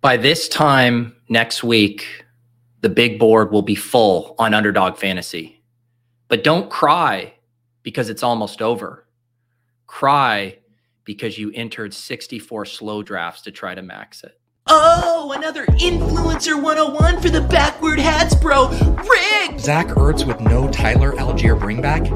By 0.00 0.16
this 0.16 0.48
time 0.48 1.14
next 1.28 1.62
week, 1.62 2.24
the 2.80 2.88
big 2.88 3.18
board 3.18 3.52
will 3.52 3.60
be 3.60 3.74
full 3.74 4.34
on 4.38 4.54
underdog 4.54 4.96
fantasy. 4.96 5.62
But 6.28 6.42
don't 6.42 6.70
cry 6.70 7.34
because 7.82 8.08
it's 8.08 8.22
almost 8.22 8.62
over. 8.62 9.06
Cry 9.86 10.56
because 11.04 11.36
you 11.36 11.52
entered 11.54 11.92
64 11.92 12.64
slow 12.64 13.02
drafts 13.02 13.42
to 13.42 13.50
try 13.50 13.74
to 13.74 13.82
max 13.82 14.24
it. 14.24 14.40
Oh, 14.66 15.34
another 15.36 15.66
influencer 15.66 16.60
101 16.62 17.20
for 17.20 17.28
the 17.28 17.42
backward 17.42 17.98
hats, 17.98 18.34
bro. 18.34 18.68
Rigged! 18.68 19.60
Zach 19.60 19.88
Ertz 19.88 20.26
with 20.26 20.40
no 20.40 20.70
Tyler 20.70 21.12
Allgeier 21.12 21.58
bringback? 21.58 22.06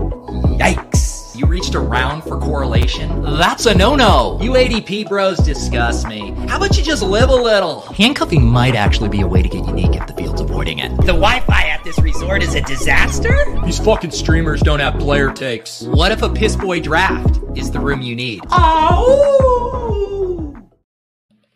Yikes. 0.59 0.94
You 1.35 1.47
reached 1.47 1.75
around 1.75 2.23
for 2.23 2.39
correlation? 2.39 3.23
That's 3.23 3.67
a 3.67 3.75
no-no. 3.75 4.39
You 4.41 4.53
ADP 4.53 5.09
bros 5.09 5.39
disgust 5.39 6.07
me. 6.07 6.31
How 6.47 6.59
about 6.59 6.79
you 6.79 6.85
just 6.85 7.03
live 7.03 7.29
a 7.29 7.35
little? 7.35 7.81
Handcuffing 7.81 8.45
might 8.45 8.77
actually 8.77 9.09
be 9.09 9.23
a 9.23 9.27
way 9.27 9.43
to 9.43 9.49
get 9.49 9.67
unique 9.67 9.97
if 9.97 10.07
the 10.07 10.15
field's 10.15 10.41
avoiding 10.41 10.79
it. 10.79 10.91
The 10.99 11.07
Wi-Fi 11.07 11.63
at 11.63 11.83
this 11.83 11.99
resort 11.99 12.45
is 12.45 12.55
a 12.55 12.61
disaster? 12.61 13.47
These 13.65 13.81
fucking 13.81 14.13
streamers 14.13 14.61
don't 14.61 14.79
have 14.79 15.01
player 15.01 15.33
takes. 15.33 15.83
What 15.83 16.13
if 16.13 16.23
a 16.23 16.29
piss 16.29 16.55
boy 16.55 16.81
draft 16.81 17.41
is 17.57 17.73
the 17.73 17.81
room 17.81 18.01
you 18.01 18.15
need? 18.15 18.43
Oh! 18.51 20.55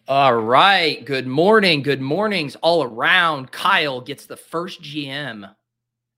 All 0.09 0.34
right. 0.34 1.05
Good 1.05 1.29
morning. 1.29 1.83
Good 1.83 2.01
mornings 2.01 2.56
all 2.56 2.83
around. 2.83 3.53
Kyle 3.53 4.01
gets 4.01 4.27
the 4.27 4.37
first 4.37 4.83
GM 4.83 5.55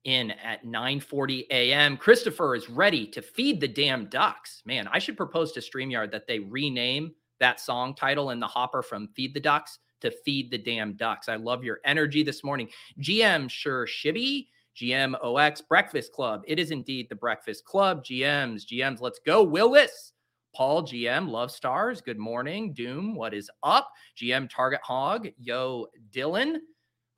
in 0.05 0.31
at 0.31 0.65
9:40 0.65 1.47
a.m. 1.51 1.97
Christopher 1.97 2.55
is 2.55 2.71
ready 2.71 3.07
to 3.09 3.23
feed 3.23 3.61
the 3.61 3.69
damn 3.69 4.07
ducks. 4.07 4.63
Man, 4.65 4.89
I 4.89 4.99
should 4.99 5.17
propose 5.17 5.53
to 5.53 5.61
StreamYard 5.61 6.11
that 6.13 6.27
they 6.27 6.39
rename 6.39 7.13
that 7.39 7.61
song 7.61 7.95
title 7.95 8.31
in 8.31 8.41
the 8.41 8.47
hopper 8.47 8.83
from 8.83 9.09
Feed 9.09 9.35
the 9.35 9.41
Ducks 9.41 9.79
to 10.01 10.11
Feed 10.11 10.51
the 10.51 10.59
Damn 10.59 10.95
Ducks. 10.95 11.29
I 11.29 11.37
love 11.37 11.65
your 11.65 11.81
energy 11.85 12.23
this 12.23 12.45
morning. 12.45 12.69
GM 13.01 13.51
Sure 13.51 13.87
Shibby, 13.87 14.49
GM 14.77 15.15
OX 15.23 15.61
Breakfast 15.61 16.13
Club. 16.13 16.43
It 16.47 16.59
is 16.59 16.71
indeed 16.71 17.09
the 17.09 17.17
Breakfast 17.17 17.65
Club. 17.65 18.05
GMs, 18.05 18.65
GMs, 18.67 19.01
let's 19.01 19.21
go. 19.25 19.43
Willis. 19.43 20.13
Paul 20.55 20.83
GM, 20.83 21.29
Love 21.29 21.53
Stars. 21.53 22.01
Good 22.01 22.19
morning. 22.19 22.73
Doom, 22.73 23.15
what 23.15 23.33
is 23.33 23.49
up? 23.63 23.89
GM 24.21 24.51
Target 24.51 24.81
Hog. 24.83 25.29
Yo, 25.39 25.87
Dylan. 26.11 26.57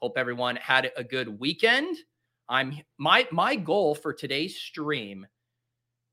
Hope 0.03 0.19
everyone 0.19 0.57
had 0.57 0.91
a 0.97 1.05
good 1.05 1.41
weekend. 1.41 1.97
I'm 2.49 2.81
my 2.99 3.27
my 3.33 3.57
goal 3.57 3.95
for 3.95 4.13
today's 4.13 4.57
stream 4.57 5.27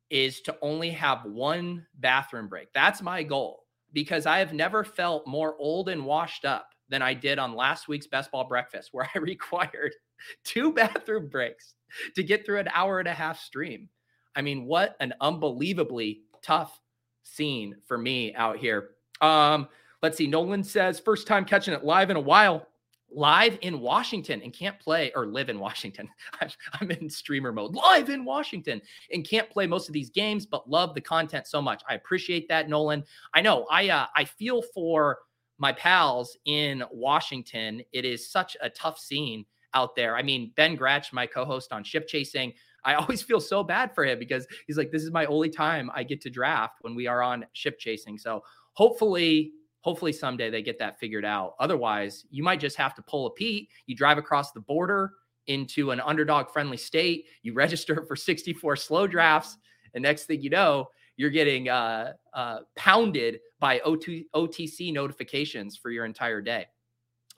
is 0.09 0.41
to 0.41 0.57
only 0.61 0.89
have 0.91 1.25
one 1.25 1.85
bathroom 1.99 2.47
break. 2.47 2.73
That's 2.73 3.01
my 3.01 3.23
goal 3.23 3.65
because 3.93 4.25
I 4.25 4.39
have 4.39 4.53
never 4.53 4.83
felt 4.83 5.27
more 5.27 5.55
old 5.59 5.89
and 5.89 6.05
washed 6.05 6.45
up 6.45 6.69
than 6.89 7.01
I 7.01 7.13
did 7.13 7.39
on 7.39 7.55
last 7.55 7.87
week's 7.87 8.07
best 8.07 8.31
ball 8.31 8.45
breakfast 8.45 8.89
where 8.93 9.09
I 9.13 9.19
required 9.19 9.93
two 10.43 10.73
bathroom 10.73 11.27
breaks 11.27 11.75
to 12.15 12.23
get 12.23 12.45
through 12.45 12.59
an 12.59 12.69
hour 12.73 12.99
and 12.99 13.07
a 13.07 13.13
half 13.13 13.39
stream. 13.39 13.89
I 14.35 14.41
mean, 14.41 14.65
what 14.65 14.95
an 14.99 15.13
unbelievably 15.21 16.21
tough 16.41 16.79
scene 17.23 17.75
for 17.87 17.97
me 17.97 18.33
out 18.35 18.57
here. 18.57 18.91
Um, 19.21 19.67
let's 20.01 20.17
see. 20.17 20.27
Nolan 20.27 20.63
says 20.63 20.99
first 20.99 21.27
time 21.27 21.45
catching 21.45 21.73
it 21.73 21.83
live 21.83 22.09
in 22.09 22.15
a 22.15 22.21
while 22.21 22.67
live 23.11 23.57
in 23.61 23.79
Washington 23.79 24.41
and 24.41 24.53
can't 24.53 24.79
play 24.79 25.11
or 25.15 25.25
live 25.25 25.49
in 25.49 25.59
Washington. 25.59 26.09
I'm, 26.81 26.91
in 26.91 27.09
streamer 27.09 27.51
mode, 27.51 27.75
live 27.75 28.09
in 28.09 28.25
Washington 28.25 28.81
and 29.11 29.27
can't 29.27 29.49
play 29.49 29.67
most 29.67 29.87
of 29.87 29.93
these 29.93 30.09
games, 30.09 30.45
but 30.45 30.69
love 30.69 30.93
the 30.93 31.01
content 31.01 31.47
so 31.47 31.61
much. 31.61 31.83
I 31.89 31.95
appreciate 31.95 32.47
that, 32.49 32.69
Nolan. 32.69 33.03
I 33.33 33.41
know 33.41 33.65
I 33.69 33.89
uh, 33.89 34.07
I 34.15 34.25
feel 34.25 34.61
for 34.73 35.19
my 35.57 35.71
pals 35.73 36.37
in 36.45 36.83
Washington. 36.91 37.81
It 37.91 38.05
is 38.05 38.29
such 38.29 38.55
a 38.61 38.69
tough 38.69 38.99
scene 38.99 39.45
out 39.73 39.95
there. 39.95 40.15
I 40.15 40.23
mean, 40.23 40.51
Ben 40.55 40.75
Gretch, 40.75 41.13
my 41.13 41.27
co-host 41.27 41.71
on 41.71 41.83
Ship 41.83 42.07
Chasing. 42.07 42.53
I 42.83 42.93
always 42.95 43.21
feel 43.21 43.39
so 43.39 43.63
bad 43.63 43.93
for 43.93 44.05
him 44.05 44.19
because 44.19 44.47
he's 44.67 44.77
like, 44.77 44.91
this 44.91 45.03
is 45.03 45.11
my 45.11 45.25
only 45.25 45.49
time 45.49 45.91
I 45.93 46.03
get 46.03 46.21
to 46.21 46.29
draft 46.29 46.77
when 46.81 46.95
we 46.95 47.07
are 47.07 47.21
on 47.21 47.45
ship 47.53 47.77
chasing. 47.79 48.17
So 48.17 48.43
hopefully 48.73 49.51
hopefully 49.81 50.11
someday 50.11 50.49
they 50.49 50.61
get 50.61 50.79
that 50.79 50.99
figured 50.99 51.25
out. 51.25 51.55
Otherwise, 51.59 52.25
you 52.29 52.43
might 52.43 52.59
just 52.59 52.75
have 52.75 52.93
to 52.95 53.01
pull 53.01 53.27
a 53.27 53.31
Pete. 53.31 53.69
You 53.85 53.95
drive 53.95 54.17
across 54.17 54.51
the 54.51 54.59
border 54.59 55.11
into 55.47 55.91
an 55.91 55.99
underdog 55.99 56.49
friendly 56.49 56.77
state, 56.77 57.25
you 57.41 57.53
register 57.55 58.05
for 58.05 58.15
64 58.15 58.75
slow 58.75 59.07
drafts, 59.07 59.57
and 59.93 60.03
next 60.03 60.25
thing 60.25 60.41
you 60.41 60.49
know, 60.49 60.89
you're 61.17 61.29
getting 61.29 61.67
uh, 61.67 62.13
uh, 62.33 62.59
pounded 62.75 63.39
by 63.59 63.79
O2, 63.79 64.25
OTC 64.33 64.93
notifications 64.93 65.75
for 65.75 65.91
your 65.91 66.05
entire 66.05 66.41
day. 66.41 66.65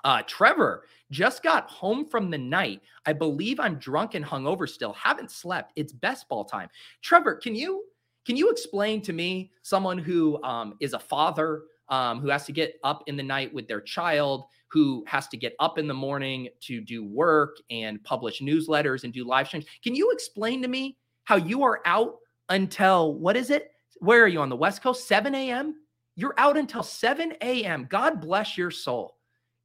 Uh, 0.04 0.22
Trevor 0.28 0.86
just 1.10 1.44
got 1.44 1.70
home 1.70 2.06
from 2.06 2.30
the 2.30 2.38
night. 2.38 2.82
I 3.06 3.14
believe 3.14 3.60
I'm 3.60 3.76
drunk 3.76 4.14
and 4.14 4.26
hungover 4.26 4.68
still. 4.68 4.94
Haven't 4.94 5.32
slept. 5.32 5.74
It's 5.76 5.94
best 5.94 6.28
ball 6.30 6.46
time. 6.46 6.70
Trevor, 7.02 7.36
can 7.36 7.56
you 7.56 7.86
can 8.26 8.36
you 8.36 8.52
explain 8.52 9.02
to 9.02 9.14
me 9.14 9.52
someone 9.64 9.98
who 9.98 10.42
um, 10.44 10.76
is 10.80 10.94
a 10.94 11.00
father 11.00 11.64
um, 11.92 12.22
who 12.22 12.30
has 12.30 12.46
to 12.46 12.52
get 12.52 12.80
up 12.84 13.04
in 13.08 13.16
the 13.16 13.24
night 13.24 13.54
with 13.54 13.68
their 13.68 13.82
child, 13.82 14.46
who 14.70 15.04
has 15.06 15.28
to 15.28 15.38
get 15.38 15.54
up 15.60 15.78
in 15.78 15.88
the 15.88 15.94
morning 15.94 16.48
to 16.62 16.82
do 16.82 17.04
work 17.04 17.58
and 17.70 18.04
publish 18.04 18.42
newsletters 18.42 19.04
and 19.04 19.14
do 19.14 19.26
live 19.26 19.48
streams. 19.48 19.66
Can 19.84 19.94
you 19.94 20.10
explain 20.12 20.62
to 20.62 20.68
me 20.68 20.98
how 21.26 21.36
you 21.36 21.64
are 21.64 21.82
out 21.86 22.16
until 22.50 23.14
what 23.16 23.36
is 23.36 23.50
it? 23.50 23.72
Where 24.00 24.24
are 24.24 24.30
you 24.30 24.40
on 24.42 24.50
the 24.50 24.56
West 24.56 24.82
Coast? 24.82 25.08
7 25.08 25.36
a.m. 25.36 25.76
You're 26.16 26.34
out 26.38 26.58
until 26.58 26.82
7 26.82 27.34
a.m. 27.42 27.88
God 27.90 28.22
bless 28.22 28.58
your 28.58 28.72
soul. 28.72 29.18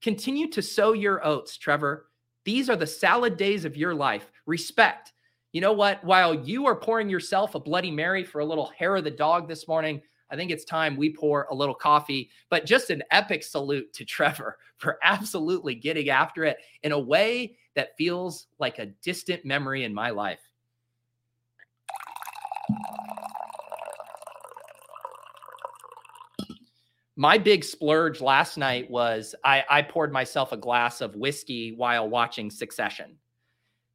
Continue 0.02 0.50
to 0.50 0.62
sow 0.62 0.92
your 0.92 1.24
oats, 1.24 1.56
Trevor. 1.56 2.06
These 2.44 2.68
are 2.68 2.76
the 2.76 2.86
salad 2.86 3.36
days 3.36 3.64
of 3.64 3.76
your 3.76 3.94
life. 3.94 4.30
Respect. 4.46 5.12
You 5.52 5.60
know 5.60 5.72
what? 5.72 6.04
While 6.04 6.34
you 6.34 6.66
are 6.66 6.76
pouring 6.76 7.08
yourself 7.08 7.54
a 7.54 7.60
Bloody 7.60 7.90
Mary 7.90 8.24
for 8.24 8.40
a 8.40 8.44
little 8.44 8.70
hair 8.76 8.96
of 8.96 9.04
the 9.04 9.10
dog 9.10 9.48
this 9.48 9.66
morning, 9.66 10.02
I 10.30 10.36
think 10.36 10.50
it's 10.50 10.64
time 10.64 10.96
we 10.96 11.12
pour 11.12 11.46
a 11.50 11.54
little 11.54 11.74
coffee, 11.74 12.30
but 12.50 12.66
just 12.66 12.90
an 12.90 13.02
epic 13.10 13.42
salute 13.42 13.92
to 13.94 14.04
Trevor 14.06 14.58
for 14.76 14.98
absolutely 15.02 15.74
getting 15.74 16.10
after 16.10 16.44
it 16.44 16.58
in 16.82 16.92
a 16.92 16.98
way 16.98 17.56
that 17.74 17.96
feels 17.96 18.46
like 18.58 18.78
a 18.78 18.86
distant 18.86 19.44
memory 19.44 19.84
in 19.84 19.94
my 19.94 20.10
life. 20.10 20.40
My 27.18 27.38
big 27.38 27.64
splurge 27.64 28.20
last 28.20 28.58
night 28.58 28.90
was 28.90 29.34
I, 29.42 29.64
I 29.70 29.80
poured 29.80 30.12
myself 30.12 30.52
a 30.52 30.56
glass 30.56 31.00
of 31.00 31.16
whiskey 31.16 31.72
while 31.72 32.08
watching 32.10 32.50
Succession 32.50 33.16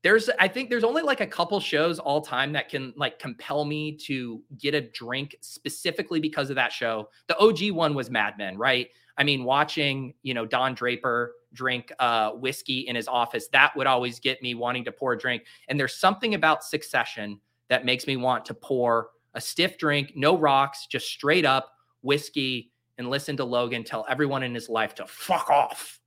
there's 0.04 0.30
i 0.40 0.48
think 0.48 0.70
there's 0.70 0.84
only 0.84 1.02
like 1.02 1.22
a 1.22 1.28
couple 1.28 1.60
shows 1.60 2.00
all 2.00 2.22
time 2.22 2.52
that 2.54 2.70
can 2.70 2.94
like 2.96 3.20
compel 3.20 3.66
me 3.66 3.96
to 3.96 4.42
get 4.58 4.74
a 4.74 4.82
drink 4.82 5.36
specifically 5.42 6.20
because 6.20 6.50
of 6.50 6.56
that 6.56 6.72
show. 6.72 7.10
The 7.28 7.38
og 7.38 7.60
one 7.76 7.94
was 7.94 8.10
mad 8.10 8.38
men 8.38 8.58
right? 8.58 8.88
I 9.18 9.24
mean 9.24 9.44
watching 9.44 10.14
you 10.24 10.34
know 10.34 10.46
don 10.46 10.74
draper 10.74 11.34
drink 11.54 11.92
uh, 12.00 12.32
whiskey 12.32 12.82
in 12.82 12.96
his 12.96 13.08
office 13.08 13.48
that 13.52 13.76
would 13.76 13.88
always 13.88 14.20
get 14.20 14.42
me 14.42 14.56
wanting 14.56 14.86
to 14.86 14.92
pour 14.92 15.14
a 15.14 15.18
drink. 15.18 15.44
And 15.68 15.78
there's 15.80 15.96
something 15.96 16.34
about 16.34 16.64
succession 16.64 17.42
that 17.68 17.84
makes 17.84 18.08
me 18.08 18.16
want 18.16 18.46
to 18.46 18.54
pour 18.54 19.10
a 19.34 19.42
stiff 19.42 19.78
drink 19.78 20.14
no 20.16 20.38
rocks 20.38 20.88
just 20.88 21.08
straight 21.08 21.46
up 21.46 21.72
whiskey 22.02 22.72
and 22.98 23.10
listen 23.10 23.38
to 23.38 23.46
logan 23.46 23.84
tell 23.84 24.06
everyone 24.10 24.44
in 24.44 24.54
his 24.56 24.70
life 24.70 24.96
to 24.96 25.06
fuck 25.06 25.50
off. 25.50 26.00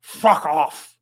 Fuck 0.00 0.46
off 0.46 0.95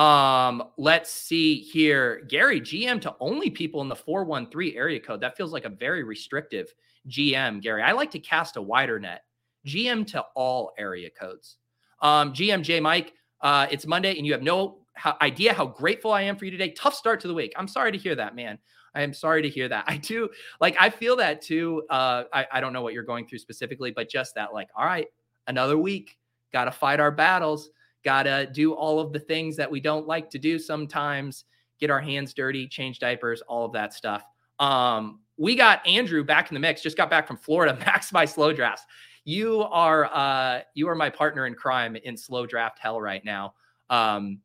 um, 0.00 0.62
let's 0.78 1.12
see 1.12 1.60
here. 1.60 2.22
Gary, 2.26 2.58
GM 2.58 3.02
to 3.02 3.14
only 3.20 3.50
people 3.50 3.82
in 3.82 3.88
the 3.88 3.96
413 3.96 4.74
area 4.74 4.98
code. 4.98 5.20
That 5.20 5.36
feels 5.36 5.52
like 5.52 5.66
a 5.66 5.68
very 5.68 6.04
restrictive 6.04 6.72
GM, 7.06 7.60
Gary. 7.60 7.82
I 7.82 7.92
like 7.92 8.10
to 8.12 8.18
cast 8.18 8.56
a 8.56 8.62
wider 8.62 8.98
net. 8.98 9.24
GM 9.66 10.06
to 10.12 10.24
all 10.34 10.72
area 10.78 11.10
codes. 11.10 11.58
Um, 12.00 12.32
GM 12.32 12.62
J 12.62 12.80
Mike, 12.80 13.12
uh, 13.42 13.66
it's 13.70 13.86
Monday 13.86 14.16
and 14.16 14.24
you 14.24 14.32
have 14.32 14.42
no 14.42 14.78
idea 15.20 15.52
how 15.52 15.66
grateful 15.66 16.12
I 16.12 16.22
am 16.22 16.36
for 16.36 16.46
you 16.46 16.50
today. 16.50 16.70
Tough 16.70 16.94
start 16.94 17.20
to 17.20 17.28
the 17.28 17.34
week. 17.34 17.52
I'm 17.56 17.68
sorry 17.68 17.92
to 17.92 17.98
hear 17.98 18.14
that, 18.14 18.34
man. 18.34 18.58
I 18.94 19.02
am 19.02 19.12
sorry 19.12 19.42
to 19.42 19.50
hear 19.50 19.68
that. 19.68 19.84
I 19.88 19.98
do 19.98 20.30
like 20.62 20.76
I 20.80 20.88
feel 20.88 21.16
that 21.16 21.42
too. 21.42 21.82
Uh, 21.90 22.24
I, 22.32 22.46
I 22.50 22.60
don't 22.62 22.72
know 22.72 22.80
what 22.80 22.94
you're 22.94 23.02
going 23.02 23.26
through 23.26 23.40
specifically, 23.40 23.90
but 23.90 24.08
just 24.08 24.34
that, 24.36 24.54
like, 24.54 24.68
all 24.74 24.86
right, 24.86 25.08
another 25.46 25.76
week, 25.76 26.16
gotta 26.54 26.70
fight 26.70 27.00
our 27.00 27.10
battles 27.10 27.68
gotta 28.04 28.48
do 28.52 28.72
all 28.72 29.00
of 29.00 29.12
the 29.12 29.18
things 29.18 29.56
that 29.56 29.70
we 29.70 29.80
don't 29.80 30.06
like 30.06 30.30
to 30.30 30.38
do 30.38 30.58
sometimes 30.58 31.44
get 31.78 31.90
our 31.90 32.00
hands 32.00 32.34
dirty 32.34 32.66
change 32.66 32.98
diapers 32.98 33.40
all 33.42 33.64
of 33.64 33.72
that 33.72 33.94
stuff. 33.94 34.24
Um, 34.58 35.20
we 35.36 35.56
got 35.56 35.86
andrew 35.86 36.22
back 36.22 36.50
in 36.50 36.54
the 36.54 36.60
mix 36.60 36.82
just 36.82 36.98
got 36.98 37.08
back 37.08 37.26
from 37.26 37.38
florida 37.38 37.74
max 37.86 38.12
my 38.12 38.26
slow 38.26 38.52
drafts 38.52 38.84
you 39.24 39.62
are 39.62 40.04
uh, 40.06 40.60
you 40.74 40.88
are 40.88 40.94
my 40.94 41.10
partner 41.10 41.46
in 41.46 41.54
crime 41.54 41.96
in 41.96 42.16
slow 42.16 42.46
draft 42.46 42.78
hell 42.78 43.00
right 43.00 43.24
now. 43.24 43.54
Um, 43.88 44.40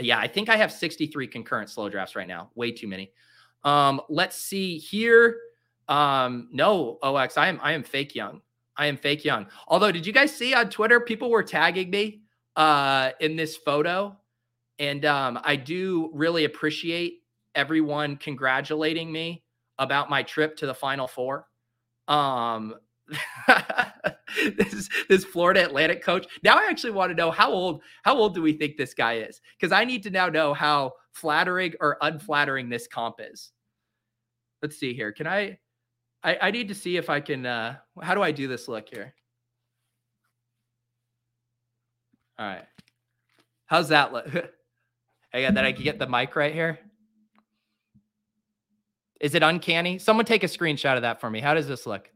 yeah 0.00 0.18
i 0.18 0.26
think 0.26 0.48
i 0.48 0.56
have 0.56 0.72
63 0.72 1.26
concurrent 1.26 1.68
slow 1.68 1.88
drafts 1.88 2.16
right 2.16 2.28
now 2.28 2.50
way 2.54 2.72
too 2.72 2.88
many. 2.88 3.12
Um, 3.64 4.00
let's 4.08 4.36
see 4.36 4.78
here. 4.78 5.38
Um, 5.88 6.48
no 6.52 6.98
ox 7.02 7.36
i 7.36 7.48
am 7.48 7.60
i 7.62 7.72
am 7.72 7.82
fake 7.82 8.14
young. 8.14 8.40
I 8.74 8.86
am 8.86 8.96
fake 8.96 9.22
young. 9.24 9.46
Although, 9.68 9.92
did 9.92 10.06
you 10.06 10.14
guys 10.14 10.34
see 10.34 10.54
on 10.54 10.70
Twitter, 10.70 10.98
people 10.98 11.30
were 11.30 11.42
tagging 11.42 11.90
me 11.90 12.21
uh, 12.56 13.10
in 13.20 13.36
this 13.36 13.56
photo? 13.56 14.16
And 14.78 15.04
um, 15.04 15.38
I 15.44 15.56
do 15.56 16.10
really 16.12 16.44
appreciate 16.44 17.22
everyone 17.54 18.16
congratulating 18.16 19.12
me 19.12 19.44
about 19.78 20.10
my 20.10 20.22
trip 20.22 20.56
to 20.58 20.66
the 20.66 20.74
Final 20.74 21.06
Four. 21.06 21.46
Um, 22.08 22.74
this 24.56 24.88
this 25.08 25.24
Florida 25.24 25.64
Atlantic 25.64 26.02
coach. 26.02 26.26
Now 26.42 26.56
I 26.56 26.66
actually 26.68 26.92
want 26.92 27.10
to 27.10 27.14
know 27.14 27.30
how 27.30 27.52
old 27.52 27.82
how 28.02 28.16
old 28.16 28.34
do 28.34 28.42
we 28.42 28.52
think 28.52 28.76
this 28.76 28.94
guy 28.94 29.18
is? 29.18 29.40
Because 29.58 29.72
I 29.72 29.84
need 29.84 30.02
to 30.04 30.10
now 30.10 30.28
know 30.28 30.54
how 30.54 30.92
flattering 31.12 31.74
or 31.80 31.98
unflattering 32.00 32.68
this 32.68 32.86
comp 32.86 33.16
is. 33.18 33.50
Let's 34.62 34.78
see 34.78 34.94
here. 34.94 35.12
Can 35.12 35.26
I? 35.26 35.58
I, 36.24 36.38
I 36.40 36.50
need 36.52 36.68
to 36.68 36.74
see 36.74 36.96
if 36.96 37.10
I 37.10 37.20
can. 37.20 37.44
Uh, 37.44 37.76
how 38.00 38.14
do 38.14 38.22
I 38.22 38.30
do 38.30 38.46
this 38.48 38.68
look 38.68 38.88
here? 38.88 39.14
All 42.38 42.46
right. 42.46 42.64
How's 43.66 43.88
that 43.88 44.12
look? 44.12 44.26
I 45.34 45.42
got 45.42 45.54
that. 45.54 45.64
I 45.64 45.72
can 45.72 45.82
get 45.82 45.98
the 45.98 46.06
mic 46.06 46.36
right 46.36 46.52
here. 46.52 46.78
Is 49.20 49.34
it 49.34 49.42
uncanny? 49.42 49.98
Someone 49.98 50.26
take 50.26 50.42
a 50.42 50.48
screenshot 50.48 50.96
of 50.96 51.02
that 51.02 51.20
for 51.20 51.30
me. 51.30 51.40
How 51.40 51.54
does 51.54 51.68
this 51.68 51.86
look? 51.86 52.10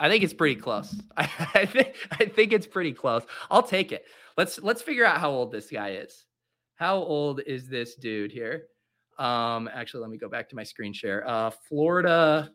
I 0.00 0.08
think 0.08 0.24
it's 0.24 0.34
pretty 0.34 0.56
close. 0.56 0.94
I, 1.16 1.30
I 1.54 1.66
think 1.66 1.94
I 2.12 2.24
think 2.26 2.52
it's 2.52 2.66
pretty 2.66 2.92
close. 2.92 3.22
I'll 3.50 3.62
take 3.62 3.92
it. 3.92 4.04
Let's 4.36 4.58
let's 4.60 4.82
figure 4.82 5.04
out 5.04 5.18
how 5.18 5.30
old 5.30 5.52
this 5.52 5.70
guy 5.70 5.90
is. 5.92 6.24
How 6.76 6.96
old 6.96 7.40
is 7.46 7.68
this 7.68 7.96
dude 7.96 8.30
here? 8.30 8.64
Um, 9.18 9.68
actually, 9.72 10.00
let 10.02 10.10
me 10.10 10.18
go 10.18 10.28
back 10.28 10.48
to 10.50 10.56
my 10.56 10.62
screen 10.62 10.92
share. 10.92 11.26
Uh, 11.26 11.50
Florida 11.68 12.50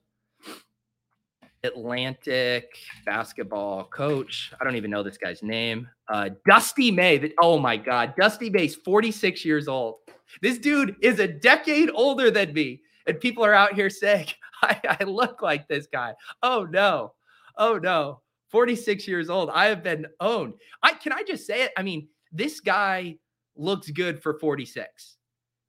Atlantic 1.64 2.78
basketball 3.06 3.86
coach. 3.86 4.52
I 4.60 4.64
don't 4.64 4.76
even 4.76 4.92
know 4.92 5.04
this 5.04 5.18
guy's 5.18 5.42
name. 5.42 5.88
Uh, 6.08 6.30
Dusty 6.48 6.92
May. 6.92 7.34
Oh 7.42 7.58
my 7.58 7.78
God, 7.78 8.14
Dusty 8.20 8.50
May's 8.50 8.76
46 8.76 9.46
years 9.46 9.68
old. 9.68 9.96
This 10.42 10.58
dude 10.58 10.96
is 11.02 11.20
a 11.20 11.28
decade 11.28 11.90
older 11.94 12.30
than 12.32 12.54
me, 12.54 12.82
and 13.08 13.20
people 13.20 13.46
are 13.46 13.54
out 13.54 13.74
here 13.74 13.90
saying 13.90 14.28
I, 14.62 14.98
I 15.00 15.04
look 15.06 15.42
like 15.42 15.68
this 15.68 15.88
guy. 15.88 16.14
Oh 16.42 16.68
no, 16.70 17.14
oh 17.58 17.78
no. 17.78 18.20
46 18.50 19.08
years 19.08 19.32
old. 19.32 19.50
I 19.52 19.66
have 19.66 19.82
been 19.82 20.06
owned. 20.20 20.54
I 20.84 20.94
can 20.94 21.12
I 21.12 21.24
just 21.24 21.48
say 21.48 21.64
it? 21.64 21.72
I 21.76 21.82
mean, 21.82 22.08
this 22.32 22.60
guy 22.60 23.18
looks 23.56 23.90
good 23.90 24.22
for 24.22 24.38
46. 24.38 25.18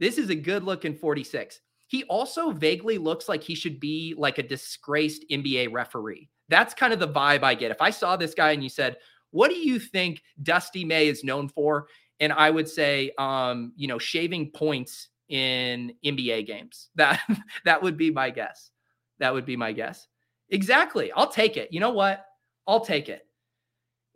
This 0.00 0.18
is 0.18 0.28
a 0.28 0.34
good 0.34 0.64
looking 0.64 0.94
46. 0.94 1.60
He 1.94 2.02
also 2.08 2.50
vaguely 2.50 2.98
looks 2.98 3.28
like 3.28 3.44
he 3.44 3.54
should 3.54 3.78
be 3.78 4.16
like 4.18 4.38
a 4.38 4.42
disgraced 4.42 5.24
NBA 5.30 5.72
referee. 5.72 6.28
That's 6.48 6.74
kind 6.74 6.92
of 6.92 6.98
the 6.98 7.06
vibe 7.06 7.44
I 7.44 7.54
get. 7.54 7.70
If 7.70 7.80
I 7.80 7.90
saw 7.90 8.16
this 8.16 8.34
guy 8.34 8.50
and 8.50 8.64
you 8.64 8.68
said, 8.68 8.96
What 9.30 9.48
do 9.48 9.56
you 9.56 9.78
think 9.78 10.20
Dusty 10.42 10.84
May 10.84 11.06
is 11.06 11.22
known 11.22 11.48
for? 11.48 11.86
And 12.18 12.32
I 12.32 12.50
would 12.50 12.68
say, 12.68 13.12
um, 13.16 13.74
you 13.76 13.86
know, 13.86 14.00
shaving 14.00 14.50
points 14.50 15.08
in 15.28 15.94
NBA 16.04 16.48
games. 16.48 16.90
That 16.96 17.20
that 17.64 17.80
would 17.80 17.96
be 17.96 18.10
my 18.10 18.30
guess. 18.30 18.72
That 19.20 19.32
would 19.32 19.46
be 19.46 19.56
my 19.56 19.70
guess. 19.70 20.08
Exactly. 20.48 21.12
I'll 21.12 21.30
take 21.30 21.56
it. 21.56 21.72
You 21.72 21.78
know 21.78 21.92
what? 21.92 22.26
I'll 22.66 22.84
take 22.84 23.08
it. 23.08 23.24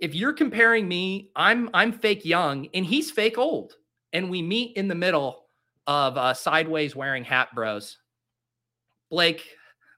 If 0.00 0.16
you're 0.16 0.32
comparing 0.32 0.88
me, 0.88 1.30
I'm 1.36 1.70
I'm 1.72 1.92
fake 1.92 2.24
young 2.24 2.66
and 2.74 2.84
he's 2.84 3.12
fake 3.12 3.38
old. 3.38 3.74
And 4.12 4.30
we 4.30 4.42
meet 4.42 4.76
in 4.76 4.88
the 4.88 4.96
middle 4.96 5.44
of 5.88 6.18
uh, 6.18 6.34
sideways 6.34 6.94
wearing 6.94 7.24
hat 7.24 7.48
bros. 7.54 7.96
Blake, 9.10 9.42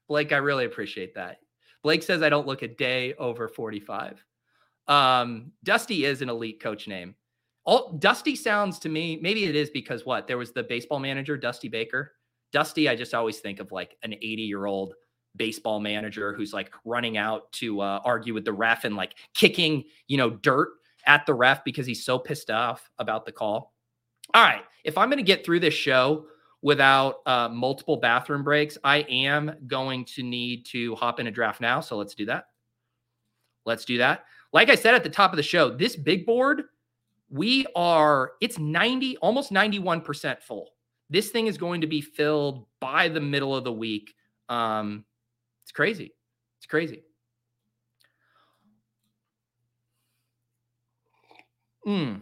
Blake, 0.07 0.31
I 0.31 0.37
really 0.37 0.65
appreciate 0.65 1.13
that. 1.15 1.37
Blake 1.83 2.01
says 2.01 2.23
I 2.23 2.29
don't 2.29 2.47
look 2.47 2.61
a 2.61 2.67
day 2.67 3.13
over 3.15 3.47
45. 3.47 4.23
Um, 4.87 5.51
Dusty 5.63 6.05
is 6.05 6.21
an 6.21 6.29
elite 6.29 6.61
coach 6.61 6.87
name. 6.87 7.15
All 7.65 7.91
Dusty 7.99 8.35
sounds 8.35 8.79
to 8.79 8.89
me, 8.89 9.19
maybe 9.21 9.43
it 9.43 9.55
is 9.55 9.69
because 9.69 10.05
what? 10.05 10.27
There 10.27 10.37
was 10.37 10.53
the 10.53 10.63
baseball 10.63 10.99
manager, 10.99 11.37
Dusty 11.37 11.67
Baker. 11.67 12.13
Dusty, 12.53 12.87
I 12.87 12.95
just 12.95 13.13
always 13.13 13.39
think 13.39 13.59
of 13.59 13.71
like 13.71 13.97
an 14.01 14.13
80 14.13 14.25
year 14.43 14.65
old 14.65 14.93
baseball 15.35 15.79
manager 15.79 16.33
who's 16.33 16.53
like 16.53 16.71
running 16.85 17.17
out 17.17 17.51
to 17.53 17.81
uh, 17.81 17.99
argue 18.03 18.33
with 18.33 18.45
the 18.45 18.53
ref 18.53 18.85
and 18.85 18.95
like 18.95 19.15
kicking, 19.33 19.83
you 20.07 20.17
know, 20.17 20.29
dirt 20.29 20.69
at 21.05 21.25
the 21.25 21.33
ref 21.33 21.63
because 21.63 21.85
he's 21.85 22.05
so 22.05 22.17
pissed 22.17 22.49
off 22.49 22.89
about 22.97 23.25
the 23.25 23.31
call. 23.31 23.73
All 24.33 24.43
right. 24.43 24.63
If 24.83 24.97
I'm 24.97 25.09
going 25.09 25.17
to 25.17 25.23
get 25.23 25.45
through 25.45 25.59
this 25.59 25.73
show 25.73 26.25
without 26.61 27.17
uh, 27.25 27.49
multiple 27.49 27.97
bathroom 27.97 28.43
breaks, 28.43 28.77
I 28.83 28.97
am 29.09 29.55
going 29.67 30.05
to 30.05 30.23
need 30.23 30.65
to 30.67 30.95
hop 30.95 31.19
in 31.19 31.27
a 31.27 31.31
draft 31.31 31.61
now. 31.61 31.81
So 31.81 31.97
let's 31.97 32.15
do 32.15 32.25
that. 32.25 32.45
Let's 33.65 33.85
do 33.85 33.97
that. 33.99 34.25
Like 34.53 34.69
I 34.69 34.75
said 34.75 34.93
at 34.93 35.03
the 35.03 35.09
top 35.09 35.31
of 35.31 35.37
the 35.37 35.43
show, 35.43 35.69
this 35.69 35.95
big 35.95 36.25
board, 36.25 36.63
we 37.29 37.65
are, 37.75 38.33
it's 38.41 38.57
90, 38.57 39.17
almost 39.17 39.51
91% 39.51 40.41
full. 40.41 40.71
This 41.09 41.29
thing 41.29 41.47
is 41.47 41.57
going 41.57 41.81
to 41.81 41.87
be 41.87 42.01
filled 42.01 42.65
by 42.79 43.07
the 43.07 43.21
middle 43.21 43.55
of 43.55 43.63
the 43.63 43.71
week. 43.71 44.13
Um, 44.49 45.05
it's 45.63 45.71
crazy. 45.71 46.13
It's 46.57 46.65
crazy. 46.65 47.03
Mm. 51.87 52.21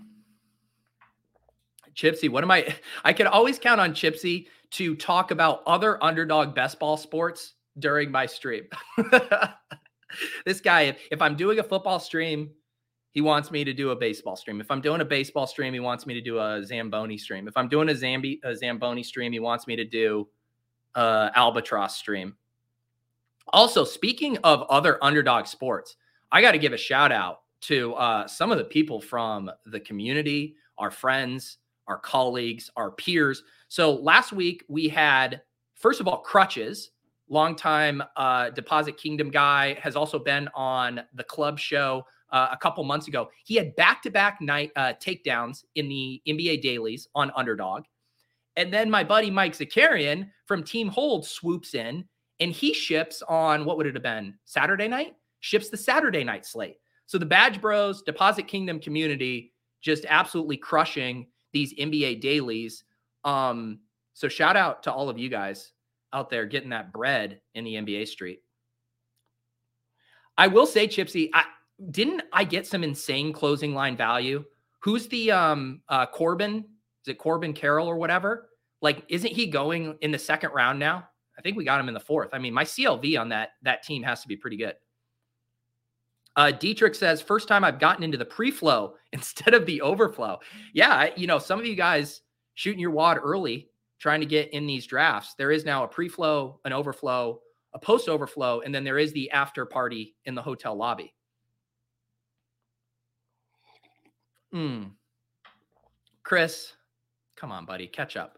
Chipsy, 1.99 2.29
what 2.29 2.43
am 2.43 2.51
I? 2.51 2.75
I 3.03 3.13
can 3.13 3.27
always 3.27 3.59
count 3.59 3.81
on 3.81 3.93
Chipsy 3.93 4.47
to 4.71 4.95
talk 4.95 5.31
about 5.31 5.63
other 5.65 6.01
underdog 6.03 6.55
best 6.55 6.79
ball 6.79 6.95
sports 6.95 7.55
during 7.77 8.11
my 8.11 8.25
stream. 8.25 8.65
this 10.45 10.61
guy, 10.61 10.81
if, 10.83 10.99
if 11.11 11.21
I'm 11.21 11.35
doing 11.35 11.59
a 11.59 11.63
football 11.63 11.99
stream, 11.99 12.51
he 13.11 13.21
wants 13.21 13.51
me 13.51 13.63
to 13.63 13.73
do 13.73 13.89
a 13.89 13.95
baseball 13.95 14.35
stream. 14.35 14.61
If 14.61 14.69
I'm 14.69 14.81
doing 14.81 15.01
a 15.01 15.05
baseball 15.05 15.47
stream, 15.47 15.73
he 15.73 15.79
wants 15.79 16.05
me 16.05 16.13
to 16.13 16.21
do 16.21 16.39
a 16.39 16.63
Zamboni 16.63 17.17
stream. 17.17 17.47
If 17.47 17.57
I'm 17.57 17.67
doing 17.67 17.89
a 17.89 17.93
Zambi 17.93 18.39
a 18.43 18.55
Zamboni 18.55 19.03
stream, 19.03 19.31
he 19.31 19.39
wants 19.39 19.65
me 19.65 19.75
to 19.75 19.83
do 19.83 20.27
a 20.95 21.31
albatross 21.35 21.97
stream. 21.97 22.35
Also, 23.51 23.83
speaking 23.83 24.37
of 24.43 24.61
other 24.69 25.03
underdog 25.03 25.47
sports, 25.47 25.95
I 26.31 26.41
got 26.41 26.51
to 26.51 26.59
give 26.59 26.71
a 26.71 26.77
shout 26.77 27.11
out 27.11 27.41
to 27.61 27.93
uh, 27.95 28.27
some 28.27 28.51
of 28.51 28.59
the 28.59 28.63
people 28.63 29.01
from 29.01 29.49
the 29.65 29.79
community, 29.79 30.55
our 30.77 30.91
friends, 30.91 31.57
our 31.89 31.97
colleagues, 31.97 32.69
our 32.77 32.91
peers. 32.91 33.43
So 33.67 33.93
last 33.95 34.31
week 34.31 34.63
we 34.69 34.87
had, 34.87 35.41
first 35.75 35.99
of 35.99 36.07
all, 36.07 36.19
Crutches, 36.19 36.91
longtime 37.27 38.01
uh, 38.15 38.51
Deposit 38.51 38.95
Kingdom 38.97 39.29
guy, 39.31 39.73
has 39.81 39.95
also 39.95 40.19
been 40.19 40.47
on 40.55 41.01
the 41.13 41.23
club 41.23 41.59
show 41.59 42.05
uh, 42.31 42.49
a 42.51 42.57
couple 42.57 42.83
months 42.83 43.07
ago. 43.07 43.29
He 43.43 43.55
had 43.55 43.75
back 43.75 44.01
to 44.03 44.11
back 44.11 44.39
night 44.39 44.71
uh, 44.75 44.93
takedowns 45.01 45.63
in 45.75 45.89
the 45.89 46.21
NBA 46.27 46.61
dailies 46.61 47.07
on 47.15 47.31
Underdog. 47.35 47.83
And 48.55 48.73
then 48.73 48.89
my 48.89 49.03
buddy 49.03 49.31
Mike 49.31 49.57
Zakarian 49.57 50.29
from 50.45 50.63
Team 50.63 50.89
Hold 50.89 51.25
swoops 51.25 51.73
in 51.73 52.05
and 52.39 52.51
he 52.51 52.73
ships 52.73 53.21
on 53.27 53.65
what 53.65 53.77
would 53.77 53.87
it 53.87 53.95
have 53.95 54.03
been 54.03 54.35
Saturday 54.45 54.87
night? 54.87 55.15
Ships 55.39 55.69
the 55.69 55.77
Saturday 55.77 56.23
night 56.23 56.45
slate. 56.45 56.77
So 57.05 57.17
the 57.17 57.25
Badge 57.25 57.59
Bros, 57.59 58.01
Deposit 58.01 58.47
Kingdom 58.47 58.79
community, 58.79 59.53
just 59.81 60.05
absolutely 60.07 60.57
crushing 60.57 61.27
these 61.53 61.73
NBA 61.75 62.21
dailies. 62.21 62.83
Um, 63.23 63.79
so 64.13 64.27
shout 64.27 64.55
out 64.55 64.83
to 64.83 64.91
all 64.91 65.09
of 65.09 65.17
you 65.17 65.29
guys 65.29 65.71
out 66.13 66.29
there 66.29 66.45
getting 66.45 66.69
that 66.69 66.91
bread 66.91 67.41
in 67.55 67.63
the 67.63 67.75
NBA 67.75 68.07
street. 68.07 68.41
I 70.37 70.47
will 70.47 70.65
say, 70.65 70.87
Chipsy, 70.87 71.29
I 71.33 71.45
didn't 71.91 72.23
I 72.33 72.43
get 72.43 72.67
some 72.67 72.83
insane 72.83 73.33
closing 73.33 73.73
line 73.73 73.95
value. 73.95 74.43
Who's 74.79 75.07
the 75.07 75.31
um 75.31 75.81
uh 75.89 76.05
Corbin? 76.05 76.65
Is 77.05 77.07
it 77.07 77.17
Corbin 77.17 77.53
Carroll 77.53 77.87
or 77.87 77.97
whatever? 77.97 78.49
Like, 78.81 79.03
isn't 79.09 79.31
he 79.31 79.47
going 79.47 79.97
in 80.01 80.11
the 80.11 80.19
second 80.19 80.51
round 80.51 80.79
now? 80.79 81.07
I 81.37 81.41
think 81.41 81.57
we 81.57 81.63
got 81.63 81.79
him 81.79 81.87
in 81.87 81.93
the 81.93 81.99
fourth. 81.99 82.29
I 82.33 82.39
mean, 82.39 82.53
my 82.53 82.63
CLV 82.63 83.19
on 83.19 83.29
that 83.29 83.51
that 83.63 83.83
team 83.83 84.03
has 84.03 84.21
to 84.21 84.27
be 84.27 84.35
pretty 84.35 84.57
good. 84.57 84.75
Uh, 86.35 86.51
Dietrich 86.51 86.95
says, 86.95 87.21
first 87.21 87.47
time 87.47 87.63
I've 87.63 87.79
gotten 87.79 88.03
into 88.03 88.17
the 88.17 88.25
pre-flow 88.25 88.95
instead 89.13 89.53
of 89.53 89.65
the 89.65 89.81
overflow. 89.81 90.39
Yeah, 90.73 90.93
I, 90.93 91.13
you 91.15 91.27
know, 91.27 91.39
some 91.39 91.59
of 91.59 91.65
you 91.65 91.75
guys 91.75 92.21
shooting 92.53 92.79
your 92.79 92.91
wad 92.91 93.17
early, 93.21 93.69
trying 93.99 94.19
to 94.21 94.25
get 94.25 94.53
in 94.53 94.65
these 94.65 94.85
drafts. 94.85 95.35
There 95.37 95.51
is 95.51 95.65
now 95.65 95.83
a 95.83 95.87
pre-flow, 95.87 96.59
an 96.65 96.73
overflow, 96.73 97.39
a 97.73 97.79
post-overflow, 97.79 98.61
and 98.61 98.73
then 98.73 98.83
there 98.83 98.97
is 98.97 99.11
the 99.13 99.29
after 99.31 99.65
party 99.65 100.15
in 100.25 100.35
the 100.35 100.41
hotel 100.41 100.75
lobby. 100.75 101.13
Hmm. 104.51 104.83
Chris, 106.23 106.73
come 107.35 107.51
on, 107.51 107.65
buddy, 107.65 107.87
catch 107.87 108.17
up. 108.17 108.37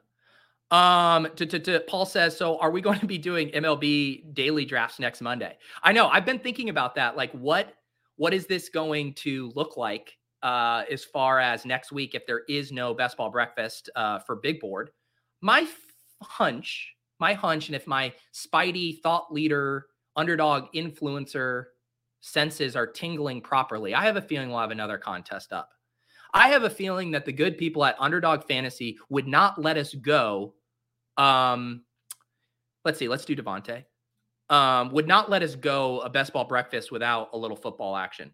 Um, 0.71 1.27
to, 1.36 1.45
to, 1.45 1.60
to, 1.60 1.79
Paul 1.81 2.05
says, 2.05 2.38
so 2.38 2.57
are 2.60 2.71
we 2.71 2.81
going 2.81 3.00
to 3.00 3.05
be 3.05 3.17
doing 3.17 3.50
MLB 3.50 4.33
daily 4.33 4.65
drafts 4.65 5.00
next 5.00 5.21
Monday? 5.21 5.57
I 5.83 5.91
know 5.91 6.07
I've 6.07 6.25
been 6.25 6.39
thinking 6.39 6.69
about 6.69 6.95
that. 6.95 7.15
Like, 7.15 7.31
what 7.31 7.74
what 8.15 8.34
is 8.34 8.46
this 8.48 8.70
going 8.70 9.13
to 9.15 9.51
look 9.56 9.77
like 9.77 10.18
uh, 10.44 10.84
as 10.91 11.03
far 11.03 11.39
as 11.39 11.65
next 11.65 11.91
week 11.91 12.15
if 12.15 12.25
there 12.25 12.41
is 12.48 12.72
no 12.72 12.94
best 12.94 13.18
ball 13.18 13.30
breakfast 13.30 13.89
uh, 13.96 14.20
for 14.20 14.36
Big 14.38 14.60
Board? 14.60 14.91
My 15.41 15.68
hunch, 16.22 16.94
my 17.20 17.34
hunch, 17.34 17.68
and 17.68 17.75
if 17.75 17.88
my 17.88 18.13
Spidey 18.34 19.01
thought 19.01 19.34
leader 19.34 19.88
underdog 20.15 20.65
influencer 20.75 21.65
senses 22.22 22.75
are 22.75 22.88
tingling 22.88 23.41
properly, 23.41 23.94
I 23.94 24.06
have 24.06 24.18
a 24.18 24.22
feeling 24.22 24.50
we'll 24.50 24.60
have 24.60 24.72
another 24.72 24.98
contest 24.98 25.51
up. 25.51 25.70
I 26.34 26.50
have 26.50 26.63
a 26.63 26.70
feeling 26.70 27.12
that 27.12 27.25
the 27.25 27.34
good 27.34 27.58
people 27.58 27.84
at 27.84 27.96
Underdog 28.00 28.46
Fantasy 28.48 28.98
would 29.10 29.27
not 29.27 29.62
let 29.62 29.77
us 29.77 29.94
go. 29.94 30.53
Um, 31.18 31.84
let's 32.86 33.00
see, 33.00 33.10
let's 33.10 33.25
do 33.25 33.36
Davante. 33.36 33.84
Um, 34.51 34.91
would 34.91 35.08
not 35.08 35.29
let 35.29 35.41
us 35.41 35.55
go 35.55 36.01
a 36.01 36.10
best 36.10 36.34
ball 36.34 36.43
breakfast 36.43 36.91
without 36.91 37.29
a 37.31 37.38
little 37.38 37.55
football 37.55 37.96
action. 37.96 38.31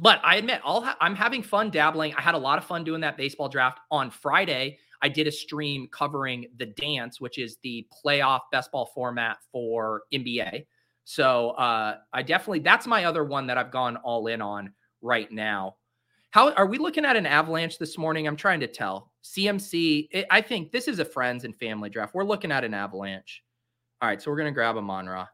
But 0.00 0.20
I 0.24 0.36
admit, 0.36 0.60
ha- 0.62 0.96
I'm 1.00 1.14
having 1.14 1.42
fun 1.42 1.70
dabbling. 1.70 2.14
I 2.14 2.22
had 2.22 2.34
a 2.34 2.38
lot 2.38 2.56
of 2.58 2.64
fun 2.64 2.84
doing 2.84 3.02
that 3.02 3.16
baseball 3.16 3.48
draft 3.48 3.80
on 3.90 4.10
Friday. 4.10 4.78
I 5.02 5.08
did 5.08 5.26
a 5.26 5.32
stream 5.32 5.88
covering 5.92 6.46
the 6.56 6.66
dance, 6.66 7.20
which 7.20 7.38
is 7.38 7.58
the 7.62 7.86
playoff 8.04 8.40
best 8.50 8.72
ball 8.72 8.90
format 8.94 9.38
for 9.52 10.02
NBA. 10.12 10.66
So 11.04 11.50
uh, 11.50 11.98
I 12.12 12.22
definitely 12.22 12.60
that's 12.60 12.86
my 12.86 13.04
other 13.04 13.24
one 13.24 13.46
that 13.46 13.58
I've 13.58 13.70
gone 13.70 13.96
all 13.96 14.26
in 14.26 14.42
on 14.42 14.72
right 15.00 15.30
now. 15.30 15.76
How 16.30 16.52
are 16.52 16.66
we 16.66 16.78
looking 16.78 17.04
at 17.04 17.16
an 17.16 17.24
avalanche 17.24 17.78
this 17.78 17.96
morning? 17.96 18.26
I'm 18.26 18.36
trying 18.36 18.60
to 18.60 18.66
tell. 18.66 19.12
CMC, 19.24 20.08
it, 20.10 20.26
I 20.30 20.42
think 20.42 20.70
this 20.70 20.86
is 20.86 20.98
a 20.98 21.04
friends 21.04 21.44
and 21.44 21.56
family 21.56 21.88
draft. 21.88 22.14
We're 22.14 22.24
looking 22.24 22.52
at 22.52 22.64
an 22.64 22.74
avalanche. 22.74 23.42
All 24.02 24.08
right, 24.08 24.20
so 24.20 24.30
we're 24.30 24.36
gonna 24.36 24.52
grab 24.52 24.76
Amon-Ra. 24.76 25.26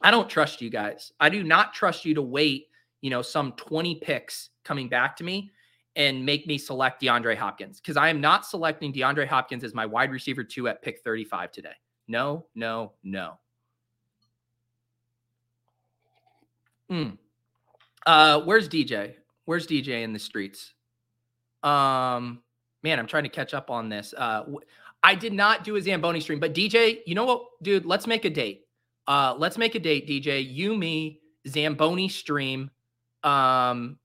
I 0.00 0.10
don't 0.10 0.28
trust 0.28 0.60
you 0.60 0.70
guys. 0.70 1.12
I 1.18 1.28
do 1.28 1.42
not 1.42 1.74
trust 1.74 2.04
you 2.04 2.14
to 2.14 2.22
wait, 2.22 2.68
you 3.00 3.10
know, 3.10 3.22
some 3.22 3.52
20 3.52 3.96
picks 3.96 4.50
coming 4.64 4.88
back 4.88 5.16
to 5.16 5.24
me 5.24 5.50
and 5.96 6.24
make 6.24 6.46
me 6.46 6.58
select 6.58 7.02
DeAndre 7.02 7.36
Hopkins 7.36 7.80
because 7.80 7.96
I 7.96 8.08
am 8.08 8.20
not 8.20 8.46
selecting 8.46 8.92
DeAndre 8.92 9.26
Hopkins 9.26 9.64
as 9.64 9.74
my 9.74 9.84
wide 9.84 10.10
receiver 10.12 10.44
two 10.44 10.68
at 10.68 10.80
pick 10.82 11.00
35 11.02 11.50
today. 11.50 11.72
No, 12.06 12.46
no, 12.54 12.92
no. 13.02 13.38
Hmm. 16.88 17.10
Uh, 18.06 18.40
where's 18.40 18.68
DJ? 18.68 19.14
Where's 19.44 19.66
DJ 19.66 20.02
in 20.02 20.12
the 20.12 20.18
streets? 20.18 20.72
Um, 21.62 22.42
man, 22.82 22.98
I'm 22.98 23.06
trying 23.06 23.24
to 23.24 23.28
catch 23.28 23.52
up 23.52 23.70
on 23.70 23.88
this. 23.88 24.14
Uh, 24.16 24.44
I 25.02 25.14
did 25.14 25.32
not 25.32 25.64
do 25.64 25.76
a 25.76 25.82
Zamboni 25.82 26.20
stream, 26.20 26.40
but 26.40 26.54
DJ, 26.54 27.00
you 27.06 27.14
know 27.14 27.24
what, 27.24 27.42
dude? 27.62 27.84
Let's 27.84 28.06
make 28.06 28.24
a 28.24 28.30
date. 28.30 28.67
Uh, 29.08 29.34
let's 29.36 29.58
make 29.58 29.74
a 29.74 29.80
date, 29.80 30.06
DJ. 30.06 30.46
You, 30.48 30.76
me, 30.76 31.20
Zamboni 31.48 32.08
stream. 32.08 32.70
Um, 33.24 33.98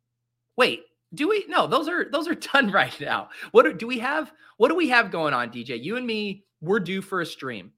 wait, 0.57 0.85
do 1.13 1.29
we? 1.29 1.45
No, 1.47 1.67
those 1.67 1.87
are 1.87 2.09
those 2.09 2.27
are 2.27 2.35
done 2.53 2.71
right 2.71 2.99
now. 2.99 3.29
What 3.51 3.77
do, 3.77 3.85
we 3.85 3.99
have? 3.99 4.31
What 4.57 4.69
do 4.69 4.75
we 4.75 4.89
have 4.89 5.11
going 5.11 5.35
on, 5.35 5.49
DJ? 5.51 5.83
You 5.83 5.97
and 5.97 6.07
me, 6.07 6.45
we're 6.61 6.79
due 6.79 7.01
for 7.01 7.21
a 7.21 7.25
stream. 7.25 7.71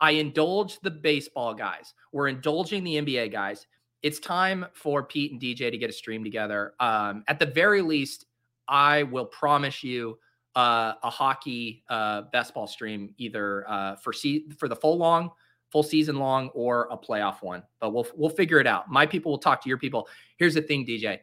I 0.00 0.12
indulge 0.12 0.80
the 0.80 0.90
baseball 0.90 1.52
guys. 1.52 1.92
We're 2.12 2.28
indulging 2.28 2.84
the 2.84 2.96
NBA 2.96 3.32
guys 3.32 3.66
it's 4.02 4.18
time 4.18 4.66
for 4.72 5.02
Pete 5.02 5.32
and 5.32 5.40
DJ 5.40 5.70
to 5.70 5.78
get 5.78 5.90
a 5.90 5.92
stream 5.92 6.24
together. 6.24 6.74
Um, 6.80 7.24
at 7.28 7.38
the 7.38 7.46
very 7.46 7.82
least, 7.82 8.26
I 8.68 9.02
will 9.04 9.26
promise 9.26 9.82
you 9.82 10.18
uh, 10.56 10.94
a 11.02 11.10
hockey 11.10 11.84
uh, 11.88 12.22
stream, 12.66 13.14
either 13.18 13.68
uh, 13.68 13.96
for 13.96 14.12
se- 14.12 14.46
for 14.58 14.68
the 14.68 14.76
full 14.76 14.96
long, 14.96 15.30
full 15.70 15.82
season 15.82 16.16
long, 16.16 16.48
or 16.54 16.88
a 16.90 16.96
playoff 16.96 17.42
one. 17.42 17.62
But 17.80 17.92
we'll 17.92 18.06
we'll 18.14 18.30
figure 18.30 18.58
it 18.58 18.66
out. 18.66 18.90
My 18.90 19.06
people 19.06 19.32
will 19.32 19.38
talk 19.38 19.62
to 19.62 19.68
your 19.68 19.78
people. 19.78 20.08
Here's 20.36 20.54
the 20.54 20.62
thing, 20.62 20.86
DJ. 20.86 21.18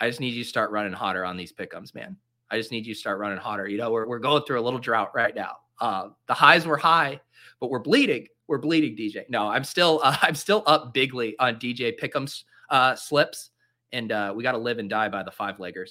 I 0.00 0.08
just 0.08 0.20
need 0.20 0.34
you 0.34 0.44
to 0.44 0.48
start 0.48 0.70
running 0.70 0.92
hotter 0.92 1.24
on 1.24 1.36
these 1.36 1.52
pickums, 1.52 1.94
man. 1.94 2.16
I 2.50 2.56
just 2.56 2.70
need 2.70 2.86
you 2.86 2.94
to 2.94 3.00
start 3.00 3.18
running 3.18 3.38
hotter. 3.38 3.68
You 3.68 3.78
know, 3.78 3.90
we're 3.90 4.06
we're 4.06 4.18
going 4.18 4.44
through 4.44 4.60
a 4.60 4.62
little 4.62 4.78
drought 4.78 5.10
right 5.14 5.34
now. 5.34 5.56
Uh, 5.80 6.08
the 6.26 6.34
highs 6.34 6.66
were 6.66 6.76
high, 6.76 7.20
but 7.60 7.70
we're 7.70 7.78
bleeding 7.78 8.26
we're 8.48 8.58
bleeding 8.58 8.96
DJ. 8.96 9.28
No, 9.28 9.46
I'm 9.46 9.62
still 9.62 10.00
uh, 10.02 10.16
I'm 10.22 10.34
still 10.34 10.64
up 10.66 10.92
bigly 10.92 11.36
on 11.38 11.56
DJ 11.56 11.98
pickums 11.98 12.42
uh, 12.70 12.96
slips, 12.96 13.50
and 13.92 14.10
uh, 14.10 14.32
we 14.34 14.42
got 14.42 14.52
to 14.52 14.58
live 14.58 14.78
and 14.78 14.90
die 14.90 15.08
by 15.08 15.22
the 15.22 15.30
five 15.30 15.58
leggers. 15.58 15.90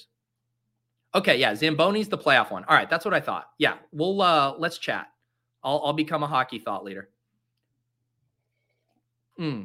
Okay, 1.14 1.38
yeah, 1.38 1.52
Zamboni's 1.52 2.08
the 2.08 2.18
playoff 2.18 2.50
one. 2.50 2.64
All 2.64 2.76
right, 2.76 2.90
that's 2.90 3.04
what 3.04 3.14
I 3.14 3.20
thought. 3.20 3.46
Yeah, 3.58 3.76
we'll 3.92 4.20
uh, 4.20 4.54
let's 4.58 4.76
chat. 4.76 5.06
I'll 5.64 5.80
I'll 5.84 5.92
become 5.94 6.22
a 6.22 6.26
hockey 6.26 6.58
thought 6.58 6.84
leader. 6.84 7.08
Hmm. 9.38 9.62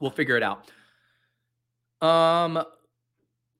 We'll 0.00 0.12
figure 0.12 0.36
it 0.36 0.42
out. 0.42 0.70
Um, 2.06 2.62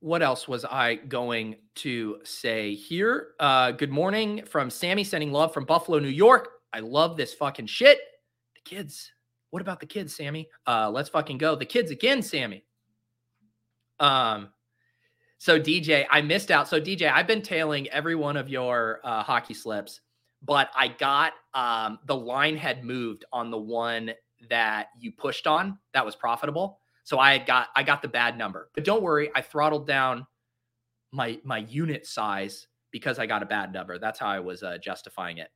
what 0.01 0.23
else 0.23 0.47
was 0.47 0.65
I 0.65 0.97
going 0.97 1.57
to 1.77 2.19
say 2.25 2.75
here? 2.75 3.29
Uh, 3.41 3.73
good 3.73 3.91
morning 3.91 4.45
from 4.45 4.71
Sammy, 4.71 5.03
sending 5.03 5.33
love 5.33 5.53
from 5.53 5.65
Buffalo, 5.65 5.99
New 5.99 6.09
York. 6.09 6.49
I 6.73 6.81
love 6.81 7.17
this 7.17 7.35
fucking 7.35 7.67
shit. 7.67 7.99
The 8.55 8.61
kids. 8.65 9.11
What 9.51 9.63
about 9.63 9.81
the 9.81 9.87
kids, 9.87 10.15
Sammy? 10.15 10.49
Uh, 10.67 10.91
let's 10.91 11.09
fucking 11.09 11.39
go. 11.39 11.57
The 11.57 11.65
kids 11.65 11.91
again, 11.91 12.23
Sammy. 12.23 12.65
Um, 13.99 14.51
so 15.39 15.59
DJ, 15.59 16.07
I 16.11 16.23
missed 16.23 16.51
out. 16.51 16.69
So 16.69 16.81
DJ, 16.81 17.11
I've 17.11 17.27
been 17.27 17.43
tailing 17.43 17.89
every 17.89 18.15
one 18.15 18.37
of 18.37 18.49
your 18.49 19.01
uh, 19.05 19.23
hockey 19.23 19.55
slips, 19.55 20.01
but 20.43 20.71
I 20.75 20.89
got 20.89 21.33
um, 21.55 21.99
the 22.07 22.17
line 22.17 22.57
had 22.57 22.85
moved 22.85 23.25
on 23.33 23.51
the 23.51 23.59
one 23.59 24.13
that 24.49 24.89
you 24.99 25.13
pushed 25.13 25.47
on 25.47 25.79
that 25.93 26.05
was 26.05 26.17
profitable. 26.17 26.79
So 27.05 27.19
I 27.19 27.33
had 27.33 27.47
got 27.47 27.69
I 27.77 27.83
got 27.83 28.03
the 28.03 28.09
bad 28.09 28.39
number. 28.39 28.71
But 28.75 28.85
don't 28.85 29.03
worry, 29.03 29.31
I 29.35 29.41
throttled 29.43 29.87
down 29.87 30.27
my 31.13 31.39
my 31.45 31.59
unit 31.59 32.07
size 32.07 32.67
because 32.91 33.19
I 33.19 33.27
got 33.27 33.43
a 33.43 33.47
bad 33.47 33.73
number. 33.73 33.99
That's 33.99 34.19
how 34.19 34.29
I 34.29 34.41
was 34.41 34.63
uh, 34.63 34.79
justifying 34.79 35.39
it. 35.39 35.49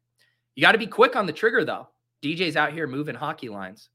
You 0.54 0.62
got 0.62 0.72
to 0.72 0.78
be 0.78 0.88
quick 0.88 1.14
on 1.14 1.24
the 1.24 1.32
trigger, 1.32 1.64
though. 1.64 1.88
DJ's 2.22 2.56
out 2.56 2.72
here 2.72 2.88
moving 2.88 3.14
hockey 3.14 3.48
lines. 3.48 3.90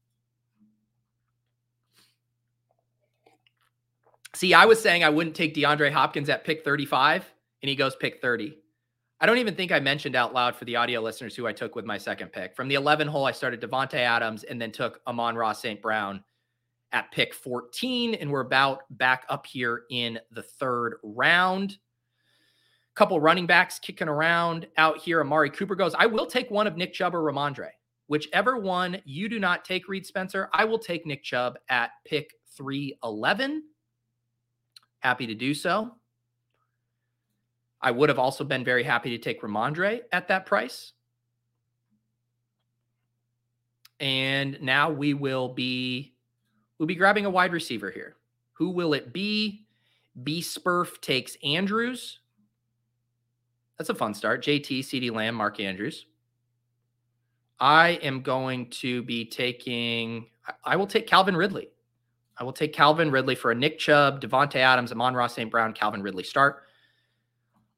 See, 4.34 4.54
I 4.54 4.64
was 4.64 4.80
saying 4.80 5.04
I 5.04 5.10
wouldn't 5.10 5.36
take 5.36 5.54
DeAndre 5.54 5.92
Hopkins 5.92 6.28
at 6.28 6.44
pick 6.44 6.64
35, 6.64 7.30
and 7.62 7.68
he 7.68 7.76
goes 7.76 7.94
pick 7.94 8.20
30. 8.20 8.56
I 9.20 9.26
don't 9.26 9.38
even 9.38 9.54
think 9.54 9.72
I 9.72 9.80
mentioned 9.80 10.16
out 10.16 10.34
loud 10.34 10.56
for 10.56 10.64
the 10.64 10.76
audio 10.76 11.00
listeners 11.00 11.34
who 11.34 11.46
I 11.46 11.52
took 11.52 11.76
with 11.76 11.84
my 11.84 11.96
second 11.96 12.32
pick. 12.32 12.54
From 12.54 12.68
the 12.68 12.74
11 12.74 13.08
hole, 13.08 13.24
I 13.24 13.32
started 13.32 13.60
Davante 13.60 13.94
Adams 13.94 14.44
and 14.44 14.60
then 14.60 14.72
took 14.72 15.00
Amon-Ra 15.06 15.52
St. 15.52 15.80
Brown 15.80 16.22
at 16.92 17.10
pick 17.12 17.32
14. 17.32 18.14
And 18.14 18.30
we're 18.30 18.40
about 18.40 18.82
back 18.90 19.24
up 19.28 19.46
here 19.46 19.84
in 19.90 20.18
the 20.32 20.42
third 20.42 20.96
round 21.02 21.78
couple 22.94 23.20
running 23.20 23.46
backs 23.46 23.78
kicking 23.78 24.08
around 24.08 24.66
out 24.76 24.98
here. 24.98 25.20
Amari 25.20 25.50
Cooper 25.50 25.74
goes, 25.74 25.94
I 25.94 26.06
will 26.06 26.26
take 26.26 26.50
one 26.50 26.66
of 26.66 26.76
Nick 26.76 26.92
Chubb 26.92 27.14
or 27.14 27.22
Rhamondre. 27.22 27.70
Whichever 28.06 28.58
one 28.58 29.00
you 29.04 29.28
do 29.28 29.38
not 29.38 29.64
take, 29.64 29.88
Reed 29.88 30.06
Spencer, 30.06 30.48
I 30.52 30.64
will 30.64 30.78
take 30.78 31.06
Nick 31.06 31.22
Chubb 31.22 31.58
at 31.68 31.90
pick 32.04 32.34
311. 32.56 33.64
Happy 35.00 35.26
to 35.26 35.34
do 35.34 35.54
so. 35.54 35.96
I 37.84 37.90
would 37.90 38.08
have 38.08 38.18
also 38.18 38.44
been 38.44 38.64
very 38.64 38.82
happy 38.82 39.10
to 39.10 39.18
take 39.18 39.42
Rhamondre 39.42 40.00
at 40.10 40.28
that 40.28 40.46
price. 40.46 40.94
And 44.00 44.58
now 44.62 44.90
we 44.90 45.12
will 45.12 45.50
be 45.50 46.14
we'll 46.78 46.86
be 46.86 46.94
grabbing 46.94 47.26
a 47.26 47.30
wide 47.30 47.52
receiver 47.52 47.90
here. 47.90 48.16
Who 48.54 48.70
will 48.70 48.94
it 48.94 49.12
be? 49.12 49.66
B 50.22 50.40
Spurf 50.40 50.98
takes 51.02 51.36
Andrews. 51.44 52.20
That's 53.76 53.90
a 53.90 53.94
fun 53.94 54.14
start. 54.14 54.42
JT, 54.42 54.80
CeeDee 54.80 55.12
Lamb, 55.12 55.34
Mark 55.34 55.60
Andrews. 55.60 56.06
I 57.60 57.90
am 58.02 58.22
going 58.22 58.70
to 58.70 59.02
be 59.02 59.26
taking, 59.26 60.26
I 60.64 60.76
will 60.76 60.86
take 60.86 61.06
Calvin 61.06 61.36
Ridley. 61.36 61.68
I 62.38 62.44
will 62.44 62.52
take 62.52 62.72
Calvin 62.72 63.10
Ridley 63.10 63.34
for 63.34 63.50
a 63.50 63.54
Nick 63.54 63.78
Chubb, 63.78 64.20
Davante 64.20 64.56
Adams, 64.56 64.90
Amon-Ra 64.90 65.26
St. 65.26 65.50
Brown, 65.50 65.72
Calvin 65.72 66.02
Ridley 66.02 66.24
start. 66.24 66.63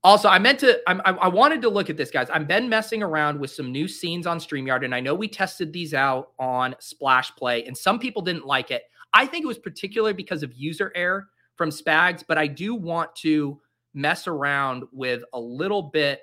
Also, 0.07 0.29
I 0.29 0.39
meant 0.39 0.61
to, 0.61 0.81
I, 0.87 1.01
I 1.15 1.27
wanted 1.27 1.61
to 1.63 1.69
look 1.69 1.91
at 1.91 1.97
this, 1.97 2.13
guys. 2.13 2.31
I've 2.31 2.47
been 2.47 2.69
messing 2.69 3.03
around 3.03 3.41
with 3.41 3.51
some 3.51 3.73
new 3.73 3.89
scenes 3.89 4.25
on 4.25 4.39
StreamYard, 4.39 4.85
and 4.85 4.95
I 4.95 5.01
know 5.01 5.17
we 5.17 5.27
tested 5.27 5.73
these 5.73 5.95
out 5.95 6.29
on 6.39 6.77
Splash 6.79 7.35
Play, 7.35 7.65
and 7.65 7.77
some 7.77 7.99
people 7.99 8.23
didn't 8.23 8.47
like 8.47 8.71
it. 8.71 8.85
I 9.13 9.27
think 9.27 9.43
it 9.43 9.49
was 9.49 9.59
particularly 9.59 10.13
because 10.13 10.45
of 10.45 10.53
user 10.55 10.93
error 10.95 11.27
from 11.57 11.71
Spags, 11.71 12.23
but 12.25 12.39
I 12.39 12.47
do 12.47 12.73
want 12.73 13.17
to 13.17 13.61
mess 13.95 14.29
around 14.29 14.85
with 14.93 15.25
a 15.33 15.41
little 15.41 15.83
bit. 15.83 16.21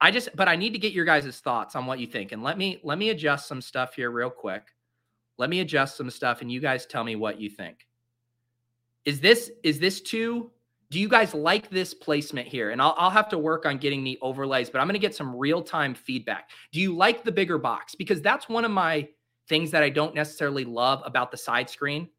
I 0.00 0.12
just, 0.12 0.28
but 0.36 0.46
I 0.46 0.54
need 0.54 0.72
to 0.74 0.78
get 0.78 0.92
your 0.92 1.04
guys' 1.04 1.40
thoughts 1.40 1.74
on 1.74 1.86
what 1.86 1.98
you 1.98 2.06
think. 2.06 2.30
And 2.30 2.44
let 2.44 2.56
me 2.56 2.78
let 2.84 2.96
me 2.96 3.10
adjust 3.10 3.48
some 3.48 3.60
stuff 3.60 3.96
here 3.96 4.12
real 4.12 4.30
quick. 4.30 4.68
Let 5.36 5.50
me 5.50 5.58
adjust 5.58 5.96
some 5.96 6.10
stuff, 6.10 6.42
and 6.42 6.52
you 6.52 6.60
guys 6.60 6.86
tell 6.86 7.02
me 7.02 7.16
what 7.16 7.40
you 7.40 7.50
think. 7.50 7.88
Is 9.04 9.18
this 9.18 9.50
is 9.64 9.80
this 9.80 10.00
too? 10.00 10.52
Do 10.94 11.00
you 11.00 11.08
guys 11.08 11.34
like 11.34 11.70
this 11.70 11.92
placement 11.92 12.46
here? 12.46 12.70
And 12.70 12.80
I'll, 12.80 12.94
I'll 12.96 13.10
have 13.10 13.28
to 13.30 13.36
work 13.36 13.66
on 13.66 13.78
getting 13.78 14.04
the 14.04 14.16
overlays, 14.22 14.70
but 14.70 14.80
I'm 14.80 14.86
going 14.86 14.94
to 14.94 15.00
get 15.00 15.12
some 15.12 15.34
real 15.34 15.60
time 15.60 15.92
feedback. 15.92 16.50
Do 16.70 16.80
you 16.80 16.94
like 16.94 17.24
the 17.24 17.32
bigger 17.32 17.58
box? 17.58 17.96
Because 17.96 18.22
that's 18.22 18.48
one 18.48 18.64
of 18.64 18.70
my 18.70 19.08
things 19.48 19.72
that 19.72 19.82
I 19.82 19.88
don't 19.88 20.14
necessarily 20.14 20.64
love 20.64 21.02
about 21.04 21.32
the 21.32 21.36
side 21.36 21.68
screen 21.68 22.10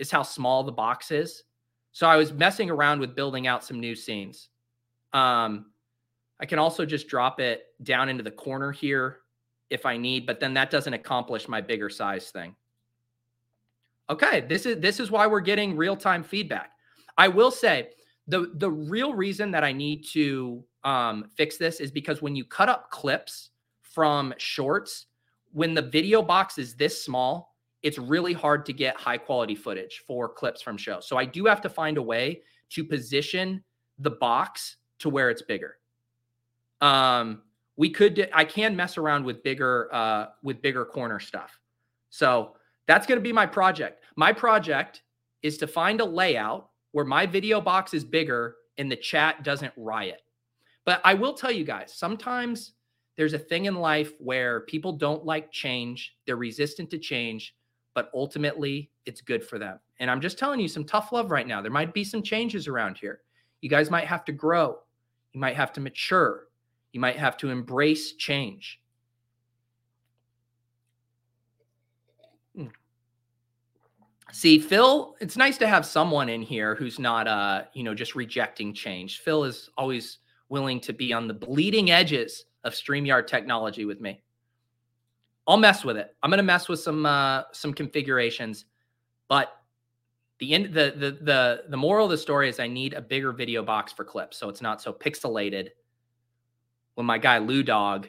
is 0.00 0.10
how 0.10 0.24
small 0.24 0.64
the 0.64 0.72
box 0.72 1.12
is. 1.12 1.44
So 1.92 2.04
I 2.08 2.16
was 2.16 2.32
messing 2.32 2.68
around 2.68 2.98
with 2.98 3.14
building 3.14 3.46
out 3.46 3.62
some 3.62 3.78
new 3.78 3.94
scenes. 3.94 4.48
Um, 5.12 5.66
I 6.40 6.46
can 6.46 6.58
also 6.58 6.84
just 6.84 7.06
drop 7.06 7.38
it 7.38 7.66
down 7.84 8.08
into 8.08 8.24
the 8.24 8.32
corner 8.32 8.72
here 8.72 9.18
if 9.70 9.86
I 9.86 9.96
need, 9.96 10.26
but 10.26 10.40
then 10.40 10.52
that 10.54 10.68
doesn't 10.72 10.94
accomplish 10.94 11.46
my 11.46 11.60
bigger 11.60 11.88
size 11.88 12.30
thing. 12.30 12.56
Okay, 14.10 14.40
this 14.40 14.66
is 14.66 14.80
this 14.80 14.98
is 14.98 15.12
why 15.12 15.28
we're 15.28 15.38
getting 15.38 15.76
real-time 15.76 16.24
feedback. 16.24 16.72
I 17.16 17.28
will 17.28 17.52
say 17.52 17.90
the 18.30 18.52
the 18.54 18.70
real 18.70 19.12
reason 19.12 19.50
that 19.50 19.64
I 19.64 19.72
need 19.72 20.04
to 20.12 20.64
um, 20.84 21.26
fix 21.36 21.56
this 21.56 21.80
is 21.80 21.90
because 21.90 22.22
when 22.22 22.36
you 22.36 22.44
cut 22.44 22.68
up 22.68 22.90
clips 22.90 23.50
from 23.82 24.32
shorts, 24.38 25.06
when 25.52 25.74
the 25.74 25.82
video 25.82 26.22
box 26.22 26.56
is 26.56 26.74
this 26.74 27.04
small, 27.04 27.56
it's 27.82 27.98
really 27.98 28.32
hard 28.32 28.64
to 28.66 28.72
get 28.72 28.96
high 28.96 29.18
quality 29.18 29.56
footage 29.56 30.04
for 30.06 30.28
clips 30.28 30.62
from 30.62 30.76
shows. 30.76 31.06
So 31.06 31.16
I 31.16 31.24
do 31.24 31.44
have 31.46 31.60
to 31.62 31.68
find 31.68 31.98
a 31.98 32.02
way 32.02 32.42
to 32.70 32.84
position 32.84 33.64
the 33.98 34.10
box 34.10 34.76
to 35.00 35.10
where 35.10 35.28
it's 35.28 35.42
bigger. 35.42 35.78
Um, 36.80 37.42
we 37.76 37.90
could 37.90 38.30
I 38.32 38.44
can 38.44 38.76
mess 38.76 38.96
around 38.96 39.24
with 39.24 39.42
bigger 39.42 39.92
uh, 39.92 40.26
with 40.42 40.62
bigger 40.62 40.84
corner 40.84 41.18
stuff. 41.18 41.58
So 42.10 42.54
that's 42.86 43.06
going 43.06 43.18
to 43.18 43.22
be 43.22 43.32
my 43.32 43.46
project. 43.46 44.04
My 44.16 44.32
project 44.32 45.02
is 45.42 45.58
to 45.58 45.66
find 45.66 46.00
a 46.00 46.04
layout 46.04 46.69
where 46.92 47.04
my 47.04 47.26
video 47.26 47.60
box 47.60 47.94
is 47.94 48.04
bigger 48.04 48.56
and 48.78 48.90
the 48.90 48.96
chat 48.96 49.44
doesn't 49.44 49.72
riot. 49.76 50.22
But 50.84 51.00
I 51.04 51.14
will 51.14 51.34
tell 51.34 51.52
you 51.52 51.64
guys, 51.64 51.92
sometimes 51.94 52.72
there's 53.16 53.34
a 53.34 53.38
thing 53.38 53.66
in 53.66 53.76
life 53.76 54.12
where 54.18 54.60
people 54.60 54.92
don't 54.92 55.24
like 55.24 55.52
change, 55.52 56.16
they're 56.26 56.36
resistant 56.36 56.90
to 56.90 56.98
change, 56.98 57.54
but 57.94 58.10
ultimately 58.14 58.90
it's 59.04 59.20
good 59.20 59.44
for 59.44 59.58
them. 59.58 59.78
And 59.98 60.10
I'm 60.10 60.20
just 60.20 60.38
telling 60.38 60.60
you 60.60 60.68
some 60.68 60.84
tough 60.84 61.12
love 61.12 61.30
right 61.30 61.46
now. 61.46 61.60
There 61.60 61.70
might 61.70 61.92
be 61.92 62.04
some 62.04 62.22
changes 62.22 62.66
around 62.66 62.96
here. 62.96 63.20
You 63.60 63.68
guys 63.68 63.90
might 63.90 64.06
have 64.06 64.24
to 64.24 64.32
grow, 64.32 64.78
you 65.32 65.40
might 65.40 65.56
have 65.56 65.72
to 65.74 65.80
mature, 65.80 66.48
you 66.92 67.00
might 67.00 67.16
have 67.16 67.36
to 67.38 67.50
embrace 67.50 68.12
change. 68.14 68.80
See, 74.32 74.58
Phil, 74.58 75.16
it's 75.20 75.36
nice 75.36 75.58
to 75.58 75.66
have 75.66 75.84
someone 75.84 76.28
in 76.28 76.42
here 76.42 76.74
who's 76.74 76.98
not 76.98 77.26
uh, 77.26 77.64
you 77.72 77.82
know, 77.82 77.94
just 77.94 78.14
rejecting 78.14 78.72
change. 78.72 79.20
Phil 79.20 79.44
is 79.44 79.70
always 79.76 80.18
willing 80.48 80.80
to 80.80 80.92
be 80.92 81.12
on 81.12 81.28
the 81.28 81.34
bleeding 81.34 81.90
edges 81.90 82.44
of 82.64 82.72
StreamYard 82.72 83.26
technology 83.26 83.84
with 83.84 84.00
me. 84.00 84.22
I'll 85.46 85.56
mess 85.56 85.84
with 85.84 85.96
it. 85.96 86.14
I'm 86.22 86.30
going 86.30 86.38
to 86.38 86.44
mess 86.44 86.68
with 86.68 86.80
some 86.80 87.06
uh 87.06 87.42
some 87.52 87.72
configurations, 87.72 88.66
but 89.28 89.52
the 90.38 90.54
end 90.54 90.66
the 90.66 90.94
the 90.96 91.18
the 91.22 91.62
the 91.68 91.76
moral 91.76 92.06
of 92.06 92.10
the 92.10 92.18
story 92.18 92.48
is 92.48 92.60
I 92.60 92.66
need 92.66 92.94
a 92.94 93.00
bigger 93.00 93.32
video 93.32 93.62
box 93.62 93.92
for 93.92 94.04
clips 94.04 94.36
so 94.36 94.48
it's 94.48 94.62
not 94.62 94.80
so 94.80 94.92
pixelated 94.92 95.68
when 96.94 97.06
my 97.06 97.18
guy 97.18 97.38
Lou 97.38 97.62
Dog 97.62 98.08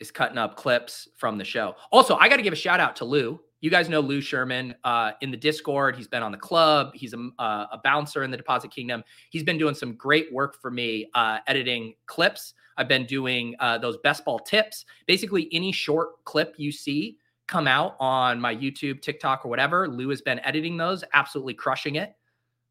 is 0.00 0.10
cutting 0.10 0.38
up 0.38 0.56
clips 0.56 1.08
from 1.16 1.38
the 1.38 1.44
show. 1.44 1.76
Also, 1.92 2.16
I 2.16 2.28
got 2.28 2.36
to 2.36 2.42
give 2.42 2.52
a 2.52 2.56
shout 2.56 2.80
out 2.80 2.96
to 2.96 3.04
Lou. 3.04 3.40
You 3.62 3.70
guys 3.70 3.88
know 3.88 4.00
Lou 4.00 4.20
Sherman 4.20 4.74
uh, 4.82 5.12
in 5.20 5.30
the 5.30 5.36
Discord. 5.36 5.94
He's 5.94 6.08
been 6.08 6.22
on 6.22 6.32
the 6.32 6.38
club. 6.38 6.90
He's 6.94 7.14
a, 7.14 7.30
uh, 7.38 7.66
a, 7.70 7.80
bouncer 7.82 8.24
in 8.24 8.30
the 8.32 8.36
Deposit 8.36 8.72
Kingdom. 8.72 9.04
He's 9.30 9.44
been 9.44 9.56
doing 9.56 9.76
some 9.76 9.94
great 9.94 10.32
work 10.32 10.60
for 10.60 10.72
me 10.72 11.08
uh, 11.14 11.38
editing 11.46 11.94
clips. 12.06 12.54
I've 12.76 12.88
been 12.88 13.06
doing 13.06 13.54
uh, 13.60 13.78
those 13.78 13.98
best 13.98 14.24
ball 14.24 14.40
tips. 14.40 14.84
Basically, 15.06 15.48
any 15.52 15.70
short 15.70 16.24
clip 16.24 16.56
you 16.58 16.72
see 16.72 17.18
come 17.46 17.68
out 17.68 17.94
on 18.00 18.40
my 18.40 18.54
YouTube, 18.54 19.00
TikTok, 19.00 19.46
or 19.46 19.48
whatever, 19.48 19.88
Lou 19.88 20.08
has 20.08 20.22
been 20.22 20.40
editing 20.40 20.76
those, 20.76 21.04
absolutely 21.14 21.54
crushing 21.54 21.94
it. 21.96 22.16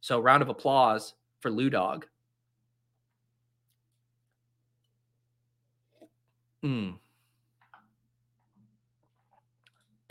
So, 0.02 0.20
round 0.20 0.42
of 0.42 0.50
applause 0.50 1.14
for 1.40 1.50
Lou 1.50 1.70
Dog. 1.70 2.06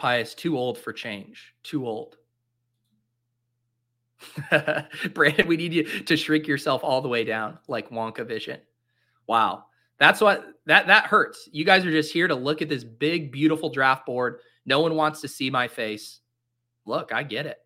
Hmm. 0.00 0.06
Pius, 0.06 0.34
too 0.34 0.56
old 0.56 0.78
for 0.78 0.92
change. 0.92 1.54
Too 1.62 1.86
old. 1.86 2.16
Brandon, 5.14 5.46
we 5.46 5.56
need 5.56 5.72
you 5.72 5.84
to 5.84 6.16
shrink 6.16 6.46
yourself 6.46 6.82
all 6.84 7.00
the 7.00 7.08
way 7.08 7.24
down 7.24 7.58
like 7.68 7.90
Wonka 7.90 8.26
Vision. 8.26 8.60
Wow. 9.26 9.64
That's 9.98 10.20
what 10.20 10.44
that 10.66 10.86
that 10.86 11.04
hurts. 11.06 11.48
You 11.52 11.64
guys 11.64 11.84
are 11.84 11.90
just 11.90 12.12
here 12.12 12.26
to 12.26 12.34
look 12.34 12.62
at 12.62 12.68
this 12.68 12.84
big, 12.84 13.30
beautiful 13.30 13.68
draft 13.70 14.06
board. 14.06 14.40
No 14.64 14.80
one 14.80 14.94
wants 14.94 15.20
to 15.20 15.28
see 15.28 15.50
my 15.50 15.68
face. 15.68 16.20
Look, 16.86 17.12
I 17.12 17.22
get 17.22 17.46
it. 17.46 17.58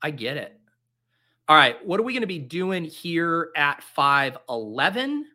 I 0.00 0.10
get 0.10 0.36
it. 0.38 0.58
All 1.48 1.56
right, 1.56 1.76
what 1.86 2.00
are 2.00 2.02
we 2.02 2.12
going 2.12 2.22
to 2.22 2.26
be 2.26 2.38
doing 2.40 2.84
here 2.84 3.50
at 3.54 3.82
511? 3.82 5.26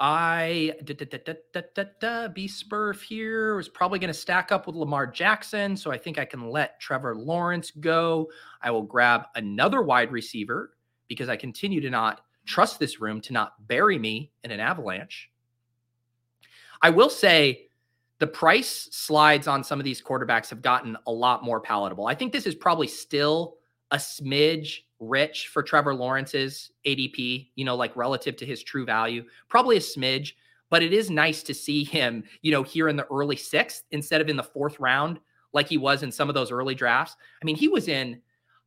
I 0.00 0.74
da, 0.84 0.94
da, 0.94 1.04
da, 1.04 1.34
da, 1.52 1.60
da, 1.74 1.84
da, 2.00 2.28
B 2.28 2.46
Spurf 2.46 3.02
here 3.02 3.56
was 3.56 3.68
probably 3.68 3.98
going 3.98 4.12
to 4.12 4.14
stack 4.14 4.52
up 4.52 4.66
with 4.66 4.76
Lamar 4.76 5.08
Jackson, 5.08 5.76
so 5.76 5.90
I 5.90 5.98
think 5.98 6.18
I 6.18 6.24
can 6.24 6.50
let 6.50 6.78
Trevor 6.78 7.16
Lawrence 7.16 7.72
go. 7.72 8.30
I 8.62 8.70
will 8.70 8.84
grab 8.84 9.24
another 9.34 9.82
wide 9.82 10.12
receiver 10.12 10.76
because 11.08 11.28
I 11.28 11.36
continue 11.36 11.80
to 11.80 11.90
not 11.90 12.20
trust 12.46 12.78
this 12.78 13.00
room 13.00 13.20
to 13.22 13.32
not 13.32 13.66
bury 13.66 13.98
me 13.98 14.30
in 14.44 14.52
an 14.52 14.60
avalanche. 14.60 15.30
I 16.80 16.90
will 16.90 17.10
say 17.10 17.68
the 18.20 18.26
price 18.26 18.88
slides 18.92 19.48
on 19.48 19.64
some 19.64 19.80
of 19.80 19.84
these 19.84 20.00
quarterbacks 20.00 20.50
have 20.50 20.62
gotten 20.62 20.96
a 21.06 21.12
lot 21.12 21.42
more 21.42 21.60
palatable. 21.60 22.06
I 22.06 22.14
think 22.14 22.32
this 22.32 22.46
is 22.46 22.54
probably 22.54 22.86
still 22.86 23.56
a 23.90 23.96
smidge 23.96 24.82
rich 25.00 25.48
for 25.48 25.62
Trevor 25.62 25.94
Lawrence's 25.94 26.70
ADP, 26.86 27.48
you 27.54 27.64
know, 27.64 27.76
like 27.76 27.96
relative 27.96 28.36
to 28.36 28.46
his 28.46 28.62
true 28.62 28.84
value, 28.84 29.24
probably 29.48 29.76
a 29.76 29.80
smidge, 29.80 30.32
but 30.70 30.82
it 30.82 30.92
is 30.92 31.10
nice 31.10 31.42
to 31.44 31.54
see 31.54 31.84
him, 31.84 32.24
you 32.42 32.52
know, 32.52 32.62
here 32.62 32.88
in 32.88 32.96
the 32.96 33.06
early 33.06 33.36
sixth 33.36 33.84
instead 33.90 34.20
of 34.20 34.28
in 34.28 34.36
the 34.36 34.42
fourth 34.42 34.78
round, 34.80 35.20
like 35.52 35.68
he 35.68 35.78
was 35.78 36.02
in 36.02 36.12
some 36.12 36.28
of 36.28 36.34
those 36.34 36.50
early 36.50 36.74
drafts. 36.74 37.16
I 37.40 37.44
mean, 37.44 37.56
he 37.56 37.68
was 37.68 37.88
in, 37.88 38.20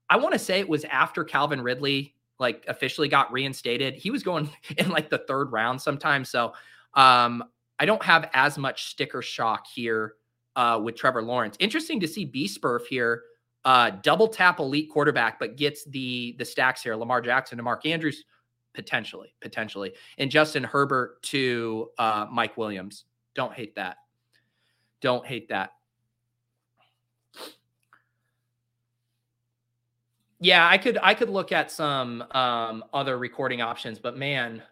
I 0.09 0.17
want 0.17 0.33
to 0.33 0.39
say 0.39 0.59
it 0.59 0.69
was 0.69 0.83
after 0.85 1.23
Calvin 1.23 1.61
Ridley 1.61 2.15
like 2.39 2.65
officially 2.67 3.07
got 3.07 3.31
reinstated. 3.31 3.93
He 3.93 4.09
was 4.09 4.23
going 4.23 4.49
in 4.77 4.89
like 4.89 5.09
the 5.09 5.19
third 5.19 5.51
round 5.51 5.81
sometimes. 5.81 6.29
So 6.29 6.53
um, 6.95 7.43
I 7.79 7.85
don't 7.85 8.03
have 8.03 8.29
as 8.33 8.57
much 8.57 8.85
sticker 8.87 9.21
shock 9.21 9.67
here 9.67 10.15
uh, 10.55 10.79
with 10.83 10.95
Trevor 10.95 11.21
Lawrence. 11.21 11.55
Interesting 11.59 11.99
to 11.99 12.07
see 12.07 12.25
B 12.25 12.47
Spurf 12.47 12.87
here 12.87 13.23
uh, 13.65 13.91
double 14.01 14.27
tap 14.27 14.59
elite 14.59 14.89
quarterback, 14.89 15.39
but 15.39 15.55
gets 15.55 15.83
the 15.85 16.35
the 16.37 16.45
stacks 16.45 16.81
here. 16.81 16.95
Lamar 16.95 17.21
Jackson 17.21 17.57
to 17.57 17.63
Mark 17.63 17.85
Andrews, 17.85 18.23
potentially, 18.73 19.33
potentially, 19.41 19.93
and 20.17 20.31
Justin 20.31 20.63
Herbert 20.63 21.21
to 21.23 21.89
uh, 21.97 22.27
Mike 22.31 22.57
Williams. 22.57 23.05
Don't 23.35 23.53
hate 23.53 23.75
that. 23.75 23.97
Don't 25.01 25.25
hate 25.25 25.49
that. 25.49 25.71
Yeah, 30.39 30.67
I 30.67 30.79
could 30.79 30.97
I 31.03 31.13
could 31.13 31.29
look 31.29 31.51
at 31.51 31.69
some 31.69 32.23
um, 32.31 32.83
other 32.93 33.19
recording 33.19 33.61
options, 33.61 33.99
but 33.99 34.17
man, 34.17 34.63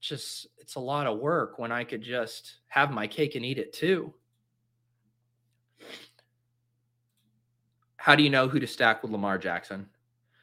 just 0.00 0.46
it's 0.58 0.76
a 0.76 0.80
lot 0.80 1.08
of 1.08 1.18
work 1.18 1.58
when 1.58 1.72
I 1.72 1.82
could 1.82 2.02
just 2.02 2.58
have 2.68 2.92
my 2.92 3.08
cake 3.08 3.34
and 3.34 3.44
eat 3.44 3.58
it 3.58 3.72
too. 3.72 4.14
How 8.06 8.14
do 8.14 8.22
you 8.22 8.30
know 8.30 8.46
who 8.46 8.60
to 8.60 8.68
stack 8.68 9.02
with 9.02 9.10
Lamar 9.10 9.36
Jackson? 9.36 9.88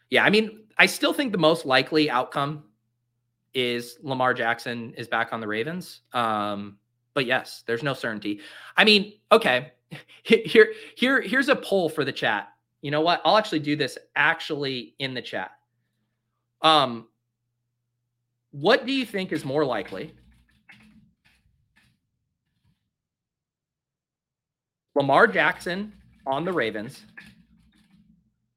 Yeah, 0.10 0.26
I 0.26 0.30
mean, 0.30 0.66
I 0.78 0.86
still 0.86 1.14
think 1.14 1.32
the 1.32 1.38
most 1.38 1.66
likely 1.66 2.10
outcome 2.10 2.66
is 3.54 3.98
Lamar 4.02 4.34
Jackson 4.34 4.94
is 4.98 5.08
back 5.08 5.32
on 5.32 5.40
the 5.40 5.48
Ravens. 5.48 6.02
Um, 6.12 6.78
but 7.14 7.26
yes, 7.26 7.64
there's 7.66 7.82
no 7.82 7.94
certainty. 7.94 8.42
I 8.76 8.84
mean, 8.84 9.14
okay, 9.32 9.72
here, 10.24 10.74
here, 10.98 11.22
here's 11.22 11.48
a 11.48 11.56
poll 11.56 11.88
for 11.88 12.04
the 12.04 12.12
chat. 12.12 12.50
You 12.82 12.92
know 12.92 13.00
what? 13.00 13.22
I'll 13.24 13.38
actually 13.38 13.60
do 13.60 13.78
this 13.78 13.98
actually 14.14 14.94
in 15.00 15.14
the 15.14 15.22
chat. 15.22 15.52
Um, 16.62 17.08
what 18.52 18.86
do 18.86 18.92
you 18.92 19.06
think 19.06 19.32
is 19.32 19.46
more 19.46 19.64
likely? 19.64 20.14
Lamar 24.96 25.28
Jackson 25.28 25.94
on 26.28 26.44
the 26.44 26.52
Ravens 26.52 27.06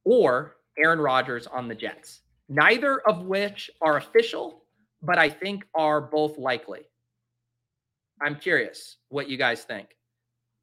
or 0.06 0.56
Aaron 0.78 1.00
Rodgers 1.00 1.46
on 1.46 1.68
the 1.68 1.74
Jets. 1.74 2.22
Neither 2.48 3.00
of 3.00 3.26
which 3.26 3.70
are 3.82 3.96
official, 3.96 4.62
but 5.02 5.18
I 5.18 5.28
think 5.28 5.66
are 5.74 6.00
both 6.00 6.38
likely. 6.38 6.82
I'm 8.22 8.36
curious 8.36 8.96
what 9.08 9.28
you 9.28 9.36
guys 9.36 9.64
think. 9.64 9.88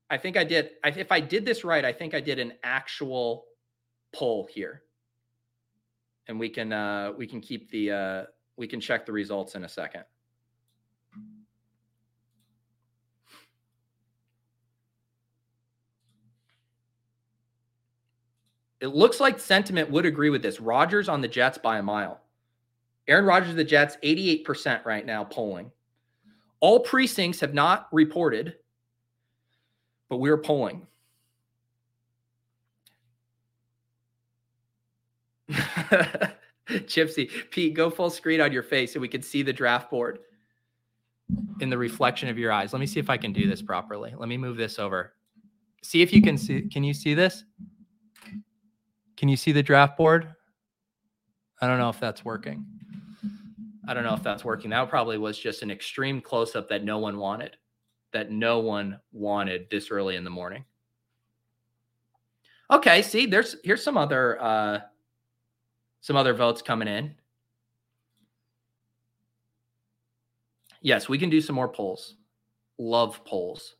I 0.09 0.17
think 0.17 0.37
I 0.37 0.43
did. 0.43 0.71
If 0.85 1.11
I 1.11 1.19
did 1.19 1.45
this 1.45 1.63
right, 1.63 1.83
I 1.83 1.91
think 1.91 2.13
I 2.13 2.21
did 2.21 2.39
an 2.39 2.53
actual 2.63 3.45
poll 4.15 4.47
here, 4.49 4.83
and 6.27 6.39
we 6.39 6.49
can 6.49 6.71
uh, 6.71 7.11
we 7.17 7.27
can 7.27 7.41
keep 7.41 7.69
the 7.69 7.91
uh, 7.91 8.23
we 8.55 8.67
can 8.67 8.79
check 8.79 9.05
the 9.05 9.11
results 9.11 9.55
in 9.55 9.65
a 9.65 9.69
second. 9.69 10.03
It 18.83 18.89
looks 18.89 19.21
like 19.21 19.39
sentiment 19.39 19.89
would 19.91 20.05
agree 20.05 20.29
with 20.29 20.41
this. 20.41 20.59
Rodgers 20.59 21.07
on 21.07 21.21
the 21.21 21.27
Jets 21.29 21.57
by 21.57 21.77
a 21.77 21.81
mile. 21.81 22.19
Aaron 23.07 23.23
Rodgers, 23.23 23.51
of 23.51 23.55
the 23.55 23.63
Jets, 23.63 23.95
88% 24.03 24.83
right 24.83 25.05
now 25.05 25.23
polling. 25.23 25.71
All 26.59 26.81
precincts 26.81 27.39
have 27.39 27.53
not 27.53 27.87
reported, 27.93 28.57
but 30.09 30.17
we're 30.17 30.37
polling. 30.37 30.85
Gypsy, 36.67 37.29
Pete, 37.51 37.73
go 37.75 37.89
full 37.89 38.09
screen 38.09 38.41
on 38.41 38.51
your 38.51 38.63
face 38.63 38.93
so 38.93 38.99
we 38.99 39.07
can 39.07 39.21
see 39.21 39.43
the 39.43 39.53
draft 39.53 39.89
board 39.89 40.19
in 41.61 41.69
the 41.69 41.77
reflection 41.77 42.27
of 42.27 42.37
your 42.37 42.51
eyes. 42.51 42.73
Let 42.73 42.81
me 42.81 42.85
see 42.85 42.99
if 42.99 43.09
I 43.09 43.15
can 43.15 43.31
do 43.31 43.47
this 43.47 43.61
properly. 43.61 44.13
Let 44.17 44.27
me 44.27 44.37
move 44.37 44.57
this 44.57 44.77
over. 44.77 45.13
See 45.83 46.01
if 46.01 46.11
you 46.11 46.21
can 46.21 46.37
see. 46.37 46.63
Can 46.63 46.83
you 46.83 46.93
see 46.93 47.13
this? 47.13 47.45
Can 49.17 49.29
you 49.29 49.37
see 49.37 49.51
the 49.51 49.63
draft 49.63 49.97
board? 49.97 50.35
I 51.61 51.67
don't 51.67 51.79
know 51.79 51.89
if 51.89 51.99
that's 51.99 52.25
working. 52.25 52.65
I 53.87 53.93
don't 53.93 54.03
know 54.03 54.13
if 54.13 54.23
that's 54.23 54.45
working. 54.45 54.69
That 54.69 54.89
probably 54.89 55.17
was 55.17 55.37
just 55.37 55.61
an 55.61 55.71
extreme 55.71 56.21
close 56.21 56.55
up 56.55 56.69
that 56.69 56.83
no 56.83 56.99
one 56.99 57.17
wanted, 57.17 57.57
that 58.11 58.31
no 58.31 58.59
one 58.59 58.99
wanted 59.11 59.67
this 59.69 59.91
early 59.91 60.15
in 60.15 60.23
the 60.23 60.29
morning. 60.29 60.65
Okay, 62.71 63.01
see, 63.01 63.25
there's 63.25 63.57
here's 63.63 63.83
some 63.83 63.97
other 63.97 64.41
uh 64.41 64.79
some 66.01 66.15
other 66.15 66.33
votes 66.33 66.61
coming 66.61 66.87
in. 66.87 67.15
Yes, 70.81 71.07
we 71.07 71.17
can 71.17 71.29
do 71.29 71.39
some 71.39 71.55
more 71.55 71.69
polls. 71.69 72.15
Love 72.77 73.23
polls. 73.25 73.75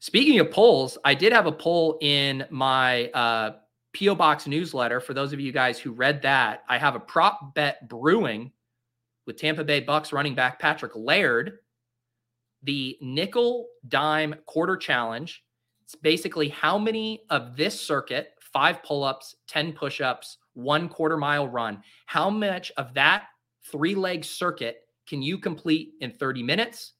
Speaking 0.00 0.38
of 0.40 0.50
polls, 0.50 0.98
I 1.04 1.14
did 1.14 1.32
have 1.32 1.46
a 1.46 1.52
poll 1.52 1.98
in 2.00 2.44
my 2.50 3.06
uh, 3.08 3.52
PO 3.98 4.14
Box 4.14 4.46
newsletter. 4.46 5.00
For 5.00 5.14
those 5.14 5.32
of 5.32 5.40
you 5.40 5.52
guys 5.52 5.78
who 5.78 5.92
read 5.92 6.22
that, 6.22 6.64
I 6.68 6.78
have 6.78 6.94
a 6.94 7.00
prop 7.00 7.54
bet 7.54 7.88
brewing 7.88 8.52
with 9.26 9.36
Tampa 9.36 9.64
Bay 9.64 9.80
Bucks 9.80 10.12
running 10.12 10.34
back 10.34 10.58
Patrick 10.58 10.92
Laird, 10.94 11.58
the 12.62 12.96
nickel 13.00 13.68
dime 13.88 14.34
quarter 14.46 14.76
challenge. 14.76 15.42
It's 15.82 15.94
basically 15.94 16.48
how 16.48 16.78
many 16.78 17.22
of 17.30 17.56
this 17.56 17.80
circuit, 17.80 18.30
five 18.40 18.82
pull 18.82 19.04
ups, 19.04 19.36
10 19.48 19.72
push 19.72 20.00
ups, 20.00 20.38
one 20.54 20.88
quarter 20.88 21.16
mile 21.16 21.48
run, 21.48 21.82
how 22.06 22.30
much 22.30 22.72
of 22.76 22.94
that 22.94 23.24
three 23.70 23.94
leg 23.94 24.24
circuit 24.24 24.82
can 25.06 25.22
you 25.22 25.38
complete 25.38 25.92
in 26.00 26.10
30 26.10 26.42
minutes? 26.42 26.92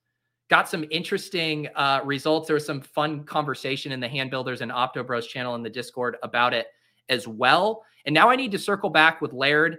Got 0.49 0.69
some 0.69 0.85
interesting 0.91 1.69
uh, 1.77 2.01
results. 2.05 2.47
There 2.47 2.55
was 2.55 2.65
some 2.65 2.81
fun 2.81 3.25
conversation 3.25 3.93
in 3.93 4.01
the 4.01 4.09
Hand 4.09 4.31
Builders 4.31 4.63
and 4.63 4.73
Optobros 4.73 5.29
channel 5.29 5.55
in 5.55 5.63
the 5.63 5.69
Discord 5.69 6.17
about 6.23 6.55
it 6.55 6.69
as 7.09 7.27
well. 7.27 7.85
And 8.07 8.15
now 8.15 8.31
I 8.31 8.37
need 8.37 8.53
to 8.53 8.59
circle 8.59 8.91
back 8.91 9.21
with 9.21 9.33
Laird. 9.33 9.79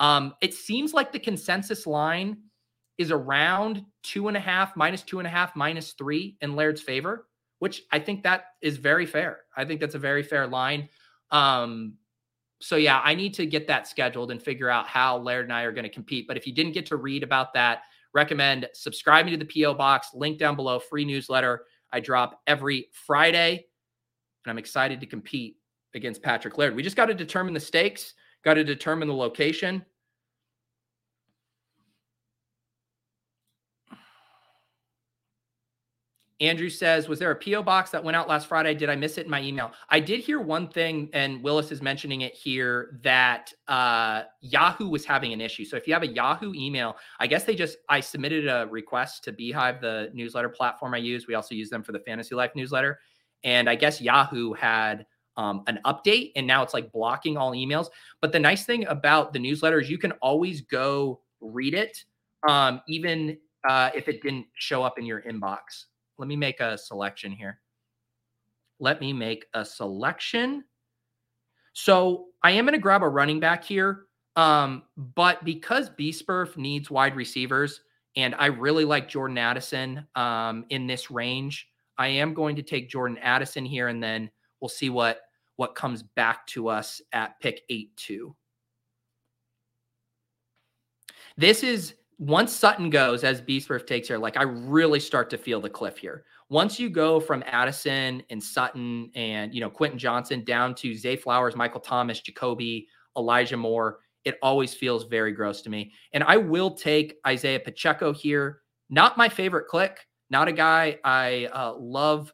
Um, 0.00 0.34
it 0.40 0.54
seems 0.54 0.92
like 0.92 1.12
the 1.12 1.18
consensus 1.18 1.86
line 1.86 2.38
is 2.98 3.10
around 3.12 3.84
two 4.02 4.28
and 4.28 4.36
a 4.36 4.40
half, 4.40 4.76
minus 4.76 5.02
two 5.02 5.18
and 5.18 5.26
a 5.26 5.30
half, 5.30 5.54
minus 5.54 5.92
three 5.92 6.36
in 6.40 6.56
Laird's 6.56 6.80
favor, 6.80 7.26
which 7.60 7.82
I 7.92 7.98
think 7.98 8.24
that 8.24 8.46
is 8.60 8.76
very 8.76 9.06
fair. 9.06 9.40
I 9.56 9.64
think 9.64 9.80
that's 9.80 9.94
a 9.94 10.00
very 10.00 10.22
fair 10.22 10.46
line. 10.46 10.88
Um, 11.30 11.94
so 12.60 12.76
yeah, 12.76 13.00
I 13.04 13.14
need 13.14 13.34
to 13.34 13.46
get 13.46 13.68
that 13.68 13.86
scheduled 13.86 14.30
and 14.32 14.42
figure 14.42 14.68
out 14.68 14.88
how 14.88 15.18
Laird 15.18 15.44
and 15.44 15.52
I 15.52 15.62
are 15.62 15.72
going 15.72 15.84
to 15.84 15.90
compete. 15.90 16.26
But 16.26 16.36
if 16.36 16.46
you 16.46 16.52
didn't 16.52 16.72
get 16.72 16.86
to 16.86 16.96
read 16.96 17.22
about 17.22 17.54
that, 17.54 17.82
recommend 18.12 18.68
subscribing 18.72 19.38
to 19.38 19.44
the 19.44 19.62
PO 19.62 19.74
box. 19.74 20.08
Link 20.14 20.38
down 20.38 20.56
below, 20.56 20.80
free 20.80 21.04
newsletter. 21.04 21.66
I 21.92 22.00
drop 22.00 22.40
every 22.46 22.88
Friday, 22.92 23.66
and 24.44 24.50
I'm 24.50 24.58
excited 24.58 25.00
to 25.00 25.06
compete 25.06 25.57
against 25.98 26.22
Patrick 26.22 26.56
Laird. 26.56 26.74
We 26.74 26.82
just 26.82 26.96
got 26.96 27.06
to 27.06 27.14
determine 27.14 27.52
the 27.52 27.60
stakes, 27.60 28.14
got 28.44 28.54
to 28.54 28.64
determine 28.64 29.08
the 29.08 29.14
location. 29.14 29.84
Andrew 36.40 36.70
says, 36.70 37.08
Was 37.08 37.18
there 37.18 37.32
a 37.32 37.36
P.O. 37.36 37.62
box 37.62 37.90
that 37.90 38.02
went 38.02 38.16
out 38.16 38.28
last 38.28 38.46
Friday? 38.46 38.74
Did 38.74 38.88
I 38.88 38.96
miss 38.96 39.18
it 39.18 39.24
in 39.24 39.30
my 39.30 39.42
email? 39.42 39.72
I 39.88 39.98
did 39.98 40.20
hear 40.20 40.40
one 40.40 40.68
thing, 40.68 41.10
and 41.12 41.42
Willis 41.42 41.72
is 41.72 41.82
mentioning 41.82 42.20
it 42.20 42.34
here 42.34 42.98
that 43.02 43.52
uh, 43.66 44.22
Yahoo 44.40 44.88
was 44.88 45.04
having 45.04 45.32
an 45.32 45.40
issue. 45.40 45.64
So 45.64 45.76
if 45.76 45.88
you 45.88 45.94
have 45.94 46.04
a 46.04 46.08
Yahoo 46.08 46.52
email, 46.54 46.96
I 47.18 47.26
guess 47.26 47.44
they 47.44 47.56
just, 47.56 47.78
I 47.88 47.98
submitted 48.00 48.46
a 48.46 48.68
request 48.70 49.24
to 49.24 49.32
Beehiiv, 49.32 49.80
the 49.80 50.10
newsletter 50.14 50.48
platform 50.48 50.94
I 50.94 50.98
use. 50.98 51.26
We 51.26 51.34
also 51.34 51.56
use 51.56 51.70
them 51.70 51.82
for 51.82 51.92
the 51.92 52.00
Fantasy 52.00 52.36
Life 52.36 52.52
newsletter. 52.54 53.00
And 53.42 53.68
I 53.68 53.74
guess 53.74 54.00
Yahoo 54.00 54.52
had 54.52 55.06
um, 55.38 55.62
an 55.66 55.80
update 55.86 56.32
and 56.36 56.46
now 56.46 56.62
it's 56.62 56.74
like 56.74 56.92
blocking 56.92 57.38
all 57.38 57.52
emails. 57.52 57.86
But 58.20 58.32
the 58.32 58.38
nice 58.38 58.66
thing 58.66 58.86
about 58.88 59.32
the 59.32 59.38
newsletter 59.38 59.80
is 59.80 59.88
you 59.88 59.96
can 59.96 60.12
always 60.20 60.60
go 60.60 61.20
read 61.40 61.72
it, 61.72 62.04
um, 62.46 62.82
even 62.86 63.38
uh, 63.66 63.90
if 63.94 64.06
it 64.08 64.22
didn't 64.22 64.46
show 64.54 64.82
up 64.82 64.98
in 64.98 65.06
your 65.06 65.22
inbox 65.22 65.86
let 66.18 66.28
me 66.28 66.36
make 66.36 66.60
a 66.60 66.76
selection 66.76 67.32
here. 67.32 67.60
Let 68.80 69.00
me 69.00 69.12
make 69.12 69.46
a 69.54 69.64
selection. 69.64 70.64
So 71.72 72.26
I 72.42 72.50
am 72.52 72.64
going 72.64 72.74
to 72.74 72.78
grab 72.78 73.02
a 73.02 73.08
running 73.08 73.40
back 73.40 73.64
here. 73.64 74.06
Um, 74.36 74.82
but 74.96 75.44
because 75.44 75.88
B 75.90 76.10
Spurf 76.10 76.56
needs 76.56 76.90
wide 76.90 77.16
receivers, 77.16 77.80
and 78.16 78.34
I 78.38 78.46
really 78.46 78.84
like 78.84 79.08
Jordan 79.08 79.38
Addison 79.38 80.06
um, 80.14 80.64
in 80.70 80.86
this 80.86 81.10
range, 81.10 81.68
I 81.98 82.08
am 82.08 82.34
going 82.34 82.56
to 82.56 82.62
take 82.62 82.88
Jordan 82.88 83.18
Addison 83.18 83.64
here, 83.64 83.88
and 83.88 84.02
then 84.02 84.30
we'll 84.60 84.68
see 84.68 84.90
what 84.90 85.22
what 85.58 85.74
comes 85.74 86.04
back 86.04 86.46
to 86.46 86.68
us 86.68 87.02
at 87.12 87.38
pick 87.40 87.62
eight 87.68 87.94
two. 87.96 88.34
This 91.36 91.62
is 91.64 91.94
once 92.18 92.52
Sutton 92.52 92.90
goes, 92.90 93.24
as 93.24 93.40
Beastworth 93.40 93.84
takes 93.84 94.08
here, 94.08 94.18
like 94.18 94.36
I 94.36 94.44
really 94.44 95.00
start 95.00 95.28
to 95.30 95.38
feel 95.38 95.60
the 95.60 95.68
cliff 95.68 95.98
here. 95.98 96.24
Once 96.48 96.78
you 96.78 96.88
go 96.88 97.18
from 97.18 97.42
Addison 97.44 98.22
and 98.30 98.42
Sutton 98.42 99.10
and 99.16 99.52
you 99.52 99.60
know 99.60 99.68
Quentin 99.68 99.98
Johnston 99.98 100.44
down 100.44 100.76
to 100.76 100.94
Zay 100.94 101.16
Flowers, 101.16 101.56
Michael 101.56 101.80
Thomas, 101.80 102.20
Jacoby, 102.20 102.86
Elijah 103.16 103.56
Moore, 103.56 103.98
it 104.24 104.38
always 104.42 104.74
feels 104.74 105.04
very 105.04 105.32
gross 105.32 105.60
to 105.62 105.70
me. 105.70 105.92
And 106.12 106.22
I 106.22 106.36
will 106.36 106.70
take 106.70 107.16
Isaiah 107.26 107.60
Pacheco 107.60 108.12
here. 108.12 108.60
Not 108.90 109.16
my 109.16 109.28
favorite 109.28 109.66
click. 109.66 110.06
Not 110.30 110.46
a 110.46 110.52
guy 110.52 110.98
I 111.04 111.48
uh, 111.52 111.74
love 111.76 112.32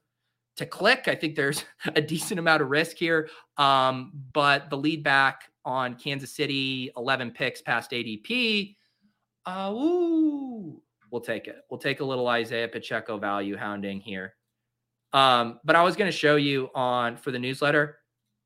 to 0.57 0.67
click. 0.67 1.05
I 1.07 1.14
think 1.14 1.37
there's 1.37 1.64
a 1.97 2.01
decent 2.01 2.38
amount 2.38 2.62
of 2.62 2.71
risk 2.71 2.97
here. 2.97 3.29
Um, 3.57 4.12
but 4.33 4.71
the 4.71 4.77
lead 4.77 5.03
back 5.03 5.43
on 5.64 5.97
Kansas 5.97 6.35
City, 6.35 6.90
11 6.97 7.33
picks 7.33 7.62
past 7.62 7.93
ADP 7.93 8.77
uh, 9.47 9.73
ooh, 9.73 10.83
we'll 11.11 11.21
take 11.21 11.49
it. 11.49 11.57
We'll 11.71 11.81
take 11.81 12.01
a 12.01 12.05
little 12.05 12.29
Isaiah 12.29 12.69
Pacheco 12.69 13.19
value 13.19 13.57
hounding 13.57 14.01
here. 14.01 14.35
Um, 15.12 15.61
but 15.64 15.77
I 15.77 15.83
was 15.83 15.97
going 15.97 16.11
to 16.11 16.17
show 16.17 16.37
you 16.37 16.71
on 16.75 17.17
for 17.17 17.31
the 17.31 17.38
newsletter. 17.38 17.99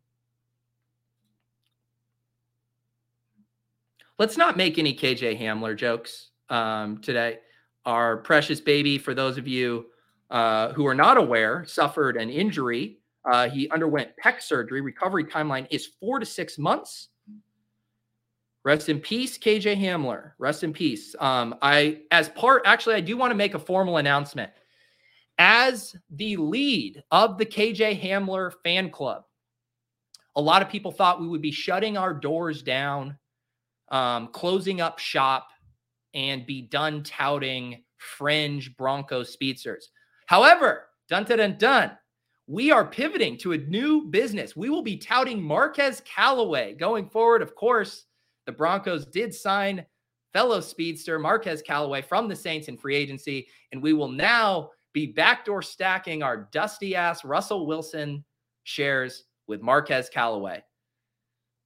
Let's 4.18 4.36
not 4.36 4.56
make 4.56 4.76
any 4.76 4.92
KJ 4.92 5.40
Hamler 5.40 5.76
jokes 5.76 6.30
um, 6.48 6.98
today. 6.98 7.38
Our 7.86 8.16
precious 8.16 8.60
baby, 8.60 8.98
for 8.98 9.14
those 9.14 9.38
of 9.38 9.46
you 9.46 9.86
uh, 10.30 10.72
who 10.72 10.84
are 10.84 10.96
not 10.96 11.16
aware, 11.16 11.64
suffered 11.64 12.16
an 12.16 12.28
injury. 12.28 12.98
Uh, 13.24 13.48
he 13.48 13.70
underwent 13.70 14.10
pec 14.22 14.42
surgery. 14.42 14.80
Recovery 14.80 15.24
timeline 15.24 15.68
is 15.70 15.86
four 16.00 16.18
to 16.18 16.26
six 16.26 16.58
months. 16.58 17.10
Rest 18.64 18.88
in 18.88 18.98
peace, 18.98 19.38
KJ 19.38 19.80
Hamler. 19.80 20.32
Rest 20.38 20.64
in 20.64 20.72
peace. 20.72 21.14
Um, 21.20 21.54
I, 21.62 22.00
as 22.10 22.28
part, 22.30 22.62
actually, 22.66 22.96
I 22.96 23.00
do 23.00 23.16
want 23.16 23.30
to 23.30 23.36
make 23.36 23.54
a 23.54 23.60
formal 23.60 23.98
announcement. 23.98 24.50
As 25.42 25.96
the 26.10 26.36
lead 26.36 27.02
of 27.10 27.38
the 27.38 27.46
KJ 27.46 27.98
Hamler 27.98 28.52
fan 28.62 28.90
club, 28.90 29.24
a 30.36 30.40
lot 30.40 30.60
of 30.60 30.68
people 30.68 30.92
thought 30.92 31.18
we 31.18 31.28
would 31.28 31.40
be 31.40 31.50
shutting 31.50 31.96
our 31.96 32.12
doors 32.12 32.62
down 32.62 33.16
um, 33.88 34.28
closing 34.28 34.82
up 34.82 34.98
shop 34.98 35.48
and 36.12 36.44
be 36.44 36.60
done 36.60 37.02
touting 37.02 37.82
fringe 37.96 38.76
Bronco 38.76 39.22
speedsters. 39.22 39.88
However, 40.26 40.88
dun 41.08 41.24
dun 41.24 41.56
dun 41.56 41.92
we 42.46 42.70
are 42.70 42.84
pivoting 42.84 43.38
to 43.38 43.52
a 43.52 43.58
new 43.58 44.08
business. 44.08 44.54
We 44.54 44.68
will 44.68 44.82
be 44.82 44.98
touting 44.98 45.42
Marquez 45.42 46.02
Callaway 46.04 46.74
going 46.74 47.08
forward. 47.08 47.40
Of 47.40 47.54
course, 47.54 48.04
the 48.44 48.52
Broncos 48.52 49.06
did 49.06 49.34
sign 49.34 49.86
fellow 50.34 50.60
speedster 50.60 51.18
Marquez 51.18 51.62
Callaway 51.62 52.02
from 52.02 52.28
the 52.28 52.36
Saints 52.36 52.68
in 52.68 52.76
free 52.76 52.96
agency, 52.96 53.48
and 53.72 53.82
we 53.82 53.94
will 53.94 54.08
now 54.08 54.70
be 54.92 55.06
backdoor 55.06 55.62
stacking 55.62 56.22
our 56.22 56.48
dusty 56.52 56.94
ass 56.94 57.24
Russell 57.24 57.66
Wilson 57.66 58.24
shares 58.64 59.24
with 59.46 59.62
Marquez 59.62 60.08
Callaway. 60.08 60.62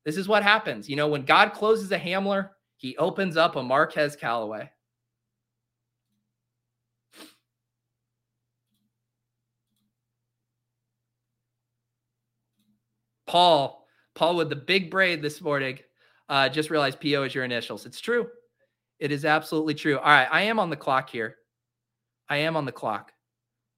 This 0.04 0.16
is 0.16 0.28
what 0.28 0.42
happens. 0.42 0.88
You 0.88 0.96
know, 0.96 1.08
when 1.08 1.24
God 1.24 1.52
closes 1.52 1.90
a 1.92 1.98
Hamler, 1.98 2.50
he 2.76 2.96
opens 2.98 3.36
up 3.36 3.56
a 3.56 3.62
Marquez 3.62 4.16
Callaway. 4.16 4.70
Paul, 13.26 13.86
Paul 14.14 14.36
with 14.36 14.50
the 14.50 14.56
big 14.56 14.90
braid 14.90 15.22
this 15.22 15.40
morning, 15.40 15.78
uh, 16.28 16.48
just 16.48 16.70
realized 16.70 17.00
PO 17.00 17.24
is 17.24 17.34
your 17.34 17.44
initials. 17.44 17.86
It's 17.86 18.00
true. 18.00 18.28
It 18.98 19.10
is 19.10 19.24
absolutely 19.24 19.74
true. 19.74 19.98
All 19.98 20.04
right, 20.04 20.28
I 20.30 20.42
am 20.42 20.58
on 20.60 20.70
the 20.70 20.76
clock 20.76 21.10
here. 21.10 21.36
I 22.28 22.38
am 22.38 22.56
on 22.56 22.64
the 22.64 22.72
clock. 22.72 23.12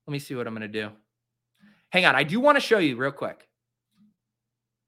Let 0.06 0.12
me 0.12 0.18
see 0.18 0.34
what 0.34 0.46
I'm 0.46 0.54
going 0.54 0.70
to 0.70 0.80
do. 0.80 0.90
Hang 1.90 2.04
on. 2.04 2.14
I 2.14 2.22
do 2.22 2.40
want 2.40 2.56
to 2.56 2.60
show 2.60 2.78
you 2.78 2.96
real 2.96 3.12
quick. 3.12 3.48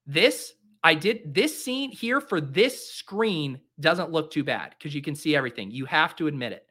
This 0.05 0.53
I 0.83 0.93
did 0.93 1.33
this 1.33 1.63
scene 1.63 1.91
here 1.91 2.21
for 2.21 2.39
this 2.39 2.89
screen 2.89 3.59
doesn't 3.79 4.11
look 4.11 4.31
too 4.31 4.43
bad 4.43 4.75
because 4.77 4.95
you 4.95 5.01
can 5.01 5.15
see 5.15 5.35
everything. 5.35 5.71
You 5.71 5.85
have 5.85 6.15
to 6.17 6.27
admit 6.27 6.53
it. 6.53 6.65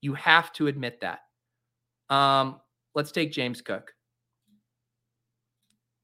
You 0.00 0.14
have 0.14 0.52
to 0.54 0.66
admit 0.66 1.00
that. 1.00 1.20
Um, 2.14 2.60
let's 2.94 3.10
take 3.10 3.32
James 3.32 3.62
Cook. 3.62 3.94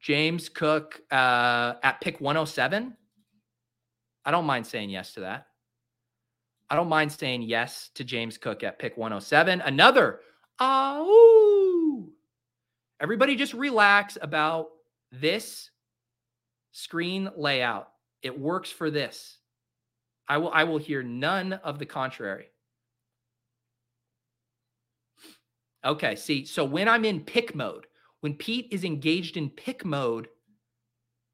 James 0.00 0.48
Cook 0.48 1.00
uh, 1.10 1.74
at 1.82 2.00
pick 2.00 2.20
107. 2.20 2.96
I 4.24 4.30
don't 4.30 4.46
mind 4.46 4.66
saying 4.66 4.90
yes 4.90 5.12
to 5.14 5.20
that. 5.20 5.46
I 6.74 6.76
don't 6.76 6.88
mind 6.88 7.12
saying 7.12 7.42
yes 7.42 7.90
to 7.94 8.02
James 8.02 8.36
Cook 8.36 8.64
at 8.64 8.80
pick 8.80 8.96
107. 8.96 9.60
Another, 9.60 10.18
oh, 10.58 12.08
everybody 13.00 13.36
just 13.36 13.54
relax 13.54 14.18
about 14.20 14.70
this 15.12 15.70
screen 16.72 17.30
layout. 17.36 17.90
It 18.22 18.36
works 18.36 18.72
for 18.72 18.90
this. 18.90 19.38
I 20.26 20.38
will 20.38 20.50
I 20.50 20.64
will 20.64 20.78
hear 20.78 21.04
none 21.04 21.52
of 21.52 21.78
the 21.78 21.86
contrary. 21.86 22.46
Okay, 25.84 26.16
see, 26.16 26.44
so 26.44 26.64
when 26.64 26.88
I'm 26.88 27.04
in 27.04 27.20
pick 27.20 27.54
mode, 27.54 27.86
when 28.18 28.34
Pete 28.34 28.66
is 28.72 28.82
engaged 28.82 29.36
in 29.36 29.48
pick 29.48 29.84
mode, 29.84 30.26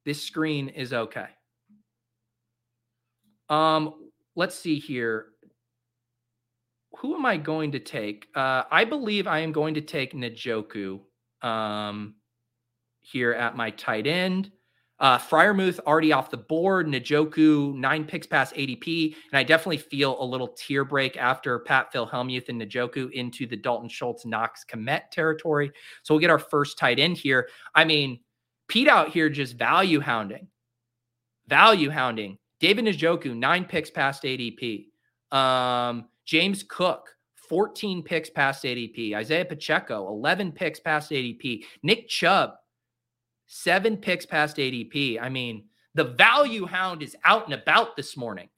this 0.04 0.22
screen 0.22 0.68
is 0.68 0.92
okay. 0.92 1.28
Um, 3.48 4.10
let's 4.36 4.54
see 4.54 4.78
here. 4.78 5.29
Who 6.98 7.14
am 7.14 7.24
I 7.24 7.36
going 7.36 7.72
to 7.72 7.78
take? 7.78 8.26
Uh, 8.34 8.64
I 8.70 8.84
believe 8.84 9.26
I 9.26 9.40
am 9.40 9.52
going 9.52 9.74
to 9.74 9.80
take 9.80 10.12
Njoku 10.12 11.00
um, 11.42 12.14
here 13.00 13.32
at 13.32 13.56
my 13.56 13.70
tight 13.70 14.06
end. 14.06 14.50
Uh, 14.98 15.16
Freiermuth 15.16 15.80
already 15.86 16.12
off 16.12 16.30
the 16.30 16.36
board. 16.36 16.86
Njoku, 16.86 17.74
nine 17.74 18.04
picks 18.04 18.26
past 18.26 18.54
ADP. 18.54 19.14
And 19.32 19.38
I 19.38 19.42
definitely 19.42 19.78
feel 19.78 20.22
a 20.22 20.24
little 20.24 20.48
tier 20.48 20.84
break 20.84 21.16
after 21.16 21.58
Pat 21.60 21.90
Freiermuth 21.90 22.50
and 22.50 22.60
Njoku 22.60 23.10
into 23.12 23.46
the 23.46 23.56
Dalton 23.56 23.88
Schultz 23.88 24.26
Knox 24.26 24.64
Kmet 24.70 25.10
territory. 25.10 25.72
So 26.02 26.12
we'll 26.12 26.20
get 26.20 26.28
our 26.28 26.38
first 26.38 26.76
tight 26.76 26.98
end 26.98 27.16
here. 27.16 27.48
I 27.74 27.84
mean, 27.84 28.20
Pete 28.68 28.88
out 28.88 29.08
here 29.08 29.30
just 29.30 29.56
value 29.56 30.00
hounding. 30.00 30.48
Value 31.48 31.88
hounding. 31.88 32.36
David 32.60 32.84
Njoku, 32.84 33.34
nine 33.34 33.64
picks 33.64 33.90
past 33.90 34.24
ADP. 34.24 34.88
Um, 35.32 36.04
James 36.30 36.62
Cook, 36.62 37.16
14 37.48 38.04
picks 38.04 38.30
past 38.30 38.62
ADP. 38.62 39.16
Isaiah 39.16 39.44
Pacheco, 39.44 40.06
11 40.06 40.52
picks 40.52 40.78
past 40.78 41.10
ADP. 41.10 41.64
Nick 41.82 42.08
Chubb, 42.08 42.52
seven 43.48 43.96
picks 43.96 44.26
past 44.26 44.58
ADP. 44.58 45.20
I 45.20 45.28
mean, 45.28 45.64
the 45.96 46.04
value 46.04 46.66
hound 46.66 47.02
is 47.02 47.16
out 47.24 47.46
and 47.46 47.54
about 47.54 47.96
this 47.96 48.16
morning. 48.16 48.48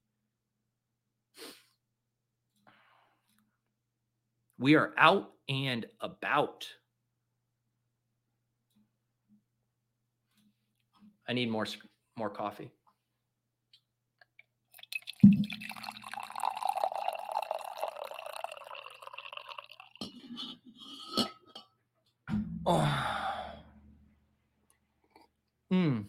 We 4.58 4.74
are 4.74 4.92
out 4.98 5.30
and 5.48 5.87
about. 5.98 6.68
I 11.26 11.32
need 11.32 11.48
more 11.50 11.66
more 12.18 12.28
coffee. 12.28 12.70
Oh. 22.66 23.22
Hmm. 25.70 26.01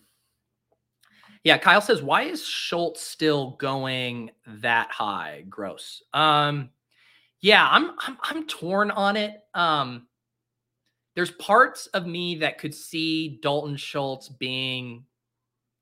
Yeah, 1.44 1.58
Kyle 1.58 1.82
says, 1.82 2.02
why 2.02 2.24
is 2.24 2.46
Schultz 2.46 3.02
still 3.02 3.52
going 3.60 4.32
that 4.48 4.92
high? 4.92 5.44
Gross. 5.50 6.02
Um, 6.14 6.70
yeah, 7.42 7.68
I'm 7.70 7.92
I'm 8.00 8.18
I'm 8.24 8.48
torn 8.48 8.92
on 8.92 9.18
it. 9.18 9.42
Um, 9.54 10.08
there's 11.16 11.32
parts 11.32 11.88
of 11.88 12.08
me 12.08 12.36
that 12.36 12.58
could 12.58 12.74
see 12.74 13.40
Dalton 13.44 13.76
Schultz 13.76 14.30
being 14.30 15.04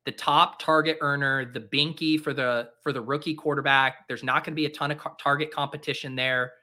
the 0.05 0.11
top 0.11 0.59
target 0.59 0.97
earner, 1.01 1.45
the 1.45 1.59
binky 1.59 2.19
for 2.19 2.33
the 2.33 2.69
for 2.81 2.91
the 2.91 3.01
rookie 3.01 3.35
quarterback. 3.35 4.07
There's 4.07 4.23
not 4.23 4.43
going 4.43 4.53
to 4.53 4.59
be 4.59 4.65
a 4.65 4.71
ton 4.71 4.89
of 4.89 4.99
target 5.21 5.51
competition 5.51 6.15
there. 6.15 6.53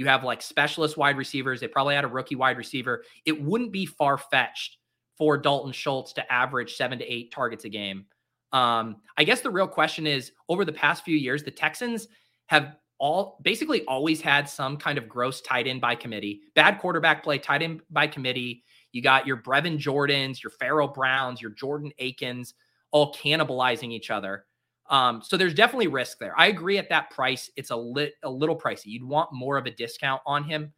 You 0.00 0.06
have 0.06 0.24
like 0.24 0.40
specialist 0.40 0.96
wide 0.96 1.18
receivers. 1.18 1.60
They 1.60 1.68
probably 1.68 1.94
had 1.94 2.04
a 2.04 2.08
rookie 2.08 2.34
wide 2.34 2.56
receiver. 2.56 3.04
It 3.26 3.38
wouldn't 3.38 3.70
be 3.70 3.84
far 3.84 4.16
fetched 4.16 4.78
for 5.18 5.36
Dalton 5.36 5.72
Schultz 5.72 6.14
to 6.14 6.32
average 6.32 6.74
seven 6.74 6.98
to 7.00 7.04
eight 7.04 7.30
targets 7.30 7.66
a 7.66 7.68
game. 7.68 8.06
Um, 8.50 8.96
I 9.18 9.24
guess 9.24 9.42
the 9.42 9.50
real 9.50 9.68
question 9.68 10.06
is 10.06 10.32
over 10.48 10.64
the 10.64 10.72
past 10.72 11.04
few 11.04 11.18
years, 11.18 11.42
the 11.42 11.50
Texans 11.50 12.08
have 12.46 12.76
all 12.98 13.36
basically 13.42 13.84
always 13.84 14.22
had 14.22 14.48
some 14.48 14.78
kind 14.78 14.96
of 14.96 15.06
gross 15.06 15.42
tight 15.42 15.66
end 15.66 15.82
by 15.82 15.96
committee, 15.96 16.40
bad 16.54 16.78
quarterback 16.78 17.22
play, 17.22 17.36
tight 17.36 17.60
end 17.60 17.82
by 17.90 18.06
committee. 18.06 18.64
You 18.92 19.02
got 19.02 19.26
your 19.26 19.36
Brevin 19.36 19.76
Jordans, 19.76 20.42
your 20.42 20.50
Pharaoh 20.52 20.88
Browns, 20.88 21.42
your 21.42 21.50
Jordan 21.50 21.92
Akins, 21.98 22.54
all 22.90 23.12
cannibalizing 23.12 23.92
each 23.92 24.10
other. 24.10 24.46
Um, 24.90 25.22
so 25.22 25.36
there's 25.36 25.54
definitely 25.54 25.86
risk 25.86 26.18
there. 26.18 26.34
I 26.36 26.48
agree 26.48 26.76
at 26.76 26.88
that 26.88 27.10
price, 27.10 27.48
it's 27.56 27.70
a 27.70 27.76
lit 27.76 28.14
a 28.24 28.30
little 28.30 28.58
pricey. 28.58 28.86
You'd 28.86 29.04
want 29.04 29.32
more 29.32 29.56
of 29.56 29.66
a 29.66 29.70
discount 29.70 30.20
on 30.26 30.42
him, 30.44 30.72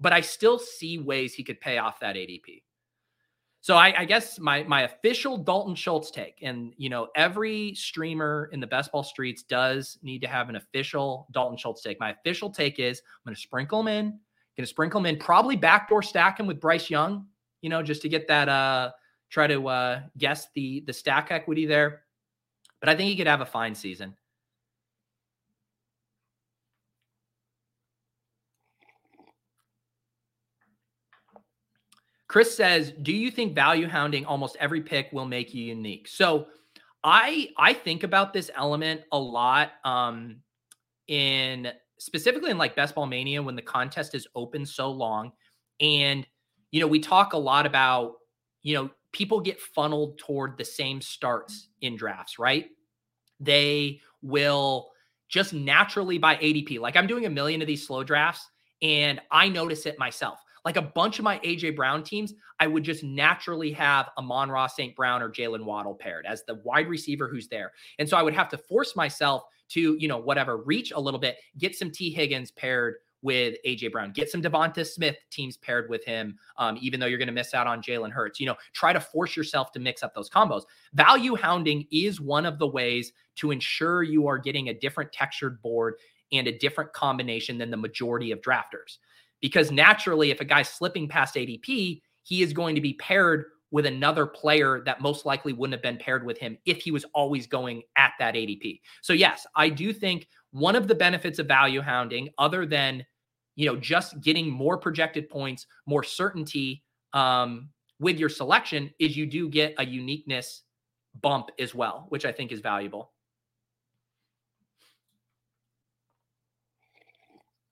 but 0.00 0.12
I 0.12 0.20
still 0.20 0.58
see 0.58 0.98
ways 0.98 1.34
he 1.34 1.44
could 1.44 1.60
pay 1.60 1.78
off 1.78 2.00
that 2.00 2.16
ADP. 2.16 2.62
So 3.60 3.76
I, 3.76 3.92
I, 3.98 4.04
guess 4.04 4.38
my 4.38 4.62
my 4.64 4.82
official 4.82 5.36
Dalton 5.36 5.74
Schultz 5.74 6.10
take, 6.10 6.38
and 6.42 6.72
you 6.76 6.88
know, 6.88 7.08
every 7.16 7.74
streamer 7.74 8.50
in 8.52 8.60
the 8.60 8.66
best 8.66 8.92
ball 8.92 9.02
streets 9.02 9.42
does 9.42 9.98
need 10.02 10.20
to 10.22 10.28
have 10.28 10.48
an 10.48 10.56
official 10.56 11.26
Dalton 11.32 11.58
Schultz 11.58 11.82
take. 11.82 11.98
My 11.98 12.10
official 12.10 12.50
take 12.50 12.78
is 12.78 13.00
I'm 13.00 13.30
going 13.30 13.34
to 13.34 13.40
sprinkle 13.40 13.80
him 13.80 13.88
in, 13.88 14.04
going 14.10 14.64
to 14.64 14.66
sprinkle 14.66 15.00
him 15.00 15.06
in, 15.06 15.16
probably 15.16 15.56
backdoor 15.56 16.02
stack 16.02 16.38
him 16.38 16.46
with 16.46 16.60
Bryce 16.60 16.88
Young, 16.88 17.26
you 17.60 17.68
know, 17.68 17.82
just 17.82 18.02
to 18.02 18.08
get 18.08 18.28
that 18.28 18.48
uh 18.48 18.90
try 19.30 19.46
to 19.46 19.68
uh 19.68 20.00
guess 20.16 20.48
the 20.54 20.82
the 20.86 20.92
stack 20.92 21.28
equity 21.30 21.66
there. 21.66 22.02
But 22.80 22.88
I 22.88 22.96
think 22.96 23.08
he 23.10 23.16
could 23.16 23.26
have 23.26 23.40
a 23.40 23.46
fine 23.46 23.74
season. 23.74 24.16
Chris 32.28 32.54
says, 32.54 32.92
"Do 33.02 33.12
you 33.12 33.30
think 33.30 33.54
value 33.54 33.88
hounding 33.88 34.26
almost 34.26 34.56
every 34.60 34.82
pick 34.82 35.10
will 35.12 35.24
make 35.24 35.54
you 35.54 35.64
unique?" 35.64 36.08
So, 36.08 36.48
I 37.04 37.50
I 37.56 37.72
think 37.72 38.02
about 38.02 38.32
this 38.32 38.50
element 38.54 39.02
a 39.12 39.18
lot 39.18 39.72
um 39.84 40.42
in 41.08 41.72
specifically 41.98 42.50
in 42.50 42.58
like 42.58 42.76
best 42.76 42.94
ball 42.94 43.06
mania 43.06 43.42
when 43.42 43.56
the 43.56 43.62
contest 43.62 44.14
is 44.14 44.26
open 44.36 44.66
so 44.66 44.90
long 44.90 45.32
and 45.80 46.26
you 46.72 46.80
know, 46.80 46.86
we 46.88 47.00
talk 47.00 47.32
a 47.34 47.38
lot 47.38 47.66
about, 47.66 48.14
you 48.62 48.74
know, 48.74 48.90
people 49.12 49.40
get 49.40 49.60
funneled 49.60 50.18
toward 50.18 50.56
the 50.56 50.64
same 50.64 51.00
starts 51.00 51.54
mm-hmm. 51.54 51.86
in 51.86 51.96
drafts, 51.96 52.38
right? 52.38 52.66
They 53.40 54.00
will 54.22 54.90
just 55.28 55.52
naturally 55.52 56.18
by 56.18 56.36
ADP. 56.36 56.80
Like 56.80 56.96
I'm 56.96 57.06
doing 57.06 57.26
a 57.26 57.30
million 57.30 57.60
of 57.60 57.66
these 57.66 57.86
slow 57.86 58.02
drafts 58.02 58.46
and 58.82 59.20
I 59.30 59.48
notice 59.48 59.86
it 59.86 59.98
myself. 59.98 60.38
Like 60.64 60.76
a 60.76 60.82
bunch 60.82 61.18
of 61.18 61.24
my 61.24 61.38
AJ 61.40 61.76
Brown 61.76 62.02
teams, 62.02 62.34
I 62.60 62.66
would 62.66 62.82
just 62.82 63.04
naturally 63.04 63.72
have 63.72 64.10
Amon-Ra 64.18 64.66
St. 64.66 64.94
Brown 64.96 65.22
or 65.22 65.30
Jalen 65.30 65.64
Waddle 65.64 65.94
paired 65.94 66.26
as 66.26 66.44
the 66.44 66.56
wide 66.56 66.88
receiver 66.88 67.28
who's 67.28 67.48
there. 67.48 67.72
And 67.98 68.08
so 68.08 68.16
I 68.16 68.22
would 68.22 68.34
have 68.34 68.48
to 68.50 68.58
force 68.58 68.96
myself 68.96 69.44
to, 69.70 69.96
you 69.98 70.08
know, 70.08 70.18
whatever, 70.18 70.58
reach 70.58 70.90
a 70.90 71.00
little 71.00 71.20
bit, 71.20 71.36
get 71.58 71.76
some 71.76 71.90
Tee 71.90 72.10
Higgins 72.10 72.50
paired 72.50 72.96
with 73.22 73.56
AJ 73.66 73.92
Brown. 73.92 74.12
Get 74.12 74.30
some 74.30 74.42
DeVonta 74.42 74.86
Smith 74.86 75.16
teams 75.30 75.56
paired 75.56 75.88
with 75.90 76.04
him, 76.04 76.38
um, 76.56 76.78
even 76.80 77.00
though 77.00 77.06
you're 77.06 77.18
going 77.18 77.26
to 77.26 77.32
miss 77.32 77.54
out 77.54 77.66
on 77.66 77.82
Jalen 77.82 78.12
Hurts. 78.12 78.38
You 78.38 78.46
know, 78.46 78.56
try 78.72 78.92
to 78.92 79.00
force 79.00 79.36
yourself 79.36 79.72
to 79.72 79.80
mix 79.80 80.02
up 80.02 80.14
those 80.14 80.30
combos. 80.30 80.62
Value 80.94 81.34
hounding 81.34 81.86
is 81.90 82.20
one 82.20 82.46
of 82.46 82.58
the 82.58 82.66
ways 82.66 83.12
to 83.36 83.50
ensure 83.50 84.02
you 84.02 84.26
are 84.26 84.38
getting 84.38 84.68
a 84.68 84.74
different 84.74 85.12
textured 85.12 85.60
board 85.62 85.94
and 86.32 86.46
a 86.46 86.58
different 86.58 86.92
combination 86.92 87.58
than 87.58 87.70
the 87.70 87.76
majority 87.76 88.32
of 88.32 88.40
drafters. 88.40 88.98
Because 89.40 89.70
naturally, 89.70 90.30
if 90.30 90.40
a 90.40 90.44
guy's 90.44 90.68
slipping 90.68 91.08
past 91.08 91.34
ADP, 91.34 92.02
he 92.22 92.42
is 92.42 92.52
going 92.52 92.74
to 92.74 92.80
be 92.80 92.94
paired 92.94 93.46
with 93.70 93.86
another 93.86 94.26
player 94.26 94.82
that 94.84 95.00
most 95.00 95.26
likely 95.26 95.52
wouldn't 95.52 95.74
have 95.74 95.82
been 95.82 96.02
paired 96.02 96.24
with 96.24 96.38
him 96.38 96.56
if 96.64 96.80
he 96.80 96.90
was 96.90 97.04
always 97.14 97.46
going 97.46 97.82
at 97.96 98.12
that 98.18 98.34
ADP. 98.34 98.80
So 99.02 99.12
yes, 99.12 99.46
I 99.56 99.68
do 99.68 99.92
think 99.92 100.28
one 100.50 100.74
of 100.74 100.88
the 100.88 100.94
benefits 100.94 101.38
of 101.38 101.46
value 101.46 101.82
hounding, 101.82 102.30
other 102.38 102.64
than 102.64 103.04
you 103.58 103.66
know 103.66 103.76
just 103.76 104.20
getting 104.20 104.48
more 104.48 104.78
projected 104.78 105.28
points, 105.28 105.66
more 105.84 106.04
certainty 106.04 106.84
um, 107.12 107.68
with 107.98 108.16
your 108.16 108.28
selection, 108.28 108.88
is 109.00 109.16
you 109.16 109.26
do 109.26 109.48
get 109.48 109.74
a 109.78 109.84
uniqueness 109.84 110.62
bump 111.20 111.50
as 111.58 111.74
well, 111.74 112.06
which 112.08 112.24
I 112.24 112.30
think 112.30 112.52
is 112.52 112.60
valuable. 112.60 113.10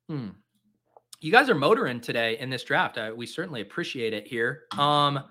Hmm. 0.09 0.31
You 1.20 1.31
guys 1.31 1.49
are 1.49 1.55
motoring 1.55 2.01
today 2.01 2.37
in 2.38 2.51
this 2.51 2.64
draft. 2.64 2.99
Uh, 2.99 3.12
we 3.16 3.25
certainly 3.25 3.61
appreciate 3.61 4.12
it 4.12 4.27
here. 4.27 4.62
Um, 4.77 5.22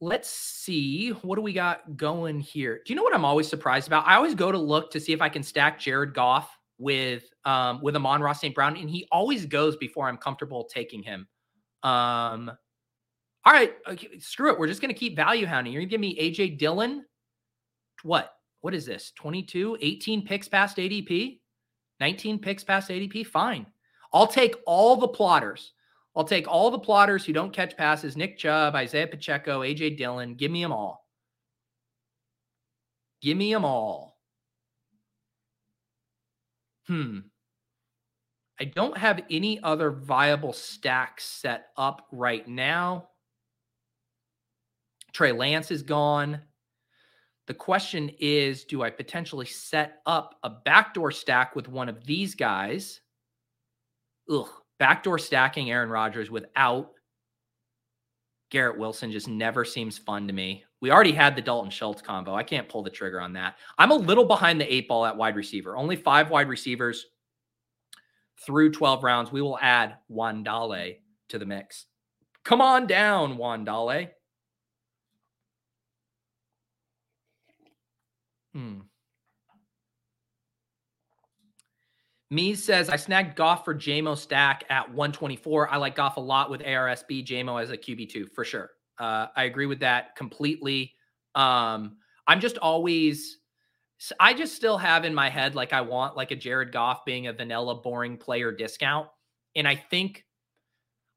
let's 0.00 0.28
see 0.28 1.10
what 1.10 1.36
do 1.36 1.42
we 1.42 1.52
got 1.52 1.96
going 1.96 2.40
here 2.40 2.80
do 2.84 2.92
you 2.92 2.96
know 2.96 3.04
what 3.04 3.14
i'm 3.14 3.24
always 3.24 3.46
surprised 3.46 3.86
about 3.86 4.04
i 4.04 4.16
always 4.16 4.34
go 4.34 4.50
to 4.50 4.58
look 4.58 4.90
to 4.90 4.98
see 4.98 5.12
if 5.12 5.22
i 5.22 5.28
can 5.28 5.44
stack 5.44 5.78
jared 5.78 6.12
goff 6.12 6.58
with 6.82 7.32
um 7.44 7.80
with 7.82 7.96
amon-ra 7.96 8.32
st 8.32 8.54
brown 8.54 8.76
and 8.76 8.90
he 8.90 9.06
always 9.12 9.46
goes 9.46 9.76
before 9.76 10.08
i'm 10.08 10.16
comfortable 10.16 10.64
taking 10.64 11.02
him. 11.02 11.26
Um 11.82 12.50
all 13.44 13.52
right 13.52 13.74
okay, 13.88 14.18
screw 14.18 14.50
it 14.50 14.58
we're 14.58 14.66
just 14.66 14.80
to 14.92 14.98
keep 14.98 15.16
value 15.16 15.46
hounding. 15.46 15.72
You're 15.72 15.82
to 15.82 15.88
give 15.88 16.00
me 16.00 16.18
aj 16.18 16.58
dillon? 16.58 17.04
What? 18.02 18.32
What 18.60 18.74
is 18.74 18.84
this 18.84 19.12
22 19.16 19.78
18 19.80 20.24
picks 20.24 20.48
past 20.48 20.76
adp 20.76 21.40
19 22.00 22.38
picks 22.40 22.64
past 22.64 22.90
adp 22.90 23.26
fine. 23.26 23.66
I'll 24.12 24.26
take 24.26 24.56
all 24.66 24.96
the 24.96 25.08
plotters. 25.08 25.72
I'll 26.14 26.24
take 26.24 26.46
all 26.46 26.70
the 26.70 26.78
plotters 26.78 27.24
who 27.24 27.32
don't 27.32 27.52
catch 27.52 27.76
passes 27.76 28.16
Nick 28.16 28.36
Chubb, 28.36 28.74
Isaiah 28.74 29.06
Pacheco, 29.06 29.60
AJ 29.60 29.96
Dillon. 29.96 30.34
Give 30.34 30.50
me 30.50 30.62
them 30.62 30.72
all. 30.72 31.06
Give 33.22 33.36
me 33.36 33.52
them 33.52 33.64
all. 33.64 34.11
Hmm. 36.86 37.20
I 38.60 38.64
don't 38.64 38.96
have 38.96 39.24
any 39.30 39.60
other 39.62 39.90
viable 39.90 40.52
stacks 40.52 41.24
set 41.24 41.68
up 41.76 42.06
right 42.12 42.46
now. 42.46 43.08
Trey 45.12 45.32
Lance 45.32 45.70
is 45.70 45.82
gone. 45.82 46.40
The 47.46 47.54
question 47.54 48.10
is 48.20 48.64
do 48.64 48.82
I 48.82 48.90
potentially 48.90 49.46
set 49.46 50.00
up 50.06 50.36
a 50.42 50.50
backdoor 50.50 51.10
stack 51.10 51.56
with 51.56 51.68
one 51.68 51.88
of 51.88 52.04
these 52.06 52.34
guys? 52.34 53.00
Ugh, 54.30 54.48
backdoor 54.78 55.18
stacking 55.18 55.70
Aaron 55.70 55.90
Rodgers 55.90 56.30
without 56.30 56.92
Garrett 58.50 58.78
Wilson 58.78 59.10
just 59.10 59.28
never 59.28 59.64
seems 59.64 59.98
fun 59.98 60.28
to 60.28 60.32
me. 60.32 60.64
We 60.82 60.90
already 60.90 61.12
had 61.12 61.36
the 61.36 61.42
Dalton 61.42 61.70
Schultz 61.70 62.02
combo. 62.02 62.34
I 62.34 62.42
can't 62.42 62.68
pull 62.68 62.82
the 62.82 62.90
trigger 62.90 63.20
on 63.20 63.32
that. 63.34 63.56
I'm 63.78 63.92
a 63.92 63.96
little 63.96 64.24
behind 64.24 64.60
the 64.60 64.70
eight 64.70 64.88
ball 64.88 65.06
at 65.06 65.16
wide 65.16 65.36
receiver. 65.36 65.76
Only 65.76 65.94
five 65.94 66.28
wide 66.28 66.48
receivers 66.48 67.06
through 68.44 68.72
12 68.72 69.04
rounds. 69.04 69.30
We 69.30 69.40
will 69.40 69.60
add 69.60 69.98
Wandale 70.10 70.96
to 71.28 71.38
the 71.38 71.46
mix. 71.46 71.86
Come 72.42 72.60
on 72.60 72.88
down, 72.88 73.36
Wandale. 73.36 74.08
Hmm. 78.52 78.80
Me 82.30 82.56
says 82.56 82.88
I 82.88 82.96
snagged 82.96 83.36
Goff 83.36 83.64
for 83.64 83.74
JMO 83.74 84.18
stack 84.18 84.64
at 84.68 84.88
124. 84.88 85.72
I 85.72 85.76
like 85.76 85.94
Goff 85.94 86.16
a 86.16 86.20
lot 86.20 86.50
with 86.50 86.60
ARSB 86.62 87.24
JMO 87.24 87.62
as 87.62 87.70
a 87.70 87.76
QB2 87.76 88.32
for 88.32 88.44
sure. 88.44 88.70
Uh, 88.98 89.26
I 89.34 89.44
agree 89.44 89.66
with 89.66 89.80
that 89.80 90.16
completely. 90.16 90.94
Um, 91.34 91.96
I'm 92.26 92.40
just 92.40 92.58
always, 92.58 93.38
I 94.20 94.34
just 94.34 94.54
still 94.54 94.78
have 94.78 95.04
in 95.04 95.14
my 95.14 95.28
head 95.28 95.54
like 95.54 95.72
I 95.72 95.80
want 95.80 96.16
like 96.16 96.30
a 96.30 96.36
Jared 96.36 96.72
Goff 96.72 97.04
being 97.04 97.26
a 97.26 97.32
vanilla 97.32 97.74
boring 97.80 98.16
player 98.16 98.52
discount. 98.52 99.08
And 99.56 99.66
I 99.66 99.76
think, 99.76 100.24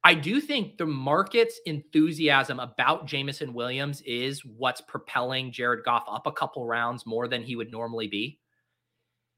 I 0.04 0.14
do 0.14 0.40
think 0.40 0.78
the 0.78 0.86
market's 0.86 1.60
enthusiasm 1.66 2.60
about 2.60 3.08
Jameson 3.08 3.54
Williams 3.54 4.02
is 4.02 4.46
what's 4.46 4.82
propelling 4.82 5.52
Jared 5.52 5.84
Goff 5.84 6.04
up 6.08 6.28
a 6.28 6.32
couple 6.32 6.66
rounds 6.66 7.06
more 7.06 7.28
than 7.28 7.44
he 7.44 7.56
would 7.56 7.72
normally 7.72 8.08
be 8.08 8.40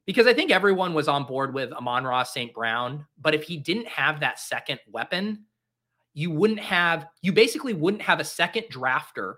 because 0.08 0.26
I 0.26 0.34
think 0.34 0.52
everyone 0.52 0.93
was 0.93 1.08
on 1.08 1.26
board 1.26 1.54
with 1.54 1.71
Amon-Ra 1.73 2.23
St. 2.23 2.54
Brown. 2.54 3.06
But 3.19 3.36
if 3.36 3.43
he 3.43 3.58
didn't 3.58 3.88
have 3.88 4.21
that 4.21 4.39
second 4.39 4.80
weapon, 4.89 5.45
you 6.17 6.32
wouldn't 6.32 6.60
have, 6.60 7.06
you 7.21 7.32
basically 7.32 7.75
wouldn't 7.75 8.01
have 8.01 8.19
a 8.19 8.23
second 8.23 8.63
drafter 8.71 9.36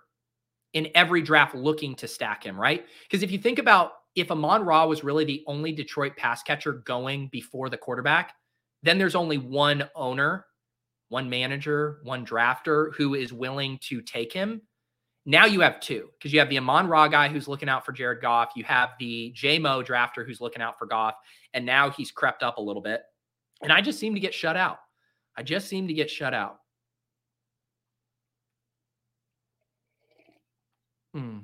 in 0.71 0.87
every 0.95 1.21
draft 1.21 1.53
looking 1.53 1.93
to 1.93 2.07
stack 2.07 2.41
him, 2.41 2.57
right? 2.57 2.85
Because 3.03 3.21
if 3.21 3.31
you 3.31 3.37
think 3.37 3.59
about 3.59 3.91
if 4.15 4.31
Amon-Ra 4.31 4.85
was 4.85 5.03
really 5.03 5.25
the 5.25 5.43
only 5.45 5.73
Detroit 5.73 6.15
pass 6.15 6.41
catcher 6.41 6.71
going 6.71 7.27
before 7.33 7.67
the 7.67 7.75
quarterback, 7.75 8.31
then 8.81 8.97
there's 8.97 9.13
only 9.13 9.37
one 9.37 9.89
owner, 9.93 10.45
one 11.09 11.29
manager, 11.29 11.99
one 12.03 12.25
drafter 12.25 12.95
who 12.95 13.13
is 13.13 13.33
willing 13.33 13.77
to 13.81 14.01
take 14.01 14.31
him. 14.31 14.61
Now 15.25 15.47
you 15.47 15.59
have 15.59 15.81
two 15.81 16.07
because 16.17 16.31
you 16.31 16.39
have 16.39 16.49
the 16.49 16.59
Amon 16.59 16.87
Ra 16.87 17.09
guy 17.09 17.27
who's 17.27 17.49
looking 17.49 17.67
out 17.67 17.85
for 17.85 17.91
Jared 17.91 18.21
Goff. 18.21 18.51
You 18.55 18.63
have 18.63 18.91
the 18.99 19.35
JMO 19.35 19.85
drafter 19.85 20.25
who's 20.25 20.39
looking 20.39 20.61
out 20.61 20.79
for 20.79 20.85
Goff. 20.85 21.15
And 21.53 21.65
now 21.65 21.89
he's 21.89 22.09
crept 22.09 22.41
up 22.41 22.57
a 22.57 22.61
little 22.61 22.81
bit. 22.81 23.01
And 23.61 23.69
I 23.69 23.81
just 23.81 23.99
seem 23.99 24.13
to 24.13 24.21
get 24.21 24.33
shut 24.33 24.55
out. 24.55 24.77
I 25.35 25.43
just 25.43 25.67
seem 25.67 25.89
to 25.89 25.93
get 25.93 26.09
shut 26.09 26.33
out. 26.33 26.59
Hmm. 31.19 31.39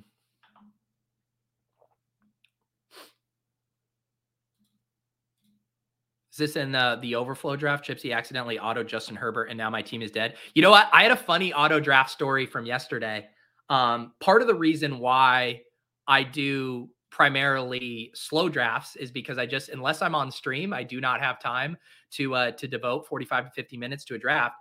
Is 6.32 6.38
this 6.38 6.56
in 6.56 6.72
the, 6.72 7.00
the 7.02 7.16
overflow 7.16 7.56
draft? 7.56 7.86
Chipsy 7.88 8.14
accidentally 8.14 8.60
auto 8.60 8.84
Justin 8.84 9.16
Herbert, 9.16 9.46
and 9.46 9.58
now 9.58 9.70
my 9.70 9.82
team 9.82 10.02
is 10.02 10.12
dead. 10.12 10.36
You 10.54 10.62
know 10.62 10.70
what? 10.70 10.90
I 10.92 11.04
had 11.04 11.12
a 11.12 11.18
funny 11.18 11.54
auto 11.54 11.80
draft 11.80 12.10
story 12.10 12.46
from 12.46 12.66
yesterday. 12.66 13.28
Um, 13.70 14.14
part 14.20 14.42
of 14.42 14.48
the 14.48 14.56
reason 14.56 15.00
why 15.00 15.62
I 16.08 16.24
do 16.24 16.90
primarily 17.10 18.12
slow 18.14 18.50
drafts 18.50 18.96
is 18.96 19.12
because 19.12 19.38
I 19.38 19.46
just 19.46 19.70
unless 19.70 20.02
I'm 20.02 20.16
on 20.16 20.32
stream, 20.32 20.74
I 20.74 20.84
do 20.84 21.00
not 21.00 21.22
have 21.22 21.40
time 21.40 21.78
to 22.12 22.36
uh, 22.36 22.52
to 22.52 22.68
devote 22.68 23.08
45 23.08 23.46
to 23.46 23.52
50 23.52 23.78
minutes 23.78 24.06
to 24.06 24.16
a 24.16 24.18
draft. 24.18 24.56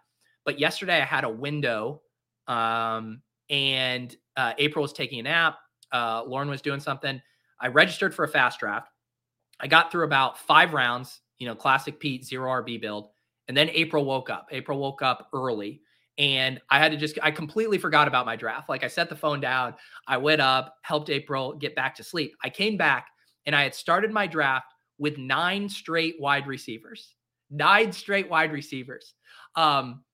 But 0.44 0.58
yesterday 0.60 1.00
I 1.00 1.04
had 1.04 1.24
a 1.24 1.30
window, 1.30 2.02
um, 2.46 3.20
and 3.50 4.16
uh, 4.36 4.52
April 4.58 4.82
was 4.82 4.92
taking 4.92 5.20
a 5.20 5.22
nap. 5.24 5.58
Uh, 5.92 6.24
Lauren 6.24 6.48
was 6.48 6.62
doing 6.62 6.80
something. 6.80 7.20
I 7.60 7.68
registered 7.68 8.14
for 8.14 8.24
a 8.24 8.28
fast 8.28 8.60
draft. 8.60 8.88
I 9.60 9.68
got 9.68 9.92
through 9.92 10.04
about 10.04 10.38
five 10.38 10.74
rounds, 10.74 11.20
you 11.38 11.46
know, 11.46 11.54
classic 11.54 12.00
Pete 12.00 12.24
zero 12.24 12.50
RB 12.50 12.80
build, 12.80 13.10
and 13.48 13.56
then 13.56 13.68
April 13.70 14.04
woke 14.04 14.30
up. 14.30 14.48
April 14.50 14.78
woke 14.78 15.02
up 15.02 15.28
early 15.32 15.80
And 16.16 16.60
I 16.70 16.78
had 16.78 16.92
to 16.92 16.98
just, 16.98 17.18
I 17.22 17.30
completely 17.30 17.78
forgot 17.78 18.06
about 18.06 18.26
my 18.26 18.36
draft. 18.36 18.68
Like 18.68 18.84
I 18.84 18.88
set 18.88 19.08
the 19.08 19.16
phone 19.16 19.40
down, 19.40 19.74
I 20.06 20.16
went 20.16 20.40
up, 20.40 20.76
helped 20.82 21.10
April 21.10 21.54
get 21.54 21.74
back 21.74 21.94
to 21.96 22.04
sleep. 22.04 22.34
I 22.42 22.50
came 22.50 22.76
back 22.76 23.08
and 23.46 23.54
I 23.54 23.62
had 23.64 23.74
started 23.74 24.12
my 24.12 24.26
draft 24.26 24.66
with 24.98 25.18
nine 25.18 25.68
straight 25.68 26.16
wide 26.20 26.46
receivers, 26.46 27.14
nine 27.50 27.92
straight 27.92 28.30
wide 28.30 28.52
receivers. 28.52 29.14
Um, 29.56 30.04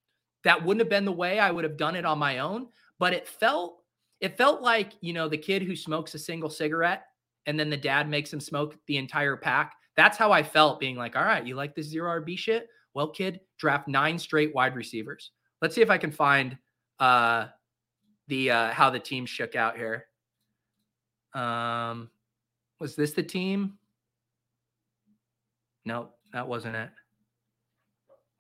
that 0.45 0.65
wouldn't 0.65 0.81
have 0.81 0.89
been 0.89 1.05
the 1.05 1.13
way 1.13 1.39
I 1.39 1.51
would 1.51 1.65
have 1.65 1.77
done 1.77 1.97
it 1.97 2.07
on 2.07 2.19
my 2.19 2.39
own, 2.39 2.69
but 3.01 3.13
it 3.13 3.27
felt 3.27 3.79
it 4.21 4.37
felt 4.37 4.61
like, 4.61 4.93
you 5.01 5.15
know, 5.15 5.29
the 5.29 5.39
kid 5.39 5.63
who 5.63 5.75
smokes 5.75 6.15
a 6.15 6.19
single 6.19 6.51
cigarette 6.51 7.05
and 7.47 7.59
then 7.59 7.71
the 7.71 7.77
dad 7.77 8.09
makes 8.09 8.31
him 8.31 8.39
smoke 8.39 8.77
the 8.87 8.99
entire 8.99 9.35
pack. 9.35 9.73
That's 9.97 10.19
how 10.19 10.31
I 10.31 10.43
felt 10.43 10.79
being 10.79 10.97
like, 10.97 11.17
all 11.17 11.25
right, 11.25 11.45
you 11.45 11.55
like 11.57 11.75
this 11.75 11.87
zero 11.87 12.21
RB 12.21 12.39
shit? 12.39 12.69
Well, 12.93 13.09
kid, 13.09 13.41
draft 13.59 13.89
nine 13.89 14.19
straight 14.19 14.55
wide 14.55 14.77
receivers. 14.77 15.31
Let's 15.63 15.75
see 15.75 15.81
if 15.81 15.91
I 15.91 15.99
can 15.99 16.13
find 16.13 16.57
uh 17.01 17.47
the 18.29 18.51
uh 18.51 18.71
how 18.73 18.91
the 18.91 19.01
team 19.01 19.27
shook 19.27 19.57
out 19.57 19.77
here. 19.77 20.07
Um 21.35 22.11
was 22.79 22.95
this 22.95 23.13
the 23.13 23.23
team? 23.23 23.79
No, 25.87 26.11
that 26.33 26.47
wasn't 26.47 26.77
it. 26.77 26.91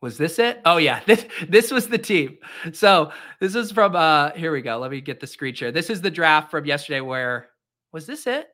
Was 0.02 0.16
this 0.16 0.38
it? 0.38 0.60
Oh 0.64 0.78
yeah, 0.78 1.00
this 1.06 1.26
this 1.48 1.70
was 1.70 1.88
the 1.88 1.98
team. 1.98 2.38
So 2.72 3.12
this 3.40 3.54
is 3.54 3.72
from 3.72 3.94
uh 3.96 4.30
here 4.32 4.52
we 4.52 4.62
go. 4.62 4.78
Let 4.78 4.90
me 4.90 5.00
get 5.00 5.20
the 5.20 5.26
screen 5.26 5.54
share. 5.54 5.72
This 5.72 5.90
is 5.90 6.00
the 6.00 6.10
draft 6.10 6.50
from 6.50 6.64
yesterday 6.64 7.00
where 7.00 7.50
was 7.92 8.06
this 8.06 8.26
it? 8.26 8.48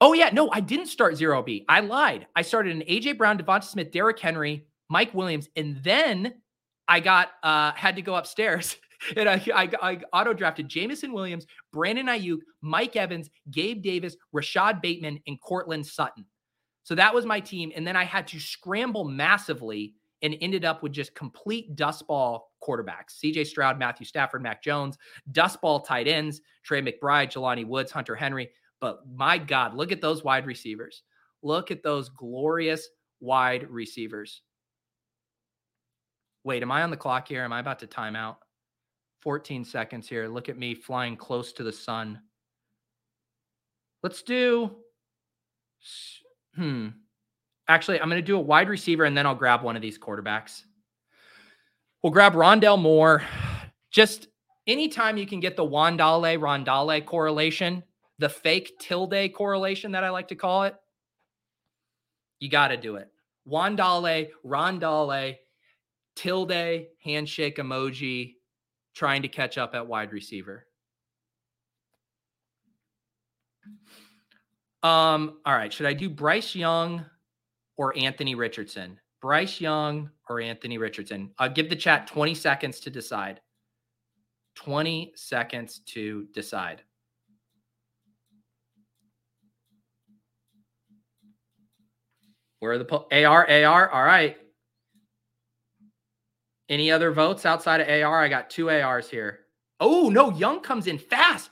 Oh 0.00 0.12
yeah, 0.12 0.30
no, 0.32 0.50
I 0.50 0.60
didn't 0.60 0.86
start 0.86 1.16
zero 1.16 1.42
B. 1.42 1.64
I 1.68 1.80
lied. 1.80 2.26
I 2.36 2.42
started 2.42 2.74
an 2.74 2.82
AJ 2.82 3.18
Brown, 3.18 3.38
DeVonta 3.38 3.64
Smith, 3.64 3.90
Derrick 3.90 4.18
Henry, 4.18 4.66
Mike 4.88 5.14
Williams, 5.14 5.48
and 5.56 5.82
then 5.82 6.34
I 6.86 7.00
got 7.00 7.30
uh 7.42 7.72
had 7.72 7.96
to 7.96 8.02
go 8.02 8.14
upstairs 8.14 8.76
and 9.16 9.28
I, 9.28 9.42
I, 9.54 9.70
I 9.82 10.00
auto 10.12 10.32
drafted 10.32 10.68
Jameson 10.68 11.12
Williams, 11.12 11.46
Brandon 11.72 12.06
Aiyuk, 12.06 12.38
Mike 12.60 12.96
Evans, 12.96 13.30
Gabe 13.50 13.82
Davis, 13.82 14.16
Rashod 14.32 14.80
Bateman, 14.80 15.20
and 15.26 15.40
Courtland 15.40 15.86
Sutton. 15.86 16.24
So 16.84 16.94
that 16.94 17.14
was 17.14 17.24
my 17.24 17.40
team, 17.40 17.72
and 17.74 17.86
then 17.86 17.96
I 17.96 18.04
had 18.04 18.28
to 18.28 18.38
scramble 18.38 19.04
massively 19.04 19.94
and 20.24 20.36
ended 20.40 20.64
up 20.64 20.82
with 20.82 20.90
just 20.90 21.14
complete 21.14 21.76
dustball 21.76 22.40
quarterbacks 22.66 23.20
CJ 23.22 23.46
Stroud, 23.46 23.78
Matthew 23.78 24.06
Stafford, 24.06 24.42
Mac 24.42 24.62
Jones, 24.62 24.96
dustball 25.30 25.86
tight 25.86 26.08
ends, 26.08 26.40
Trey 26.64 26.80
McBride, 26.80 27.30
Jelani 27.30 27.66
Woods, 27.66 27.92
Hunter 27.92 28.16
Henry. 28.16 28.50
But 28.80 29.02
my 29.06 29.38
God, 29.38 29.74
look 29.74 29.92
at 29.92 30.00
those 30.00 30.24
wide 30.24 30.46
receivers. 30.46 31.02
Look 31.42 31.70
at 31.70 31.82
those 31.82 32.08
glorious 32.08 32.88
wide 33.20 33.70
receivers. 33.70 34.40
Wait, 36.42 36.62
am 36.62 36.72
I 36.72 36.82
on 36.82 36.90
the 36.90 36.96
clock 36.96 37.28
here? 37.28 37.42
Am 37.42 37.52
I 37.52 37.60
about 37.60 37.78
to 37.80 37.86
time 37.86 38.16
out? 38.16 38.38
14 39.20 39.64
seconds 39.64 40.08
here. 40.08 40.26
Look 40.28 40.48
at 40.48 40.58
me 40.58 40.74
flying 40.74 41.16
close 41.16 41.52
to 41.54 41.62
the 41.62 41.72
sun. 41.72 42.20
Let's 44.02 44.22
do. 44.22 44.70
Hmm. 46.54 46.88
Actually, 47.68 48.00
I'm 48.00 48.08
going 48.08 48.20
to 48.20 48.26
do 48.26 48.36
a 48.36 48.40
wide 48.40 48.68
receiver 48.68 49.04
and 49.04 49.16
then 49.16 49.26
I'll 49.26 49.34
grab 49.34 49.62
one 49.62 49.76
of 49.76 49.82
these 49.82 49.98
quarterbacks. 49.98 50.64
We'll 52.02 52.12
grab 52.12 52.34
Rondale 52.34 52.80
Moore. 52.80 53.22
Just 53.90 54.28
anytime 54.66 55.16
you 55.16 55.26
can 55.26 55.40
get 55.40 55.56
the 55.56 55.64
Wandale 55.64 56.38
Rondale 56.38 57.04
correlation, 57.04 57.82
the 58.18 58.28
fake 58.28 58.78
tilde 58.78 59.32
correlation 59.32 59.92
that 59.92 60.04
I 60.04 60.10
like 60.10 60.28
to 60.28 60.34
call 60.34 60.64
it, 60.64 60.74
you 62.40 62.50
got 62.50 62.68
to 62.68 62.76
do 62.76 62.96
it. 62.96 63.08
Wandale, 63.48 64.28
Rondale, 64.44 65.36
tilde, 66.14 66.86
handshake 67.02 67.56
emoji, 67.56 68.34
trying 68.94 69.22
to 69.22 69.28
catch 69.28 69.56
up 69.56 69.74
at 69.74 69.86
wide 69.86 70.12
receiver. 70.12 70.66
Um, 74.82 75.38
all 75.46 75.54
right. 75.54 75.72
Should 75.72 75.86
I 75.86 75.94
do 75.94 76.10
Bryce 76.10 76.54
Young 76.54 77.06
or 77.76 77.96
Anthony 77.96 78.34
Richardson? 78.34 78.98
Bryce 79.20 79.60
Young 79.60 80.10
or 80.28 80.40
Anthony 80.40 80.78
Richardson? 80.78 81.30
I'll 81.38 81.48
give 81.48 81.70
the 81.70 81.76
chat 81.76 82.06
20 82.06 82.34
seconds 82.34 82.80
to 82.80 82.90
decide. 82.90 83.40
20 84.56 85.12
seconds 85.16 85.80
to 85.86 86.26
decide. 86.32 86.82
Where 92.60 92.72
are 92.72 92.78
the 92.78 92.84
po- 92.84 93.06
AR? 93.12 93.50
AR. 93.50 93.90
All 93.90 94.04
right. 94.04 94.36
Any 96.68 96.90
other 96.90 97.10
votes 97.10 97.44
outside 97.44 97.80
of 97.80 97.88
AR? 97.88 98.22
I 98.22 98.28
got 98.28 98.48
two 98.48 98.70
ARs 98.70 99.10
here. 99.10 99.40
Oh, 99.80 100.08
no. 100.08 100.30
Young 100.30 100.60
comes 100.60 100.86
in 100.86 100.98
fast. 100.98 101.50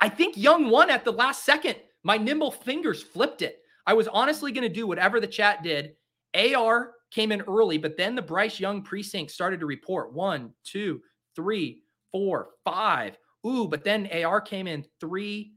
I 0.00 0.08
think 0.08 0.36
Young 0.36 0.70
won 0.70 0.90
at 0.90 1.04
the 1.04 1.12
last 1.12 1.44
second. 1.44 1.76
My 2.02 2.16
nimble 2.16 2.50
fingers 2.50 3.02
flipped 3.02 3.42
it. 3.42 3.63
I 3.86 3.94
was 3.94 4.08
honestly 4.08 4.52
going 4.52 4.66
to 4.66 4.74
do 4.74 4.86
whatever 4.86 5.20
the 5.20 5.26
chat 5.26 5.62
did. 5.62 5.92
AR 6.34 6.94
came 7.10 7.32
in 7.32 7.42
early, 7.42 7.78
but 7.78 7.96
then 7.96 8.14
the 8.14 8.22
Bryce 8.22 8.58
Young 8.58 8.82
precinct 8.82 9.30
started 9.30 9.60
to 9.60 9.66
report 9.66 10.12
one, 10.12 10.52
two, 10.64 11.00
three, 11.36 11.82
four, 12.10 12.50
five. 12.64 13.16
Ooh, 13.46 13.68
but 13.68 13.84
then 13.84 14.08
AR 14.12 14.40
came 14.40 14.66
in 14.66 14.84
three. 15.00 15.52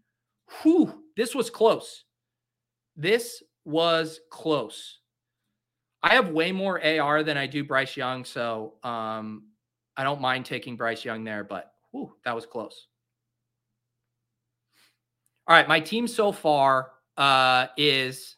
Whew, 0.62 1.04
this 1.16 1.34
was 1.34 1.50
close. 1.50 2.04
This 2.96 3.42
was 3.66 4.20
close. 4.30 5.00
I 6.04 6.14
have 6.14 6.30
way 6.30 6.52
more 6.52 6.84
AR 6.84 7.24
than 7.24 7.38
I 7.38 7.48
do 7.48 7.64
Bryce 7.64 7.98
Young, 7.98 8.24
so 8.24 8.76
um, 8.84 9.48
I 9.96 10.04
don't 10.04 10.22
mind 10.22 10.46
taking 10.46 10.76
Bryce 10.76 11.04
Young 11.04 11.24
there, 11.24 11.44
but 11.44 11.72
whew, 11.92 12.14
that 12.24 12.36
was 12.36 12.46
close. 12.46 12.88
All 15.48 15.56
right, 15.56 15.68
my 15.68 15.80
team 15.80 16.08
so 16.08 16.32
far 16.32 16.92
uh, 17.18 17.68
is 17.78 18.38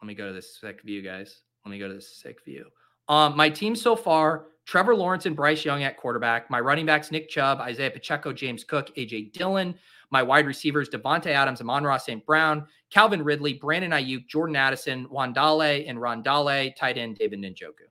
let 0.00 0.06
me 0.06 0.14
go 0.14 0.28
to 0.28 0.32
this 0.32 0.58
sick 0.60 0.82
view, 0.82 1.02
guys. 1.02 1.42
Let 1.64 1.72
me 1.72 1.78
go 1.78 1.88
to 1.88 1.94
this 1.94 2.16
sick 2.16 2.44
view. 2.44 2.66
Um, 3.08 3.36
my 3.36 3.50
team 3.50 3.74
so 3.76 3.96
far: 3.96 4.46
Trevor 4.66 4.94
Lawrence 4.94 5.26
and 5.26 5.36
Bryce 5.36 5.64
Young 5.64 5.82
at 5.82 5.96
quarterback. 5.96 6.50
My 6.50 6.60
running 6.60 6.86
backs: 6.86 7.10
Nick 7.10 7.28
Chubb, 7.28 7.60
Isaiah 7.60 7.90
Pacheco, 7.90 8.32
James 8.32 8.64
Cook, 8.64 8.94
AJ 8.96 9.32
Dillon. 9.32 9.74
My 10.10 10.22
wide 10.22 10.46
receivers: 10.46 10.88
Davante 10.88 11.26
Adams, 11.26 11.60
Amon-Ra 11.60 11.98
St. 11.98 12.24
Brown, 12.24 12.66
Calvin 12.90 13.22
Ridley, 13.22 13.54
Brandon 13.54 13.90
Aiyuk, 13.90 14.26
Jordan 14.26 14.56
Addison, 14.56 15.06
Wandale, 15.08 15.88
and 15.88 15.98
Rondale. 15.98 16.74
Tight 16.76 16.98
end 16.98 17.18
David 17.18 17.40
Njoku. 17.40 17.88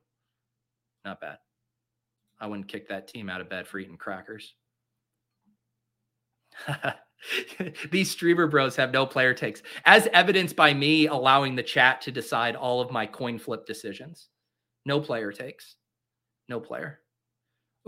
Not 1.06 1.22
bad. 1.22 1.38
I 2.40 2.48
wouldn't 2.48 2.68
kick 2.68 2.88
that 2.90 3.08
team 3.08 3.30
out 3.30 3.42
of 3.42 3.50
bed 3.50 3.68
for 3.68 3.80
eating 3.80 3.98
crackers. 3.98 4.54
These 7.91 8.11
streamer 8.11 8.47
bros 8.47 8.76
have 8.76 8.91
no 8.91 9.05
player 9.05 9.34
takes, 9.34 9.61
as 9.86 10.07
evidenced 10.13 10.55
by 10.55 10.74
me 10.74 11.07
allowing 11.07 11.55
the 11.55 11.63
chat 11.63 12.01
to 12.01 12.11
decide 12.11 12.55
all 12.55 12.82
of 12.82 12.91
my 12.91 13.05
coin 13.05 13.38
flip 13.38 13.65
decisions. 13.65 14.30
No 14.86 14.99
player 14.99 15.32
takes. 15.32 15.76
No 16.47 16.59
player. 16.59 16.99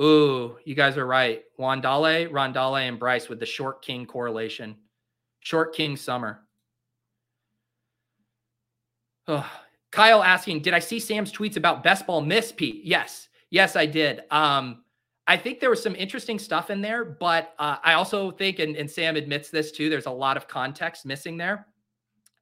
Ooh, 0.02 0.58
you 0.66 0.76
guys 0.76 0.98
are 0.98 1.06
right. 1.06 1.44
Wandale, 1.60 2.30
Rondale, 2.30 2.88
and 2.88 3.00
Bryce 3.00 3.30
with 3.30 3.40
the 3.40 3.46
short 3.46 3.82
king 3.82 4.06
correlation. 4.06 4.76
Short 5.42 5.76
king 5.76 5.98
summer. 5.98 6.42
Oh, 9.28 9.50
Kyle 9.92 10.24
asking, 10.24 10.62
did 10.62 10.74
I 10.74 10.80
see 10.80 11.00
Sam's 11.00 11.32
tweets 11.32 11.58
about 11.58 11.84
best 11.84 12.08
ball 12.08 12.22
miss, 12.22 12.52
Pete? 12.52 12.84
Yes. 12.84 13.28
Yes, 13.50 13.76
I 13.76 13.86
did. 13.86 14.22
Um, 14.32 14.84
I 15.32 15.38
think 15.38 15.62
there 15.62 15.70
was 15.70 15.82
some 15.82 15.96
interesting 15.96 16.38
stuff 16.38 16.70
in 16.70 16.82
there, 16.82 17.06
but 17.06 17.54
uh, 17.58 17.78
I 17.86 17.94
also 17.94 18.32
think, 18.32 18.60
and, 18.60 18.76
and 18.76 18.92
Sam 18.92 19.16
admits 19.16 19.50
this 19.50 19.72
too, 19.72 19.90
there's 19.90 20.06
a 20.06 20.12
lot 20.12 20.36
of 20.36 20.46
context 20.46 21.06
missing 21.06 21.38
there. 21.38 21.68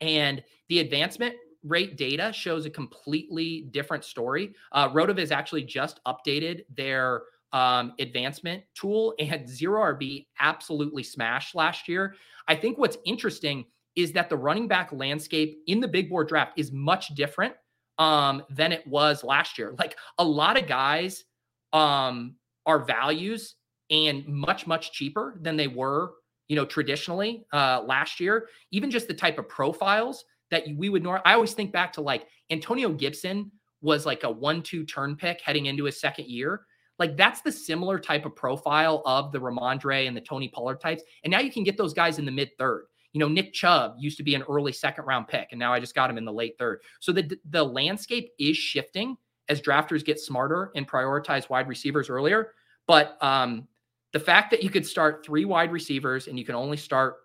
And 0.02 0.44
the 0.70 0.80
advancement 0.80 1.36
rate 1.64 1.98
data 1.98 2.34
shows 2.34 2.66
a 2.66 2.70
completely 2.72 3.68
different 3.70 4.04
story. 4.04 4.56
Uh, 4.72 4.90
Rotoviz 4.90 5.30
actually 5.30 5.66
just 5.66 6.00
updated 6.08 6.62
their 6.76 7.22
um, 7.54 7.94
advancement 8.00 8.64
tool, 8.74 9.14
and 9.20 9.48
Zero 9.48 9.94
RB 9.94 10.26
absolutely 10.40 11.04
smashed 11.04 11.54
last 11.54 11.88
year. 11.88 12.16
I 12.48 12.56
think 12.56 12.80
what's 12.80 12.98
interesting 13.06 13.66
is 13.96 14.14
that 14.14 14.32
the 14.32 14.38
running 14.38 14.68
back 14.68 14.92
landscape 14.92 15.60
in 15.68 15.80
the 15.80 15.88
big 15.88 16.10
board 16.10 16.28
draft 16.28 16.54
is 16.58 16.72
much 16.72 17.10
different 17.10 17.54
um, 18.00 18.42
than 18.50 18.72
it 18.72 18.88
was 18.88 19.24
last 19.24 19.60
year. 19.60 19.76
Like 19.78 19.96
a 20.18 20.24
lot 20.24 20.60
of 20.60 20.66
guys 20.66 21.26
um, 21.72 22.36
are 22.70 22.80
values 22.80 23.56
and 23.90 24.26
much 24.28 24.68
much 24.68 24.92
cheaper 24.92 25.40
than 25.42 25.58
they 25.58 25.68
were 25.68 26.12
you 26.48 26.56
know 26.56 26.66
traditionally 26.66 27.44
uh 27.52 27.82
last 27.86 28.20
year 28.20 28.48
even 28.72 28.92
just 28.92 29.08
the 29.08 29.14
type 29.14 29.40
of 29.40 29.50
profiles 29.50 30.24
that 30.52 30.64
we 30.78 30.90
would 30.90 31.02
normally 31.02 31.24
i 31.26 31.34
always 31.34 31.54
think 31.54 31.72
back 31.72 31.92
to 31.92 32.02
like 32.02 32.28
antonio 32.52 32.90
gibson 32.90 33.52
was 33.82 34.06
like 34.06 34.24
a 34.24 34.30
one-two 34.30 34.86
turn 34.86 35.16
pick 35.16 35.42
heading 35.42 35.66
into 35.66 35.86
his 35.86 36.00
second 36.00 36.28
year 36.28 36.62
like 37.00 37.18
that's 37.18 37.42
the 37.42 37.52
similar 37.52 37.98
type 37.98 38.26
of 38.26 38.36
profile 38.36 39.02
of 39.06 39.32
the 39.32 39.40
Rhamondre 39.40 40.06
and 40.06 40.16
the 40.16 40.22
Tony 40.22 40.50
Pollard 40.50 40.82
types. 40.82 41.02
And 41.24 41.32
now 41.32 41.40
you 41.40 41.50
can 41.50 41.64
get 41.64 41.78
those 41.78 41.94
guys 41.94 42.20
in 42.20 42.26
the 42.26 42.32
mid 42.32 42.50
third. 42.60 42.88
You 43.14 43.20
know, 43.20 43.30
Nick 43.30 43.54
Chubb 43.54 43.96
used 43.98 44.18
to 44.18 44.24
be 44.24 44.36
an 44.36 44.44
early 44.44 44.74
second 44.74 45.06
round 45.06 45.28
pick, 45.28 45.48
and 45.52 45.60
now 45.60 45.74
I 45.74 45.80
just 45.80 45.96
got 45.96 46.10
him 46.10 46.18
in 46.18 46.26
the 46.26 46.34
late 46.34 46.56
third. 46.60 46.82
So 47.00 47.12
the 47.12 47.38
the 47.50 47.64
landscape 47.64 48.30
is 48.38 48.56
shifting 48.58 49.16
as 49.48 49.62
drafters 49.62 50.06
get 50.06 50.20
smarter 50.20 50.72
and 50.76 50.88
prioritize 50.88 51.50
wide 51.50 51.68
receivers 51.68 52.10
earlier. 52.10 52.52
But 52.90 53.24
um, 53.24 53.68
the 54.14 54.20
fact 54.20 54.50
that 54.50 54.64
you 54.64 54.72
could 54.72 54.84
start 54.84 55.24
three 55.24 55.46
wide 55.46 55.72
receivers 55.72 56.28
and 56.28 56.40
you 56.40 56.44
can 56.44 56.56
only 56.56 56.76
start, 56.76 57.18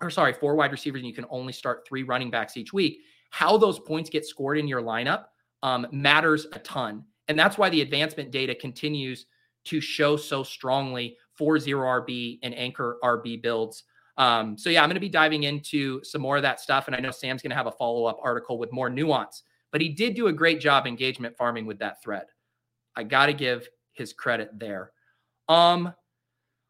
or 0.00 0.08
sorry, 0.08 0.32
four 0.32 0.54
wide 0.54 0.72
receivers 0.72 1.00
and 1.00 1.06
you 1.06 1.14
can 1.14 1.26
only 1.28 1.52
start 1.52 1.86
three 1.86 2.04
running 2.04 2.30
backs 2.30 2.56
each 2.56 2.72
week, 2.72 3.00
how 3.28 3.58
those 3.58 3.78
points 3.78 4.08
get 4.08 4.24
scored 4.24 4.56
in 4.56 4.66
your 4.66 4.80
lineup 4.80 5.26
um, 5.62 5.86
matters 5.92 6.46
a 6.54 6.58
ton. 6.60 7.04
And 7.28 7.38
that's 7.38 7.58
why 7.58 7.68
the 7.68 7.82
advancement 7.82 8.30
data 8.30 8.54
continues 8.54 9.26
to 9.66 9.78
show 9.78 10.16
so 10.16 10.42
strongly 10.42 11.18
for 11.34 11.58
zero 11.58 11.86
RB 12.00 12.38
and 12.42 12.54
anchor 12.54 12.96
RB 13.04 13.42
builds. 13.42 13.84
Um, 14.16 14.56
so 14.56 14.70
yeah, 14.70 14.82
I'm 14.82 14.88
going 14.88 14.94
to 14.94 15.00
be 15.00 15.10
diving 15.10 15.42
into 15.42 16.02
some 16.02 16.22
more 16.22 16.38
of 16.38 16.42
that 16.44 16.60
stuff, 16.60 16.86
and 16.86 16.96
I 16.96 17.00
know 17.00 17.10
Sam's 17.10 17.42
going 17.42 17.50
to 17.50 17.56
have 17.56 17.66
a 17.66 17.72
follow 17.72 18.06
up 18.06 18.18
article 18.22 18.56
with 18.56 18.72
more 18.72 18.88
nuance. 18.88 19.42
But 19.70 19.82
he 19.82 19.90
did 19.90 20.14
do 20.14 20.28
a 20.28 20.32
great 20.32 20.60
job 20.60 20.86
engagement 20.86 21.36
farming 21.36 21.66
with 21.66 21.78
that 21.80 22.02
thread. 22.02 22.24
I 22.96 23.02
got 23.02 23.26
to 23.26 23.34
give 23.34 23.68
his 23.92 24.14
credit 24.14 24.58
there. 24.58 24.92
Um, 25.50 25.92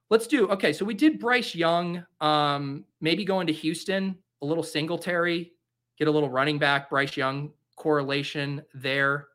let's 0.09 0.26
do 0.26 0.49
okay. 0.49 0.72
So 0.72 0.85
we 0.85 0.95
did 0.95 1.20
Bryce 1.20 1.55
Young. 1.55 2.05
Um, 2.20 2.85
maybe 3.01 3.24
going 3.24 3.47
to 3.47 3.53
Houston, 3.53 4.16
a 4.43 4.47
little 4.47 4.64
Singletary, 4.64 5.53
get 5.99 6.09
a 6.09 6.11
little 6.11 6.31
running 6.31 6.59
back. 6.59 6.89
Bryce 6.89 7.16
Young 7.16 7.53
correlation 7.76 8.62
there. 8.74 9.28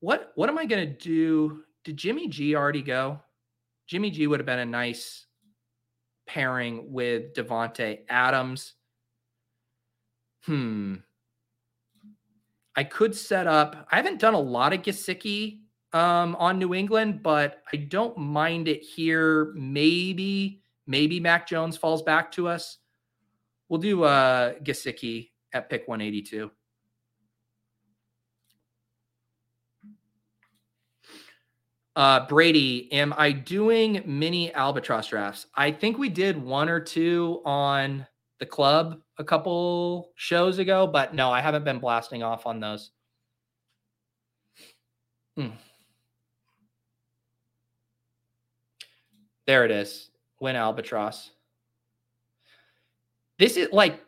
What 0.00 0.32
what 0.36 0.48
am 0.48 0.58
I 0.58 0.64
to 0.64 0.86
do? 0.86 1.64
Did 1.84 1.96
Jimmy 1.96 2.28
G 2.28 2.54
already 2.54 2.82
go? 2.82 3.20
Jimmy 3.88 4.10
G 4.10 4.28
would 4.28 4.38
have 4.38 4.46
been 4.46 4.60
a 4.60 4.66
nice 4.66 5.26
pairing 6.26 6.92
with 6.92 7.34
Davante 7.34 8.00
Adams. 8.08 8.74
Hmm. 10.42 10.96
I 12.76 12.84
could 12.84 13.16
set 13.16 13.48
up. 13.48 13.88
I 13.90 13.96
haven't 13.96 14.20
done 14.20 14.34
a 14.34 14.40
lot 14.40 14.72
of 14.72 14.82
Gesicki 14.82 15.62
um, 15.92 16.36
on 16.36 16.58
New 16.58 16.74
England, 16.74 17.22
but 17.22 17.62
I 17.72 17.76
don't 17.76 18.16
mind 18.18 18.68
it 18.68 18.82
here. 18.82 19.52
Maybe, 19.54 20.60
maybe 20.86 21.20
Mac 21.20 21.46
Jones 21.46 21.76
falls 21.76 22.02
back 22.02 22.32
to 22.32 22.48
us. 22.48 22.78
We'll 23.68 23.80
do 23.80 24.04
uh, 24.04 24.54
Gesicki 24.62 25.30
at 25.52 25.68
pick 25.70 25.88
182. 25.88 26.50
Uh, 31.96 32.26
Brady, 32.28 32.92
am 32.92 33.12
I 33.18 33.32
doing 33.32 34.04
mini 34.06 34.54
albatross 34.54 35.08
drafts? 35.08 35.46
I 35.56 35.72
think 35.72 35.98
we 35.98 36.08
did 36.08 36.40
one 36.40 36.68
or 36.68 36.78
two 36.78 37.42
on 37.44 38.06
the 38.38 38.46
club 38.46 39.00
a 39.18 39.24
couple 39.24 40.12
shows 40.14 40.60
ago, 40.60 40.86
but 40.86 41.12
no, 41.12 41.32
I 41.32 41.40
haven't 41.40 41.64
been 41.64 41.80
blasting 41.80 42.22
off 42.22 42.46
on 42.46 42.60
those. 42.60 42.92
Hmm. 45.36 45.48
There 49.48 49.64
it 49.64 49.70
is. 49.70 50.10
Win 50.40 50.56
albatross. 50.56 51.30
This 53.38 53.56
is 53.56 53.70
like 53.72 54.04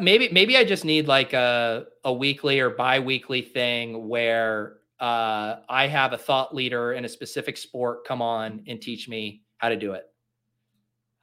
maybe 0.00 0.28
maybe 0.30 0.56
I 0.56 0.62
just 0.62 0.84
need 0.84 1.08
like 1.08 1.32
a 1.32 1.86
a 2.04 2.12
weekly 2.12 2.60
or 2.60 2.70
bi-weekly 2.70 3.42
thing 3.42 4.08
where 4.08 4.76
uh, 5.00 5.56
I 5.68 5.88
have 5.88 6.12
a 6.12 6.18
thought 6.18 6.54
leader 6.54 6.92
in 6.92 7.04
a 7.04 7.08
specific 7.08 7.56
sport 7.56 8.06
come 8.06 8.22
on 8.22 8.62
and 8.68 8.80
teach 8.80 9.08
me 9.08 9.42
how 9.56 9.70
to 9.70 9.76
do 9.76 9.94
it. 9.94 10.04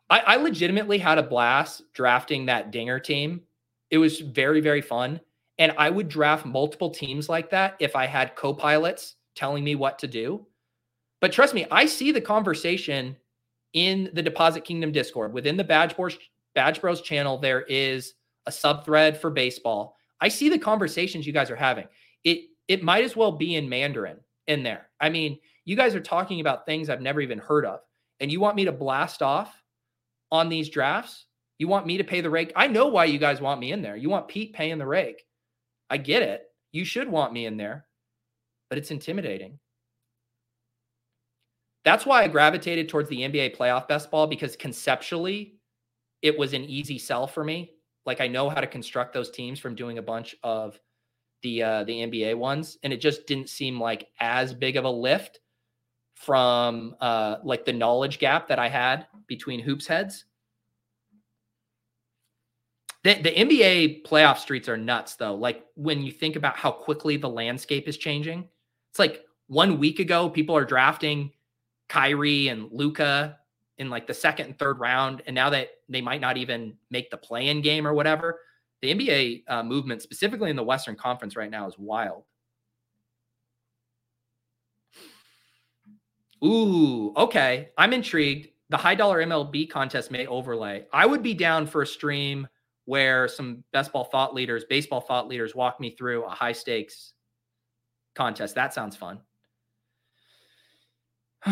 I, 0.10 0.20
I 0.20 0.36
legitimately 0.36 0.98
had 0.98 1.18
a 1.18 1.24
blast 1.24 1.84
drafting 1.94 2.46
that 2.48 2.72
Dinger 2.72 3.00
team. 3.00 3.44
It 3.92 3.98
was 3.98 4.20
very, 4.20 4.60
very 4.60 4.82
fun. 4.82 5.22
And 5.58 5.72
I 5.78 5.90
would 5.90 6.10
draft 6.10 6.46
multiple 6.46 6.90
teams 6.90 7.30
like 7.30 7.50
that 7.52 7.78
if 7.80 7.96
I 7.96 8.08
had 8.08 8.36
co 8.36 8.54
pilots 8.54 9.16
telling 9.36 9.64
me 9.64 9.76
what 9.76 9.98
to 10.00 10.08
do. 10.08 10.46
But 11.22 11.32
trust 11.32 11.54
me, 11.54 11.66
I 11.72 11.86
see 11.86 12.12
the 12.12 12.22
conversation 12.22 13.16
in 13.74 14.10
the 14.14 14.24
Deposit 14.24 14.64
Kingdom 14.64 14.92
Discord. 14.92 15.34
Within 15.34 15.58
the 15.58 15.64
Badge 15.64 15.96
Bros, 15.96 16.18
Badge 16.54 16.82
Bros 16.82 17.02
channel, 17.02 17.38
there 17.38 17.62
is 17.64 18.14
a 18.46 18.52
sub 18.52 18.86
thread 18.86 19.20
for 19.20 19.30
baseball. 19.30 19.96
I 20.22 20.28
see 20.28 20.50
the 20.50 20.60
conversations 20.60 21.28
you 21.28 21.34
guys 21.34 21.52
are 21.52 21.56
having. 21.56 21.88
It 22.24 22.46
it 22.68 22.84
might 22.84 23.04
as 23.04 23.16
well 23.16 23.32
be 23.32 23.56
in 23.56 23.70
Mandarin 23.70 24.18
in 24.48 24.64
there. 24.64 24.90
I 25.00 25.10
mean, 25.10 25.40
you 25.66 25.76
guys 25.76 25.96
are 25.96 26.02
talking 26.02 26.42
about 26.42 26.66
things 26.66 26.90
I've 26.90 27.02
never 27.02 27.22
even 27.22 27.40
heard 27.40 27.66
of. 27.66 27.82
And 28.20 28.32
you 28.32 28.40
want 28.40 28.56
me 28.56 28.66
to 28.66 28.72
blast 28.72 29.22
off 29.22 29.62
on 30.32 30.50
these 30.50 30.70
drafts? 30.70 31.26
You 31.58 31.68
want 31.68 31.86
me 31.86 31.98
to 31.98 32.04
pay 32.04 32.22
the 32.22 32.30
rake? 32.30 32.52
I 32.56 32.68
know 32.68 32.88
why 32.88 33.06
you 33.06 33.20
guys 33.20 33.42
want 33.42 33.60
me 33.60 33.72
in 33.72 33.82
there. 33.82 33.96
You 33.96 34.10
want 34.10 34.28
Pete 34.28 34.54
paying 34.54 34.78
the 34.78 34.86
rake. 34.86 35.26
I 35.90 35.98
get 35.98 36.24
it. 36.24 36.44
You 36.72 36.86
should 36.86 37.10
want 37.10 37.34
me 37.34 37.46
in 37.46 37.58
there, 37.58 37.86
but 38.70 38.78
it's 38.78 38.92
intimidating. 38.92 39.60
That's 41.86 42.06
why 42.06 42.24
I 42.24 42.28
gravitated 42.28 42.90
towards 42.90 43.10
the 43.10 43.20
NBA 43.20 43.56
playoff 43.56 43.88
best 43.88 44.10
ball 44.10 44.26
because 44.26 44.56
conceptually 44.56 45.60
it 46.24 46.36
was 46.36 46.54
an 46.54 46.66
easy 46.66 46.98
sell 46.98 47.28
for 47.28 47.44
me. 47.44 47.72
Like 48.08 48.20
I 48.20 48.28
know 48.28 48.50
how 48.50 48.60
to 48.60 48.68
construct 48.68 49.14
those 49.14 49.30
teams 49.30 49.60
from 49.60 49.76
doing 49.76 50.00
a 50.00 50.02
bunch 50.02 50.36
of 50.44 50.80
the 51.44 51.62
uh, 51.62 51.84
the 51.84 51.94
NBA 51.94 52.36
ones, 52.36 52.78
and 52.84 52.92
it 52.92 52.98
just 52.98 53.28
didn't 53.28 53.50
seem 53.50 53.80
like 53.80 54.08
as 54.20 54.54
big 54.54 54.78
of 54.78 54.86
a 54.86 54.90
lift 54.90 55.40
from 56.16 56.96
uh, 57.02 57.38
like 57.44 57.66
the 57.66 57.74
knowledge 57.74 58.20
gap 58.20 58.48
that 58.48 58.58
I 58.58 58.68
had 58.68 59.06
between 59.28 59.60
hoops 59.60 59.86
heads. 59.86 60.26
The, 63.04 63.22
the 63.22 63.32
NBA 63.32 64.04
playoff 64.08 64.40
streets 64.40 64.68
are 64.68 64.78
nuts, 64.78 65.16
though. 65.16 65.36
Like 65.36 65.64
when 65.76 66.02
you 66.02 66.12
think 66.12 66.36
about 66.36 66.58
how 66.58 66.72
quickly 66.72 67.18
the 67.18 67.30
landscape 67.30 67.88
is 67.88 67.98
changing, 67.98 68.48
it's 68.90 68.98
like 68.98 69.24
one 69.48 69.78
week 69.78 70.00
ago, 70.00 70.28
people 70.30 70.58
are 70.58 70.66
drafting 70.66 71.32
Kyrie 71.88 72.48
and 72.48 72.70
Luka 72.72 73.40
in 73.78 73.90
like 73.90 74.08
the 74.08 74.14
second 74.14 74.46
and 74.48 74.60
third 74.60 74.80
round, 74.80 75.22
and 75.28 75.36
now 75.36 75.50
that 75.50 75.70
they 75.90 76.02
might 76.02 76.22
not 76.22 76.38
even 76.38 76.76
make 76.90 77.10
the 77.10 77.18
play-in 77.18 77.62
game 77.62 77.86
or 77.86 77.94
whatever, 77.94 78.40
the 78.82 78.94
NBA 78.94 79.44
uh, 79.48 79.64
movement, 79.64 80.02
specifically 80.02 80.50
in 80.50 80.56
the 80.56 80.64
Western 80.64 80.96
Conference 80.96 81.36
right 81.36 81.50
now, 81.50 81.68
is 81.68 81.78
wild. 81.78 82.24
Ooh, 86.44 87.14
okay. 87.16 87.70
I'm 87.78 87.94
intrigued. 87.94 88.50
The 88.70 88.78
high 88.78 88.96
dollar 88.96 89.24
MLB 89.24 89.70
contest 89.70 90.12
may 90.12 90.28
overlay. 90.28 90.86
I 90.92 91.06
would 91.06 91.24
be 91.24 91.34
down 91.34 91.68
for 91.68 91.82
a 91.82 91.88
stream 91.88 92.48
where 92.86 93.28
some 93.28 93.64
best 93.74 93.92
ball 93.92 94.04
thought 94.04 94.34
leaders, 94.34 94.64
baseball 94.66 95.02
thought 95.02 95.28
leaders 95.28 95.56
walk 95.56 95.80
me 95.80 95.92
through 95.92 96.24
a 96.26 96.30
high 96.30 96.52
stakes 96.52 97.14
contest. 98.16 98.56
That 98.56 98.74
sounds 98.74 98.96
fun. 98.96 99.20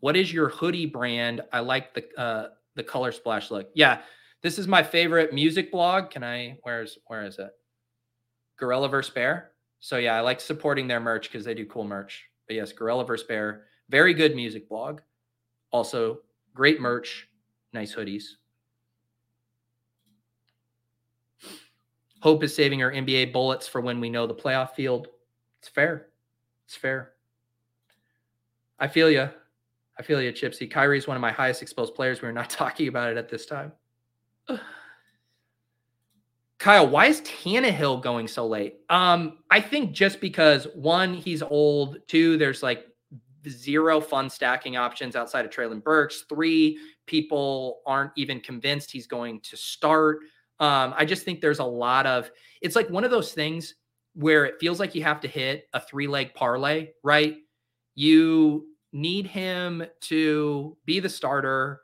what 0.00 0.16
is 0.16 0.32
your 0.32 0.48
hoodie 0.48 0.86
brand? 0.86 1.42
I 1.52 1.60
like 1.60 1.94
the 1.94 2.04
uh 2.18 2.48
the 2.74 2.82
color 2.82 3.12
splash 3.12 3.50
look. 3.50 3.70
Yeah, 3.74 4.00
this 4.42 4.58
is 4.58 4.66
my 4.66 4.82
favorite 4.82 5.32
music 5.34 5.70
blog. 5.70 6.10
Can 6.10 6.24
I? 6.24 6.58
Where's 6.62 6.98
where 7.06 7.24
is 7.24 7.38
it? 7.38 7.50
Gorilla 8.56 8.88
vs 8.88 9.12
Bear. 9.12 9.52
So 9.80 9.96
yeah, 9.96 10.16
I 10.16 10.20
like 10.20 10.40
supporting 10.40 10.86
their 10.86 11.00
merch 11.00 11.30
because 11.30 11.44
they 11.44 11.54
do 11.54 11.66
cool 11.66 11.84
merch. 11.84 12.24
But 12.46 12.56
yes, 12.56 12.72
Gorilla 12.72 13.04
vs 13.04 13.26
Bear, 13.26 13.64
very 13.88 14.14
good 14.14 14.34
music 14.34 14.68
blog. 14.68 15.00
Also, 15.72 16.20
great 16.54 16.80
merch, 16.80 17.28
nice 17.72 17.94
hoodies. 17.94 18.24
Hope 22.20 22.44
is 22.44 22.54
saving 22.54 22.82
our 22.82 22.92
NBA 22.92 23.32
bullets 23.32 23.66
for 23.66 23.80
when 23.80 23.98
we 23.98 24.10
know 24.10 24.26
the 24.26 24.34
playoff 24.34 24.74
field. 24.74 25.08
It's 25.58 25.68
fair. 25.68 26.08
It's 26.66 26.76
fair. 26.76 27.12
I 28.80 28.88
feel 28.88 29.10
you. 29.10 29.28
I 29.98 30.02
feel 30.02 30.20
you, 30.22 30.32
Chipsy. 30.32 30.70
Kyrie 30.70 30.98
is 30.98 31.06
one 31.06 31.16
of 31.16 31.20
my 31.20 31.30
highest 31.30 31.60
exposed 31.60 31.94
players. 31.94 32.22
We're 32.22 32.32
not 32.32 32.48
talking 32.50 32.88
about 32.88 33.10
it 33.10 33.18
at 33.18 33.28
this 33.28 33.46
time. 33.46 33.72
Kyle, 36.58 36.88
why 36.88 37.06
is 37.06 37.20
Tannehill 37.22 38.02
going 38.02 38.28
so 38.28 38.46
late? 38.46 38.80
Um, 38.90 39.38
I 39.50 39.60
think 39.60 39.92
just 39.92 40.20
because 40.20 40.66
one, 40.74 41.14
he's 41.14 41.42
old. 41.42 41.98
Two, 42.06 42.36
there's 42.36 42.62
like 42.62 42.86
zero 43.48 44.00
fun 44.00 44.28
stacking 44.28 44.76
options 44.76 45.16
outside 45.16 45.44
of 45.46 45.50
Treylon 45.50 45.82
Burks. 45.82 46.24
Three, 46.28 46.78
people 47.06 47.80
aren't 47.86 48.12
even 48.16 48.40
convinced 48.40 48.90
he's 48.90 49.06
going 49.06 49.40
to 49.40 49.56
start. 49.56 50.18
Um, 50.58 50.92
I 50.96 51.06
just 51.06 51.24
think 51.24 51.40
there's 51.40 51.58
a 51.58 51.64
lot 51.64 52.06
of 52.06 52.30
it's 52.60 52.76
like 52.76 52.90
one 52.90 53.04
of 53.04 53.10
those 53.10 53.32
things 53.32 53.74
where 54.14 54.44
it 54.44 54.56
feels 54.60 54.78
like 54.78 54.94
you 54.94 55.02
have 55.02 55.20
to 55.20 55.28
hit 55.28 55.68
a 55.72 55.80
three 55.80 56.06
leg 56.06 56.34
parlay, 56.34 56.90
right? 57.02 57.36
You 57.94 58.66
need 58.92 59.26
him 59.26 59.84
to 60.02 60.76
be 60.84 61.00
the 61.00 61.08
starter. 61.08 61.80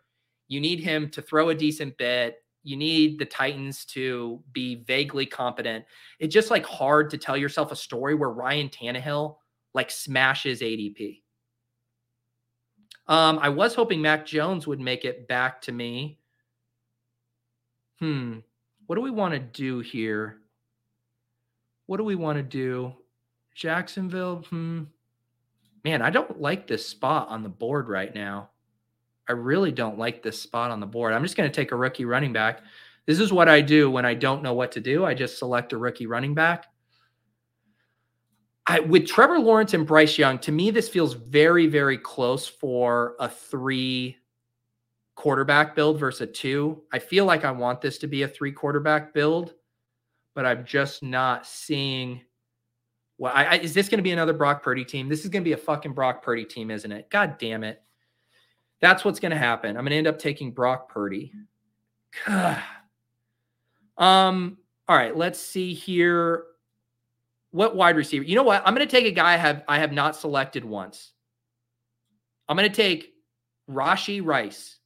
You 0.49 0.61
need 0.61 0.81
him 0.81 1.11
to 1.11 1.23
throw 1.23 1.49
a 1.49 1.55
decent 1.55 1.97
bit 1.99 2.37
you 2.67 2.77
need 2.77 3.21
the 3.21 3.25
Titans 3.25 3.85
to 3.85 4.43
be 4.51 4.83
vaguely 4.83 5.25
competent. 5.25 5.85
It's 6.19 6.35
just 6.35 6.51
like 6.51 6.67
hard 6.67 7.11
to 7.11 7.17
tell 7.17 7.37
yourself 7.37 7.71
a 7.71 7.77
story 7.77 8.17
where 8.17 8.31
Ryan 8.31 8.69
Tannehill 8.69 9.37
like 9.73 9.89
smashes 9.89 10.63
ADP. 10.63 11.23
Um, 13.07 13.39
I 13.41 13.51
was 13.51 13.77
hoping 13.77 14.03
Mac 14.03 14.27
Jones 14.27 14.67
would 14.67 14.81
make 14.81 15.05
it 15.05 15.29
back 15.29 15.63
to 15.63 15.73
me. 15.73 16.19
Hmm. 18.01 18.39
What 18.89 18.97
do 18.97 19.01
we 19.01 19.13
want 19.13 19.35
to 19.35 19.39
do 19.39 19.79
here? 19.79 20.39
What 21.87 21.99
do 21.99 22.05
we 22.05 22.17
want 22.17 22.39
to 22.39 22.43
do? 22.43 22.93
Jacksonville. 23.55 24.45
Hmm. 24.51 24.83
Man, 25.87 26.03
I 26.03 26.11
don't 26.11 26.41
like 26.41 26.66
this 26.66 26.84
spot 26.84 27.28
on 27.28 27.45
the 27.45 27.49
board 27.49 27.89
right 27.89 28.12
now. 28.12 28.51
I 29.28 29.34
really 29.34 29.70
don't 29.70 30.01
like 30.01 30.20
this 30.20 30.43
spot 30.43 30.72
on 30.72 30.80
the 30.80 30.87
board. 30.87 31.12
I'm 31.12 31.22
just 31.22 31.37
going 31.37 31.49
to 31.49 31.55
take 31.55 31.70
a 31.70 31.76
rookie 31.76 32.05
running 32.05 32.32
back. 32.32 32.62
This 33.07 33.20
is 33.20 33.32
what 33.32 33.49
I 33.49 33.61
do 33.61 33.89
when 33.89 34.05
I 34.05 34.14
don't 34.14 34.43
know 34.43 34.53
what 34.53 34.72
to 34.72 34.80
do. 34.80 35.05
I 35.05 35.14
just 35.14 35.39
select 35.39 35.72
a 35.72 35.78
rookie 35.78 36.09
running 36.09 36.34
back. 36.34 36.66
I, 38.66 38.80
with 38.80 39.07
Trevor 39.07 39.39
Lawrence 39.39 39.74
and 39.74 39.87
Bryce 39.87 40.18
Young, 40.18 40.41
to 40.41 40.51
me, 40.51 40.72
this 40.72 40.89
feels 40.89 41.14
very, 41.14 41.68
very 41.68 41.99
close 41.99 42.49
for 42.49 43.14
a 43.20 43.28
three 43.28 44.16
quarterback 45.14 45.76
build 45.76 46.01
versus 46.01 46.22
a 46.22 46.26
two. 46.26 46.82
I 46.93 46.99
feel 46.99 47.26
like 47.26 47.45
I 47.45 47.53
want 47.53 47.80
this 47.80 47.99
to 47.99 48.09
be 48.09 48.22
a 48.22 48.28
three 48.28 48.51
quarterback 48.51 49.14
build, 49.14 49.55
but 50.34 50.47
I'm 50.47 50.64
just 50.64 51.05
not 51.05 51.47
seeing. 51.47 52.22
Well, 53.19 53.33
I, 53.35 53.45
I, 53.45 53.55
is 53.57 53.73
this 53.73 53.89
going 53.89 53.99
to 53.99 54.03
be 54.03 54.12
another 54.12 54.33
Brock 54.33 54.62
Purdy 54.62 54.85
team? 54.85 55.09
This 55.09 55.25
is 55.25 55.31
going 55.31 55.43
to 55.43 55.49
be 55.49 55.55
a 55.55 55.57
fucking 55.57 55.93
Brock 55.93 56.23
Purdy 56.23 56.45
team, 56.45 56.71
isn't 56.71 56.91
it? 56.91 57.09
God 57.09 57.39
damn 57.39 57.64
it. 57.64 57.83
That's 58.81 59.05
what's 59.05 59.21
going 59.21 59.33
to 59.33 59.39
happen. 59.39 59.71
I'm 59.71 59.85
going 59.85 59.93
to 59.93 59.97
end 59.97 60.07
up 60.07 60.19
taking 60.19 60.53
Brock 60.53 60.89
Purdy. 60.89 61.33
um. 62.27 62.59
All 64.89 64.97
right. 64.97 65.17
Let's 65.17 65.41
see 65.41 65.75
here. 65.75 66.45
What 67.51 67.75
wide 67.75 67.97
receiver? 67.97 68.25
You 68.25 68.37
know 68.37 68.43
what? 68.43 68.62
I'm 68.67 68.75
going 68.75 68.87
to 68.87 68.91
take 68.91 69.07
a 69.07 69.11
guy 69.11 69.35
I 69.35 69.37
have 69.37 69.64
I 69.67 69.79
have 69.79 69.93
not 69.93 70.14
selected 70.14 70.64
once. 70.64 71.12
I'm 72.49 72.57
going 72.57 72.71
to 72.71 72.75
take 72.75 73.14
Rashee 73.71 74.25
Rice. 74.25 74.79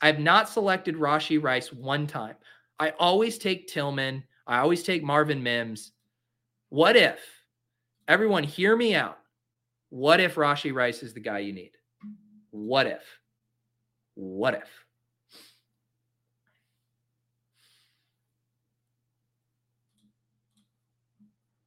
I 0.00 0.06
have 0.06 0.20
not 0.20 0.48
selected 0.48 0.94
Rashee 0.94 1.42
Rice 1.42 1.72
one 1.72 2.06
time. 2.06 2.36
I 2.78 2.90
always 2.98 3.38
take 3.38 3.66
Tillman. 3.66 4.22
I 4.46 4.58
always 4.58 4.82
take 4.82 5.02
Marvin 5.02 5.42
Mims. 5.42 5.92
What 6.68 6.96
if? 6.96 7.18
Everyone, 8.08 8.42
hear 8.42 8.74
me 8.74 8.94
out. 8.94 9.18
What 9.90 10.18
if 10.18 10.36
Rashee 10.36 10.74
Rice 10.74 11.02
is 11.02 11.12
the 11.12 11.20
guy 11.20 11.40
you 11.40 11.52
need? 11.52 11.72
What 12.50 12.86
if? 12.86 13.02
What 14.14 14.54
if? 14.54 14.68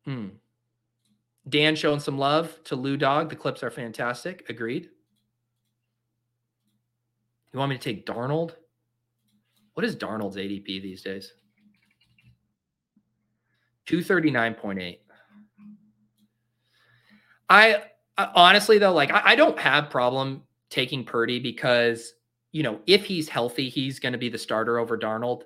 Hmm. 0.05 0.27
Dan 1.47 1.75
showing 1.75 1.99
some 1.99 2.17
love 2.17 2.57
to 2.65 2.75
Lou 2.75 2.97
Dog. 2.97 3.29
The 3.29 3.35
clips 3.35 3.61
are 3.61 3.69
fantastic. 3.69 4.49
Agreed. 4.49 4.89
You 7.53 7.59
want 7.59 7.69
me 7.69 7.77
to 7.77 7.83
take 7.83 8.05
Darnold? 8.05 8.55
What 9.73 9.85
is 9.85 9.95
Darnold's 9.95 10.37
ADP 10.37 10.65
these 10.65 11.03
days? 11.03 11.33
239.8. 13.87 14.97
I, 17.51 17.83
I 18.17 18.29
honestly 18.33 18.77
though, 18.77 18.93
like 18.93 19.11
I, 19.11 19.21
I 19.25 19.35
don't 19.35 19.59
have 19.59 19.89
problem 19.89 20.43
taking 20.69 21.03
Purdy 21.03 21.37
because 21.37 22.13
you 22.53 22.63
know 22.63 22.79
if 22.87 23.03
he's 23.03 23.27
healthy, 23.27 23.67
he's 23.67 23.99
going 23.99 24.13
to 24.13 24.19
be 24.19 24.29
the 24.29 24.37
starter 24.37 24.79
over 24.79 24.97
Darnold. 24.97 25.43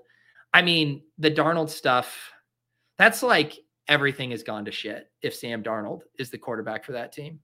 I 0.54 0.62
mean, 0.62 1.02
the 1.18 1.32
Darnold 1.32 1.70
stuff, 1.70 2.32
that's 2.98 3.24
like 3.24 3.58
everything 3.88 4.32
has 4.32 4.44
gone 4.44 4.66
to 4.66 4.72
shit 4.72 5.10
if 5.24 5.36
Sam 5.36 5.64
Darnold 5.64 6.02
is 6.20 6.30
the 6.30 6.38
quarterback 6.38 6.86
for 6.86 6.92
that 6.92 7.12
team. 7.12 7.40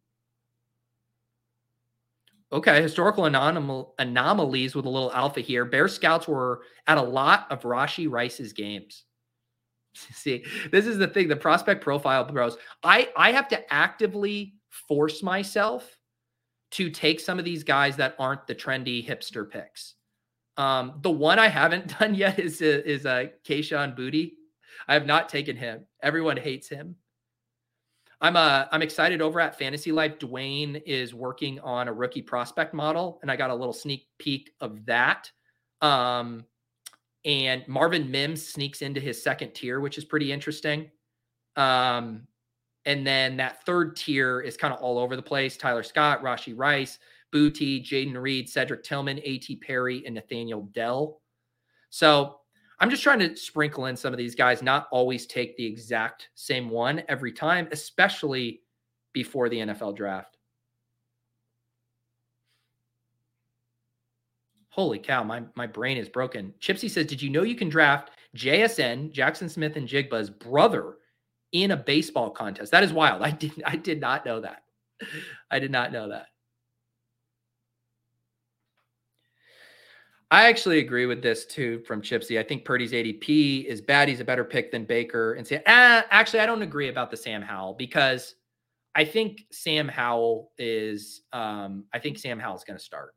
Okay, 2.54 2.82
historical 2.82 3.24
anomal- 3.24 3.94
anomalies 3.98 4.76
with 4.76 4.86
a 4.86 4.90
little 4.90 5.12
alpha 5.14 5.40
here. 5.40 5.66
Bear 5.66 5.88
Scouts 5.88 6.28
were 6.28 6.62
at 6.86 6.98
a 6.98 7.02
lot 7.02 7.48
of 7.50 7.64
Rashee 7.64 8.12
Rice's 8.12 8.54
games. 8.54 9.06
See, 10.14 10.44
this 10.72 10.86
is 10.86 10.98
the 10.98 11.08
thing, 11.08 11.28
the 11.28 11.36
prospect 11.36 11.84
profile 11.84 12.24
bros. 12.24 12.58
I 12.84 13.10
I 13.16 13.32
have 13.32 13.48
to 13.50 13.74
actively 13.74 14.56
force 14.88 15.22
myself 15.22 15.98
to 16.72 16.90
take 16.90 17.20
some 17.20 17.38
of 17.38 17.46
these 17.46 17.64
guys 17.64 17.98
that 17.98 18.16
aren't 18.18 18.48
the 18.48 18.56
trendy 18.56 19.06
hipster 19.06 19.50
picks. 19.50 19.96
Um, 20.58 21.00
the 21.02 21.12
one 21.12 21.40
I 21.40 21.48
haven't 21.48 21.98
done 22.00 22.16
yet 22.16 22.40
is 22.40 22.62
a, 22.62 22.90
is 22.90 23.06
a 23.06 23.32
Kayshon 23.46 23.98
Boutte. 23.98 24.34
I 24.88 24.94
have 24.94 25.06
not 25.06 25.30
taken 25.30 25.56
him. 25.56 25.86
Everyone 26.02 26.38
hates 26.38 26.68
him. 26.68 26.96
I'm 28.22 28.36
uh 28.36 28.66
I'm 28.72 28.84
excited 28.84 29.22
over 29.22 29.40
at 29.40 29.58
Fantasy 29.58 29.92
Life. 29.92 30.20
Dwain 30.20 30.82
is 30.86 31.14
working 31.14 31.60
on 31.62 31.88
a 31.88 31.94
rookie 31.94 32.22
prospect 32.22 32.74
model, 32.74 33.20
and 33.22 33.32
I 33.32 33.36
got 33.36 33.50
a 33.50 33.56
little 33.56 33.74
sneak 33.74 34.08
peek 34.20 34.52
of 34.62 34.86
that. 34.86 35.32
Um, 35.82 36.46
and 37.26 37.68
Marvin 37.68 38.10
Mims 38.10 38.46
sneaks 38.46 38.82
into 38.82 39.00
his 39.00 39.22
second 39.22 39.54
tier, 39.54 39.80
which 39.80 39.98
is 39.98 40.06
pretty 40.06 40.32
interesting. 40.32 40.90
Um, 41.56 42.28
and 42.86 43.06
then 43.06 43.38
that 43.38 43.64
third 43.66 43.96
tier 43.96 44.42
is 44.42 44.58
kind 44.58 44.74
of 44.74 44.80
all 44.80 44.98
over 44.98 45.16
the 45.16 45.22
place. 45.22 45.58
Tyler 45.58 45.84
Scott, 45.84 46.24
Rashee 46.24 46.58
Rice, 46.58 46.98
Boutte, 47.34 47.86
Jayden 47.86 48.20
Reed, 48.20 48.50
Cedric 48.50 48.84
Tillman, 48.84 49.20
A.T. 49.24 49.58
Perry, 49.58 50.04
and 50.06 50.16
Nathaniel 50.16 50.64
Dell. 50.74 51.22
So 51.90 52.38
I'm 52.80 52.90
just 52.90 53.04
trying 53.04 53.20
to 53.20 53.36
sprinkle 53.36 53.86
in 53.86 53.96
some 53.96 54.14
of 54.14 54.18
these 54.18 54.34
guys, 54.34 54.64
not 54.64 54.88
always 54.92 55.28
take 55.28 55.56
the 55.56 55.66
exact 55.66 56.30
same 56.34 56.70
one 56.70 57.04
every 57.08 57.32
time, 57.32 57.68
especially 57.72 58.62
before 59.14 59.50
the 59.50 59.58
NFL 59.58 59.96
draft. 59.96 60.38
Holy 64.72 65.00
cow, 65.00 65.22
my, 65.22 65.44
my 65.56 65.68
brain 65.68 65.98
is 65.98 66.08
broken. 66.08 66.54
Chipsy 66.62 66.90
says, 66.90 67.06
Did 67.06 67.22
you 67.22 67.30
know 67.30 67.44
you 67.44 67.56
can 67.56 67.68
draft 67.68 68.12
JSN, 68.38 69.12
Jackson 69.12 69.50
Smith-Njigba's 69.50 70.30
brother 70.30 70.96
in 71.52 71.72
a 71.72 71.78
baseball 71.78 72.30
contest? 72.30 72.72
That 72.72 72.84
is 72.84 72.94
wild. 72.94 73.22
I 73.22 73.32
did 73.32 73.62
I 73.66 73.76
did 73.76 74.00
not 74.00 74.26
know 74.26 74.40
that. 74.40 74.64
I 75.52 75.60
did 75.60 75.72
not 75.72 75.92
know 75.92 76.10
that. 76.10 76.28
I 80.32 80.48
actually 80.48 80.80
agree 80.80 81.06
with 81.06 81.22
this 81.22 81.46
too 81.46 81.84
from 81.86 82.02
Chipsy. 82.02 82.40
I 82.40 82.44
think 82.44 82.64
Purdy's 82.64 82.94
ADP 82.94 83.66
is 83.66 83.82
bad. 83.82 84.08
He's 84.08 84.22
a 84.22 84.26
better 84.26 84.46
pick 84.46 84.72
than 84.72 84.86
Baker. 84.86 85.34
And 85.34 85.46
say, 85.46 85.62
ah, 85.68 86.06
actually, 86.10 86.40
I 86.40 86.46
don't 86.46 86.62
agree 86.62 86.88
about 86.88 87.12
the 87.12 87.18
Sam 87.18 87.42
Howell 87.42 87.74
because 87.74 88.36
I 88.96 89.04
think 89.04 89.42
Sam 89.52 89.90
Howell 89.90 90.52
is. 90.58 91.24
Um, 91.34 91.84
I 91.94 92.00
think 92.00 92.18
Sam 92.18 92.40
Howell's 92.40 92.64
going 92.64 92.80
to 92.80 92.84
start. 92.84 93.14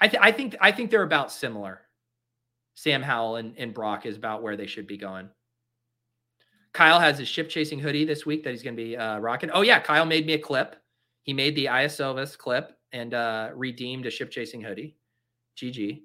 I, 0.00 0.08
th- 0.08 0.22
I 0.22 0.32
think 0.32 0.56
I 0.60 0.72
think 0.72 0.90
they're 0.90 1.02
about 1.02 1.30
similar. 1.30 1.82
Sam 2.74 3.02
Howell 3.02 3.36
and, 3.36 3.54
and 3.58 3.74
Brock 3.74 4.06
is 4.06 4.16
about 4.16 4.42
where 4.42 4.56
they 4.56 4.66
should 4.66 4.86
be 4.86 4.96
going. 4.96 5.28
Kyle 6.72 7.00
has 7.00 7.18
his 7.18 7.28
ship 7.28 7.48
chasing 7.48 7.78
hoodie 7.78 8.04
this 8.04 8.24
week 8.24 8.44
that 8.44 8.50
he's 8.50 8.62
going 8.62 8.76
to 8.76 8.82
be 8.82 8.96
uh, 8.96 9.18
rocking. 9.18 9.50
Oh 9.52 9.62
yeah, 9.62 9.80
Kyle 9.80 10.06
made 10.06 10.24
me 10.24 10.34
a 10.34 10.38
clip. 10.38 10.76
He 11.22 11.32
made 11.32 11.54
the 11.56 11.66
Iosovas 11.66 12.38
clip 12.38 12.72
and 12.92 13.12
uh, 13.12 13.50
redeemed 13.54 14.06
a 14.06 14.10
ship 14.10 14.30
chasing 14.30 14.62
hoodie. 14.62 14.96
GG. 15.58 16.02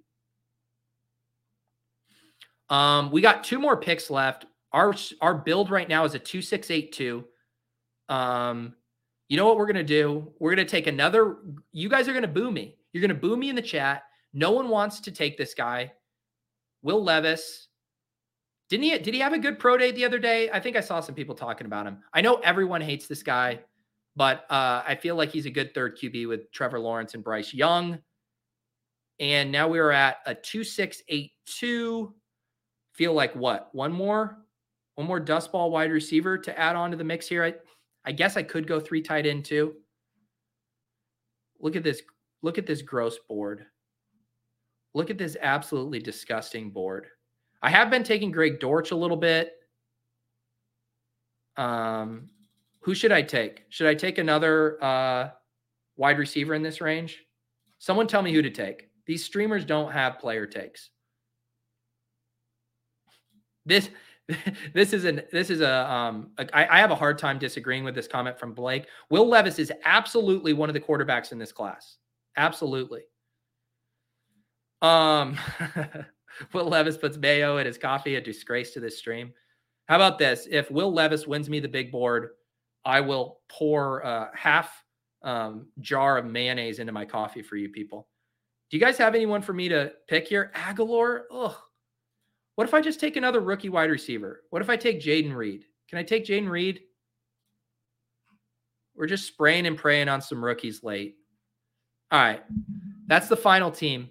Um, 2.69 3.11
we 3.11 3.21
got 3.21 3.43
two 3.43 3.59
more 3.59 3.77
picks 3.77 4.09
left. 4.09 4.45
Our 4.73 4.93
our 5.21 5.35
build 5.35 5.69
right 5.69 5.87
now 5.87 6.03
is 6.03 6.15
a 6.15 6.19
two 6.19 6.41
six 6.41 6.69
eight 6.71 6.91
two. 6.91 7.25
Um, 8.09 8.75
you 9.29 9.37
know 9.37 9.45
what 9.45 9.57
we're 9.57 9.67
gonna 9.67 9.83
do? 9.83 10.33
We're 10.39 10.51
gonna 10.51 10.67
take 10.67 10.87
another. 10.87 11.37
You 11.71 11.89
guys 11.89 12.07
are 12.09 12.13
gonna 12.13 12.27
boo 12.27 12.51
me. 12.51 12.75
You're 12.95 13.01
gonna 13.01 13.13
boo 13.19 13.35
me 13.35 13.49
in 13.49 13.57
the 13.57 13.61
chat. 13.61 14.03
No 14.31 14.51
one 14.51 14.69
wants 14.69 15.01
to 15.01 15.11
take 15.11 15.37
this 15.37 15.53
guy. 15.53 15.91
Will 16.81 17.03
Levis. 17.03 17.67
Didn't 18.69 18.83
he? 18.83 18.97
Did 18.97 19.13
he 19.13 19.19
have 19.19 19.33
a 19.33 19.37
good 19.37 19.59
pro 19.59 19.75
day 19.75 19.91
the 19.91 20.05
other 20.05 20.17
day? 20.17 20.49
I 20.49 20.61
think 20.61 20.77
I 20.77 20.79
saw 20.79 21.01
some 21.01 21.13
people 21.13 21.35
talking 21.35 21.67
about 21.67 21.85
him. 21.85 21.99
I 22.13 22.21
know 22.21 22.35
everyone 22.35 22.79
hates 22.79 23.07
this 23.07 23.21
guy. 23.21 23.59
But 24.15 24.49
uh, 24.49 24.81
I 24.87 24.95
feel 24.95 25.15
like 25.15 25.31
he's 25.31 25.45
a 25.45 25.51
good 25.51 25.73
third 25.73 25.97
QB 25.97 26.29
with 26.29 26.51
Trevor 26.51 26.79
Lawrence 26.79 27.15
and 27.15 27.23
Bryce 27.23 27.53
Young. 27.53 27.99
And 29.19 29.51
now 29.51 29.67
we're 29.67 29.91
at 29.91 30.19
a 30.25 30.33
2682. 30.33 32.13
Feel 32.93 33.13
like 33.13 33.35
what? 33.35 33.69
One 33.73 33.91
more? 33.91 34.37
One 34.95 35.07
more 35.07 35.19
dust 35.19 35.51
ball 35.51 35.69
wide 35.69 35.91
receiver 35.91 36.37
to 36.37 36.57
add 36.57 36.77
on 36.77 36.91
to 36.91 36.97
the 36.97 37.03
mix 37.03 37.27
here. 37.27 37.43
I, 37.43 37.55
I 38.05 38.13
guess 38.13 38.37
I 38.37 38.43
could 38.43 38.67
go 38.67 38.79
three 38.79 39.01
tight 39.01 39.25
end 39.25 39.43
too. 39.43 39.75
Look 41.59 41.75
at 41.75 41.83
this. 41.83 42.01
Look 42.41 42.57
at 42.57 42.65
this 42.65 42.81
gross 42.81 43.17
board. 43.27 43.65
Look 44.93 45.09
at 45.09 45.17
this 45.17 45.35
absolutely 45.41 45.99
disgusting 45.99 46.69
board. 46.69 47.07
I 47.61 47.69
have 47.69 47.89
been 47.89 48.03
taking 48.03 48.31
Greg 48.31 48.59
Dortch 48.59 48.91
a 48.91 48.95
little 48.95 49.17
bit. 49.17 49.53
Um, 51.57 52.29
who 52.79 52.93
should 52.93 53.11
I 53.11 53.21
take? 53.21 53.63
Should 53.69 53.87
I 53.87 53.95
take 53.95 54.17
another 54.17 54.83
uh, 54.83 55.29
wide 55.97 56.19
receiver 56.19 56.53
in 56.53 56.61
this 56.61 56.81
range? 56.81 57.23
Someone 57.79 58.07
tell 58.07 58.21
me 58.21 58.33
who 58.33 58.41
to 58.41 58.49
take. 58.49 58.89
These 59.05 59.23
streamers 59.23 59.65
don't 59.65 59.91
have 59.91 60.19
player 60.19 60.45
takes. 60.45 60.89
This 63.65 63.89
this 64.73 64.93
is 64.93 65.05
an 65.05 65.21
this 65.31 65.49
is 65.49 65.61
a 65.61 65.91
um 65.91 66.31
a, 66.37 66.57
I, 66.57 66.77
I 66.77 66.79
have 66.79 66.91
a 66.91 66.95
hard 66.95 67.17
time 67.17 67.37
disagreeing 67.37 67.83
with 67.83 67.95
this 67.95 68.07
comment 68.07 68.39
from 68.39 68.53
Blake. 68.53 68.87
Will 69.09 69.27
Levis 69.27 69.59
is 69.59 69.71
absolutely 69.83 70.53
one 70.53 70.69
of 70.69 70.73
the 70.73 70.79
quarterbacks 70.79 71.31
in 71.31 71.37
this 71.37 71.51
class. 71.51 71.97
Absolutely. 72.37 73.01
Um 74.81 75.37
Will 76.53 76.65
Levis 76.65 76.97
puts 76.97 77.17
mayo 77.17 77.57
in 77.57 77.65
his 77.65 77.77
coffee, 77.77 78.15
a 78.15 78.21
disgrace 78.21 78.71
to 78.71 78.79
this 78.79 78.97
stream. 78.97 79.33
How 79.87 79.95
about 79.95 80.19
this? 80.19 80.47
If 80.49 80.69
Will 80.69 80.91
Levis 80.91 81.27
wins 81.27 81.49
me 81.49 81.59
the 81.59 81.67
big 81.67 81.91
board, 81.91 82.31
I 82.83 83.01
will 83.01 83.39
pour 83.49 84.01
a 84.01 84.31
half 84.35 84.83
um, 85.23 85.67
jar 85.79 86.17
of 86.17 86.25
mayonnaise 86.25 86.79
into 86.79 86.91
my 86.91 87.05
coffee 87.05 87.41
for 87.41 87.55
you 87.55 87.69
people. 87.69 88.07
Do 88.69 88.77
you 88.77 88.83
guys 88.83 88.97
have 88.97 89.15
anyone 89.15 89.41
for 89.41 89.53
me 89.53 89.69
to 89.69 89.93
pick 90.07 90.27
here? 90.27 90.51
Agholor? 90.55 91.21
Ugh. 91.31 91.55
What 92.55 92.67
if 92.67 92.73
I 92.73 92.81
just 92.81 92.99
take 92.99 93.15
another 93.15 93.41
rookie 93.41 93.69
wide 93.69 93.89
receiver? 93.89 94.43
What 94.49 94.61
if 94.61 94.69
I 94.69 94.77
take 94.77 95.01
Jayden 95.01 95.35
Reed? 95.35 95.65
Can 95.89 95.99
I 95.99 96.03
take 96.03 96.25
Jayden 96.25 96.49
Reed? 96.49 96.81
We're 98.95 99.07
just 99.07 99.27
spraying 99.27 99.65
and 99.65 99.77
praying 99.77 100.07
on 100.07 100.21
some 100.21 100.43
rookies 100.43 100.81
late. 100.81 101.15
All 102.15 102.21
right. 102.21 102.41
That's 103.07 103.27
the 103.27 103.35
final 103.35 103.69
team. 103.69 104.09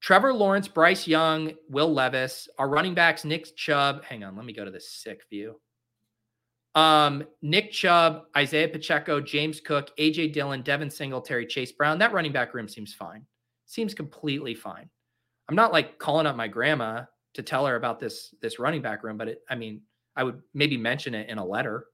Trevor 0.00 0.34
Lawrence, 0.34 0.66
Bryce 0.66 1.06
Young, 1.06 1.52
Will 1.68 1.94
Levis, 1.94 2.48
our 2.58 2.68
running 2.68 2.94
backs, 2.94 3.24
Nick 3.24 3.54
Chubb. 3.54 4.02
Hang 4.02 4.24
on, 4.24 4.34
let 4.34 4.44
me 4.44 4.52
go 4.52 4.64
to 4.64 4.72
the 4.72 4.80
sick 4.80 5.22
view. 5.30 5.60
Um, 6.74 7.22
Nick 7.42 7.70
Chubb, 7.70 8.24
Isaiah 8.36 8.66
Pacheco, 8.66 9.20
James 9.20 9.60
Cook, 9.60 9.96
AJ 10.00 10.32
Dillon, 10.32 10.62
Devin 10.62 10.90
Singletary, 10.90 11.46
Chase 11.46 11.70
Brown. 11.70 12.00
That 12.00 12.12
running 12.12 12.32
back 12.32 12.54
room 12.54 12.66
seems 12.66 12.92
fine. 12.92 13.24
Seems 13.66 13.94
completely 13.94 14.56
fine. 14.56 14.90
I'm 15.48 15.54
not 15.54 15.72
like 15.72 16.00
calling 16.00 16.26
up 16.26 16.34
my 16.34 16.48
grandma 16.48 17.02
to 17.34 17.42
tell 17.44 17.66
her 17.66 17.76
about 17.76 18.00
this 18.00 18.34
this 18.42 18.58
running 18.58 18.82
back 18.82 19.04
room, 19.04 19.16
but 19.16 19.28
it, 19.28 19.42
I 19.48 19.54
mean, 19.54 19.80
I 20.16 20.24
would 20.24 20.42
maybe 20.54 20.76
mention 20.76 21.14
it 21.14 21.28
in 21.28 21.38
a 21.38 21.46
letter. 21.46 21.86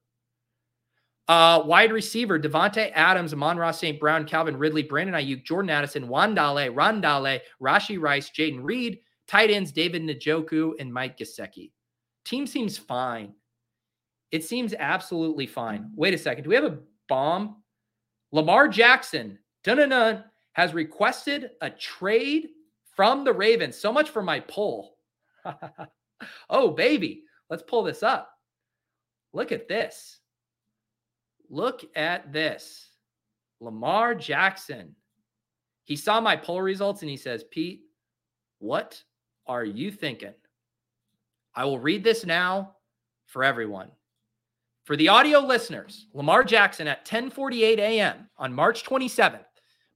Uh, 1.28 1.62
wide 1.64 1.92
receiver, 1.92 2.38
Davante 2.38 2.90
Adams, 2.94 3.32
Amon-Ra 3.32 3.70
St. 3.70 3.98
Brown, 3.98 4.24
Calvin 4.24 4.56
Ridley, 4.56 4.82
Brandon 4.82 5.14
Aiyuk, 5.14 5.44
Jordan 5.44 5.70
Addison, 5.70 6.08
Wandale, 6.08 6.74
Rondale, 6.74 7.40
Rashee 7.60 8.00
Rice, 8.00 8.30
Jayden 8.30 8.60
Reed, 8.62 8.98
tight 9.28 9.50
ends, 9.50 9.72
David 9.72 10.02
Njoku, 10.02 10.72
and 10.80 10.92
Mike 10.92 11.16
Gesicki. 11.16 11.70
Team 12.24 12.46
seems 12.46 12.76
fine. 12.76 13.32
It 14.32 14.44
seems 14.44 14.74
absolutely 14.74 15.46
fine. 15.46 15.90
Wait 15.94 16.14
a 16.14 16.18
second. 16.18 16.44
Do 16.44 16.50
we 16.50 16.56
have 16.56 16.64
a 16.64 16.78
bomb? 17.08 17.62
Lamar 18.32 18.66
Jackson, 18.66 19.38
dun 19.62 20.24
has 20.54 20.74
requested 20.74 21.50
a 21.60 21.70
trade 21.70 22.48
from 22.96 23.24
the 23.24 23.32
Ravens. 23.32 23.76
So 23.76 23.92
much 23.92 24.10
for 24.10 24.22
my 24.22 24.40
poll. 24.40 24.96
oh, 26.50 26.70
baby. 26.70 27.24
Let's 27.50 27.62
pull 27.62 27.82
this 27.82 28.02
up. 28.02 28.30
Look 29.32 29.52
at 29.52 29.68
this. 29.68 30.18
Look 31.52 31.84
at 31.94 32.32
this. 32.32 32.88
Lamar 33.60 34.14
Jackson. 34.14 34.96
He 35.84 35.96
saw 35.96 36.18
my 36.18 36.34
poll 36.34 36.62
results 36.62 37.02
and 37.02 37.10
he 37.10 37.16
says, 37.18 37.44
Pete, 37.44 37.82
what 38.58 39.02
are 39.46 39.64
you 39.64 39.90
thinking? 39.90 40.32
I 41.54 41.66
will 41.66 41.78
read 41.78 42.02
this 42.02 42.24
now 42.24 42.76
for 43.26 43.44
everyone. 43.44 43.90
For 44.84 44.96
the 44.96 45.10
audio 45.10 45.40
listeners, 45.40 46.06
Lamar 46.14 46.42
Jackson 46.42 46.88
at 46.88 47.04
10:48 47.04 47.78
a.m. 47.78 48.30
on 48.38 48.54
March 48.54 48.82
27th 48.82 49.44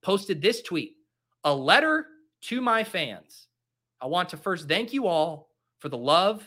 posted 0.03 0.43
this 0.43 0.61
tweet, 0.61 0.97
a 1.45 1.55
letter 1.55 2.07
to 2.43 2.61
my 2.61 2.85
fans. 2.85 3.49
I 3.99 4.07
want 4.07 4.29
to 4.29 4.37
first 4.37 4.69
thank 4.69 4.93
you 4.93 5.07
all 5.07 5.49
for 5.79 5.89
the 5.89 5.97
love, 5.97 6.47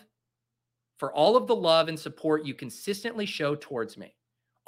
for 0.98 1.12
all 1.12 1.36
of 1.36 1.48
the 1.48 1.56
love 1.56 1.88
and 1.88 2.00
support 2.00 2.46
you 2.46 2.54
consistently 2.54 3.26
show 3.26 3.56
towards 3.56 3.98
me. 3.98 4.14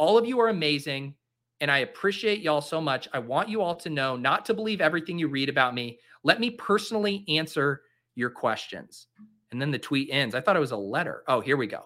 All 0.01 0.17
of 0.17 0.25
you 0.25 0.39
are 0.39 0.49
amazing, 0.49 1.13
and 1.59 1.69
I 1.69 1.77
appreciate 1.77 2.41
y'all 2.41 2.59
so 2.59 2.81
much. 2.81 3.07
I 3.13 3.19
want 3.19 3.49
you 3.49 3.61
all 3.61 3.75
to 3.75 3.89
know 3.91 4.15
not 4.15 4.45
to 4.45 4.53
believe 4.55 4.81
everything 4.81 5.19
you 5.19 5.27
read 5.27 5.47
about 5.47 5.75
me. 5.75 5.99
Let 6.23 6.39
me 6.39 6.49
personally 6.49 7.23
answer 7.27 7.83
your 8.15 8.31
questions. 8.31 9.05
And 9.51 9.61
then 9.61 9.69
the 9.69 9.77
tweet 9.77 10.09
ends. 10.11 10.33
I 10.33 10.41
thought 10.41 10.55
it 10.55 10.59
was 10.59 10.71
a 10.71 10.75
letter. 10.75 11.21
Oh, 11.27 11.39
here 11.39 11.55
we 11.55 11.67
go. 11.67 11.85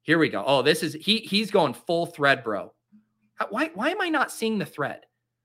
Here 0.00 0.18
we 0.18 0.30
go. 0.30 0.42
Oh, 0.46 0.62
this 0.62 0.82
is 0.82 0.94
he 0.94 1.18
he's 1.18 1.50
going 1.50 1.74
full 1.74 2.06
thread, 2.06 2.42
bro. 2.42 2.72
Why 3.50 3.70
why 3.74 3.90
am 3.90 4.00
I 4.00 4.08
not 4.08 4.32
seeing 4.32 4.56
the 4.56 4.64
thread? 4.64 5.00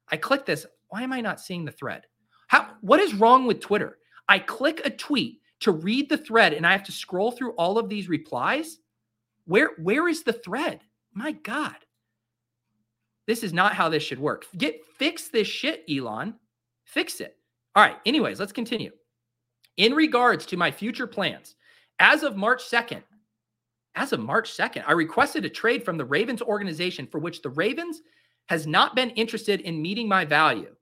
I 0.08 0.16
click 0.16 0.46
this. 0.46 0.66
Why 0.88 1.02
am 1.02 1.12
I 1.12 1.20
not 1.20 1.42
seeing 1.42 1.66
the 1.66 1.74
thread? 1.74 2.04
How 2.48 2.78
what 2.80 3.02
is 3.02 3.14
wrong 3.14 3.46
with 3.46 3.60
Twitter? 3.60 3.98
I 4.30 4.40
click 4.40 4.80
a 4.86 4.90
tweet 4.90 5.42
to 5.60 5.74
read 5.74 6.08
the 6.08 6.18
thread 6.18 6.54
and 6.54 6.66
I 6.66 6.72
have 6.72 6.84
to 6.84 6.94
scroll 6.94 7.34
through 7.34 7.56
all 7.56 7.78
of 7.78 7.90
these 7.90 8.08
replies. 8.08 8.78
Where 9.44 9.72
where 9.80 10.08
is 10.08 10.24
the 10.24 10.32
thread? 10.32 10.80
My 11.14 11.34
god. 11.34 11.76
This 13.30 13.44
is 13.44 13.54
not 13.54 13.76
how 13.76 13.90
this 13.90 14.02
should 14.02 14.18
work. 14.18 14.48
Get 14.58 14.82
fix 14.98 15.28
this 15.28 15.48
shit, 15.48 15.84
Elon. 15.88 16.34
Fix 16.86 17.22
it. 17.22 17.38
All 17.76 17.84
right, 17.84 17.98
anyways, 18.04 18.40
let's 18.40 18.52
continue. 18.52 18.90
In 19.78 19.94
regards 19.94 20.48
to 20.48 20.58
my 20.58 20.72
future 20.72 21.06
plans, 21.06 21.54
as 22.00 22.24
of 22.24 22.36
March 22.36 22.64
2nd, 22.68 23.04
as 23.94 24.14
of 24.14 24.20
March 24.20 24.58
2nd, 24.58 24.84
I 24.88 24.94
requested 24.94 25.46
a 25.46 25.50
trade 25.50 25.86
from 25.86 25.96
the 25.96 26.06
Ravens 26.06 26.42
organization 26.42 27.06
for 27.06 27.20
which 27.20 27.44
the 27.44 27.52
Ravens 27.52 28.02
has 28.48 28.66
not 28.66 28.96
been 28.96 29.12
interested 29.12 29.62
in 29.62 29.80
meeting 29.80 30.08
my 30.08 30.26
value. 30.26 30.76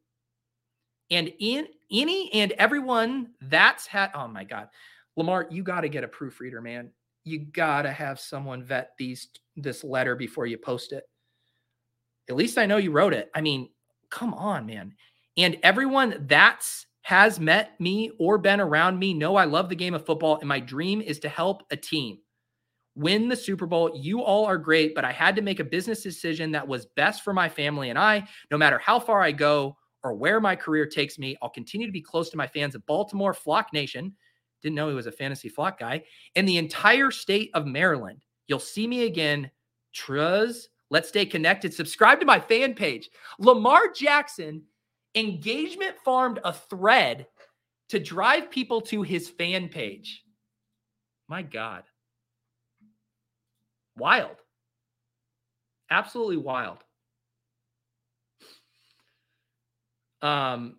And 1.12 1.34
in 1.40 1.68
any 1.92 2.32
and 2.32 2.54
everyone 2.54 3.32
that's 3.42 3.88
had, 3.88 4.12
oh 4.16 4.30
my 4.30 4.46
God, 4.46 4.70
Lamar, 5.18 5.48
you 5.52 5.64
got 5.64 5.82
to 5.82 5.90
get 5.90 6.06
a 6.06 6.08
proofreader, 6.08 6.62
man. 6.62 6.92
You 7.26 7.40
got 7.40 7.82
to 7.82 7.92
have 7.92 8.22
someone 8.22 8.64
vet 8.64 8.92
these 8.98 9.28
this 9.58 9.84
letter 9.84 10.16
before 10.16 10.46
you 10.46 10.58
post 10.58 10.94
it. 10.94 11.04
At 12.30 12.36
least 12.36 12.58
I 12.58 12.66
know 12.66 12.78
you 12.78 12.92
wrote 12.92 13.14
it. 13.14 13.30
I 13.34 13.42
mean, 13.42 13.70
come 14.10 14.34
on, 14.34 14.66
man. 14.66 14.94
And 15.38 15.58
everyone 15.64 16.26
that's 16.28 16.86
has 17.02 17.40
met 17.40 17.80
me 17.80 18.12
or 18.20 18.38
been 18.38 18.60
around 18.60 19.00
me 19.00 19.14
know 19.14 19.38
I 19.38 19.46
love 19.46 19.70
the 19.70 19.76
game 19.76 19.94
of 19.94 20.06
football 20.06 20.40
and 20.40 20.50
my 20.50 20.60
dream 20.60 21.00
is 21.00 21.20
to 21.20 21.30
help 21.30 21.64
a 21.72 21.78
team 21.78 22.18
win 22.98 23.30
the 23.30 23.36
Super 23.36 23.68
Bowl. 23.68 23.92
You 23.96 24.22
all 24.22 24.46
are 24.46 24.58
great, 24.58 24.96
but 24.96 25.06
I 25.06 25.12
had 25.12 25.36
to 25.36 25.42
make 25.42 25.60
a 25.60 25.64
business 25.64 26.02
decision 26.02 26.52
that 26.52 26.68
was 26.68 26.88
best 26.98 27.24
for 27.24 27.32
my 27.32 27.48
family 27.48 27.92
and 27.92 27.98
I. 27.98 28.28
No 28.50 28.58
matter 28.58 28.80
how 28.80 29.00
far 29.00 29.22
I 29.22 29.32
go 29.32 29.78
or 30.04 30.16
where 30.16 30.42
my 30.42 30.56
career 30.56 30.88
takes 30.88 31.20
me, 31.20 31.38
I'll 31.42 31.50
continue 31.50 31.86
to 31.86 31.94
be 31.94 32.02
close 32.02 32.30
to 32.32 32.38
my 32.38 32.48
fans 32.48 32.74
of 32.74 32.86
Baltimore, 32.88 33.34
Flock 33.36 33.72
Nation. 33.72 34.16
Didn't 34.64 34.76
know 34.76 34.90
he 34.90 34.96
was 34.96 35.06
a 35.06 35.12
fantasy 35.12 35.48
flock 35.48 35.80
guy, 35.80 36.04
and 36.36 36.48
the 36.48 36.58
entire 36.58 37.12
state 37.12 37.52
of 37.54 37.68
Maryland. 37.68 38.26
You'll 38.48 38.60
see 38.60 38.88
me 38.88 39.04
again. 39.04 39.52
Truz, 39.94 40.70
let's 40.90 41.10
stay 41.10 41.26
connected. 41.26 41.74
Subscribe 41.74 42.20
to 42.20 42.26
my 42.26 42.40
fan 42.40 42.74
page. 42.74 43.10
Lamar 43.40 43.92
Jackson 43.94 44.64
engagement 45.16 45.96
farmed 46.04 46.40
a 46.44 46.54
thread 46.54 47.28
to 47.90 48.00
drive 48.00 48.52
people 48.52 48.82
to 48.82 49.02
his 49.02 49.30
fan 49.30 49.70
page. 49.70 50.24
My 51.28 51.42
God. 51.42 51.84
Wild. 53.98 54.38
Absolutely 55.90 56.38
wild. 56.38 56.84
Um, 60.22 60.78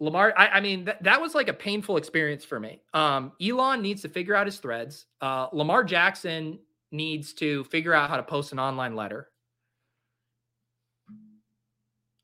Lamar, 0.00 0.32
I, 0.36 0.48
I 0.48 0.60
mean, 0.60 0.86
th- 0.86 0.98
that 1.02 1.20
was 1.20 1.34
like 1.34 1.48
a 1.48 1.52
painful 1.52 1.96
experience 1.96 2.44
for 2.44 2.60
me. 2.60 2.80
Um, 2.94 3.32
Elon 3.42 3.82
needs 3.82 4.02
to 4.02 4.08
figure 4.08 4.34
out 4.34 4.46
his 4.46 4.58
threads. 4.58 5.06
Uh, 5.20 5.48
Lamar 5.52 5.84
Jackson 5.84 6.58
needs 6.92 7.32
to 7.34 7.64
figure 7.64 7.92
out 7.92 8.08
how 8.08 8.16
to 8.16 8.22
post 8.22 8.52
an 8.52 8.58
online 8.58 8.94
letter. 8.94 9.28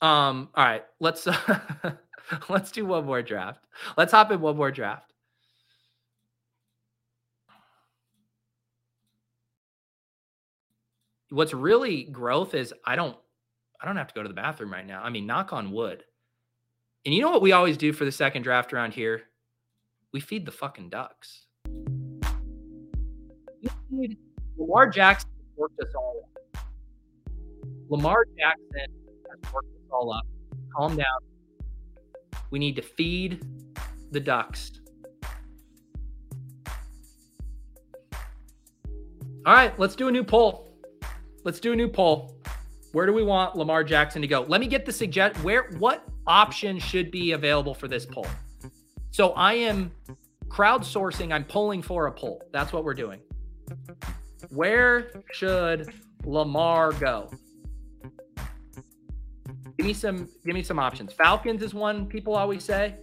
Um, 0.05 0.51
all 0.55 0.65
right, 0.65 0.85
let's 1.01 1.27
uh, 1.27 1.93
let's 2.51 2.71
do 2.71 2.85
one 2.85 3.07
more 3.07 3.23
draft. 3.23 3.65
Let's 3.97 4.13
hop 4.13 4.31
in 4.31 4.41
one 4.41 4.57
more 4.57 4.71
draft. 4.71 5.15
what's 11.35 11.53
really 11.53 12.05
growth 12.05 12.55
is 12.55 12.73
I 12.85 12.97
don't 12.97 13.17
I 13.81 13.87
don't 13.87 13.97
have 13.97 14.09
to 14.09 14.15
go 14.15 14.23
to 14.23 14.29
the 14.29 14.35
bathroom 14.35 14.73
right 14.73 14.87
now. 14.87 15.03
I 15.03 15.11
mean, 15.11 15.27
knock 15.27 15.53
on 15.53 15.73
wood. 15.73 16.05
And 17.05 17.15
you 17.15 17.21
know 17.21 17.31
what 17.31 17.43
we 17.43 17.53
always 17.53 17.77
do 17.77 17.93
for 17.93 18.05
the 18.05 18.13
second 18.13 18.43
draft 18.43 18.73
around 18.73 18.95
here? 18.95 19.23
We 20.13 20.21
feed 20.21 20.47
the 20.47 20.53
fucking 20.53 20.89
ducks. 20.89 21.47
Lamar 24.57 24.89
Jackson 24.89 25.31
worked 25.57 25.81
us 25.81 25.93
all. 25.95 26.31
Lamar 27.89 28.25
Jackson 28.39 28.87
has 29.31 29.53
worked 29.53 29.69
all 29.95 30.13
up. 30.13 30.27
Calm 30.77 30.97
down. 30.97 31.19
We 32.51 32.59
need 32.59 32.77
to 32.77 32.83
feed 32.83 33.45
the 34.11 34.21
ducks. 34.21 34.73
All 39.47 39.53
right, 39.53 39.79
let's 39.79 39.95
do 39.95 40.09
a 40.09 40.11
new 40.11 40.25
poll. 40.25 40.71
Let's 41.45 41.61
do 41.61 41.73
a 41.73 41.77
new 41.77 41.89
poll. 41.89 42.37
Where 42.93 43.07
do 43.07 43.13
we 43.13 43.23
want 43.23 43.57
Lamar 43.57 43.85
Jackson 43.85 44.23
to 44.23 44.29
go? 44.29 44.47
Let 44.49 44.61
me 44.61 44.67
get 44.67 44.87
the 44.87 44.93
suggest 44.93 45.43
where 45.43 45.71
what 45.79 46.05
option 46.27 46.79
should 46.79 47.11
be 47.11 47.33
available 47.33 47.75
for 47.75 47.89
this 47.89 48.07
poll. 48.07 48.27
So 49.11 49.33
I 49.33 49.55
am 49.55 49.93
crowdsourcing, 50.49 51.33
I'm 51.33 51.45
polling 51.45 51.83
for 51.83 52.07
a 52.07 52.13
poll. 52.13 52.43
That's 52.53 52.73
what 52.73 52.85
we're 52.85 52.95
doing. 52.95 53.21
Where 54.51 55.11
should 55.33 55.93
Lamar 56.25 56.93
go? 56.93 57.31
Give 59.85 59.89
me 59.89 59.93
some 59.93 60.29
give 60.47 60.55
me 60.55 60.63
some 60.63 60.79
options. 60.79 61.13
Falcons 61.13 61.63
is 61.63 61.75
one 61.75 62.07
people 62.07 62.35
always 62.35 62.65
say. 62.65 62.95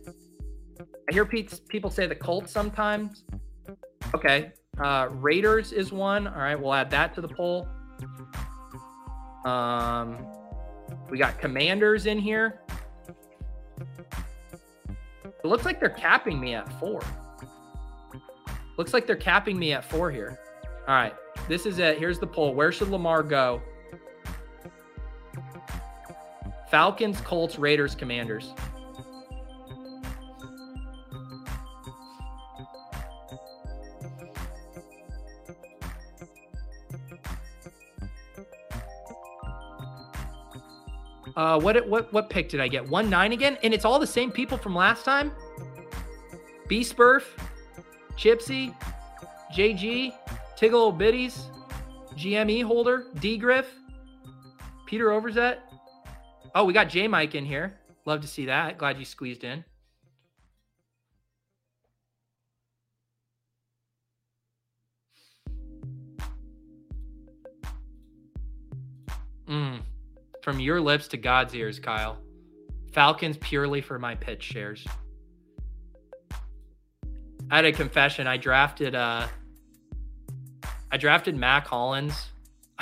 I 0.79 1.13
hear 1.13 1.25
people 1.25 1.91
say 1.91 2.07
the 2.07 2.15
Colts 2.15 2.51
sometimes. 2.51 3.23
Okay. 4.15 4.51
Uh, 4.83 5.09
Raiders 5.11 5.73
is 5.73 5.91
one. 5.91 6.25
All 6.25 6.39
right, 6.39 6.59
we'll 6.59 6.73
add 6.73 6.89
that 6.89 7.13
to 7.13 7.21
the 7.21 7.27
poll. 7.27 7.67
Um, 9.45 10.25
we 11.11 11.19
got 11.19 11.37
commanders 11.37 12.07
in 12.07 12.17
here. 12.17 12.61
It 15.23 15.45
looks 15.45 15.65
like 15.65 15.79
they're 15.79 15.89
capping 15.89 16.39
me 16.39 16.55
at 16.55 16.67
four. 16.79 17.03
Looks 18.77 18.91
like 18.91 19.05
they're 19.05 19.15
capping 19.15 19.59
me 19.59 19.73
at 19.73 19.85
four 19.85 20.09
here. 20.09 20.39
All 20.87 20.95
right, 20.95 21.13
this 21.47 21.67
is 21.67 21.77
it. 21.77 21.99
Here's 21.99 22.17
the 22.17 22.25
poll. 22.25 22.55
Where 22.55 22.71
should 22.71 22.87
Lamar 22.87 23.21
go? 23.21 23.61
Falcons, 26.71 27.19
Colts, 27.19 27.59
Raiders, 27.59 27.93
Commanders. 27.95 28.53
Uh, 41.35 41.59
what 41.59 41.87
what 41.87 42.11
what 42.13 42.29
pick 42.29 42.47
did 42.47 42.61
I 42.61 42.67
get? 42.67 42.87
One 42.87 43.09
nine 43.09 43.33
again, 43.33 43.57
and 43.63 43.73
it's 43.73 43.83
all 43.83 43.99
the 43.99 44.07
same 44.07 44.31
people 44.31 44.57
from 44.57 44.73
last 44.73 45.03
time. 45.03 45.31
B 46.69 46.81
Spurf, 46.81 47.23
Chipsy, 48.17 48.73
JG, 49.53 50.13
Tiggle 50.57 50.97
Biddies, 50.97 51.47
GME 52.15 52.63
holder, 52.63 53.07
D 53.19 53.37
Griff, 53.37 53.73
Peter 54.85 55.07
Overzet. 55.07 55.57
Oh, 56.53 56.65
we 56.65 56.73
got 56.73 56.89
J 56.89 57.07
Mike 57.07 57.35
in 57.35 57.45
here. 57.45 57.79
Love 58.05 58.21
to 58.21 58.27
see 58.27 58.47
that. 58.47 58.77
Glad 58.77 58.97
you 58.97 59.05
squeezed 59.05 59.43
in. 59.43 59.63
Mm. 69.47 69.81
From 70.41 70.59
your 70.59 70.81
lips 70.81 71.07
to 71.09 71.17
God's 71.17 71.53
ears, 71.55 71.79
Kyle. 71.79 72.17
Falcons 72.91 73.37
purely 73.37 73.81
for 73.81 73.97
my 73.99 74.15
Pitts 74.15 74.45
shares. 74.45 74.85
I 77.49 77.57
had 77.57 77.65
a 77.65 77.71
confession. 77.71 78.27
I 78.27 78.37
drafted 78.37 78.95
uh 78.95 79.27
I 80.91 80.97
drafted 80.97 81.37
Mack 81.37 81.67
Hollins. 81.67 82.29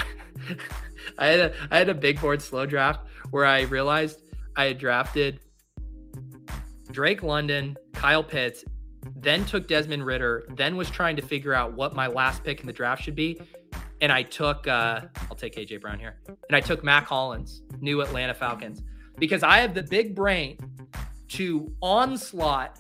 I 1.18 1.26
had 1.28 1.40
a 1.40 1.54
I 1.70 1.78
had 1.78 1.90
a 1.90 1.94
big 1.94 2.20
board 2.20 2.42
slow 2.42 2.66
draft 2.66 3.02
where 3.32 3.46
I 3.46 3.62
realized 3.62 4.22
I 4.56 4.66
had 4.66 4.78
drafted 4.78 5.40
Drake 6.92 7.24
London, 7.24 7.78
Kyle 7.94 8.24
Pitts, 8.24 8.64
then 9.16 9.46
took 9.46 9.68
Desmond 9.68 10.06
Ridder, 10.06 10.48
then 10.56 10.76
was 10.76 10.90
trying 10.90 11.16
to 11.16 11.22
figure 11.22 11.54
out 11.54 11.74
what 11.74 11.96
my 11.96 12.08
last 12.08 12.44
pick 12.44 12.60
in 12.62 12.68
the 12.68 12.74
draft 12.74 13.04
should 13.04 13.16
be. 13.16 13.40
And 14.02 14.12
I 14.12 14.24
took 14.24 14.68
uh 14.68 15.02
I'll 15.30 15.36
take 15.36 15.56
AJ 15.56 15.82
Brown 15.82 16.00
here. 16.00 16.20
And 16.28 16.56
I 16.56 16.62
took 16.62 16.84
Mack 16.84 17.06
Hollins, 17.06 17.62
new 17.80 18.02
Atlanta 18.02 18.34
Falcons, 18.34 18.82
because 19.18 19.44
I 19.44 19.60
have 19.60 19.74
the 19.74 19.84
big 19.84 20.16
brain 20.16 20.58
to 21.30 21.72
onslaught 21.82 22.80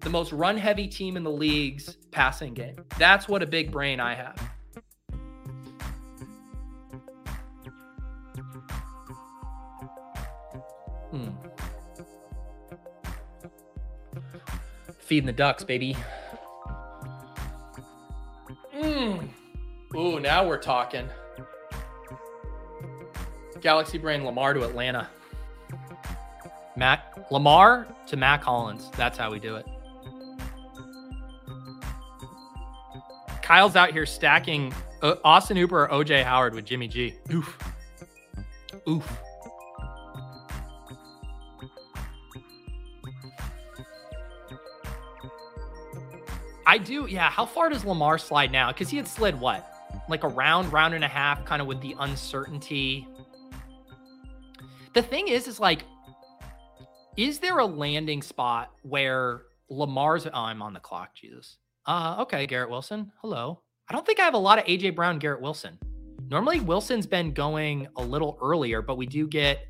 the 0.00 0.10
most 0.10 0.32
run 0.32 0.56
heavy 0.56 0.86
team 0.86 1.16
in 1.16 1.24
the 1.24 1.30
league's 1.30 1.96
passing 2.10 2.54
game. 2.54 2.76
That's 2.98 3.28
what 3.28 3.42
a 3.42 3.46
big 3.46 3.70
brain 3.70 4.00
I 4.00 4.14
have. 4.14 4.50
Feeding 15.08 15.26
the 15.26 15.32
ducks, 15.32 15.64
baby. 15.64 15.96
Mm. 18.76 19.26
Ooh, 19.96 20.20
now 20.20 20.46
we're 20.46 20.58
talking. 20.58 21.08
Galaxy 23.62 23.96
Brain 23.96 24.22
Lamar 24.26 24.52
to 24.52 24.64
Atlanta. 24.64 25.08
Mac 26.76 27.16
Lamar 27.30 27.88
to 28.08 28.18
Mack 28.18 28.42
Hollins. 28.42 28.90
That's 28.98 29.16
how 29.16 29.30
we 29.30 29.40
do 29.40 29.56
it. 29.56 29.64
Kyle's 33.40 33.76
out 33.76 33.92
here 33.92 34.04
stacking 34.04 34.74
uh, 35.00 35.14
Austin 35.24 35.56
Hooper 35.56 35.84
or 35.84 36.04
OJ 36.04 36.22
Howard 36.22 36.54
with 36.54 36.66
Jimmy 36.66 36.86
G. 36.86 37.14
Oof. 37.32 37.58
Oof. 38.86 39.18
I 46.68 46.76
do, 46.76 47.06
yeah. 47.06 47.30
How 47.30 47.46
far 47.46 47.70
does 47.70 47.86
Lamar 47.86 48.18
slide 48.18 48.52
now? 48.52 48.68
Because 48.70 48.90
he 48.90 48.98
had 48.98 49.08
slid 49.08 49.40
what? 49.40 49.66
Like 50.06 50.22
a 50.22 50.28
round, 50.28 50.70
round 50.70 50.92
and 50.92 51.02
a 51.02 51.08
half, 51.08 51.42
kind 51.46 51.62
of 51.62 51.66
with 51.66 51.80
the 51.80 51.96
uncertainty. 51.98 53.08
The 54.92 55.00
thing 55.00 55.28
is, 55.28 55.48
is 55.48 55.58
like, 55.58 55.84
is 57.16 57.38
there 57.38 57.58
a 57.58 57.64
landing 57.64 58.20
spot 58.20 58.70
where 58.82 59.44
Lamar's 59.70 60.26
oh, 60.26 60.30
I'm 60.34 60.60
on 60.60 60.74
the 60.74 60.80
clock, 60.80 61.14
Jesus. 61.14 61.56
Uh, 61.86 62.16
okay, 62.20 62.46
Garrett 62.46 62.68
Wilson. 62.68 63.12
Hello. 63.22 63.62
I 63.88 63.94
don't 63.94 64.04
think 64.04 64.20
I 64.20 64.24
have 64.24 64.34
a 64.34 64.38
lot 64.38 64.58
of 64.58 64.66
AJ 64.66 64.94
Brown, 64.94 65.18
Garrett 65.18 65.40
Wilson. 65.40 65.78
Normally 66.28 66.60
Wilson's 66.60 67.06
been 67.06 67.32
going 67.32 67.88
a 67.96 68.02
little 68.02 68.38
earlier, 68.42 68.82
but 68.82 68.98
we 68.98 69.06
do 69.06 69.26
get 69.26 69.66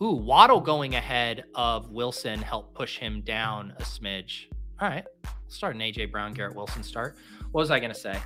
Ooh, 0.00 0.12
Waddle 0.12 0.60
going 0.60 0.94
ahead 0.94 1.44
of 1.54 1.90
Wilson 1.90 2.40
helped 2.40 2.74
push 2.74 2.98
him 2.98 3.22
down 3.22 3.72
a 3.78 3.82
smidge. 3.82 4.44
All 4.80 4.88
right. 4.88 5.04
Start 5.48 5.74
an 5.74 5.80
AJ 5.80 6.10
Brown, 6.10 6.34
Garrett 6.34 6.54
Wilson 6.54 6.82
start. 6.82 7.16
What 7.52 7.60
was 7.62 7.70
I 7.70 7.78
going 7.80 7.92
to 7.92 7.98
say? 7.98 8.18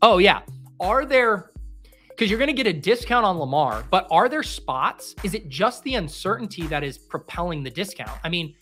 Oh, 0.00 0.18
yeah. 0.18 0.40
Are 0.80 1.04
there, 1.04 1.52
because 2.08 2.28
you're 2.28 2.38
going 2.38 2.48
to 2.48 2.54
get 2.54 2.66
a 2.66 2.72
discount 2.72 3.24
on 3.24 3.38
Lamar, 3.38 3.84
but 3.90 4.08
are 4.10 4.28
there 4.28 4.42
spots? 4.42 5.14
Is 5.22 5.34
it 5.34 5.48
just 5.48 5.84
the 5.84 5.94
uncertainty 5.94 6.66
that 6.66 6.82
is 6.82 6.98
propelling 6.98 7.62
the 7.62 7.70
discount? 7.70 8.18
I 8.24 8.28
mean, 8.28 8.54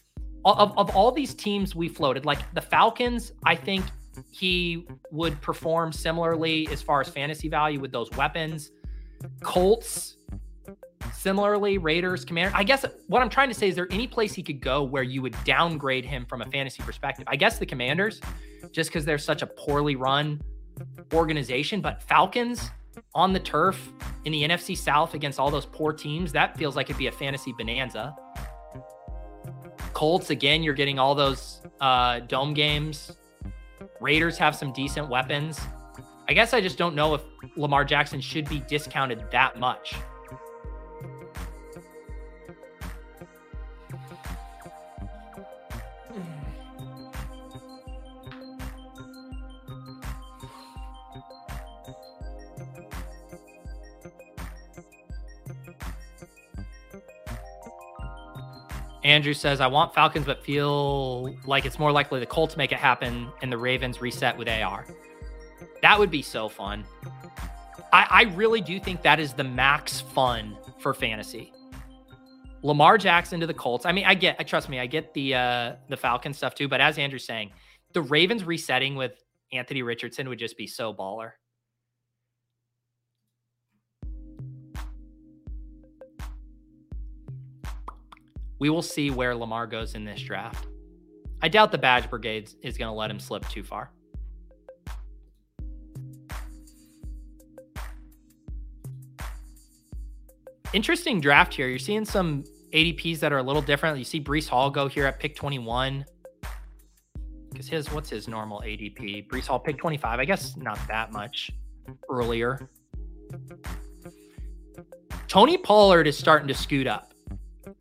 of, 0.44 0.76
of 0.76 0.94
all 0.94 1.12
these 1.12 1.34
teams 1.34 1.74
we 1.74 1.88
floated, 1.88 2.26
like 2.26 2.38
the 2.54 2.60
Falcons, 2.60 3.32
I 3.44 3.54
think 3.54 3.84
he 4.30 4.86
would 5.10 5.40
perform 5.40 5.92
similarly 5.92 6.68
as 6.68 6.82
far 6.82 7.00
as 7.00 7.08
fantasy 7.08 7.48
value 7.48 7.80
with 7.80 7.92
those 7.92 8.10
weapons. 8.12 8.70
Colts, 9.42 10.16
similarly, 11.14 11.78
Raiders, 11.78 12.24
Commander. 12.24 12.52
I 12.54 12.64
guess 12.64 12.84
what 13.06 13.22
I'm 13.22 13.28
trying 13.28 13.48
to 13.48 13.54
say 13.54 13.68
is 13.68 13.74
there 13.74 13.88
any 13.90 14.06
place 14.06 14.32
he 14.32 14.42
could 14.42 14.60
go 14.60 14.82
where 14.82 15.02
you 15.02 15.22
would 15.22 15.36
downgrade 15.44 16.04
him 16.04 16.24
from 16.26 16.42
a 16.42 16.46
fantasy 16.46 16.82
perspective? 16.82 17.24
I 17.28 17.36
guess 17.36 17.58
the 17.58 17.66
Commanders, 17.66 18.20
just 18.72 18.90
because 18.90 19.04
they're 19.04 19.18
such 19.18 19.42
a 19.42 19.46
poorly 19.46 19.96
run 19.96 20.40
organization, 21.12 21.80
but 21.80 22.02
Falcons 22.02 22.70
on 23.14 23.32
the 23.32 23.40
turf 23.40 23.92
in 24.24 24.32
the 24.32 24.42
NFC 24.42 24.76
South 24.76 25.14
against 25.14 25.38
all 25.38 25.50
those 25.50 25.66
poor 25.66 25.92
teams, 25.92 26.32
that 26.32 26.56
feels 26.56 26.76
like 26.76 26.88
it'd 26.88 26.98
be 26.98 27.06
a 27.06 27.12
fantasy 27.12 27.52
bonanza. 27.52 28.14
Colts, 29.92 30.30
again, 30.30 30.62
you're 30.62 30.74
getting 30.74 30.98
all 30.98 31.14
those 31.14 31.60
uh, 31.80 32.20
dome 32.20 32.54
games. 32.54 33.12
Raiders 34.00 34.38
have 34.38 34.56
some 34.56 34.72
decent 34.72 35.08
weapons. 35.08 35.60
I 36.28 36.32
guess 36.32 36.54
I 36.54 36.60
just 36.60 36.78
don't 36.78 36.94
know 36.94 37.14
if 37.14 37.22
Lamar 37.56 37.84
Jackson 37.84 38.20
should 38.20 38.48
be 38.48 38.60
discounted 38.60 39.24
that 39.32 39.58
much. 39.58 39.94
Andrew 59.02 59.32
says, 59.32 59.60
I 59.60 59.66
want 59.66 59.94
Falcons, 59.94 60.26
but 60.26 60.44
feel 60.44 61.34
like 61.46 61.64
it's 61.64 61.78
more 61.78 61.90
likely 61.90 62.20
the 62.20 62.26
Colts 62.26 62.56
make 62.56 62.72
it 62.72 62.78
happen 62.78 63.28
and 63.40 63.50
the 63.50 63.56
Ravens 63.56 64.00
reset 64.00 64.36
with 64.36 64.48
AR. 64.48 64.86
That 65.82 65.98
would 65.98 66.10
be 66.10 66.22
so 66.22 66.48
fun. 66.48 66.84
I, 67.92 68.06
I 68.10 68.22
really 68.34 68.60
do 68.60 68.78
think 68.78 69.02
that 69.02 69.18
is 69.18 69.32
the 69.32 69.44
max 69.44 70.00
fun 70.00 70.56
for 70.78 70.92
fantasy. 70.92 71.52
Lamar 72.62 72.98
Jackson 72.98 73.40
to 73.40 73.46
the 73.46 73.54
Colts. 73.54 73.86
I 73.86 73.92
mean, 73.92 74.04
I 74.04 74.14
get, 74.14 74.36
I 74.38 74.42
trust 74.42 74.68
me, 74.68 74.78
I 74.78 74.86
get 74.86 75.14
the 75.14 75.34
uh 75.34 75.72
the 75.88 75.96
Falcon 75.96 76.34
stuff 76.34 76.54
too. 76.54 76.68
But 76.68 76.82
as 76.82 76.98
Andrew's 76.98 77.24
saying, 77.24 77.52
the 77.94 78.02
Ravens 78.02 78.44
resetting 78.44 78.96
with 78.96 79.12
Anthony 79.52 79.82
Richardson 79.82 80.28
would 80.28 80.38
just 80.38 80.56
be 80.58 80.66
so 80.66 80.92
baller. 80.92 81.32
We 88.60 88.68
will 88.68 88.82
see 88.82 89.10
where 89.10 89.34
Lamar 89.34 89.66
goes 89.66 89.94
in 89.94 90.04
this 90.04 90.20
draft. 90.20 90.66
I 91.42 91.48
doubt 91.48 91.72
the 91.72 91.78
Badge 91.78 92.08
Brigade 92.10 92.50
is 92.62 92.76
going 92.76 92.88
to 92.88 92.94
let 92.94 93.10
him 93.10 93.18
slip 93.18 93.48
too 93.48 93.64
far. 93.64 93.90
Interesting 100.72 101.20
draft 101.20 101.54
here. 101.54 101.68
You're 101.68 101.78
seeing 101.78 102.04
some 102.04 102.44
ADPs 102.72 103.18
that 103.20 103.32
are 103.32 103.38
a 103.38 103.42
little 103.42 103.62
different. 103.62 103.98
You 103.98 104.04
see 104.04 104.20
Breece 104.20 104.46
Hall 104.46 104.70
go 104.70 104.86
here 104.86 105.06
at 105.06 105.18
pick 105.18 105.34
21. 105.34 106.04
Because 107.50 107.66
his, 107.66 107.90
what's 107.90 108.10
his 108.10 108.28
normal 108.28 108.60
ADP? 108.60 109.26
Breece 109.26 109.46
Hall 109.46 109.58
pick 109.58 109.78
25. 109.78 110.20
I 110.20 110.24
guess 110.24 110.56
not 110.56 110.78
that 110.86 111.12
much 111.12 111.50
earlier. 112.08 112.70
Tony 115.26 115.56
Pollard 115.56 116.06
is 116.06 116.16
starting 116.16 116.46
to 116.48 116.54
scoot 116.54 116.86
up. 116.86 117.14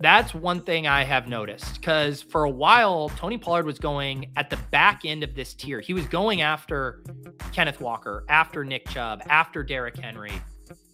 That's 0.01 0.33
one 0.33 0.61
thing 0.61 0.87
I 0.87 1.03
have 1.03 1.27
noticed 1.27 1.75
because 1.75 2.21
for 2.21 2.45
a 2.45 2.49
while, 2.49 3.09
Tony 3.17 3.37
Pollard 3.37 3.65
was 3.65 3.79
going 3.79 4.31
at 4.37 4.49
the 4.49 4.55
back 4.71 5.01
end 5.03 5.23
of 5.23 5.35
this 5.35 5.53
tier. 5.53 5.81
He 5.81 5.93
was 5.93 6.05
going 6.05 6.41
after 6.41 7.03
Kenneth 7.51 7.81
Walker, 7.81 8.23
after 8.29 8.63
Nick 8.63 8.87
Chubb, 8.87 9.21
after 9.27 9.61
Derrick 9.61 9.97
Henry, 9.97 10.31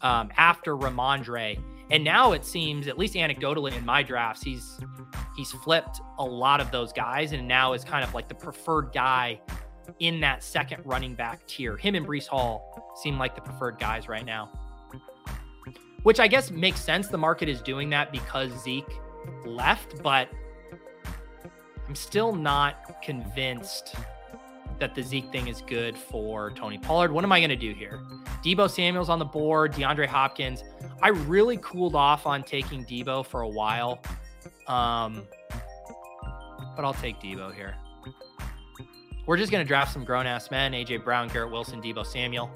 um, 0.02 0.32
after 0.38 0.76
Rhamondre. 0.76 1.62
And 1.92 2.04
now 2.04 2.32
it 2.32 2.44
seems, 2.44 2.88
at 2.88 2.98
least 2.98 3.14
anecdotally 3.14 3.78
in 3.78 3.86
my 3.86 4.02
drafts, 4.02 4.42
he's 4.42 4.80
he's 5.38 5.52
flipped 5.52 6.02
a 6.18 6.26
lot 6.26 6.60
of 6.60 6.72
those 6.72 6.92
guys 6.92 7.32
and 7.32 7.48
now 7.48 7.74
is 7.74 7.84
kind 7.84 8.04
of 8.04 8.14
like 8.16 8.28
the 8.28 8.34
preferred 8.34 8.92
guy 8.92 9.40
in 10.00 10.20
that 10.22 10.44
second 10.44 10.82
running 10.84 11.14
back 11.14 11.46
tier. 11.46 11.78
Him 11.78 11.94
and 11.94 12.08
Breece 12.08 12.26
Hall 12.26 12.92
seem 13.04 13.20
like 13.20 13.36
the 13.36 13.42
preferred 13.42 13.78
guys 13.78 14.08
right 14.08 14.26
now. 14.26 14.50
Which 16.06 16.20
I 16.20 16.28
guess 16.28 16.52
makes 16.52 16.80
sense. 16.80 17.08
The 17.08 17.18
market 17.18 17.50
is 17.50 17.64
doing 17.64 17.90
that 17.90 18.12
because 18.12 18.52
Zeke 18.62 19.00
left, 19.44 20.04
but 20.04 20.30
I'm 21.88 21.96
still 21.96 22.36
not 22.36 23.02
convinced 23.02 23.96
that 24.78 24.94
the 24.94 25.02
Zeke 25.02 25.32
thing 25.32 25.48
is 25.48 25.64
good 25.64 25.98
for 25.98 26.52
Tony 26.52 26.78
Pollard. 26.78 27.12
What 27.12 27.24
am 27.24 27.32
I 27.32 27.40
going 27.40 27.50
to 27.50 27.56
do 27.56 27.74
here? 27.74 28.04
Deebo 28.44 28.70
Samuel's 28.70 29.10
on 29.10 29.18
the 29.18 29.26
board, 29.26 29.74
DeAndre 29.74 30.06
Hopkins. 30.06 30.64
I 31.02 31.08
really 31.08 31.58
cooled 31.58 31.96
off 31.96 32.28
on 32.28 32.44
taking 32.44 32.86
Deebo 32.86 33.26
for 33.26 33.42
a 33.42 33.50
while. 33.50 34.00
Um, 34.68 35.24
but 36.76 36.86
I'll 36.86 36.94
take 36.94 37.20
Deebo 37.20 37.52
here. 37.56 37.74
We're 39.26 39.38
just 39.38 39.52
going 39.52 39.66
to 39.66 39.68
draft 39.68 39.92
some 39.92 40.06
grown 40.06 40.28
ass 40.28 40.52
men 40.52 40.74
AJ 40.74 41.04
Brown, 41.04 41.30
Garrett 41.30 41.52
Wilson, 41.52 41.82
Deebo 41.82 42.06
Samuel. 42.06 42.52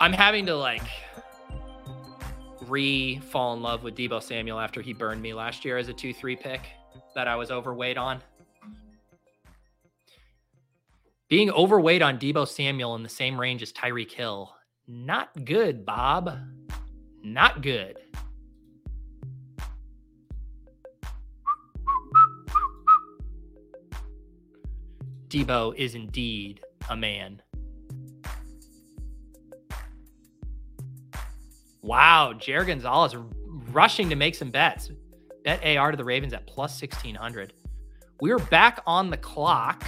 I'm 0.00 0.12
having 0.12 0.46
to 0.46 0.56
like 0.56 0.82
re 2.66 3.18
fall 3.18 3.54
in 3.54 3.62
love 3.62 3.82
with 3.82 3.96
Deebo 3.96 4.22
Samuel 4.22 4.60
after 4.60 4.82
he 4.82 4.92
burned 4.92 5.22
me 5.22 5.32
last 5.32 5.64
year 5.64 5.78
as 5.78 5.88
a 5.88 5.92
2 5.92 6.12
3 6.12 6.36
pick 6.36 6.60
that 7.14 7.28
I 7.28 7.36
was 7.36 7.50
overweight 7.50 7.96
on. 7.96 8.22
Being 11.28 11.50
overweight 11.50 12.02
on 12.02 12.18
Deebo 12.18 12.46
Samuel 12.46 12.94
in 12.94 13.02
the 13.02 13.08
same 13.08 13.40
range 13.40 13.62
as 13.62 13.72
Tyreek 13.72 14.12
Hill, 14.12 14.54
not 14.86 15.44
good, 15.44 15.84
Bob. 15.84 16.38
Not 17.22 17.62
good. 17.62 17.98
Deebo 25.28 25.74
is 25.74 25.96
indeed 25.96 26.60
a 26.88 26.96
man. 26.96 27.42
Wow, 31.86 32.32
Jared 32.32 32.66
Gonzalez 32.66 33.14
rushing 33.70 34.10
to 34.10 34.16
make 34.16 34.34
some 34.34 34.50
bets. 34.50 34.90
Bet 35.44 35.64
AR 35.64 35.92
to 35.92 35.96
the 35.96 36.04
Ravens 36.04 36.32
at 36.32 36.44
plus 36.44 36.82
1600. 36.82 37.52
We're 38.20 38.40
back 38.40 38.82
on 38.88 39.08
the 39.08 39.16
clock. 39.16 39.86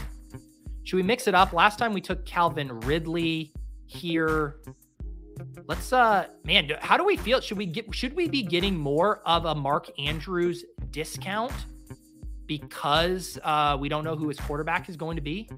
Should 0.84 0.94
we 0.94 1.02
mix 1.02 1.26
it 1.26 1.34
up? 1.34 1.52
Last 1.52 1.76
time 1.76 1.92
we 1.92 2.00
took 2.00 2.24
Calvin 2.24 2.78
Ridley 2.82 3.52
here. 3.86 4.60
Let's 5.66 5.92
uh 5.92 6.28
man, 6.44 6.70
how 6.78 6.96
do 6.96 7.04
we 7.04 7.16
feel? 7.16 7.40
Should 7.40 7.58
we 7.58 7.66
get 7.66 7.92
should 7.92 8.14
we 8.14 8.28
be 8.28 8.44
getting 8.44 8.76
more 8.76 9.20
of 9.26 9.46
a 9.46 9.54
Mark 9.56 9.90
Andrews 9.98 10.64
discount 10.92 11.52
because 12.46 13.40
uh 13.42 13.76
we 13.78 13.88
don't 13.88 14.04
know 14.04 14.14
who 14.14 14.28
his 14.28 14.38
quarterback 14.38 14.88
is 14.88 14.96
going 14.96 15.16
to 15.16 15.22
be? 15.22 15.50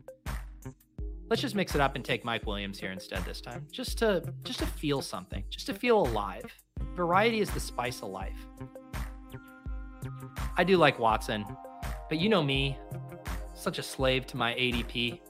Let's 1.31 1.41
just 1.41 1.55
mix 1.55 1.77
it 1.77 1.81
up 1.81 1.95
and 1.95 2.05
take 2.05 2.25
Mike 2.25 2.45
Williams 2.45 2.81
here 2.81 2.91
instead 2.91 3.25
this 3.25 3.41
time. 3.41 3.65
Just 3.71 3.99
to 3.99 4.21
just 4.43 4.59
to 4.59 4.67
feel 4.67 5.01
something, 5.01 5.45
just 5.49 5.67
to 5.67 5.75
feel 5.75 6.01
alive. 6.01 6.45
Variety 6.97 7.41
is 7.41 7.49
the 7.51 7.61
spice 7.61 8.03
of 8.03 8.09
life. 8.09 8.47
I 10.59 10.65
do 10.65 10.77
like 10.77 10.99
Watson, 10.99 11.45
but 12.09 12.19
you 12.19 12.29
know 12.29 12.43
me, 12.43 12.77
such 13.55 13.79
a 13.79 13.83
slave 13.83 14.27
to 14.27 14.37
my 14.37 14.55
ADP. 14.55 15.21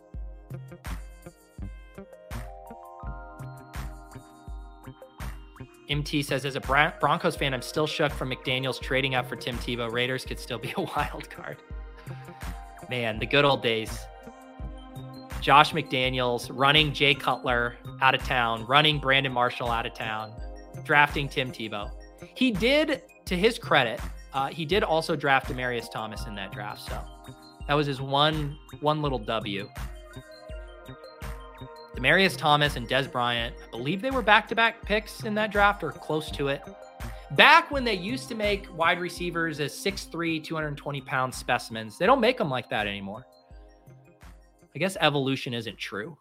MT 5.91 6.23
says, 6.23 6.47
as 6.47 6.55
a 6.55 6.61
Broncos 6.61 7.37
fan, 7.37 7.53
I'm 7.53 7.61
still 7.61 7.87
shook 7.87 8.13
from 8.13 8.31
McDaniels 8.31 8.81
trading 8.81 9.17
up 9.17 9.29
for 9.29 9.35
Tim 9.37 9.59
Tebow. 9.59 9.93
Raiders 9.93 10.25
could 10.25 10.39
still 10.39 10.59
be 10.59 10.73
a 10.77 10.81
wild 10.81 11.29
card. 11.29 11.59
Man, 12.89 13.19
the 13.19 13.27
good 13.27 13.45
old 13.45 13.63
days. 13.63 14.07
Josh 15.41 15.73
McDaniels 15.73 16.51
running 16.53 16.93
Jay 16.93 17.15
Cutler 17.15 17.77
out 18.01 18.15
of 18.15 18.23
town, 18.25 18.67
running 18.67 18.99
Brandon 18.99 19.33
Marshall 19.33 19.71
out 19.71 19.87
of 19.87 19.95
town, 19.95 20.33
drafting 20.85 21.29
Tim 21.29 21.51
Tebow. 21.51 21.91
He 22.35 22.51
did, 22.51 23.03
to 23.25 23.37
his 23.37 23.59
credit, 23.59 24.01
uh, 24.33 24.49
he 24.49 24.65
did 24.65 24.83
also 24.83 25.17
draft 25.17 25.49
Demaryius 25.49 25.91
Thomas 25.91 26.27
in 26.27 26.35
that 26.35 26.53
draft. 26.53 26.83
So 26.83 27.03
that 27.67 27.75
was 27.75 27.87
his 27.87 28.01
one 28.01 28.57
one 28.81 29.03
little 29.03 29.19
W. 29.19 29.69
Demaryius 31.97 32.37
Thomas 32.37 32.77
and 32.77 32.89
Dez 32.89 33.11
Bryant, 33.11 33.55
I 33.67 33.71
believe 33.71 34.01
they 34.01 34.11
were 34.11 34.23
back-to-back 34.23 34.85
picks 34.85 35.25
in 35.25 35.35
that 35.35 35.51
draft 35.51 35.83
or 35.83 35.91
close 35.91 36.31
to 36.33 36.49
it. 36.49 36.63
Back 37.33 37.71
when 37.71 37.85
they 37.85 37.95
used 37.95 38.29
to 38.29 38.35
make 38.35 38.67
wide 38.77 39.01
receivers 39.01 39.61
as 39.61 39.73
6'3, 39.73 40.43
220 40.43 41.01
pound 41.03 41.35
specimens, 41.35 41.99
they 41.99 42.07
don't 42.07 42.21
make 42.21 42.39
them 42.39 42.49
like 42.49 42.71
that 42.71 42.87
anymore. 42.87 43.27
I 44.75 44.79
guess 44.79 44.97
evolution 45.01 45.55
isn't 45.55 45.79
true. 45.79 46.17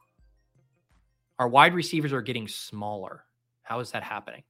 Our 1.37 1.47
wide 1.47 1.73
receivers 1.73 2.11
are 2.11 2.21
getting 2.21 2.47
smaller. 2.47 3.23
How 3.63 3.79
is 3.79 3.91
that 3.91 4.03
happening? 4.03 4.43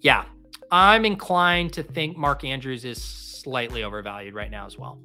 Yeah, 0.00 0.24
I'm 0.70 1.04
inclined 1.04 1.72
to 1.74 1.82
think 1.82 2.16
Mark 2.16 2.44
Andrews 2.44 2.84
is 2.84 3.02
slightly 3.02 3.84
overvalued 3.84 4.34
right 4.34 4.50
now 4.50 4.66
as 4.66 4.76
well. 4.76 5.00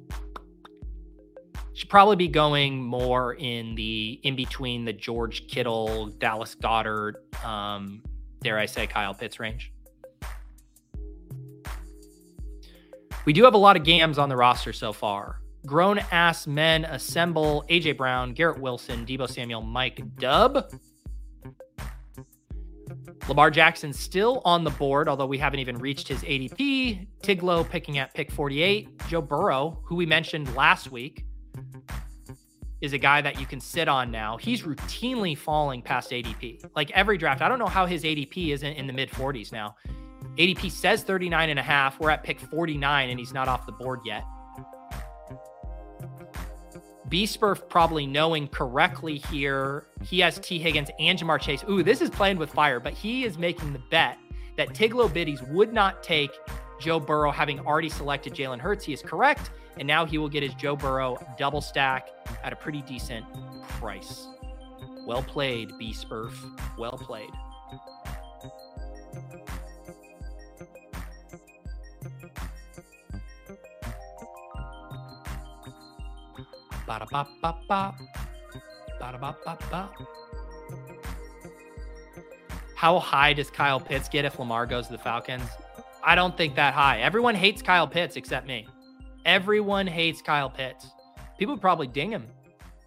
Should 1.72 1.88
probably 1.88 2.16
be 2.16 2.28
going 2.28 2.82
more 2.82 3.34
in 3.34 3.74
the 3.74 4.20
in 4.24 4.36
between 4.36 4.84
the 4.84 4.92
George 4.92 5.46
Kittle, 5.46 6.08
Dallas 6.08 6.54
Goedert, 6.54 7.14
um, 7.42 8.02
dare 8.42 8.58
I 8.58 8.66
say 8.66 8.86
Kyle 8.86 9.14
Pitts 9.14 9.40
range. 9.40 9.72
We 13.24 13.32
do 13.32 13.44
have 13.44 13.54
a 13.54 13.58
lot 13.58 13.76
of 13.76 13.84
gams 13.84 14.18
on 14.18 14.28
the 14.28 14.36
roster 14.36 14.72
so 14.72 14.92
far. 14.92 15.39
Grown 15.66 15.98
ass 16.10 16.46
men 16.46 16.84
assemble 16.86 17.64
AJ 17.68 17.96
Brown, 17.96 18.32
Garrett 18.32 18.60
Wilson, 18.60 19.04
Deebo 19.04 19.28
Samuel, 19.28 19.62
Mike 19.62 20.02
Dubb. 20.16 20.72
Lamar 23.28 23.50
Jackson 23.50 23.92
still 23.92 24.42
on 24.44 24.64
the 24.64 24.70
board, 24.70 25.08
although 25.08 25.26
we 25.26 25.38
haven't 25.38 25.60
even 25.60 25.78
reached 25.78 26.08
his 26.08 26.22
ADP. 26.22 27.06
Tiglo 27.22 27.68
picking 27.68 27.98
at 27.98 28.12
pick 28.14 28.32
48. 28.32 29.06
Joe 29.08 29.22
Burrow, 29.22 29.78
who 29.84 29.94
we 29.94 30.06
mentioned 30.06 30.54
last 30.56 30.90
week, 30.90 31.24
is 32.80 32.92
a 32.92 32.98
guy 32.98 33.20
that 33.20 33.38
you 33.38 33.46
can 33.46 33.60
sit 33.60 33.88
on 33.88 34.10
now. 34.10 34.36
He's 34.38 34.62
routinely 34.62 35.36
falling 35.36 35.82
past 35.82 36.10
ADP. 36.10 36.64
Like 36.74 36.90
every 36.92 37.18
draft, 37.18 37.42
I 37.42 37.48
don't 37.48 37.58
know 37.58 37.66
how 37.66 37.86
his 37.86 38.04
ADP 38.04 38.54
isn't 38.54 38.72
in 38.72 38.86
the 38.86 38.92
mid 38.92 39.10
40s 39.10 39.52
now. 39.52 39.76
ADP 40.36 40.70
says 40.70 41.02
39 41.02 41.50
and 41.50 41.58
a 41.58 41.62
half. 41.62 42.00
We're 42.00 42.10
at 42.10 42.24
pick 42.24 42.40
49 42.40 43.10
and 43.10 43.18
he's 43.18 43.34
not 43.34 43.48
off 43.48 43.66
the 43.66 43.72
board 43.72 44.00
yet. 44.04 44.24
B 47.10 47.24
Spurf 47.24 47.68
probably 47.68 48.06
knowing 48.06 48.48
correctly 48.48 49.18
here. 49.18 49.86
He 50.02 50.20
has 50.20 50.38
T. 50.38 50.58
Higgins 50.58 50.90
and 50.98 51.18
Ja'Marr 51.18 51.40
Chase. 51.40 51.64
Ooh, 51.68 51.82
this 51.82 52.00
is 52.00 52.08
playing 52.08 52.38
with 52.38 52.50
fire, 52.50 52.80
but 52.80 52.94
he 52.94 53.24
is 53.24 53.36
making 53.36 53.72
the 53.72 53.82
bet 53.90 54.16
that 54.56 54.68
Tiglo 54.70 55.12
Biddies 55.12 55.42
would 55.48 55.72
not 55.72 56.02
take 56.02 56.30
Joe 56.80 57.00
Burrow 57.00 57.30
having 57.32 57.58
already 57.60 57.88
selected 57.88 58.32
Jalen 58.32 58.60
Hurts. 58.60 58.84
He 58.84 58.92
is 58.92 59.02
correct. 59.02 59.50
And 59.76 59.86
now 59.86 60.04
he 60.04 60.18
will 60.18 60.28
get 60.28 60.42
his 60.42 60.54
Joe 60.54 60.76
Burrow 60.76 61.16
double 61.38 61.60
stack 61.60 62.08
at 62.44 62.52
a 62.52 62.56
pretty 62.56 62.82
decent 62.82 63.24
price. 63.68 64.26
Well 65.06 65.22
played, 65.22 65.76
B 65.78 65.92
Spurf. 65.92 66.32
Well 66.78 66.92
played. 66.92 67.30
How 82.74 82.98
high 82.98 83.32
does 83.32 83.50
Kyle 83.50 83.80
Pitts 83.80 84.08
get 84.08 84.24
if 84.24 84.38
Lamar 84.38 84.66
goes 84.66 84.86
to 84.86 84.92
the 84.92 84.98
Falcons? 84.98 85.48
I 86.02 86.14
don't 86.14 86.36
think 86.36 86.54
that 86.56 86.72
high. 86.72 87.00
Everyone 87.00 87.34
hates 87.34 87.60
Kyle 87.60 87.86
Pitts 87.86 88.16
except 88.16 88.46
me. 88.46 88.66
Everyone 89.26 89.86
hates 89.86 90.22
Kyle 90.22 90.48
Pitts. 90.48 90.86
People 91.38 91.54
would 91.54 91.60
probably 91.60 91.86
ding 91.86 92.10
him. 92.10 92.26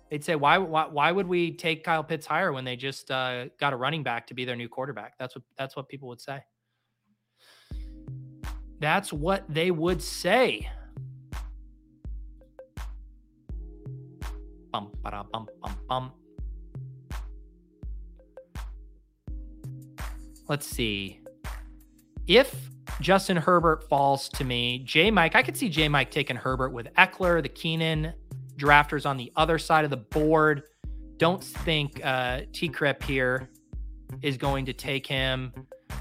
They'd 0.09 0.23
say, 0.23 0.35
why, 0.35 0.57
why, 0.57 0.85
why 0.87 1.11
would 1.11 1.27
we 1.27 1.51
take 1.51 1.83
Kyle 1.83 2.03
Pitts 2.03 2.25
higher 2.25 2.51
when 2.51 2.65
they 2.65 2.75
just 2.75 3.09
uh, 3.09 3.45
got 3.59 3.73
a 3.73 3.75
running 3.75 4.03
back 4.03 4.27
to 4.27 4.33
be 4.33 4.45
their 4.45 4.55
new 4.55 4.69
quarterback? 4.69 5.17
That's 5.17 5.35
what 5.35 5.43
that's 5.57 5.75
what 5.75 5.89
people 5.89 6.07
would 6.09 6.21
say. 6.21 6.39
That's 8.79 9.13
what 9.13 9.43
they 9.47 9.71
would 9.71 10.01
say. 10.01 10.69
Bum, 14.73 14.91
ba 15.03 15.23
bum, 15.31 15.47
bum, 15.61 15.75
bum. 15.87 16.11
let's 20.49 20.65
see. 20.65 21.19
If 22.27 22.69
Justin 23.01 23.37
Herbert 23.37 23.87
falls 23.87 24.29
to 24.29 24.43
me, 24.43 24.79
J 24.79 25.11
Mike, 25.11 25.35
I 25.35 25.43
could 25.43 25.55
see 25.55 25.69
J 25.69 25.87
Mike 25.87 26.11
taking 26.11 26.35
Herbert 26.35 26.71
with 26.71 26.87
Ekeler, 26.95 27.41
the 27.41 27.49
Keenan 27.49 28.13
drafters 28.57 29.05
on 29.05 29.15
the 29.15 29.31
other 29.35 29.57
side 29.57 29.83
of 29.83 29.91
the 29.91 29.97
board. 29.97 30.63
Don't 31.17 31.43
think 31.43 32.03
uh, 32.03 32.41
T 32.51 32.67
Crip 32.67 33.03
here 33.03 33.49
is 34.21 34.37
going 34.37 34.65
to 34.65 34.73
take 34.73 35.05
him. 35.05 35.53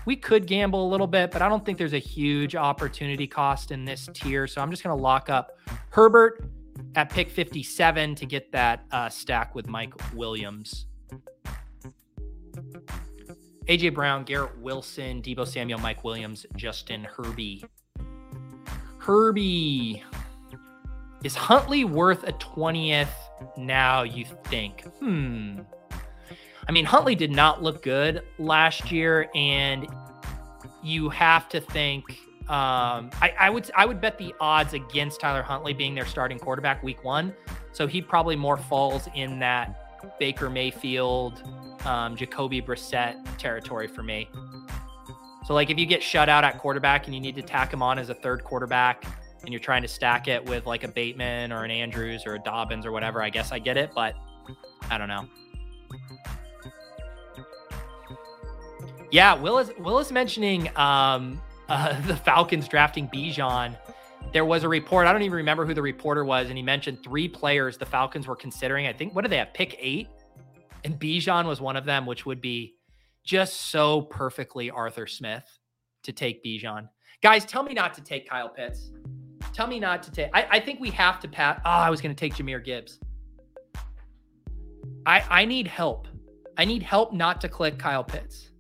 We 0.07 0.17
could 0.17 0.47
gamble 0.47 0.87
a 0.87 0.91
little 0.91 1.07
bit, 1.07 1.31
but 1.31 1.43
I 1.43 1.49
don't 1.49 1.65
think 1.65 1.79
there's 1.79 1.93
a 1.93 1.99
huge 1.99 2.57
opportunity 2.57 3.27
cost 3.27 3.71
in 3.71 3.85
this 3.85 4.09
tier. 4.15 4.47
So 4.47 4.61
I'm 4.61 4.71
just 4.71 4.83
going 4.83 4.97
to 4.97 5.03
lock 5.03 5.29
up 5.29 5.59
Herbert 5.91 6.51
at 6.95 7.11
pick 7.11 7.31
57 7.31 8.15
to 8.17 8.27
get 8.27 8.53
that 8.53 8.85
uh, 8.91 9.09
stack 9.09 9.55
with 9.55 9.67
Mike 9.67 9.95
Williams. 10.15 10.87
AJ 13.69 13.95
Brown, 13.95 14.25
Garrett 14.25 14.59
Wilson, 14.59 15.23
Deebo 15.23 15.47
Samuel, 15.47 15.79
Mike 15.79 16.03
Williams, 16.05 16.45
Justin 16.57 17.05
Herbie. 17.05 17.65
Herbie. 18.99 20.03
Is 21.25 21.35
Huntley 21.37 21.85
worth 21.85 22.25
a 22.25 22.33
20th 22.33 23.09
now, 23.57 24.03
you 24.03 24.25
think? 24.45 24.85
Hmm. 24.99 25.61
I 26.69 26.73
mean, 26.73 26.85
Huntley 26.85 27.15
did 27.15 27.31
not 27.31 27.63
look 27.63 27.83
good 27.83 28.23
last 28.39 28.91
year, 28.91 29.29
and 29.35 29.87
you 30.83 31.09
have 31.09 31.49
to 31.51 31.61
think. 31.61 32.19
Um, 32.49 33.11
I, 33.21 33.33
I 33.39 33.51
would 33.51 33.71
I 33.75 33.87
would 33.87 34.01
bet 34.01 34.19
the 34.19 34.35
odds 34.41 34.75
against 34.75 35.21
Tyler 35.21 35.43
Huntley 35.43 35.73
being 35.73 35.95
their 35.95 36.07
starting 36.07 36.39
quarterback 36.39 36.83
week 36.83 37.05
one. 37.05 37.35
So 37.73 37.87
he 37.87 38.03
probably 38.03 38.37
more 38.37 38.57
falls 38.57 39.09
in 39.15 39.39
that 39.39 40.19
Baker 40.19 40.51
Mayfield, 40.51 41.43
um, 41.85 42.17
Jacoby 42.17 42.61
Brissett 42.61 43.17
territory 43.39 43.87
for 43.87 44.03
me. 44.03 44.29
So 45.47 45.55
like 45.55 45.71
if 45.71 45.79
you 45.79 45.87
get 45.87 46.03
shut 46.03 46.29
out 46.29 46.45
at 46.45 46.59
quarterback 46.59 47.07
and 47.07 47.15
you 47.15 47.21
need 47.21 47.37
to 47.37 47.43
tack 47.43 47.73
him 47.73 47.83
on 47.83 47.99
as 47.99 48.09
a 48.09 48.15
third 48.15 48.45
quarterback 48.45 49.05
and 49.43 49.51
you're 49.51 49.61
trying 49.61 49.83
to 49.83 49.89
stack 49.89 50.29
it 50.29 50.45
with 50.45 50.67
like 50.67 50.85
a 50.85 50.89
Bateman 50.89 51.53
or 51.53 51.65
an 51.65 51.71
Andrews 51.71 52.23
or 52.27 52.35
a 52.35 52.39
Dobbins 52.39 52.87
or 52.87 52.93
whatever, 52.93 53.23
I 53.23 53.31
guess 53.31 53.51
I 53.53 53.59
get 53.59 53.77
it, 53.77 53.91
but 53.95 54.15
I 54.91 54.99
don't 54.99 55.09
know. 55.09 55.27
Yeah, 59.11 59.35
Willis 59.35 59.71
Willis 59.79 60.11
mentioning 60.11 60.75
um, 60.77 61.41
uh, 61.69 62.01
the 62.07 62.17
Falcons 62.17 62.69
drafting 62.69 63.09
Bijan. 63.09 63.77
There 64.33 64.45
was 64.45 64.65
a 64.65 64.69
report. 64.69 65.07
I 65.07 65.13
don't 65.13 65.23
even 65.23 65.37
remember 65.37 65.67
who 65.67 65.75
the 65.75 65.83
reporter 65.83 66.25
was, 66.25 66.49
and 66.49 66.57
he 66.57 66.63
mentioned 66.63 67.03
three 67.03 67.29
players 67.29 67.77
the 67.77 67.87
Falcons 67.87 68.27
were 68.27 68.37
considering. 68.37 68.87
I 68.87 68.93
think 68.93 69.15
what 69.15 69.23
do 69.23 69.29
they 69.29 69.39
have? 69.39 69.53
Pick 69.53 69.77
eight, 69.79 70.09
and 70.85 70.99
Bijan 70.99 71.47
was 71.47 71.61
one 71.61 71.77
of 71.77 71.85
them, 71.85 72.07
which 72.07 72.25
would 72.25 72.41
be 72.41 72.75
just 73.25 73.71
so 73.71 74.03
perfectly 74.03 74.71
Arthur 74.71 75.07
Smith 75.07 75.45
to 76.05 76.13
take 76.13 76.45
Bijan. 76.45 76.89
Guys, 77.23 77.45
tell 77.45 77.63
me 77.63 77.75
not 77.75 77.95
to 77.95 78.03
take 78.03 78.29
Kyle 78.29 78.49
Pitts. 78.49 78.91
Tell 79.53 79.67
me 79.67 79.79
not 79.79 80.03
to 80.05 80.11
take. 80.11 80.31
I, 80.33 80.47
I 80.51 80.61
think 80.61 80.81
we 80.81 80.91
have 80.91 81.21
to 81.21 81.29
pat. 81.29 81.61
Oh, 81.65 81.71
I 81.71 81.91
was 81.91 82.01
going 82.01 82.15
to 82.15 82.19
take 82.19 82.35
Jahmyr 82.35 82.65
Gibbs. 82.65 82.99
I 85.05 85.25
I 85.29 85.45
need 85.45 85.67
help. 85.67 86.09
I 86.57 86.65
need 86.65 86.83
help 86.83 87.13
not 87.13 87.41
to 87.43 87.49
click 87.49 87.79
Kyle 87.79 88.05
Pitts. 88.05 88.51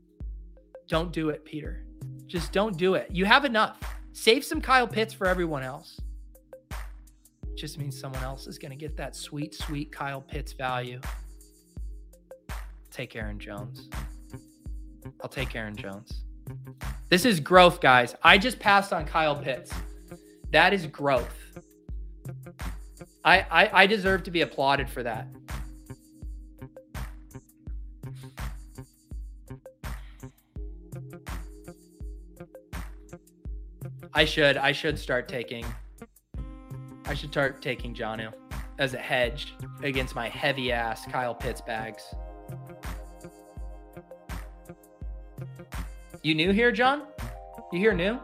Don't 0.88 1.12
do 1.12 1.30
it, 1.30 1.44
Peter. 1.44 1.82
Just 2.26 2.53
don't 2.53 2.76
do 2.76 2.94
it. 2.94 3.09
You 3.11 3.24
have 3.24 3.44
enough. 3.44 3.78
Save 4.12 4.44
some 4.44 4.61
Kyle 4.61 4.86
Pitts 4.86 5.12
for 5.12 5.26
everyone 5.26 5.62
else. 5.62 6.00
Just 7.55 7.78
means 7.78 7.98
someone 7.98 8.22
else 8.22 8.46
is 8.46 8.59
going 8.59 8.70
to 8.70 8.76
get 8.76 8.96
that 8.96 9.14
sweet, 9.14 9.55
sweet 9.55 9.92
Kyle 9.92 10.20
Pitts 10.20 10.53
value. 10.53 11.00
Take 12.90 13.16
Aaron 13.16 13.38
Jones. 13.38 13.88
I'll 15.22 15.28
take 15.28 15.55
Aaron 15.55 15.76
Jones. 15.76 16.24
This 17.09 17.24
is 17.24 17.40
growth, 17.40 17.80
guys. 17.80 18.14
I 18.22 18.38
just 18.38 18.59
passed 18.59 18.92
on 18.92 19.05
Kyle 19.05 19.36
Pitts. 19.36 19.72
That 20.50 20.72
is 20.72 20.86
growth. 20.86 21.34
I, 23.24 23.46
I, 23.50 23.82
I 23.82 23.86
deserve 23.86 24.24
to 24.24 24.30
be 24.30 24.40
applauded 24.40 24.88
for 24.88 25.03
that. 25.03 25.28
I 34.14 34.24
should 34.24 34.56
I 34.56 34.72
should 34.72 34.98
start 34.98 35.28
taking 35.28 35.64
I 37.06 37.14
should 37.14 37.30
start 37.30 37.62
taking 37.62 37.94
Jonnu 37.94 38.32
as 38.78 38.94
a 38.94 38.98
hedge 38.98 39.54
against 39.82 40.14
my 40.14 40.28
heavy 40.28 40.70
ass 40.70 41.06
Kyle 41.06 41.34
Pitts 41.34 41.60
bags. 41.60 42.02
You 46.22 46.34
new 46.34 46.52
here, 46.52 46.70
John? 46.70 47.02
You 47.72 47.78
here 47.78 47.94
new? 47.94 48.18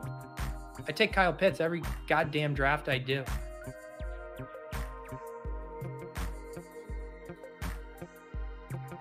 I 0.86 0.92
take 0.92 1.12
Kyle 1.12 1.32
Pitts 1.32 1.60
every 1.60 1.82
goddamn 2.06 2.54
draft 2.54 2.88
I 2.88 2.98
do. 2.98 3.24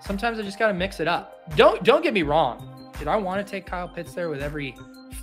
Sometimes 0.00 0.38
I 0.38 0.42
just 0.42 0.58
gotta 0.58 0.74
mix 0.74 1.00
it 1.00 1.08
up. 1.08 1.54
Don't 1.54 1.84
don't 1.84 2.02
get 2.02 2.14
me 2.14 2.22
wrong. 2.22 2.92
Did 2.98 3.08
I 3.08 3.16
want 3.16 3.46
to 3.46 3.48
take 3.48 3.66
Kyle 3.66 3.88
Pitts 3.88 4.14
there 4.14 4.30
with 4.30 4.42
every 4.42 4.74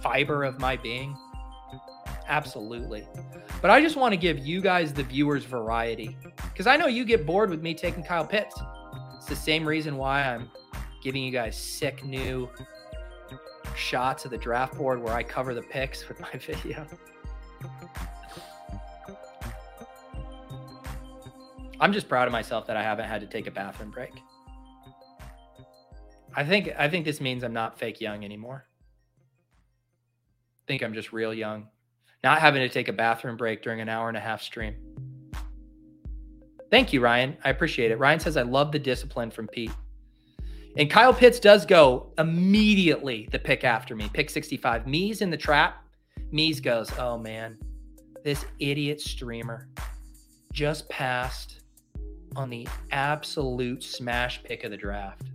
fiber 0.02 0.44
of 0.44 0.60
my 0.60 0.78
being? 0.78 1.18
Absolutely. 2.28 3.08
But 3.62 3.72
I 3.72 3.82
just 3.82 3.96
want 3.96 4.14
to 4.14 4.18
give 4.18 4.40
you 4.40 4.62
guys, 4.62 4.94
the 4.94 5.04
viewers, 5.04 5.44
variety 5.44 6.18
because 6.38 6.68
I 6.68 6.78
know 6.78 6.88
you 6.88 7.06
get 7.06 7.26
bored 7.26 7.50
with 7.50 7.62
me 7.62 7.74
taking 7.74 8.04
Kyle 8.04 8.26
Pitts. 8.26 8.56
It's 9.18 9.28
the 9.28 9.36
same 9.36 9.66
reason 9.66 9.98
why 9.98 10.24
I'm 10.24 10.50
giving 11.04 11.24
you 11.24 11.32
guys 11.32 11.56
sick 11.58 12.04
new 12.04 12.50
shots 13.76 14.26
of 14.26 14.32
the 14.32 14.38
draft 14.38 14.78
board 14.78 15.02
where 15.02 15.14
I 15.14 15.24
cover 15.24 15.54
the 15.54 15.62
picks 15.62 16.08
with 16.08 16.20
my 16.20 16.32
video. 16.34 16.86
I'm 21.80 21.92
just 21.92 22.08
proud 22.08 22.28
of 22.28 22.32
myself 22.32 22.66
that 22.68 22.78
I 22.78 22.84
haven't 22.84 23.08
had 23.08 23.22
to 23.22 23.28
take 23.28 23.48
a 23.48 23.52
bathroom 23.52 23.92
break. 23.92 24.14
I 26.36 26.44
think 26.44 26.70
I 26.78 26.90
think 26.90 27.06
this 27.06 27.22
means 27.22 27.44
I'm 27.44 27.54
not 27.54 27.78
fake 27.78 28.02
young 28.02 28.24
anymore. 28.24 28.66
I 30.64 30.64
think 30.68 30.84
I'm 30.84 30.94
just 30.94 31.14
real 31.14 31.34
young 31.34 31.68
not 32.26 32.40
having 32.40 32.60
to 32.60 32.70
take 32.70 32.88
a 32.88 32.94
bathroom 32.94 33.38
break 33.38 33.62
during 33.62 33.82
an 33.82 33.88
hour 33.88 34.08
and 34.08 34.18
a 34.18 34.20
half 34.20 34.42
stream. 34.42 34.74
Thank 36.72 36.92
you, 36.92 37.00
Ryan. 37.00 37.38
I 37.44 37.52
appreciate 37.52 37.92
it. 37.92 38.00
Ryan 38.00 38.20
says, 38.20 38.36
I 38.36 38.42
love 38.42 38.72
the 38.72 38.80
discipline 38.80 39.30
from 39.30 39.48
Pete. 39.48 39.72
And 40.76 40.90
Kyle 40.90 41.14
Pitts 41.14 41.40
does 41.40 41.68
go 41.68 42.12
immediately 42.18 43.30
the 43.32 43.38
pick 43.38 43.64
after 43.64 43.96
me, 43.96 44.10
pick 44.12 44.32
65. 44.32 44.88
Me's 44.88 45.22
in 45.22 45.30
the 45.30 45.38
trap. 45.38 45.84
Mees 46.32 46.60
goes, 46.60 46.92
oh 46.98 47.16
man, 47.20 47.60
this 48.24 48.44
idiot 48.58 49.00
streamer 49.00 49.70
just 50.52 50.90
passed 50.90 51.62
on 52.36 52.50
the 52.50 52.68
absolute 52.92 53.84
smash 53.84 54.44
pick 54.44 54.64
of 54.64 54.72
the 54.72 54.78
draft. 54.78 55.30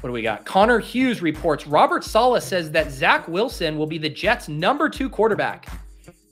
What 0.00 0.08
do 0.08 0.12
we 0.12 0.22
got? 0.22 0.46
Connor 0.46 0.78
Hughes 0.78 1.20
reports 1.20 1.66
Robert 1.66 2.04
Saleh 2.04 2.42
says 2.42 2.70
that 2.70 2.90
Zach 2.90 3.28
Wilson 3.28 3.76
will 3.76 3.86
be 3.86 3.98
the 3.98 4.08
Jets' 4.08 4.48
number 4.48 4.88
two 4.88 5.10
quarterback. 5.10 5.68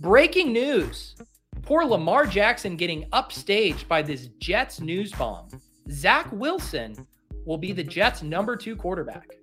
Breaking 0.00 0.52
news. 0.52 1.16
Poor 1.62 1.84
Lamar 1.84 2.24
Jackson 2.24 2.76
getting 2.76 3.04
upstaged 3.10 3.86
by 3.86 4.00
this 4.00 4.28
Jets 4.38 4.80
news 4.80 5.12
bomb. 5.12 5.48
Zach 5.90 6.32
Wilson 6.32 7.06
will 7.44 7.58
be 7.58 7.72
the 7.72 7.84
Jets' 7.84 8.22
number 8.22 8.56
two 8.56 8.74
quarterback. 8.74 9.36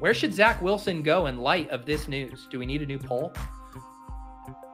Where 0.00 0.14
should 0.14 0.34
Zach 0.34 0.60
Wilson 0.60 1.02
go 1.02 1.26
in 1.26 1.38
light 1.38 1.70
of 1.70 1.86
this 1.86 2.08
news? 2.08 2.48
Do 2.50 2.58
we 2.58 2.66
need 2.66 2.82
a 2.82 2.86
new 2.86 2.98
poll? 2.98 3.32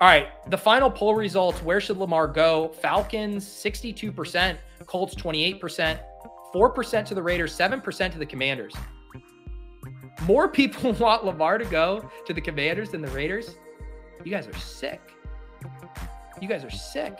All 0.01 0.09
right, 0.09 0.28
the 0.51 0.56
final 0.56 0.90
poll 0.90 1.14
results. 1.14 1.62
Where 1.62 1.78
should 1.78 1.98
Lamar 1.98 2.27
go? 2.27 2.68
Falcons, 2.81 3.44
62%. 3.44 4.56
Colts 4.86 5.14
28%, 5.14 6.01
4% 6.55 7.05
to 7.05 7.14
the 7.14 7.22
Raiders, 7.22 7.56
7% 7.56 8.12
to 8.12 8.18
the 8.18 8.24
Commanders. 8.24 8.74
More 10.22 10.48
people 10.48 10.93
want 11.01 11.27
Lamar 11.27 11.59
to 11.59 11.66
go 11.66 12.10
to 12.27 12.32
the 12.32 12.40
Commanders 12.40 12.90
than 12.90 13.02
the 13.02 13.10
Raiders. 13.10 13.56
You 14.24 14.31
guys 14.31 14.47
are 14.47 14.56
sick. 14.56 15.01
You 16.40 16.48
guys 16.48 16.64
are 16.64 16.70
sick. 16.70 17.18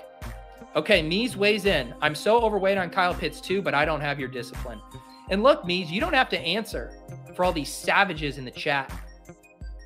Okay, 0.75 1.03
Mees 1.03 1.37
weighs 1.37 1.67
in. 1.67 1.95
I'm 2.01 2.15
so 2.15 2.41
overweight 2.41 2.79
on 2.79 2.89
Kyle 2.89 3.13
Pitts 3.15 3.43
too, 3.43 3.61
but 3.61 3.75
I 3.75 3.85
don't 3.85 4.01
have 4.01 4.19
your 4.19 4.29
discipline. 4.29 4.81
And 5.29 5.43
look, 5.43 5.67
Mees, 5.67 5.91
you 5.91 6.01
don't 6.01 6.15
have 6.15 6.29
to 6.31 6.41
answer 6.41 6.93
for 7.37 7.45
all 7.45 7.53
these 7.53 7.73
savages 7.73 8.39
in 8.39 8.45
the 8.45 8.51
chat 8.51 8.91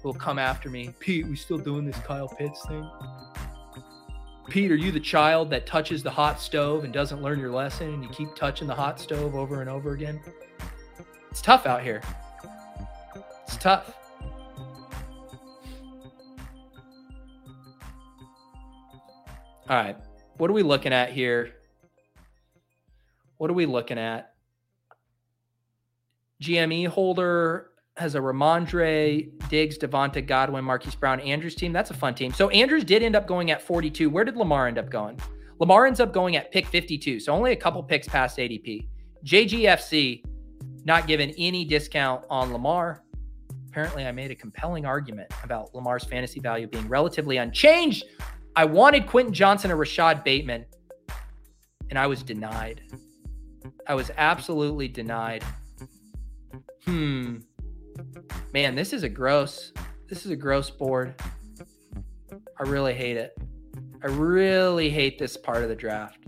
will 0.05 0.15
come 0.15 0.39
after 0.39 0.71
me. 0.71 0.95
Pete, 1.01 1.27
we 1.27 1.35
still 1.35 1.59
doing 1.59 1.85
this 1.85 1.99
Kyle 1.99 2.29
Pitts 2.29 2.65
thing? 2.67 2.89
Pete, 4.49 4.71
are 4.71 4.77
you 4.77 4.93
the 4.93 5.01
child 5.01 5.49
that 5.51 5.67
touches 5.67 6.03
the 6.03 6.11
hot 6.11 6.39
stove 6.39 6.85
and 6.85 6.93
doesn't 6.93 7.23
learn 7.23 7.41
your 7.41 7.51
lesson 7.51 7.95
and 7.95 8.03
you 8.05 8.11
keep 8.11 8.35
touching 8.37 8.69
the 8.69 8.75
hot 8.75 9.01
stove 9.01 9.35
over 9.35 9.63
and 9.63 9.71
over 9.71 9.93
again? 9.93 10.21
It's 11.31 11.41
tough 11.41 11.67
out 11.67 11.83
here. 11.83 12.03
It's 13.45 13.57
tough. 13.57 13.97
All 19.67 19.77
right. 19.77 19.97
What 20.37 20.51
are 20.51 20.53
we 20.53 20.63
looking 20.63 20.93
at 20.93 21.11
here? 21.11 21.55
What 23.39 23.51
are 23.51 23.55
we 23.55 23.65
looking 23.65 23.99
at? 23.99 24.35
GME 26.43 26.89
holder 26.89 27.71
has 27.97 28.15
a 28.15 28.19
Rhamondre, 28.19 29.31
Diggs, 29.49 29.79
Devonta, 29.79 30.27
Godwin, 30.27 30.65
Marquise 30.65 30.95
Brown, 30.97 31.21
Andrews 31.21 31.55
team. 31.55 31.73
That's 31.73 31.91
a 31.91 31.95
fun 31.95 32.15
team. 32.15 32.33
So 32.33 32.49
Andrews 32.51 32.85
did 32.85 33.03
end 33.03 33.15
up 33.15 33.27
going 33.27 33.51
at 33.51 33.63
42. 33.63 34.11
Where 34.11 34.25
did 34.25 34.37
Lamar 34.37 34.67
end 34.67 34.79
up 34.79 34.91
going? 34.91 35.19
Lamar 35.61 35.87
ends 35.87 36.01
up 36.01 36.13
going 36.13 36.37
at 36.37 36.51
pick 36.51 36.67
52. 36.67 37.21
So 37.21 37.33
only 37.33 37.53
a 37.53 37.57
couple 37.57 37.83
picks 37.83 38.09
past 38.09 38.39
ADP. 38.39 38.89
JGFC 39.25 40.25
not 40.85 41.07
given 41.07 41.33
any 41.39 41.65
discount 41.65 42.25
on 42.29 42.53
Lamar. 42.53 43.03
Apparently, 43.69 44.07
I 44.07 44.13
made 44.13 44.31
a 44.31 44.35
compelling 44.35 44.85
argument 44.85 45.33
about 45.43 45.75
Lamar's 45.75 46.05
fantasy 46.05 46.41
value 46.41 46.67
being 46.67 46.89
relatively 46.89 47.39
unchanged. 47.39 48.05
I 48.55 48.65
wanted 48.65 49.07
Quentin 49.07 49.33
Johnston 49.33 49.71
or 49.73 49.77
Rashod 49.77 50.23
Bateman, 50.23 50.65
and 51.91 51.99
I 51.99 52.07
was 52.07 52.23
denied. 52.23 52.83
I 53.87 53.95
was 53.95 54.11
absolutely 54.17 54.89
denied. 54.89 55.43
Hmm. 56.85 57.39
Man, 58.53 58.75
this 58.75 58.93
is 58.93 59.03
a 59.03 59.09
gross. 59.09 59.73
This 60.09 60.25
is 60.25 60.31
a 60.31 60.37
gross 60.37 60.71
board. 60.71 61.15
I 62.59 62.63
really 62.63 62.95
hate 62.95 63.17
it. 63.17 63.37
I 64.03 64.09
really 64.09 64.91
hate 64.91 65.19
this 65.19 65.37
part 65.37 65.63
of 65.63 65.69
the 65.69 65.75
draft. 65.75 66.19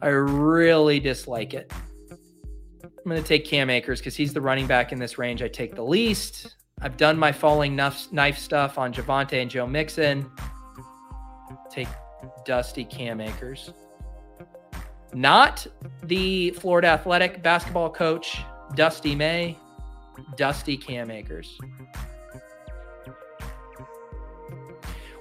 I 0.00 0.08
really 0.08 1.00
dislike 1.00 1.54
it. 1.54 1.72
I'm 2.82 2.90
going 3.04 3.20
to 3.20 3.26
take 3.26 3.44
Cam 3.46 3.70
Akers 3.70 4.00
because 4.00 4.14
he's 4.14 4.32
the 4.32 4.40
running 4.40 4.66
back 4.66 4.92
in 4.92 4.98
this 4.98 5.18
range. 5.18 5.42
I 5.42 5.48
take 5.48 5.74
the 5.74 5.84
least. 5.84 6.56
I've 6.80 6.96
done 6.96 7.18
my 7.18 7.32
falling 7.32 7.74
knife 7.74 8.38
stuff 8.38 8.78
on 8.78 8.92
Javonte 8.92 9.40
and 9.40 9.50
Joe 9.50 9.66
Mixon. 9.66 10.30
Take 11.70 11.88
Dusty 12.44 12.84
Cam 12.84 13.20
Akers. 13.20 13.72
Not 15.14 15.66
the 16.02 16.50
Florida 16.50 16.94
Atlantic 16.94 17.42
basketball 17.42 17.90
coach, 17.90 18.38
Dusty 18.74 19.14
May, 19.14 19.56
Dusty 20.36 20.76
Cam 20.76 21.10
Akers. 21.10 21.58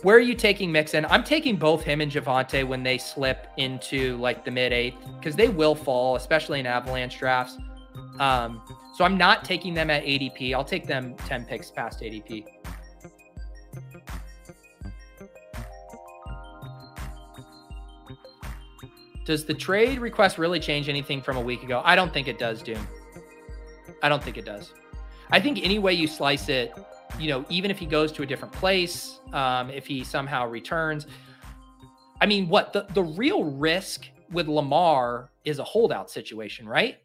Where 0.03 0.15
are 0.15 0.22
you 0.22 0.36
taking 0.36 0.72
Mixon? 0.72 1.06
I'm 1.10 1.24
taking 1.24 1.56
both 1.56 1.82
him 1.82 2.02
and 2.02 2.11
Javonte 2.11 2.68
when 2.68 2.84
they 2.84 2.98
slip 2.98 3.48
into 3.57 4.15
like 4.18 4.45
the 4.45 4.52
mid 4.52 4.72
eighth 4.72 4.98
because 5.18 5.36
they 5.36 5.49
will 5.49 5.76
fall, 5.76 6.15
especially 6.15 6.60
in 6.60 6.65
avalanche 6.65 7.18
drafts. 7.18 7.57
Um, 8.19 8.61
so 8.95 9.03
I'm 9.03 9.18
not 9.18 9.44
taking 9.44 9.74
them 9.74 9.90
at 9.90 10.03
ADP. 10.03 10.53
I'll 10.53 10.64
take 10.64 10.88
them 10.88 11.15
10 11.26 11.45
picks 11.45 11.72
past 11.72 12.02
ADP. 12.02 12.45
Does 19.26 19.44
the 19.44 19.53
trade 19.53 19.99
request 19.99 20.38
really 20.38 20.60
change 20.60 20.88
anything 20.88 21.22
from 21.22 21.36
a 21.38 21.41
week 21.41 21.61
ago? 21.61 21.82
I 21.84 21.95
don't 21.95 22.14
think 22.14 22.28
it 22.28 22.40
does, 22.40 22.61
Doom. 22.61 22.88
I 24.02 24.10
don't 24.10 24.24
think 24.24 24.38
it 24.38 24.45
does. 24.45 24.74
I 25.32 25.40
think 25.40 25.64
any 25.64 25.80
way 25.80 25.94
you 25.94 26.08
slice 26.08 26.49
it, 26.49 26.74
you 27.20 27.30
know, 27.30 27.45
even 27.49 27.72
if 27.72 27.78
he 27.78 27.86
goes 27.86 28.12
to 28.14 28.24
a 28.24 28.26
different 28.26 28.54
place, 28.54 29.20
um, 29.34 29.70
if 29.70 29.86
he 29.86 30.04
somehow 30.04 30.48
returns, 30.48 31.08
I 32.22 32.26
mean, 32.26 32.48
what 32.48 32.74
the, 32.74 32.88
the 32.94 33.04
real 33.04 33.44
risk 33.44 34.08
with 34.32 34.48
Lamar 34.48 35.32
is 35.45 35.60
a 35.60 35.64
holdout 35.64 36.10
situation, 36.10 36.68
right? 36.68 36.98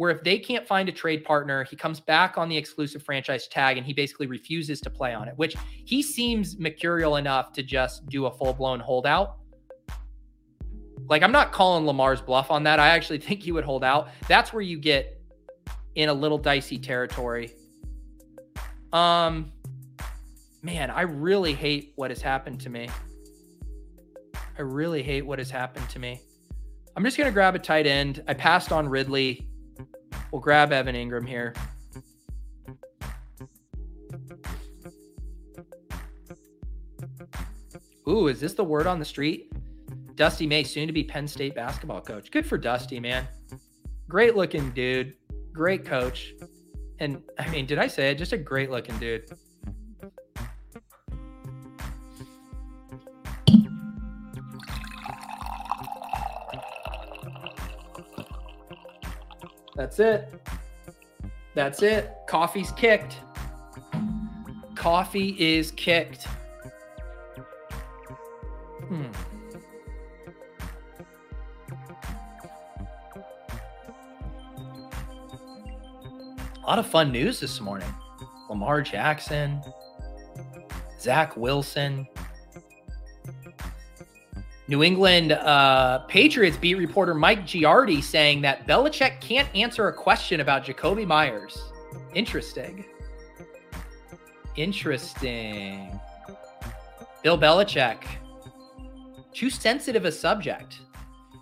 where 0.00 0.10
if 0.10 0.24
they 0.24 0.38
can't 0.38 0.66
find 0.66 0.88
a 0.88 0.92
trade 0.92 1.22
partner, 1.24 1.62
he 1.62 1.76
comes 1.76 2.00
back 2.00 2.38
on 2.38 2.48
the 2.48 2.56
exclusive 2.56 3.02
franchise 3.02 3.46
tag 3.48 3.76
and 3.76 3.84
he 3.84 3.92
basically 3.92 4.26
refuses 4.26 4.80
to 4.80 4.88
play 4.88 5.12
on 5.12 5.28
it, 5.28 5.34
which 5.36 5.54
he 5.84 6.02
seems 6.02 6.58
mercurial 6.58 7.16
enough 7.16 7.52
to 7.52 7.62
just 7.62 8.06
do 8.08 8.24
a 8.24 8.30
full 8.30 8.54
blown 8.54 8.80
holdout. 8.80 9.36
Like, 11.06 11.22
I'm 11.22 11.32
not 11.32 11.52
calling 11.52 11.84
Lamar's 11.84 12.22
bluff 12.22 12.50
on 12.50 12.62
that. 12.62 12.80
I 12.80 12.88
actually 12.88 13.18
think 13.26 13.42
he 13.42 13.52
would 13.52 13.62
hold 13.62 13.84
out. 13.84 14.08
That's 14.26 14.54
where 14.54 14.62
you 14.62 14.78
get 14.78 15.20
in 15.96 16.08
a 16.08 16.14
little 16.14 16.38
dicey 16.38 16.78
territory. 16.78 17.52
Um, 18.92 19.52
man, 20.62 20.90
I 20.90 21.02
really 21.02 21.54
hate 21.54 21.92
what 21.96 22.10
has 22.10 22.20
happened 22.20 22.60
to 22.62 22.70
me. 22.70 22.88
I 24.58 24.62
really 24.62 25.02
hate 25.02 25.24
what 25.24 25.38
has 25.38 25.50
happened 25.50 25.88
to 25.90 25.98
me. 25.98 26.20
I'm 26.96 27.04
just 27.04 27.16
to 27.16 27.30
grab 27.30 27.54
a 27.54 27.58
tight 27.58 27.86
end. 27.86 28.22
I 28.26 28.34
passed 28.34 28.72
on 28.72 28.88
Ridley. 28.88 29.46
We'll 30.32 30.42
grab 30.42 30.72
Evan 30.72 30.94
Engram 30.94 31.26
here. 31.26 31.54
Ooh, 38.08 38.26
is 38.26 38.40
this 38.40 38.54
the 38.54 38.64
word 38.64 38.86
on 38.86 38.98
the 38.98 39.04
street? 39.04 39.52
Dusty 40.16 40.46
May, 40.46 40.64
soon 40.64 40.86
to 40.88 40.92
be 40.92 41.04
Penn 41.04 41.28
State 41.28 41.54
basketball 41.54 42.00
coach. 42.00 42.30
Good 42.30 42.44
for 42.44 42.58
Dusty, 42.58 42.98
man. 42.98 43.26
Great 44.08 44.36
looking 44.36 44.70
dude. 44.72 45.14
Great 45.52 45.84
coach. 45.84 46.34
And 47.00 47.22
I 47.38 47.48
mean, 47.48 47.64
did 47.64 47.78
I 47.78 47.86
say 47.86 48.10
it? 48.10 48.16
Just 48.16 48.34
a 48.34 48.38
great 48.38 48.70
looking 48.70 48.98
dude. 48.98 49.24
That's 59.74 59.98
it. 59.98 60.28
That's 61.54 61.82
it. 61.82 62.12
Coffee's 62.28 62.70
kicked. 62.72 63.16
Coffee 64.74 65.36
is 65.38 65.70
kicked. 65.70 66.26
Lot 76.70 76.78
of 76.78 76.86
fun 76.86 77.10
news 77.10 77.40
this 77.40 77.60
morning. 77.60 77.92
Lamar 78.48 78.80
Jackson, 78.80 79.60
Zach 81.00 81.36
Wilson, 81.36 82.06
New 84.68 84.84
England 84.84 85.32
uh, 85.32 85.98
Patriots 86.06 86.56
beat 86.56 86.76
reporter 86.76 87.12
Mike 87.12 87.44
Giardi 87.44 88.00
saying 88.00 88.42
that 88.42 88.68
Belichick 88.68 89.20
can't 89.20 89.52
answer 89.52 89.88
a 89.88 89.92
question 89.92 90.38
about 90.38 90.64
Jakobi 90.64 91.04
Meyers. 91.04 91.60
Interesting. 92.14 92.84
Interesting. 94.54 95.98
Bill 97.24 97.36
Belichick. 97.36 98.04
Too 99.32 99.50
sensitive 99.50 100.04
a 100.04 100.12
subject. 100.12 100.82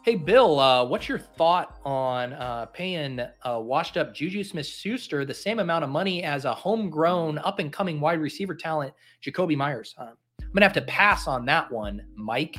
Hey, 0.09 0.15
Bill, 0.15 0.59
uh, 0.59 0.87
what's 0.87 1.07
your 1.07 1.19
thought 1.19 1.81
on 1.85 2.33
uh, 2.33 2.65
paying 2.73 3.21
uh, 3.21 3.61
washed 3.61 3.99
up 3.99 4.15
Juju 4.15 4.43
Smith 4.43 4.65
Schuster 4.65 5.27
the 5.27 5.35
same 5.35 5.59
amount 5.59 5.85
of 5.85 5.91
money 5.91 6.25
as 6.25 6.47
a 6.47 6.55
homegrown, 6.55 7.37
up 7.41 7.59
and 7.59 7.71
coming 7.71 8.01
wide 8.01 8.19
receiver 8.19 8.55
talent, 8.55 8.95
Jakobi 9.23 9.55
Meyers? 9.55 9.95
I'm 9.99 10.15
going 10.41 10.61
to 10.61 10.63
have 10.63 10.73
to 10.73 10.81
pass 10.81 11.27
on 11.27 11.45
that 11.45 11.71
one, 11.71 12.07
Mike 12.15 12.57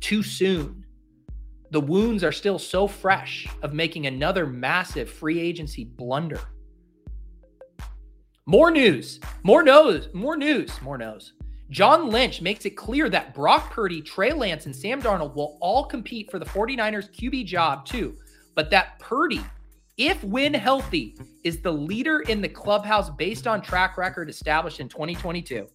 too 0.00 0.22
soon. 0.22 0.86
The 1.70 1.82
wounds 1.82 2.24
are 2.24 2.32
still 2.32 2.58
so 2.58 2.88
fresh 2.88 3.46
of 3.60 3.74
making 3.74 4.06
another 4.06 4.46
massive 4.46 5.10
free 5.10 5.38
agency 5.38 5.84
blunder. 5.84 6.40
More 8.46 8.70
news, 8.70 9.20
more 9.42 9.62
news, 9.62 10.08
more 10.14 10.38
news, 10.38 10.80
more 10.80 10.96
news. 10.96 11.34
John 11.74 12.08
Lynch 12.08 12.40
makes 12.40 12.66
it 12.66 12.76
clear 12.76 13.08
that 13.10 13.34
Brock 13.34 13.72
Purdy, 13.72 14.00
Trey 14.00 14.32
Lance, 14.32 14.66
and 14.66 14.76
Sam 14.76 15.02
Darnold 15.02 15.34
will 15.34 15.58
all 15.60 15.82
compete 15.84 16.30
for 16.30 16.38
the 16.38 16.44
49ers 16.44 17.12
QB 17.12 17.46
job 17.46 17.84
too, 17.84 18.16
but 18.54 18.70
that 18.70 19.00
Purdy, 19.00 19.40
if 19.96 20.22
when 20.22 20.54
healthy, 20.54 21.16
is 21.42 21.60
the 21.60 21.72
leader 21.72 22.20
in 22.20 22.40
the 22.40 22.48
clubhouse 22.48 23.10
based 23.10 23.48
on 23.48 23.60
track 23.60 23.98
record 23.98 24.30
established 24.30 24.78
in 24.78 24.88
2022. 24.88 25.66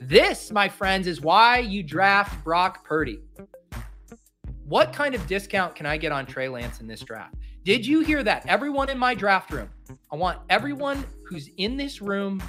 This, 0.00 0.52
my 0.52 0.68
friends, 0.68 1.08
is 1.08 1.20
why 1.20 1.58
you 1.58 1.82
draft 1.82 2.44
Brock 2.44 2.84
Purdy. 2.84 3.18
What 4.66 4.92
kind 4.92 5.16
of 5.16 5.26
discount 5.26 5.74
can 5.74 5.84
I 5.84 5.96
get 5.96 6.12
on 6.12 6.26
Trey 6.26 6.48
Lance 6.48 6.80
in 6.80 6.86
this 6.86 7.00
draft? 7.00 7.34
Did 7.64 7.84
you 7.84 8.02
hear 8.02 8.22
that? 8.22 8.46
Everyone 8.46 8.88
in 8.88 8.98
my 8.98 9.16
draft 9.16 9.50
room. 9.50 9.68
I 10.12 10.14
want 10.16 10.38
everyone 10.48 11.04
who's 11.26 11.48
in 11.56 11.76
this 11.76 12.00
room, 12.00 12.40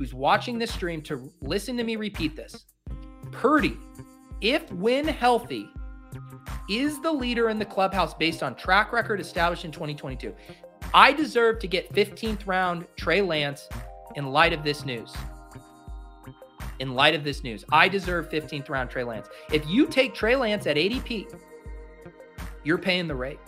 who's 0.00 0.14
watching 0.14 0.58
this 0.58 0.72
stream, 0.72 1.02
to 1.02 1.30
listen 1.42 1.76
to 1.76 1.84
me 1.84 1.94
repeat 1.94 2.34
this. 2.34 2.64
Purdy, 3.32 3.76
if 4.40 4.72
when 4.72 5.06
healthy, 5.06 5.68
is 6.70 7.02
the 7.02 7.12
leader 7.12 7.50
in 7.50 7.58
the 7.58 7.66
clubhouse 7.66 8.14
based 8.14 8.42
on 8.42 8.54
track 8.54 8.94
record 8.94 9.20
established 9.20 9.66
in 9.66 9.70
2022. 9.70 10.34
I 10.94 11.12
deserve 11.12 11.58
to 11.58 11.68
get 11.68 11.92
15th 11.92 12.46
round 12.46 12.86
Trey 12.96 13.20
Lance 13.20 13.68
in 14.16 14.32
light 14.32 14.54
of 14.54 14.64
this 14.64 14.86
news 14.86 15.14
in 16.78 16.94
light 16.94 17.14
of 17.14 17.22
this 17.22 17.44
news. 17.44 17.62
I 17.70 17.86
deserve 17.86 18.30
15th 18.30 18.70
round 18.70 18.88
Trey 18.88 19.04
Lance. 19.04 19.28
If 19.52 19.68
you 19.68 19.86
take 19.86 20.14
Trey 20.14 20.34
Lance 20.34 20.66
at 20.66 20.78
ADP, 20.78 21.26
you're 22.64 22.78
paying 22.78 23.06
the 23.06 23.14
rate. 23.14 23.38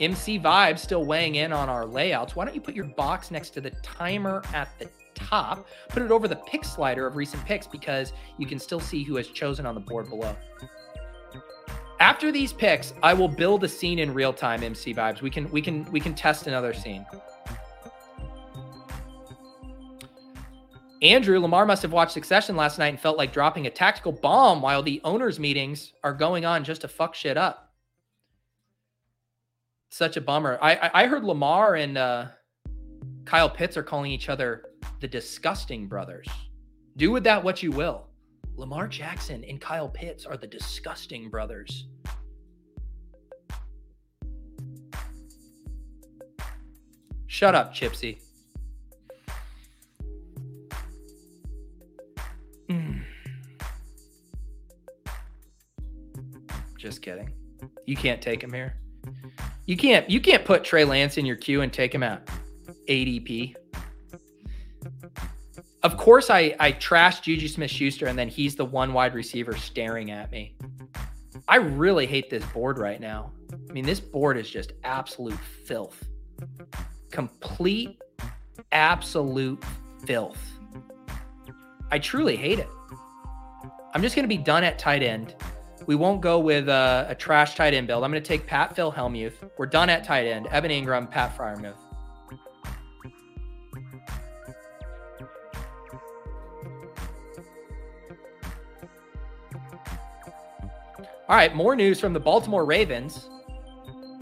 MC 0.00 0.38
Vibe 0.38 0.78
still 0.78 1.04
weighing 1.04 1.36
in 1.36 1.52
on 1.52 1.68
our 1.68 1.86
layouts. 1.86 2.36
Why 2.36 2.44
don't 2.44 2.54
you 2.54 2.60
put 2.60 2.74
your 2.74 2.84
box 2.84 3.30
next 3.30 3.50
to 3.50 3.60
the 3.60 3.70
timer 3.82 4.42
at 4.52 4.68
the 4.78 4.88
top? 5.14 5.66
Put 5.88 6.02
it 6.02 6.10
over 6.10 6.28
the 6.28 6.36
pick 6.36 6.64
slider 6.64 7.06
of 7.06 7.16
recent 7.16 7.44
picks 7.44 7.66
because 7.66 8.12
you 8.38 8.46
can 8.46 8.58
still 8.58 8.80
see 8.80 9.02
who 9.02 9.16
has 9.16 9.28
chosen 9.28 9.64
on 9.64 9.74
the 9.74 9.80
board 9.80 10.08
below. 10.10 10.36
After 11.98 12.30
these 12.30 12.52
picks, 12.52 12.92
I 13.02 13.14
will 13.14 13.28
build 13.28 13.64
a 13.64 13.68
scene 13.68 13.98
in 13.98 14.12
real 14.12 14.34
time, 14.34 14.62
MC 14.62 14.92
Vibes. 14.92 15.22
We 15.22 15.30
can 15.30 15.50
we 15.50 15.62
can 15.62 15.90
we 15.90 15.98
can 15.98 16.14
test 16.14 16.46
another 16.46 16.74
scene. 16.74 17.06
Andrew 21.00 21.38
Lamar 21.38 21.64
must 21.64 21.82
have 21.82 21.92
watched 21.92 22.12
Succession 22.12 22.56
last 22.56 22.78
night 22.78 22.88
and 22.88 23.00
felt 23.00 23.16
like 23.16 23.32
dropping 23.32 23.66
a 23.66 23.70
tactical 23.70 24.12
bomb 24.12 24.60
while 24.60 24.82
the 24.82 25.00
owners' 25.04 25.38
meetings 25.38 25.92
are 26.02 26.14
going 26.14 26.44
on 26.44 26.64
just 26.64 26.80
to 26.82 26.88
fuck 26.88 27.14
shit 27.14 27.36
up 27.36 27.65
such 29.96 30.16
a 30.16 30.20
bummer. 30.20 30.58
I 30.60 30.90
I, 30.92 31.06
heard 31.06 31.24
Lamar 31.24 31.76
and 31.76 31.96
uh, 31.96 32.26
Kyle 33.24 33.48
Pitts 33.48 33.76
are 33.76 33.82
calling 33.82 34.12
each 34.12 34.28
other 34.28 34.66
the 35.00 35.08
disgusting 35.08 35.88
brothers. 35.88 36.26
Do 36.96 37.10
with 37.10 37.24
that 37.24 37.42
what 37.42 37.62
you 37.62 37.72
will. 37.72 38.06
Lamar 38.56 38.88
Jackson 38.88 39.42
and 39.44 39.60
Kyle 39.60 39.88
Pitts 39.88 40.26
are 40.26 40.36
the 40.36 40.46
disgusting 40.46 41.30
brothers. 41.30 41.86
Shut 47.26 47.54
up, 47.54 47.74
Chipsy. 47.74 48.18
Mm. 52.70 53.02
Just 56.78 57.02
kidding. 57.02 57.32
You 57.84 57.96
can't 57.96 58.22
take 58.22 58.42
him 58.42 58.52
here. 58.52 58.76
You 59.66 59.76
can't 59.76 60.08
you 60.08 60.20
can't 60.20 60.44
put 60.44 60.64
Trey 60.64 60.84
Lance 60.84 61.18
in 61.18 61.26
your 61.26 61.36
queue 61.36 61.62
and 61.62 61.72
take 61.72 61.94
him 61.94 62.02
out 62.02 62.28
ADP. 62.88 63.54
Of 65.82 65.96
course, 65.96 66.30
I 66.30 66.54
I 66.60 66.72
trashed 66.72 67.22
Juju 67.22 67.48
Smith 67.48 67.70
Schuster, 67.70 68.06
and 68.06 68.18
then 68.18 68.28
he's 68.28 68.56
the 68.56 68.64
one 68.64 68.92
wide 68.92 69.14
receiver 69.14 69.56
staring 69.56 70.10
at 70.10 70.30
me. 70.30 70.56
I 71.48 71.56
really 71.56 72.06
hate 72.06 72.30
this 72.30 72.44
board 72.46 72.78
right 72.78 73.00
now. 73.00 73.32
I 73.68 73.72
mean, 73.72 73.84
this 73.84 74.00
board 74.00 74.36
is 74.36 74.50
just 74.50 74.72
absolute 74.84 75.38
filth. 75.64 76.02
Complete, 77.10 78.00
absolute 78.72 79.62
filth. 80.04 80.40
I 81.90 81.98
truly 81.98 82.36
hate 82.36 82.58
it. 82.58 82.68
I'm 83.94 84.02
just 84.02 84.16
going 84.16 84.24
to 84.24 84.28
be 84.28 84.38
done 84.38 84.64
at 84.64 84.78
tight 84.78 85.02
end. 85.02 85.36
We 85.86 85.94
won't 85.94 86.20
go 86.20 86.40
with 86.40 86.68
a, 86.68 87.06
a 87.08 87.14
trash 87.14 87.54
tight 87.54 87.72
end 87.72 87.86
build. 87.86 88.02
I'm 88.02 88.10
going 88.10 88.22
to 88.22 88.26
take 88.26 88.46
Pat 88.46 88.74
Phil 88.74 88.92
Hellmuth. 88.92 89.50
We're 89.56 89.66
done 89.66 89.88
at 89.88 90.02
tight 90.02 90.26
end. 90.26 90.48
Evan 90.48 90.70
Engram, 90.70 91.10
Pat 91.10 91.36
Freiermuth. 91.36 91.76
All 101.28 101.34
right, 101.34 101.54
more 101.56 101.74
news 101.74 101.98
from 101.98 102.12
the 102.12 102.20
Baltimore 102.20 102.64
Ravens. 102.64 103.28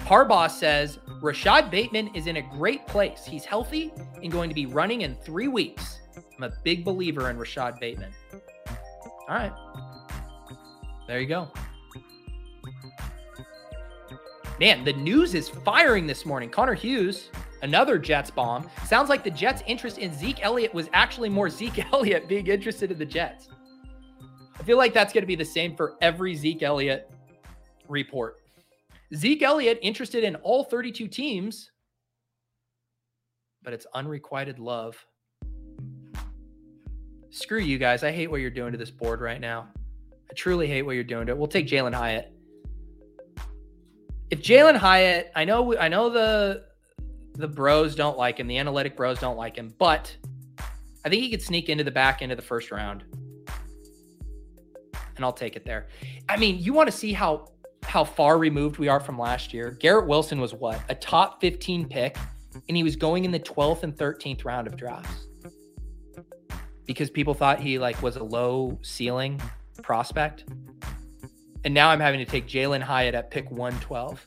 Harbaugh 0.00 0.50
says 0.50 0.98
Rashod 1.20 1.70
Bateman 1.70 2.14
is 2.14 2.26
in 2.26 2.36
a 2.36 2.42
great 2.42 2.86
place. 2.86 3.24
He's 3.26 3.44
healthy 3.44 3.92
and 4.22 4.32
going 4.32 4.48
to 4.48 4.54
be 4.54 4.66
running 4.66 5.02
in 5.02 5.14
three 5.16 5.48
weeks. 5.48 6.00
I'm 6.36 6.44
a 6.44 6.52
big 6.62 6.84
believer 6.84 7.28
in 7.30 7.38
Rashod 7.38 7.78
Bateman. 7.78 8.12
All 9.28 9.36
right. 9.36 9.52
There 11.06 11.20
you 11.20 11.26
go. 11.26 11.48
Man, 14.60 14.84
the 14.84 14.92
news 14.92 15.34
is 15.34 15.48
firing 15.48 16.06
this 16.06 16.24
morning. 16.24 16.48
Connor 16.48 16.74
Hughes, 16.74 17.28
another 17.62 17.98
Jets 17.98 18.30
bomb. 18.30 18.70
Sounds 18.86 19.08
like 19.08 19.24
the 19.24 19.30
Jets' 19.30 19.62
interest 19.66 19.98
in 19.98 20.14
Zeke 20.14 20.44
Elliott 20.44 20.72
was 20.72 20.88
actually 20.92 21.28
more 21.28 21.50
Zeke 21.50 21.84
Elliott 21.92 22.28
being 22.28 22.46
interested 22.46 22.90
in 22.90 22.98
the 22.98 23.04
Jets. 23.04 23.48
I 24.58 24.62
feel 24.62 24.78
like 24.78 24.94
that's 24.94 25.12
going 25.12 25.22
to 25.22 25.26
be 25.26 25.34
the 25.34 25.44
same 25.44 25.76
for 25.76 25.96
every 26.00 26.34
Zeke 26.36 26.62
Elliott 26.62 27.10
report. 27.88 28.36
Zeke 29.14 29.42
Elliott 29.42 29.78
interested 29.82 30.24
in 30.24 30.36
all 30.36 30.64
32 30.64 31.08
teams, 31.08 31.70
but 33.62 33.72
it's 33.72 33.86
unrequited 33.92 34.58
love. 34.58 35.04
Screw 37.30 37.58
you 37.58 37.78
guys. 37.78 38.04
I 38.04 38.12
hate 38.12 38.30
what 38.30 38.40
you're 38.40 38.50
doing 38.50 38.72
to 38.72 38.78
this 38.78 38.92
board 38.92 39.20
right 39.20 39.40
now. 39.40 39.68
I 40.34 40.36
truly 40.36 40.66
hate 40.66 40.82
what 40.82 40.96
you're 40.96 41.04
doing 41.04 41.26
to 41.26 41.32
it. 41.32 41.38
We'll 41.38 41.46
take 41.46 41.68
Jalin 41.68 41.94
Hyatt. 41.94 42.32
If 44.30 44.42
Jalin 44.42 44.74
Hyatt, 44.74 45.30
I 45.36 45.44
know, 45.44 45.78
I 45.78 45.86
know 45.86 46.10
the 46.10 46.64
the 47.34 47.46
bros 47.46 47.94
don't 47.94 48.18
like 48.18 48.40
him, 48.40 48.48
the 48.48 48.58
analytic 48.58 48.96
bros 48.96 49.20
don't 49.20 49.36
like 49.36 49.54
him, 49.54 49.72
but 49.78 50.16
I 51.04 51.08
think 51.08 51.22
he 51.22 51.30
could 51.30 51.40
sneak 51.40 51.68
into 51.68 51.84
the 51.84 51.92
back 51.92 52.20
end 52.20 52.32
of 52.32 52.36
the 52.36 52.42
first 52.42 52.72
round, 52.72 53.04
and 55.14 55.24
I'll 55.24 55.32
take 55.32 55.54
it 55.54 55.64
there. 55.64 55.86
I 56.28 56.36
mean, 56.36 56.58
you 56.58 56.72
want 56.72 56.90
to 56.90 56.96
see 56.96 57.12
how 57.12 57.52
how 57.84 58.02
far 58.02 58.36
removed 58.36 58.78
we 58.78 58.88
are 58.88 58.98
from 58.98 59.16
last 59.16 59.54
year. 59.54 59.70
Garrett 59.70 60.08
Wilson 60.08 60.40
was 60.40 60.52
what 60.52 60.80
a 60.88 60.96
top 60.96 61.40
15 61.40 61.88
pick, 61.88 62.18
and 62.68 62.76
he 62.76 62.82
was 62.82 62.96
going 62.96 63.24
in 63.24 63.30
the 63.30 63.38
12th 63.38 63.84
and 63.84 63.96
13th 63.96 64.44
round 64.44 64.66
of 64.66 64.76
drafts 64.76 65.28
because 66.86 67.08
people 67.08 67.34
thought 67.34 67.60
he 67.60 67.78
like 67.78 68.02
was 68.02 68.16
a 68.16 68.24
low 68.24 68.76
ceiling 68.82 69.40
prospect. 69.82 70.44
And 71.64 71.72
now 71.72 71.88
I'm 71.88 72.00
having 72.00 72.20
to 72.20 72.26
take 72.26 72.46
Jalin 72.46 72.82
Hyatt 72.82 73.14
at 73.14 73.30
pick 73.30 73.50
112. 73.50 74.26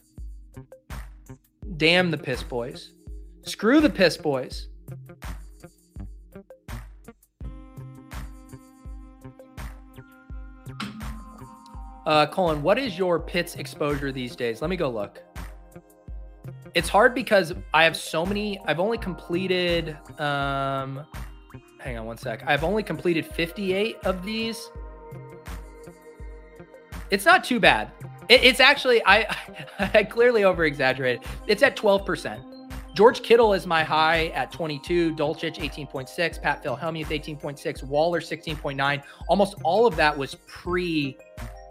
Damn 1.78 2.10
the 2.10 2.18
Piss 2.18 2.42
Boys. 2.44 2.94
Screw 3.44 3.80
the 3.80 3.90
Piss 3.90 4.18
Boys. 4.18 4.70
Uh, 12.08 12.26
Colin, 12.26 12.64
what 12.64 12.80
is 12.80 12.98
your 12.98 13.20
Pitts 13.20 13.56
exposure 13.56 14.14
these 14.14 14.36
days? 14.36 14.62
Let 14.62 14.70
me 14.70 14.78
go 14.78 14.90
look. 14.90 15.22
It's 16.74 16.88
hard 16.88 17.14
because 17.14 17.54
I 17.74 17.84
have 17.84 17.98
so 17.98 18.26
many. 18.26 18.60
I've 18.66 18.80
only 18.80 18.98
completed. 18.98 19.98
Um, 20.20 21.06
hang 21.80 21.98
on 21.98 22.06
one 22.06 22.18
sec. 22.18 22.44
I've 22.48 22.64
only 22.64 22.82
completed 22.82 23.26
58 23.26 23.98
of 24.06 24.24
these 24.24 24.70
it's 27.12 27.26
not 27.26 27.44
too 27.44 27.60
bad. 27.60 27.92
It, 28.30 28.44
it's 28.44 28.60
actually 28.60 29.02
I 29.06 29.36
I 29.80 30.04
clearly 30.04 30.44
over 30.44 30.66
exaggerated. 30.66 31.24
It's 31.48 31.64
at 31.64 31.76
12%. 31.76 32.44
George 32.94 33.22
Kittle 33.22 33.54
is 33.54 33.68
my 33.68 33.84
high 33.84 34.30
at 34.30 34.52
22, 34.52 35.14
Dulcich 35.16 35.58
18.6, 35.58 36.42
Pat 36.42 36.64
Phil 36.64 36.76
Hellmuth 36.76 37.06
18.6, 37.06 37.84
Waller 37.84 38.20
16.9. 38.20 39.04
Almost 39.28 39.56
all 39.64 39.86
of 39.86 39.96
that 39.98 40.18
was 40.18 40.34
pre 40.48 41.16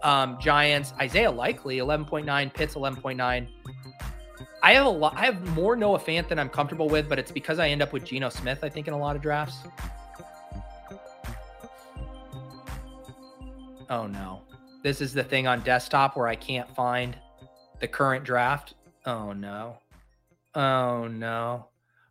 um, 0.03 0.37
Giants. 0.39 0.93
Isaiah 1.01 1.29
Likely 1.29 1.79
11.9, 1.79 2.53
Pitts 2.53 2.75
11.9. 2.75 3.47
I 4.63 4.73
have 4.73 4.85
a 4.85 4.89
lot. 4.89 5.17
I 5.17 5.25
have 5.25 5.45
more 5.49 5.75
Noah 5.75 5.99
Fant 5.99 6.29
than 6.29 6.39
I'm 6.39 6.49
comfortable 6.49 6.87
with, 6.87 7.09
but 7.09 7.19
it's 7.19 7.31
because 7.31 7.59
I 7.59 7.69
end 7.69 7.81
up 7.81 7.91
with 7.91 8.05
Geno 8.05 8.29
Smith. 8.29 8.63
I 8.63 8.69
think 8.69 8.87
in 8.87 8.93
a 8.93 8.97
lot 8.97 9.17
of 9.17 9.21
drafts. 9.21 9.57
Oh 13.89 14.07
no. 14.07 14.41
This 14.87 15.01
is 15.01 15.13
the 15.13 15.21
thing 15.21 15.47
on 15.47 15.59
desktop 15.63 16.15
where 16.15 16.29
I 16.29 16.35
can't 16.37 16.73
find 16.73 17.17
the 17.81 17.89
current 17.89 18.23
draft. 18.23 18.75
Oh 19.05 19.33
no. 19.33 19.79
Oh 20.55 21.09
no. 21.09 21.67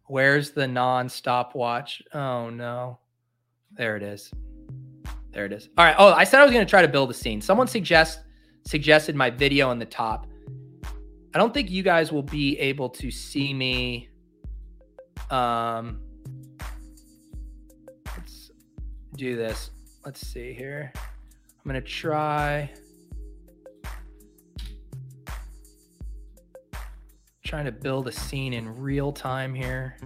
Where's 0.08 0.50
the 0.50 0.68
non-stopwatch? 0.68 2.02
Oh 2.12 2.50
no. 2.50 2.98
There 3.72 3.96
it 3.96 4.02
is. 4.02 4.30
There 5.32 5.46
it 5.46 5.54
is. 5.54 5.70
All 5.78 5.86
right. 5.86 5.96
Oh, 5.98 6.12
I 6.12 6.24
said 6.24 6.40
I 6.40 6.42
was 6.44 6.52
going 6.52 6.66
to 6.66 6.68
try 6.68 6.82
to 6.82 6.88
build 6.88 7.10
a 7.10 7.14
scene. 7.14 7.40
Someone 7.40 7.66
suggest 7.66 8.20
suggested 8.66 9.16
my 9.16 9.30
video 9.30 9.70
in 9.70 9.78
the 9.78 9.86
top. 9.86 10.26
I 11.34 11.38
don't 11.38 11.54
think 11.54 11.70
you 11.70 11.82
guys 11.82 12.12
will 12.12 12.22
be 12.22 12.58
able 12.58 12.90
to 12.90 13.10
see 13.10 13.54
me. 13.54 14.10
Um, 15.30 16.02
let's 18.18 18.50
do 19.14 19.34
this. 19.34 19.70
Let's 20.04 20.20
see 20.20 20.52
here. 20.52 20.92
I'm 21.66 21.72
going 21.72 21.82
to 21.82 21.90
try. 21.90 22.70
Trying 27.42 27.64
to 27.64 27.72
build 27.72 28.06
a 28.06 28.12
scene 28.12 28.52
in 28.52 28.78
real 28.78 29.10
time 29.10 29.52
here. 29.52 29.96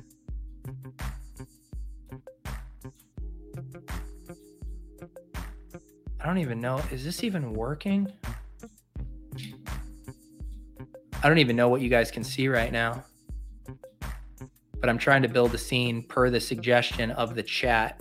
I 6.18 6.24
don't 6.24 6.38
even 6.38 6.62
know. 6.62 6.80
Is 6.90 7.04
this 7.04 7.22
even 7.24 7.52
working? 7.52 8.10
I 11.22 11.28
don't 11.28 11.36
even 11.36 11.56
know 11.56 11.68
what 11.68 11.82
you 11.82 11.90
guys 11.90 12.10
can 12.10 12.24
see 12.24 12.48
right 12.48 12.72
now. 12.72 13.04
But 14.80 14.88
I'm 14.88 14.96
trying 14.96 15.20
to 15.20 15.28
build 15.28 15.54
a 15.54 15.58
scene 15.58 16.04
per 16.04 16.30
the 16.30 16.40
suggestion 16.40 17.10
of 17.10 17.34
the 17.34 17.42
chat. 17.42 18.00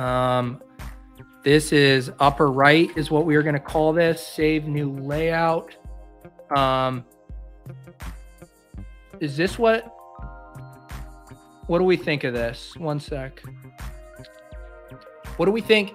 Um, 0.00 0.62
This 1.42 1.72
is 1.72 2.10
upper 2.20 2.50
right 2.50 2.90
is 2.96 3.10
what 3.10 3.24
we 3.24 3.34
are 3.36 3.42
going 3.42 3.54
to 3.54 3.60
call 3.60 3.92
this. 3.92 4.26
Save 4.26 4.66
new 4.66 4.92
layout. 4.92 5.74
Um, 6.54 7.04
is 9.20 9.36
this 9.36 9.58
what? 9.58 9.84
What 11.66 11.78
do 11.78 11.84
we 11.84 11.96
think 11.96 12.24
of 12.24 12.34
this? 12.34 12.76
One 12.76 13.00
sec. 13.00 13.42
What 15.36 15.46
do 15.46 15.52
we 15.52 15.60
think? 15.62 15.94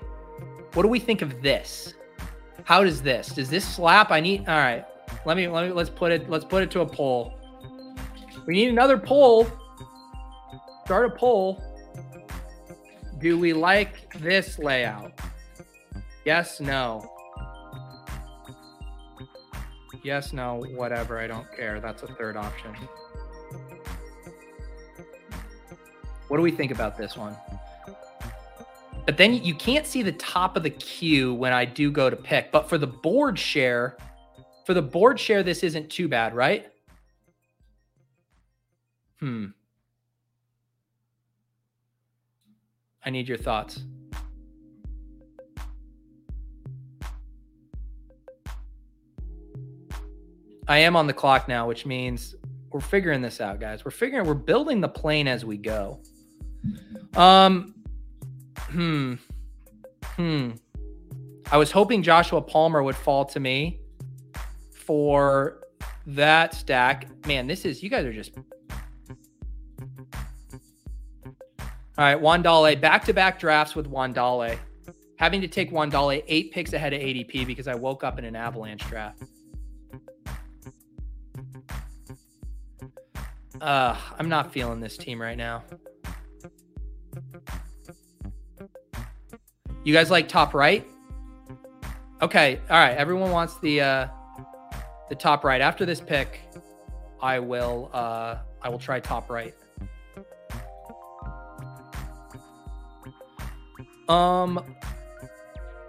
What 0.74 0.84
do 0.84 0.90
we 0.90 1.00
think 1.00 1.22
of 1.22 1.42
this? 1.44 1.94
How 2.64 2.84
does 2.84 3.02
this? 3.04 3.28
Does 3.28 3.50
this 3.50 3.68
slap? 3.68 4.10
I 4.10 4.20
need. 4.20 4.48
All 4.48 4.58
right. 4.58 4.86
Let 5.26 5.38
me. 5.38 5.48
Let 5.48 5.68
me. 5.68 5.74
Let's 5.74 5.92
put 5.92 6.12
it. 6.12 6.28
Let's 6.28 6.46
put 6.46 6.64
it 6.64 6.72
to 6.72 6.82
a 6.82 6.86
poll. 6.88 7.40
We 8.48 8.56
need 8.56 8.70
another 8.70 8.98
poll. 8.98 9.48
Start 10.86 11.06
a 11.06 11.16
poll. 11.16 11.62
Do 13.26 13.40
we 13.40 13.54
like 13.54 14.14
this 14.20 14.60
layout? 14.60 15.20
Yes, 16.26 16.60
no. 16.60 17.12
Yes, 20.04 20.32
no, 20.32 20.64
whatever. 20.76 21.18
I 21.18 21.26
don't 21.26 21.52
care. 21.58 21.80
That's 21.80 22.04
a 22.04 22.08
third 22.08 22.38
option. 22.38 22.76
What 26.28 26.38
do 26.38 26.44
we 26.44 26.52
think 26.52 26.72
about 26.72 27.00
this 27.00 27.18
one? 27.18 27.36
But 29.08 29.18
then 29.18 29.34
you 29.44 29.56
can't 29.56 29.88
see 29.88 30.04
the 30.04 30.12
top 30.12 30.56
of 30.56 30.62
the 30.62 30.70
queue 30.70 31.34
when 31.34 31.52
I 31.52 31.66
do 31.66 31.90
go 31.90 32.12
to 32.12 32.16
pick. 32.16 32.52
But 32.52 32.70
for 32.70 32.78
the 32.78 32.86
board 32.86 33.40
share, 33.40 33.98
for 34.68 34.76
the 34.76 34.84
board 34.84 35.20
share, 35.20 35.42
this 35.42 35.64
isn't 35.64 35.90
too 35.90 36.08
bad, 36.08 36.36
right? 36.36 36.68
Hmm. 39.20 39.48
I 43.06 43.12
need 43.12 43.28
your 43.28 43.38
thoughts. 43.38 43.84
I 50.68 50.80
am 50.80 50.96
on 50.96 51.06
the 51.06 51.14
clock 51.14 51.48
now, 51.48 51.68
which 51.68 51.86
means 51.86 52.36
we're 52.72 52.80
figuring 52.80 53.22
this 53.22 53.40
out, 53.40 53.60
guys. 53.60 53.86
We're 53.86 53.92
figuring 53.92 54.26
we're 54.26 54.34
building 54.34 54.82
the 54.82 54.90
plane 54.90 55.28
as 55.28 55.46
we 55.46 55.58
go. 55.58 56.02
Um 57.16 57.76
hmm. 58.72 59.14
Hmm. 60.04 60.52
I 61.52 61.58
was 61.58 61.72
hoping 61.72 62.02
Joshua 62.02 62.42
Palmer 62.42 62.82
would 62.82 62.96
fall 62.96 63.26
to 63.26 63.40
me 63.40 63.80
for 64.74 65.62
that 66.08 66.56
stack. 66.56 67.08
Man, 67.28 67.46
this 67.46 67.66
is 67.66 67.84
you 67.84 67.90
guys 67.90 68.06
are 68.06 68.14
just 68.14 68.32
All 71.98 72.04
right, 72.04 72.20
Wan'Dale, 72.20 72.80
back 72.82 73.06
to 73.06 73.14
back 73.14 73.40
drafts 73.40 73.74
with 73.74 73.90
Wan'Dale. 73.90 74.58
Having 75.18 75.42
to 75.42 75.48
take 75.48 75.72
Wan'Dale 75.72 76.24
eight 76.28 76.52
picks 76.52 76.74
ahead 76.74 76.92
of 76.92 77.00
ADP 77.00 77.48
because 77.48 77.70
I 77.70 77.76
woke 77.76 78.04
up 78.04 78.20
in 78.20 78.26
an 78.26 78.36
avalanche 78.36 78.86
draft. 78.90 79.24
Uh, 83.62 83.96
I'm 84.20 84.28
not 84.28 84.52
feeling 84.52 84.82
this 84.82 84.98
team 84.98 85.22
right 85.22 85.38
now. 85.38 85.64
You 89.86 89.94
guys 89.94 90.12
like 90.12 90.28
top 90.28 90.54
right? 90.54 90.86
Okay, 92.22 92.60
all 92.70 92.78
right. 92.78 92.98
Everyone 92.98 93.32
wants 93.32 93.58
the 93.60 93.82
uh 93.82 94.08
the 95.10 95.16
top 95.16 95.44
right. 95.44 95.62
After 95.62 95.86
this 95.86 96.02
pick, 96.02 96.42
I 97.22 97.40
will 97.40 97.90
uh 97.94 98.38
I 98.62 98.70
will 98.70 98.80
try 98.80 99.00
top 99.00 99.30
right. 99.30 99.54
Um, 104.10 104.64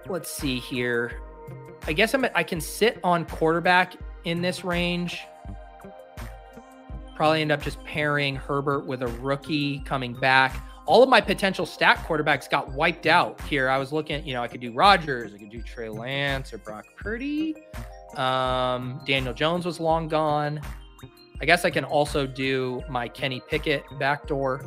let's 0.09 0.31
see 0.31 0.59
here. 0.59 1.21
I 1.87 1.93
guess 1.93 2.15
I'm 2.15 2.27
I 2.35 2.43
can 2.43 2.61
sit 2.61 2.99
on 3.05 3.25
quarterback 3.27 3.95
in 4.25 4.43
this 4.43 4.65
range. 4.65 5.21
Probably 7.15 7.41
end 7.41 7.53
up 7.53 7.63
just 7.63 7.83
pairing 7.85 8.37
Herbert 8.37 8.87
with 8.87 9.03
a 9.03 9.09
rookie 9.09 9.81
coming 9.81 10.13
back. 10.13 10.63
All 10.87 11.03
of 11.03 11.09
my 11.09 11.21
potential 11.21 11.67
stack 11.67 12.07
quarterbacks 12.07 12.49
got 12.49 12.71
wiped 12.73 13.07
out 13.07 13.41
here. 13.43 13.69
I 13.69 13.79
was 13.79 13.93
looking 13.93 14.25
you 14.27 14.35
know, 14.35 14.43
I 14.43 14.49
could 14.49 14.61
do 14.61 14.73
Rodgers, 14.73 15.35
I 15.35 15.39
could 15.39 15.51
do 15.51 15.63
Trey 15.63 15.89
Lance 15.89 16.53
or 16.53 16.59
Brock 16.59 16.87
Purdy. 16.97 17.55
Um, 18.17 19.01
Daniel 19.07 19.35
Jones 19.35 19.67
was 19.67 19.81
long 19.81 20.09
gone. 20.09 20.61
I 21.41 21.45
guess 21.45 21.65
I 21.65 21.71
can 21.71 21.85
also 21.85 22.27
do 22.27 22.83
my 22.89 23.09
Kenny 23.09 23.43
Pickett 23.49 23.85
backdoor. 23.99 24.65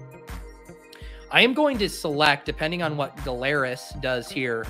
I 1.31 1.41
am 1.41 1.53
going 1.53 1.77
to 1.77 1.88
select, 1.89 2.45
depending 2.45 2.81
on 2.81 2.97
what 2.97 3.15
Galeris 3.18 3.99
does 4.01 4.30
here, 4.30 4.65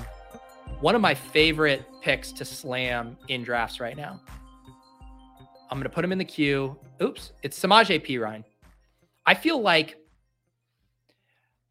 one 0.80 0.94
of 0.94 1.00
my 1.00 1.14
favorite 1.14 1.86
picks 2.02 2.32
to 2.32 2.44
slam 2.44 3.16
in 3.28 3.42
drafts 3.42 3.80
right 3.80 3.96
now. 3.96 4.20
I'm 5.70 5.78
going 5.78 5.84
to 5.84 5.88
put 5.88 6.04
him 6.04 6.12
in 6.12 6.18
the 6.18 6.24
queue. 6.24 6.76
Oops, 7.02 7.32
it's 7.42 7.58
Samaje 7.58 8.04
Perine. 8.06 8.44
I 9.24 9.34
feel 9.34 9.62
like 9.62 9.96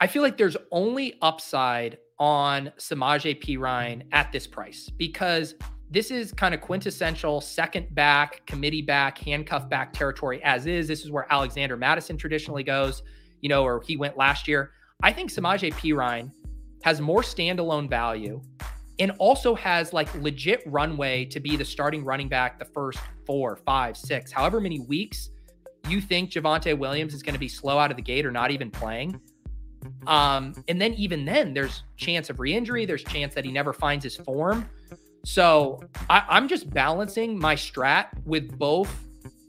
I 0.02 0.08
feel 0.08 0.24
like 0.24 0.38
there's 0.38 0.58
only 0.72 1.16
upside 1.22 1.98
on 2.18 2.72
Samaje 2.78 3.44
Perine 3.44 4.04
at 4.12 4.32
this 4.32 4.48
price 4.48 4.90
because 4.90 5.54
this 5.92 6.10
is 6.10 6.32
kind 6.32 6.56
of 6.56 6.62
quintessential 6.62 7.42
second 7.42 7.94
back, 7.94 8.44
committee 8.48 8.82
back, 8.82 9.18
handcuff 9.20 9.70
back 9.70 9.94
territory 9.94 10.42
as 10.44 10.66
is. 10.66 10.88
This 10.88 11.04
is 11.04 11.12
where 11.12 11.28
Alexander 11.32 11.78
Mattison 11.78 12.18
traditionally 12.18 12.64
goes, 12.64 13.04
you 13.42 13.50
know, 13.50 13.64
or 13.64 13.82
he 13.82 13.96
went 13.96 14.18
last 14.18 14.48
year. 14.48 14.72
I 15.02 15.14
think 15.14 15.32
Samaje 15.32 15.74
Perine 15.74 16.32
has 16.84 17.00
more 17.00 17.22
standalone 17.22 17.90
value 17.90 18.42
and 19.00 19.12
also 19.18 19.56
has 19.56 19.94
like 19.94 20.14
legit 20.16 20.62
runway 20.66 21.26
to 21.26 21.40
be 21.40 21.56
the 21.56 21.64
starting 21.64 22.04
running 22.04 22.28
back 22.28 22.60
the 22.60 22.66
first 22.66 23.00
four, 23.26 23.56
five, 23.66 23.96
six, 23.96 24.32
however 24.32 24.60
many 24.60 24.82
weeks 24.82 25.30
you 25.88 26.02
think 26.02 26.32
Javonte 26.32 26.78
Williams 26.78 27.14
is 27.14 27.24
going 27.24 27.34
to 27.34 27.40
be 27.40 27.48
slow 27.48 27.78
out 27.78 27.92
of 27.92 27.98
the 27.98 28.04
gate 28.04 28.26
or 28.26 28.32
not 28.32 28.52
even 28.52 28.70
playing. 28.70 29.20
Um, 30.08 30.54
and 30.68 30.82
then 30.82 30.94
even 30.96 31.24
then, 31.24 31.54
there's 31.54 31.84
chance 31.96 32.30
of 32.30 32.40
re-injury. 32.40 32.86
There's 32.86 33.04
chance 33.04 33.34
that 33.36 33.46
he 33.46 33.52
never 33.52 33.72
finds 33.72 34.04
his 34.04 34.18
form. 34.18 34.70
So 35.24 35.80
I, 36.10 36.24
I'm 36.28 36.48
just 36.50 36.70
balancing 36.70 37.40
my 37.40 37.56
strat 37.56 38.08
with 38.26 38.58
both 38.60 38.94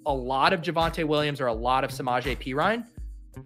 a 0.06 0.14
lot 0.14 0.52
of 0.52 0.62
Javonte 0.62 1.04
Williams 1.04 1.40
or 1.40 1.48
a 1.48 1.52
lot 1.52 1.82
of 1.82 1.90
Samaje 1.90 2.38
Perine. 2.38 2.84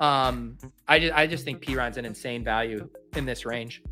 Um, 0.01 0.56
I 0.89 0.98
just 0.98 1.15
I 1.15 1.27
just 1.27 1.44
think 1.44 1.65
Perine's 1.65 1.97
an 1.97 2.05
insane 2.05 2.43
value 2.44 2.89
in 3.16 3.24
this 3.24 3.44
range. 3.44 3.82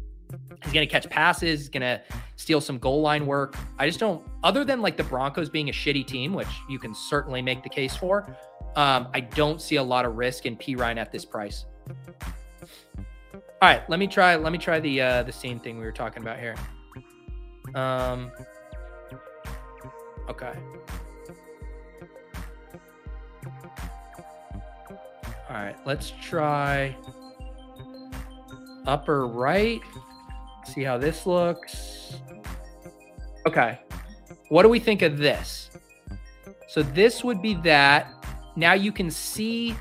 He's 0.65 0.73
going 0.73 0.87
to 0.87 0.91
catch 0.91 1.09
passes. 1.11 1.69
Going 1.69 1.83
to 1.83 2.03
steal 2.37 2.61
some 2.61 2.79
goal 2.79 3.03
line 3.03 3.27
work. 3.27 3.57
I 3.79 3.87
just 3.87 4.01
don't, 4.01 4.27
other 4.43 4.65
than 4.65 4.81
like 4.81 4.97
the 4.97 5.05
Broncos 5.05 5.51
being 5.51 5.69
a 5.69 5.73
shitty 5.73 6.07
team, 6.07 6.33
which 6.33 6.49
you 6.69 6.79
can 6.79 6.95
certainly 6.95 7.43
make 7.43 7.63
the 7.63 7.69
case 7.69 7.95
for, 7.95 8.35
um, 8.77 9.09
I 9.13 9.21
don't 9.21 9.61
see 9.61 9.77
a 9.77 9.83
lot 9.83 10.05
of 10.05 10.17
risk 10.17 10.47
in 10.47 10.57
Perine 10.57 10.97
at 10.97 11.13
this 11.13 11.25
price. 11.25 11.67
All 13.35 13.69
right, 13.69 13.89
let 13.89 13.99
me 14.01 14.07
try. 14.07 14.35
Let 14.35 14.53
me 14.53 14.59
try 14.59 14.81
the 14.81 15.01
uh, 15.01 15.23
the 15.23 15.33
same 15.33 15.61
thing 15.61 15.79
we 15.79 15.85
were 15.85 15.93
talking 15.93 16.23
about 16.23 16.39
here. 16.41 16.57
Um. 17.75 18.33
Okay. 20.29 20.53
All 25.53 25.59
right, 25.59 25.77
let's 25.85 26.15
try 26.23 26.97
upper 28.87 29.27
right. 29.27 29.83
See 30.65 30.83
how 30.83 30.97
this 30.97 31.27
looks. 31.27 32.15
Okay. 33.47 33.79
What 34.49 34.63
do 34.63 34.71
we 34.71 34.79
think 34.79 35.03
of 35.03 35.19
this? 35.19 35.69
So 36.69 36.83
this 36.83 37.23
would 37.23 37.43
be 37.43 37.53
that. 37.65 38.09
Now 38.57 38.73
you 38.73 38.93
can 38.93 39.11
see 39.11 39.77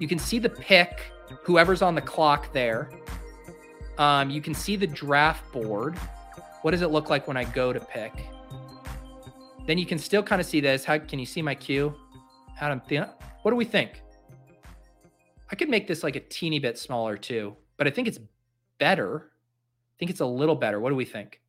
you 0.00 0.08
can 0.08 0.18
see 0.18 0.40
the 0.40 0.48
pick, 0.48 1.12
whoever's 1.44 1.80
on 1.80 1.94
the 1.94 2.00
clock 2.00 2.52
there. 2.52 2.90
Um, 3.96 4.28
you 4.28 4.40
can 4.40 4.54
see 4.54 4.74
the 4.74 4.88
draft 4.88 5.52
board. 5.52 5.96
What 6.62 6.72
does 6.72 6.82
it 6.82 6.88
look 6.88 7.10
like 7.10 7.28
when 7.28 7.36
I 7.36 7.44
go 7.44 7.72
to 7.72 7.78
pick? 7.78 8.12
Then 9.68 9.78
you 9.78 9.86
can 9.86 9.98
still 9.98 10.22
kind 10.24 10.40
of 10.40 10.46
see 10.48 10.60
this. 10.60 10.84
How 10.84 10.98
can 10.98 11.20
you 11.20 11.26
see 11.26 11.42
my 11.42 11.54
queue? 11.54 11.94
Adam, 12.60 12.82
what 13.42 13.52
do 13.52 13.56
we 13.56 13.64
think? 13.64 14.02
I 15.50 15.56
could 15.56 15.70
make 15.70 15.86
this 15.86 16.02
like 16.02 16.16
a 16.16 16.20
teeny 16.20 16.58
bit 16.58 16.78
smaller 16.78 17.16
too, 17.16 17.56
but 17.78 17.86
I 17.86 17.90
think 17.90 18.06
it's 18.06 18.20
better. 18.78 19.30
I 19.30 19.94
think 19.98 20.10
it's 20.10 20.20
a 20.20 20.26
little 20.26 20.54
better. 20.54 20.78
What 20.78 20.90
do 20.90 20.96
we 20.96 21.06
think? 21.06 21.40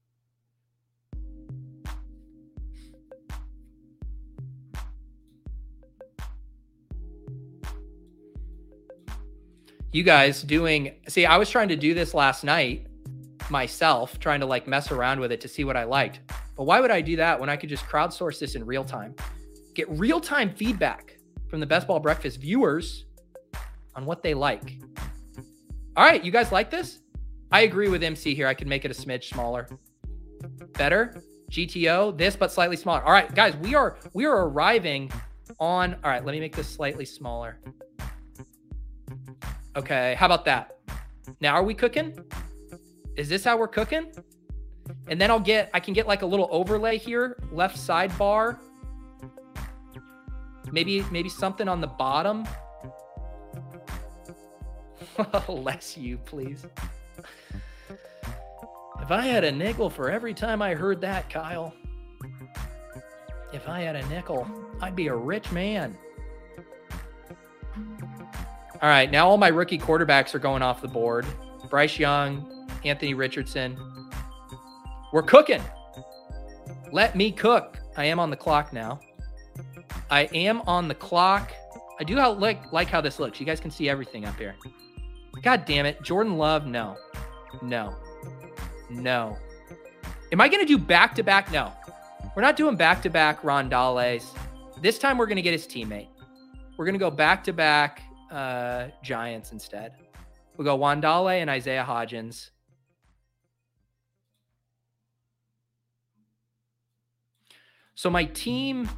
You 9.92 10.04
guys 10.04 10.44
doing, 10.44 10.94
see, 11.08 11.26
I 11.26 11.38
was 11.38 11.50
trying 11.50 11.70
to 11.70 11.76
do 11.76 11.94
this 11.94 12.14
last 12.14 12.44
night 12.44 12.86
myself, 13.50 14.20
trying 14.20 14.40
to 14.40 14.46
like 14.46 14.68
mess 14.68 14.92
around 14.92 15.20
with 15.20 15.32
it 15.32 15.42
to 15.42 15.48
see 15.48 15.64
what 15.64 15.76
I 15.76 15.84
liked. 15.84 16.20
But 16.56 16.64
why 16.64 16.80
would 16.80 16.92
I 16.92 17.02
do 17.02 17.16
that 17.18 17.40
when 17.40 17.50
I 17.50 17.58
could 17.58 17.70
just 17.70 17.86
crowdsource 17.86 18.40
this 18.40 18.56
in 18.56 18.66
real 18.66 18.86
time? 18.86 19.16
Get 19.74 19.90
real 19.90 20.22
time 20.22 20.54
feedback 20.54 21.18
from 21.48 21.60
the 21.60 21.66
Best 21.66 21.88
Ball 21.88 22.00
Breakfast 22.00 22.40
viewers 22.40 23.06
on 23.96 24.06
what 24.06 24.24
they 24.24 24.34
like. 24.34 24.78
All 25.96 26.06
right, 26.06 26.24
you 26.24 26.32
guys 26.32 26.52
like 26.52 26.70
this? 26.70 27.00
I 27.52 27.62
agree 27.62 27.90
with 27.90 28.04
MC 28.04 28.36
here. 28.36 28.48
I 28.48 28.54
can 28.54 28.70
make 28.70 28.86
it 28.86 28.92
a 28.92 28.94
smidge 28.94 29.26
smaller. 29.26 29.68
Better. 30.74 31.22
GTO, 31.50 32.18
this 32.18 32.36
but 32.36 32.52
slightly 32.52 32.76
smaller. 32.76 33.04
All 33.04 33.12
right, 33.12 33.34
guys, 33.34 33.56
we 33.58 33.76
are 33.76 33.98
we 34.14 34.26
are 34.26 34.48
arriving 34.48 35.12
on. 35.60 35.96
All 36.04 36.12
right, 36.12 36.24
let 36.24 36.34
me 36.34 36.40
make 36.40 36.56
this 36.56 36.70
slightly 36.70 37.06
smaller. 37.06 37.60
Okay, 39.76 40.16
how 40.18 40.26
about 40.28 40.46
that? 40.46 40.78
Now 41.42 41.56
are 41.56 41.64
we 41.64 41.74
cooking? 41.74 42.18
Is 43.16 43.30
this 43.30 43.44
how 43.44 43.58
we're 43.58 43.68
cooking? 43.68 44.12
And 45.08 45.20
then 45.20 45.32
I'll 45.32 45.40
get 45.40 45.70
I 45.74 45.80
can 45.80 45.94
get 45.94 46.08
like 46.08 46.22
a 46.22 46.26
little 46.26 46.48
overlay 46.52 46.98
here, 46.98 47.38
left 47.52 47.78
sidebar. 47.78 48.60
Maybe 50.72 51.04
maybe 51.12 51.30
something 51.30 51.68
on 51.68 51.82
the 51.82 51.88
bottom. 51.88 52.46
Less 55.48 55.98
you, 55.98 56.18
please. 56.18 56.66
If 59.02 59.12
I 59.12 59.22
had 59.22 59.44
a 59.44 59.52
nickel 59.52 59.90
for 59.90 60.10
every 60.10 60.34
time 60.34 60.62
I 60.62 60.74
heard 60.74 61.02
that, 61.02 61.30
Kyle, 61.30 61.74
if 63.54 63.68
I 63.68 63.82
had 63.82 63.96
a 63.96 64.08
nickel, 64.08 64.48
I'd 64.82 64.96
be 64.96 65.08
a 65.08 65.16
rich 65.16 65.52
man. 65.52 65.98
All 68.82 68.88
right, 68.90 69.10
now 69.10 69.28
all 69.28 69.38
my 69.38 69.48
rookie 69.48 69.78
quarterbacks 69.78 70.34
are 70.36 70.40
going 70.40 70.62
off 70.62 70.82
the 70.82 70.88
board. 70.88 71.26
Bryce 71.70 72.00
Young, 72.00 72.68
Anthony 72.86 73.14
Richardson. 73.14 73.78
We're 75.12 75.24
cooking. 75.24 75.62
Let 76.92 77.16
me 77.16 77.32
cook. 77.32 77.78
I 77.98 78.06
am 78.06 78.20
on 78.20 78.30
the 78.30 78.38
clock 78.38 78.72
now. 78.72 79.00
I 80.10 80.24
am 80.34 80.62
on 80.62 80.88
the 80.88 80.96
clock. 80.96 81.52
I 82.00 82.04
do 82.04 82.16
like 82.16 82.72
like 82.72 82.88
how 82.88 83.02
this 83.02 83.20
looks. 83.20 83.40
You 83.40 83.46
guys 83.46 83.60
can 83.60 83.72
see 83.72 83.90
everything 83.90 84.26
up 84.26 84.38
here. 84.38 84.56
God 85.42 85.66
damn 85.66 85.86
it, 85.86 86.02
Jordan 86.02 86.38
Love. 86.38 86.66
No, 86.66 86.98
no. 87.62 87.96
No. 88.90 89.38
Am 90.32 90.42
I 90.42 90.48
going 90.48 90.66
to 90.66 90.68
do 90.68 90.78
back 90.78 91.16
to 91.16 91.24
back? 91.24 91.52
No. 91.52 91.72
We're 92.36 92.42
not 92.42 92.56
doing 92.56 92.76
back 92.76 93.02
to 93.04 93.10
back 93.10 93.42
Rondales. 93.42 94.26
This 94.82 95.00
time 95.00 95.18
we're 95.18 95.26
going 95.26 95.38
to 95.38 95.42
get 95.42 95.54
his 95.54 95.68
teammate. 95.68 96.08
We're 96.78 96.86
going 96.86 96.94
to 96.94 97.00
go 97.00 97.12
back 97.12 97.44
to 97.46 97.54
back 97.54 98.02
Giants 99.04 99.52
instead. 99.52 99.94
We'll 100.58 100.66
go 100.66 100.78
Wan'Dale 100.78 101.42
and 101.42 101.50
Isaiah 101.50 101.86
Hodgins. 101.88 102.50
So 107.96 108.10
my 108.10 108.26
team 108.26 108.90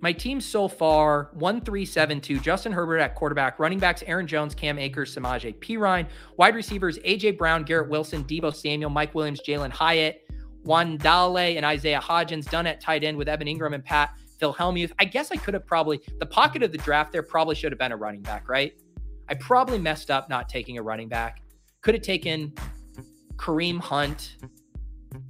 my 0.00 0.12
team 0.12 0.40
so 0.40 0.66
far, 0.66 1.30
1-3-7-2, 1.36 2.40
Justin 2.42 2.72
Herbert 2.72 2.98
at 2.98 3.14
quarterback, 3.14 3.58
running 3.58 3.78
backs 3.78 4.02
Aaron 4.06 4.26
Jones, 4.26 4.54
Cam 4.54 4.78
Akers, 4.78 5.14
Samaje 5.14 5.54
Perine, 5.58 6.06
wide 6.36 6.54
receivers 6.54 6.98
AJ 7.00 7.36
Brown, 7.36 7.64
Garrett 7.64 7.90
Wilson, 7.90 8.24
Deebo 8.24 8.54
Samuel, 8.54 8.90
Mike 8.90 9.14
Williams, 9.14 9.40
Jalin 9.46 9.70
Hyatt, 9.70 10.26
Wan'Dale, 10.64 11.56
and 11.56 11.64
Isaiah 11.66 12.00
Hodgins, 12.00 12.50
done 12.50 12.66
at 12.66 12.80
tight 12.80 13.04
end 13.04 13.16
with 13.16 13.28
Evan 13.28 13.46
Engram 13.46 13.74
and 13.74 13.84
Pat 13.84 14.10
Phil 14.38 14.54
Freiermuth. 14.54 14.92
I 14.98 15.04
guess 15.04 15.30
I 15.30 15.36
could 15.36 15.54
have 15.54 15.66
probably, 15.66 16.00
the 16.18 16.26
pocket 16.26 16.62
of 16.62 16.72
the 16.72 16.78
draft 16.78 17.12
there 17.12 17.22
probably 17.22 17.54
should 17.54 17.72
have 17.72 17.78
been 17.78 17.92
a 17.92 17.96
running 17.96 18.22
back, 18.22 18.48
right? 18.48 18.72
I 19.28 19.34
probably 19.34 19.78
messed 19.78 20.10
up 20.10 20.28
not 20.28 20.48
taking 20.48 20.78
a 20.78 20.82
running 20.82 21.08
back. 21.08 21.42
Could 21.82 21.94
have 21.94 22.02
taken 22.02 22.52
Kareem 23.36 23.78
Hunt 23.78 24.36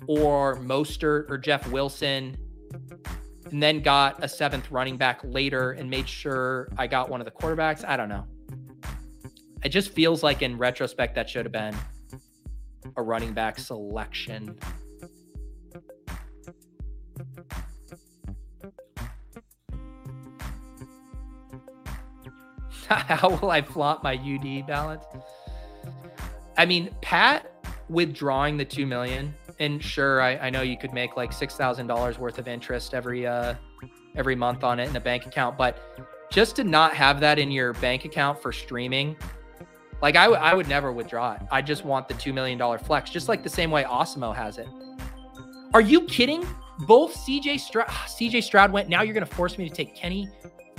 or 0.07 0.57
Mostert 0.57 1.31
or 1.31 1.39
Jeff 1.39 1.69
Wilson 1.69 2.37
and 3.51 3.63
then 3.63 3.81
got 3.81 4.23
a 4.23 4.29
seventh 4.29 4.71
running 4.71 4.97
back 4.97 5.21
later 5.25 5.73
and 5.73 5.91
made 5.91 6.09
sure 6.09 6.69
I 6.79 6.87
got 6.87 7.09
one 7.09 7.21
of 7.21 7.25
the 7.25 7.31
quarterbacks. 7.31 7.85
I 7.87 7.97
don't 7.97 8.09
know. 8.09 8.25
It 9.65 9.71
just 9.71 9.91
feels 9.91 10.23
like 10.23 10.43
in 10.43 10.57
retrospect 10.57 11.15
that 11.17 11.29
should 11.29 11.45
have 11.45 11.53
been 11.53 11.77
a 12.97 13.03
running 13.03 13.33
back 13.33 13.59
selection. 13.59 14.59
How 22.89 23.29
will 23.29 23.51
I 23.51 23.63
flaunt 23.63 24.03
my 24.03 24.15
UD 24.15 24.67
balance? 24.67 25.05
I 26.57 26.67
mean, 26.67 26.91
Pat 27.01 27.53
withdrawing 27.89 28.57
the 28.57 28.65
two 28.65 28.87
million 28.87 29.35
and 29.61 29.85
sure, 29.85 30.23
I, 30.23 30.37
I 30.39 30.51
know 30.51 30.63
you 30.63 30.77
could 30.77 30.93
make 30.93 31.17
like 31.17 31.33
six 31.33 31.55
thousand 31.55 31.87
dollars 31.87 32.19
worth 32.19 32.39
of 32.39 32.49
interest 32.49 32.95
every 32.95 33.27
uh 33.27 33.55
every 34.17 34.35
month 34.35 34.65
on 34.65 34.81
it 34.81 34.89
in 34.89 34.97
a 34.97 35.01
bank 35.01 35.27
account, 35.27 35.57
but 35.57 35.79
just 36.33 36.57
to 36.57 36.65
not 36.65 36.95
have 36.95 37.21
that 37.21 37.39
in 37.39 37.51
your 37.51 37.75
bank 37.75 38.05
account 38.05 38.41
for 38.41 38.53
streaming, 38.53 39.17
like 40.01 40.17
I, 40.17 40.25
w- 40.25 40.41
I 40.41 40.55
would 40.55 40.69
never 40.69 40.93
withdraw 40.93 41.35
it. 41.35 41.43
I 41.51 41.61
just 41.61 41.85
want 41.85 42.09
the 42.09 42.15
two 42.15 42.33
million 42.33 42.59
dollar 42.59 42.79
flex, 42.79 43.11
just 43.11 43.29
like 43.29 43.43
the 43.43 43.51
same 43.51 43.71
way 43.71 43.85
Osimo 43.85 44.35
has 44.35 44.59
it. 44.59 44.69
Are 45.75 45.81
you 45.81 46.03
kidding? 46.07 46.45
Both 46.81 47.15
CJ 47.19 47.61
Stroud, 47.61 47.89
CJ 47.89 48.43
Stroud 48.43 48.73
went. 48.73 48.89
Now 48.89 49.03
you're 49.03 49.15
gonna 49.15 49.27
force 49.27 49.59
me 49.59 49.69
to 49.69 49.75
take 49.75 49.95
Kenny 49.95 50.29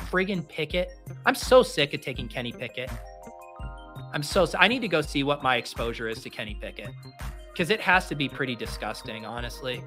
friggin' 0.10 0.48
Pickett. 0.50 0.90
I'm 1.26 1.36
so 1.36 1.62
sick 1.62 1.94
of 1.94 2.02
taking 2.02 2.28
Kenny 2.28 2.52
Pickett. 2.52 2.90
I'm 4.14 4.24
so 4.24 4.48
I 4.58 4.68
need 4.68 4.82
to 4.82 4.90
go 4.90 5.02
see 5.02 5.24
what 5.24 5.44
my 5.44 5.58
exposure 5.58 6.10
is 6.10 6.24
to 6.24 6.32
Kenny 6.32 6.58
Pickett 6.60 6.90
because 7.52 7.70
it 7.70 7.82
has 7.82 8.08
to 8.08 8.16
be 8.16 8.30
pretty 8.30 8.56
disgusting, 8.56 9.26
honestly. 9.26 9.84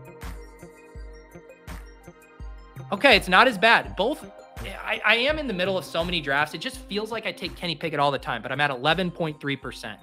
Okay, 2.93 3.17
it's 3.17 3.29
not 3.29 3.49
as 3.49 3.57
bad. 3.57 3.97
Both, 3.97 4.31
I, 4.61 5.01
I, 5.05 5.17
am 5.17 5.39
in 5.39 5.47
the 5.47 5.55
middle 5.55 5.79
of 5.79 5.85
so 5.85 6.05
many 6.05 6.21
drafts. 6.21 6.55
It 6.55 6.59
just 6.59 6.79
feels 6.79 7.11
like 7.11 7.27
I 7.27 7.33
take 7.33 7.57
Kenny 7.57 7.75
Pickett 7.75 7.99
all 7.99 8.11
the 8.11 8.19
time, 8.19 8.43
but 8.43 8.53
I'm 8.53 8.61
at 8.61 8.71
11.3%. 8.71 9.97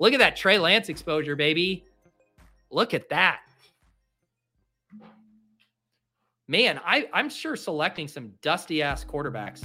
Look 0.00 0.12
at 0.12 0.18
that 0.20 0.36
Trey 0.36 0.58
Lance 0.58 0.88
exposure, 0.88 1.34
baby. 1.34 1.84
Look 2.70 2.94
at 2.94 3.08
that. 3.10 3.40
Man, 6.46 6.80
I, 6.84 7.08
I'm 7.12 7.28
sure 7.28 7.56
selecting 7.56 8.08
some 8.08 8.32
dusty 8.40 8.82
ass 8.82 9.04
quarterbacks. 9.04 9.62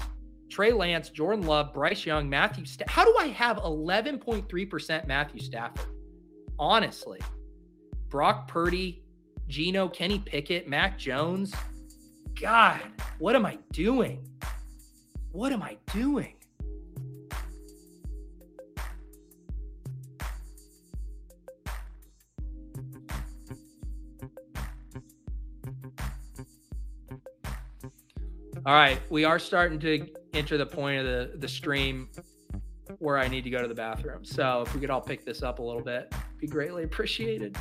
Trey 0.49 0.73
Lance, 0.73 1.09
Jordan 1.09 1.45
Love, 1.45 1.73
Bryce 1.73 2.05
Young, 2.05 2.29
Matthew. 2.29 2.65
Sta- 2.65 2.85
How 2.87 3.05
do 3.05 3.15
I 3.17 3.27
have 3.27 3.57
11.3% 3.57 5.07
Matthew 5.07 5.39
Stafford? 5.39 5.85
Honestly. 6.59 7.19
Brock 8.09 8.47
Purdy, 8.47 9.03
Geno, 9.47 9.87
Kenny 9.87 10.19
Pickett, 10.19 10.67
Mac 10.67 10.97
Jones. 10.97 11.53
God, 12.39 12.81
what 13.19 13.35
am 13.35 13.45
I 13.45 13.57
doing? 13.71 14.27
What 15.31 15.51
am 15.51 15.63
I 15.63 15.77
doing? 15.93 16.35
All 28.65 28.73
right, 28.73 28.97
we 29.09 29.25
are 29.25 29.39
starting 29.39 29.77
to 29.79 30.07
enter 30.33 30.57
the 30.57 30.65
point 30.65 30.99
of 30.99 31.05
the, 31.05 31.37
the 31.37 31.49
stream 31.49 32.07
where 33.03 33.17
I 33.17 33.27
need 33.27 33.43
to 33.43 33.49
go 33.49 33.61
to 33.61 33.67
the 33.67 33.75
bathroom. 33.75 34.23
So 34.23 34.63
if 34.65 34.73
we 34.73 34.79
could 34.79 34.89
all 34.89 35.01
pick 35.01 35.25
this 35.25 35.43
up 35.43 35.59
a 35.59 35.61
little 35.61 35.83
bit, 35.83 36.13
be 36.39 36.47
greatly 36.47 36.83
appreciated. 36.83 37.57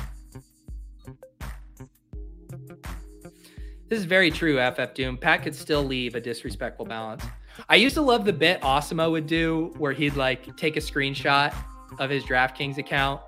This 3.89 3.99
is 3.99 4.05
very 4.05 4.31
true, 4.31 4.57
FF 4.71 4.93
Doom. 4.93 5.17
Pat 5.17 5.43
could 5.43 5.53
still 5.53 5.83
leave 5.83 6.15
a 6.15 6.21
disrespectful 6.21 6.85
balance. 6.85 7.25
I 7.67 7.75
used 7.75 7.93
to 7.95 8.01
love 8.01 8.23
the 8.23 8.33
bit 8.33 8.63
Osimo 8.63 9.11
would 9.11 9.27
do 9.27 9.73
where 9.77 9.91
he'd 9.91 10.15
like 10.15 10.55
take 10.55 10.77
a 10.77 10.79
screenshot 10.79 11.53
of 11.99 12.09
his 12.09 12.23
DraftKings 12.23 12.77
account, 12.77 13.21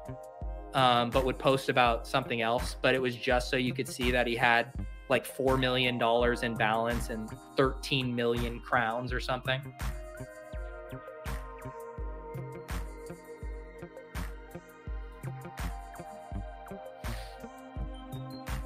um, 0.74 1.10
but 1.10 1.26
would 1.26 1.38
post 1.38 1.68
about 1.68 2.08
something 2.08 2.42
else. 2.42 2.78
But 2.82 2.96
it 2.96 3.02
was 3.02 3.16
just 3.18 3.50
so 3.50 3.58
you 3.58 3.74
could 3.74 3.90
see 3.90 4.10
that 4.12 4.26
he 4.26 4.36
had 4.38 4.72
like 5.10 5.28
$4 5.28 5.60
million 5.60 6.02
in 6.44 6.56
balance 6.56 7.10
and 7.10 7.30
13 7.58 8.16
million 8.16 8.62
crowns 8.62 9.12
or 9.12 9.20
something. 9.20 9.62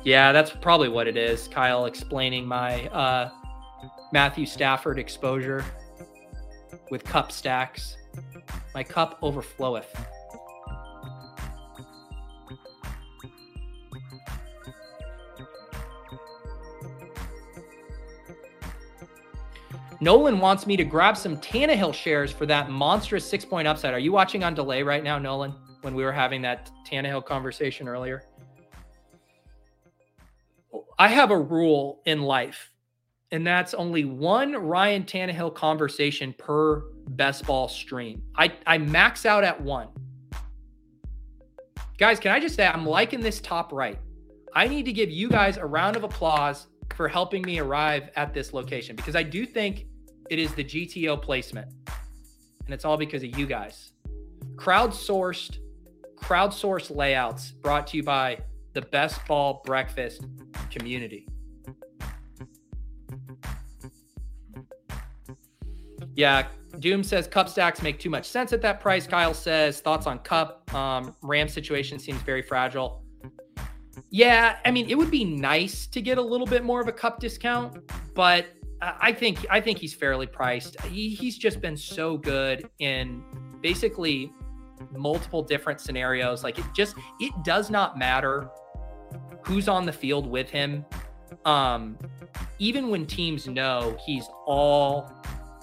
Yeah, 0.04 0.32
that's 0.32 0.52
probably 0.52 0.90
what 0.90 1.08
it 1.08 1.18
is. 1.18 1.48
Kyle 1.48 1.86
explaining 1.86 2.46
my 2.46 2.88
uh, 2.88 3.30
Matthew 4.14 4.46
Stafford 4.46 4.98
exposure 4.98 5.64
with 6.90 7.04
cup 7.04 7.32
stacks. 7.32 7.98
My 8.74 8.84
cup 8.84 9.20
overfloweth. 9.22 9.86
Nolan 20.02 20.40
wants 20.40 20.66
me 20.66 20.78
to 20.78 20.86
grab 20.86 21.18
some 21.18 21.36
Tannehill 21.38 21.94
shares 21.94 22.32
for 22.32 22.46
that 22.46 22.70
monstrous 22.70 23.30
six 23.30 23.44
point 23.44 23.68
upside. 23.68 23.94
Are 23.94 24.00
you 24.00 24.14
watching 24.14 24.46
on 24.46 24.54
delay 24.54 24.82
right 24.82 25.04
now, 25.04 25.20
Nolan, 25.20 25.54
when 25.82 25.94
we 25.94 26.06
were 26.06 26.14
having 26.14 26.42
that 26.44 26.72
Tannehill 26.90 27.26
conversation 27.26 27.88
earlier? 27.88 28.24
I 31.00 31.08
have 31.08 31.32
a 31.32 31.40
rule 31.40 32.02
in 32.06 32.22
life, 32.22 32.74
and 33.32 33.48
that's 33.48 33.74
only 33.74 34.04
one 34.04 34.52
Ryan 34.52 35.04
Tannehill 35.06 35.56
conversation 35.56 36.36
per 36.38 36.82
best 37.08 37.46
ball 37.46 37.70
stream. 37.70 38.22
I, 38.36 38.52
I 38.68 38.80
max 38.80 39.26
out 39.26 39.46
at 39.46 39.62
one. 39.62 39.88
Guys, 41.98 42.20
can 42.20 42.32
I 42.34 42.40
just 42.42 42.56
say 42.56 42.68
I'm 42.68 42.86
liking 42.86 43.22
this 43.22 43.40
top 43.40 43.72
right? 43.72 43.98
I 44.54 44.68
need 44.68 44.84
to 44.86 44.92
give 44.92 45.10
you 45.10 45.30
guys 45.30 45.56
a 45.56 45.66
round 45.66 45.96
of 45.96 46.04
applause 46.04 46.68
for 46.96 47.08
helping 47.08 47.44
me 47.44 47.60
arrive 47.60 48.10
at 48.18 48.34
this 48.34 48.52
location 48.52 48.98
because 48.98 49.16
I 49.16 49.24
do 49.24 49.46
think 49.46 49.86
it 50.30 50.38
is 50.38 50.54
the 50.54 50.66
GTO 50.66 51.22
placement. 51.22 51.70
And 52.66 52.74
it's 52.74 52.84
all 52.84 52.98
because 52.98 53.24
of 53.24 53.38
you 53.40 53.46
guys. 53.46 53.94
Crowdsourced, 54.56 55.60
crowdsourced 56.18 56.94
layouts 56.94 57.52
brought 57.52 57.88
to 57.88 57.98
you 57.98 58.04
by 58.04 58.40
the 58.74 58.82
Best 58.82 59.26
Ball 59.28 59.62
Breakfast 59.66 60.26
community. 60.72 61.28
Yeah, 66.16 66.48
Doom 66.80 67.04
says 67.04 67.28
Kupp 67.28 67.50
stacks 67.50 67.82
make 67.82 68.00
too 68.00 68.10
much 68.10 68.28
sense 68.28 68.52
at 68.54 68.62
that 68.62 68.80
price. 68.80 69.08
Kyle 69.08 69.34
says 69.34 69.80
thoughts 69.80 70.06
on 70.06 70.20
Kupp. 70.20 70.74
Um, 70.74 71.16
Ram 71.22 71.48
situation 71.48 72.00
seems 72.00 72.22
very 72.22 72.42
fragile. 72.42 73.04
Yeah, 74.10 74.58
I 74.66 74.72
mean, 74.72 74.90
it 74.90 74.98
would 74.98 75.12
be 75.12 75.24
nice 75.24 75.88
to 75.88 76.02
get 76.02 76.18
a 76.18 76.22
little 76.22 76.48
bit 76.48 76.64
more 76.64 76.82
of 76.82 76.88
a 76.88 76.92
Kupp 76.92 77.20
discount, 77.20 77.78
but 78.16 78.48
I 78.82 79.12
think 79.12 79.46
I 79.50 79.60
think 79.60 79.78
he's 79.78 79.94
fairly 79.94 80.26
priced. 80.26 80.80
He, 80.82 81.10
he's 81.10 81.38
just 81.38 81.62
been 81.62 81.76
so 81.76 82.18
good 82.18 82.70
in 82.80 83.24
basically 83.62 84.34
multiple 84.96 85.44
different 85.44 85.82
scenarios. 85.82 86.44
Like 86.44 86.60
it 86.60 86.66
just 86.76 86.96
it 87.20 87.34
does 87.44 87.70
not 87.70 87.98
matter 87.98 88.50
who's 89.44 89.68
on 89.68 89.86
the 89.86 89.92
field 89.94 90.28
with 90.28 90.50
him. 90.50 90.86
Um, 91.46 91.98
even 92.60 92.90
when 92.90 93.06
teams 93.06 93.48
know 93.48 93.98
he's 94.06 94.26
all 94.46 95.12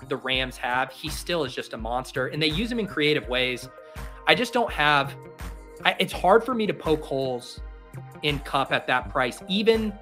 the 0.08 0.16
Rams 0.16 0.56
have, 0.58 0.92
he 0.92 1.08
still 1.08 1.44
is 1.44 1.54
just 1.54 1.72
a 1.72 1.76
monster, 1.76 2.28
and 2.28 2.42
they 2.42 2.48
use 2.48 2.70
him 2.70 2.78
in 2.78 2.86
creative 2.86 3.28
ways. 3.28 3.68
I 4.26 4.34
just 4.34 4.52
don't 4.52 4.72
have. 4.72 5.14
I, 5.84 5.94
it's 5.98 6.12
hard 6.12 6.44
for 6.44 6.54
me 6.54 6.66
to 6.66 6.74
poke 6.74 7.02
holes 7.02 7.60
in 8.22 8.38
Kupp 8.40 8.72
at 8.72 8.86
that 8.86 9.10
price, 9.10 9.42
even 9.48 9.92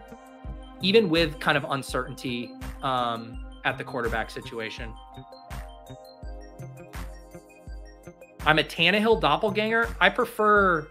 even 0.81 1.09
with 1.09 1.39
kind 1.41 1.57
of 1.57 1.65
uncertainty 1.71 2.53
um, 2.83 3.45
at 3.65 3.79
the 3.79 3.85
quarterback 3.85 4.31
situation. 4.31 4.93
I'm 8.47 8.59
a 8.59 8.65
Tannehill 8.65 9.21
doppelganger. 9.21 9.95
I 10.01 10.11
prefer 10.11 10.87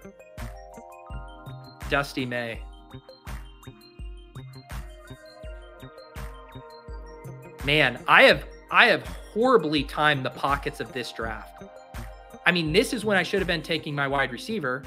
Dusty 1.90 2.26
May. 2.26 2.60
Man, 7.64 8.04
I 8.08 8.24
have 8.24 8.46
I 8.72 8.88
have 8.88 9.06
horribly 9.06 9.84
timed 9.84 10.26
the 10.26 10.32
pockets 10.32 10.80
of 10.80 10.92
this 10.92 11.12
draft. 11.12 11.64
I 12.46 12.52
mean, 12.52 12.74
this 12.74 12.92
is 12.92 13.06
when 13.06 13.18
I 13.18 13.24
should 13.24 13.40
have 13.40 13.48
been 13.48 13.62
taking 13.62 13.96
my 13.96 14.08
wide 14.08 14.32
receiver. 14.32 14.84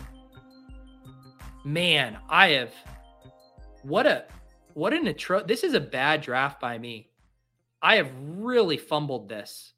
Man, 1.65 2.19
I 2.29 2.49
have 2.49 2.75
what 3.83 4.07
a 4.07 4.25
what 4.75 4.93
an 4.93 5.07
atro 5.07 5.47
this 5.47 5.63
is 5.65 5.75
a 5.75 5.81
bad 5.81 6.21
draft 6.21 6.61
by 6.61 6.77
me. 6.79 7.11
I 7.81 7.97
have 7.97 8.11
really 8.19 8.77
fumbled 8.77 9.29
this. 9.29 9.73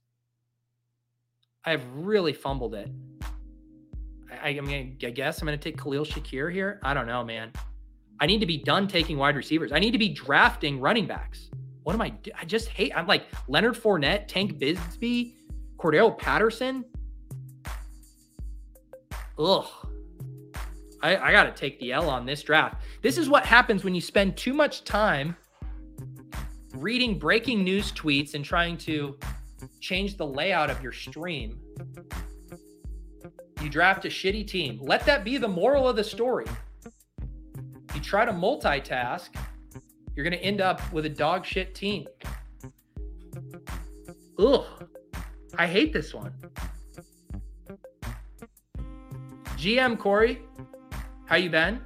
I 1.69 1.73
have 1.73 1.85
really 1.93 2.33
fumbled 2.33 2.75
it. 2.75 2.91
I, 4.43 4.49
I 4.49 4.61
mean, 4.63 4.97
I 5.05 5.11
guess 5.11 5.43
I'm 5.43 5.47
going 5.47 5.59
to 5.59 5.63
take 5.63 5.79
Khalil 5.79 6.07
Shakir 6.07 6.51
here. 6.51 6.81
I 6.83 6.95
don't 6.95 7.07
know, 7.07 7.23
man. 7.23 7.53
I 8.21 8.25
need 8.25 8.41
to 8.41 8.47
be 8.47 8.57
done 8.57 8.89
taking 8.89 9.19
wide 9.19 9.37
receivers. 9.37 9.71
I 9.71 9.79
need 9.79 9.91
to 9.91 9.99
be 9.99 10.09
drafting 10.09 10.81
running 10.81 11.07
backs. 11.07 11.51
What 11.83 11.95
am 11.95 12.01
I? 12.01 12.15
I 12.41 12.47
just 12.47 12.69
hate. 12.69 12.97
I'm 12.97 13.07
like 13.07 13.25
Leonard 13.49 13.75
Fournette, 13.75 14.29
Tank 14.29 14.59
Bigsby, 14.59 15.35
Cordarrelle 15.77 16.17
Patterson. 16.17 16.87
Ugh. 19.39 19.67
I, 21.03 21.19
I 21.19 21.33
got 21.33 21.45
to 21.45 21.53
take 21.53 21.79
the 21.81 21.93
L 21.93 22.09
on 22.09 22.25
this 22.25 22.43
draft. 22.43 22.83
This 23.03 23.19
is 23.19 23.29
what 23.29 23.45
happens 23.45 23.85
when 23.85 23.95
you 23.95 24.01
spend 24.01 24.39
too 24.39 24.55
much 24.55 24.85
time 24.85 25.37
reading 26.73 27.19
breaking 27.19 27.63
news 27.63 27.93
tweets 27.93 28.33
and 28.33 28.43
trying 28.43 28.79
to 28.79 29.19
change 29.81 30.17
the 30.17 30.27
layout 30.27 30.71
of 30.71 30.83
your 30.83 30.93
stream. 30.93 31.59
You 33.63 33.69
draft 33.69 34.05
a 34.05 34.09
shitty 34.09 34.47
team. 34.47 34.79
Let 34.81 35.05
that 35.07 35.25
be 35.25 35.37
the 35.37 35.49
moral 35.49 35.89
of 35.89 35.97
the 35.97 36.05
story. 36.05 36.47
You 37.95 38.01
try 38.01 38.25
to 38.25 38.33
multitask, 38.33 39.31
you're 40.15 40.25
going 40.25 40.39
to 40.39 40.45
end 40.45 40.61
up 40.61 40.81
with 40.93 41.07
a 41.07 41.09
dog 41.09 41.45
shit 41.45 41.75
team. 41.75 42.07
Ugh. 44.39 44.65
I 45.57 45.67
hate 45.67 45.93
this 45.93 46.15
one. 46.15 46.33
GM 49.57 49.99
Corey, 49.99 50.41
how 51.27 51.35
you 51.35 51.51
been? 51.51 51.81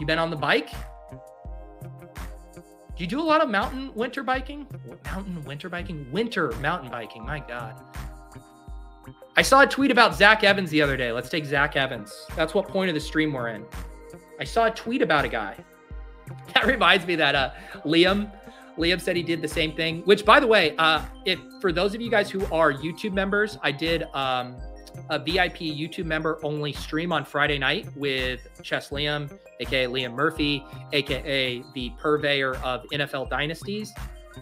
You 0.00 0.06
been 0.06 0.18
on 0.18 0.30
the 0.30 0.36
bike? 0.36 0.70
Do 3.00 3.04
you 3.04 3.08
do 3.08 3.20
a 3.22 3.24
lot 3.24 3.40
of 3.40 3.48
mountain 3.48 3.94
winter 3.94 4.22
biking? 4.22 4.66
Mountain 5.06 5.42
winter 5.44 5.70
biking? 5.70 6.12
Winter 6.12 6.52
mountain 6.60 6.90
biking. 6.90 7.24
My 7.24 7.38
God. 7.40 7.82
I 9.38 9.40
saw 9.40 9.62
a 9.62 9.66
tweet 9.66 9.90
about 9.90 10.14
Zach 10.14 10.44
Evans 10.44 10.68
the 10.68 10.82
other 10.82 10.98
day. 10.98 11.10
Let's 11.10 11.30
take 11.30 11.46
Zach 11.46 11.76
Evans. 11.76 12.26
That's 12.36 12.52
what 12.52 12.68
point 12.68 12.90
of 12.90 12.94
the 12.94 13.00
stream 13.00 13.32
we're 13.32 13.48
in. 13.48 13.64
I 14.38 14.44
saw 14.44 14.66
a 14.66 14.70
tweet 14.70 15.00
about 15.00 15.24
a 15.24 15.28
guy. 15.28 15.56
That 16.54 16.66
reminds 16.66 17.06
me 17.06 17.16
that 17.16 17.34
uh, 17.34 17.52
Liam, 17.86 18.30
Liam 18.76 19.00
said 19.00 19.16
he 19.16 19.22
did 19.22 19.40
the 19.40 19.48
same 19.48 19.74
thing. 19.74 20.02
Which, 20.02 20.26
by 20.26 20.38
the 20.38 20.46
way, 20.46 20.76
uh, 20.76 21.02
if 21.24 21.40
for 21.62 21.72
those 21.72 21.94
of 21.94 22.02
you 22.02 22.10
guys 22.10 22.30
who 22.30 22.44
are 22.52 22.70
YouTube 22.70 23.14
members, 23.14 23.56
I 23.62 23.72
did 23.72 24.02
um, 24.12 24.56
a 25.08 25.18
VIP 25.18 25.58
YouTube 25.58 26.06
member 26.06 26.38
only 26.42 26.72
stream 26.72 27.12
on 27.12 27.24
Friday 27.24 27.58
night 27.58 27.88
with 27.96 28.48
Chess 28.62 28.90
Liam, 28.90 29.30
aka 29.60 29.86
Liam 29.86 30.12
Murphy, 30.12 30.64
aka 30.92 31.62
the 31.74 31.92
purveyor 31.98 32.56
of 32.56 32.84
NFL 32.92 33.30
dynasties. 33.30 33.92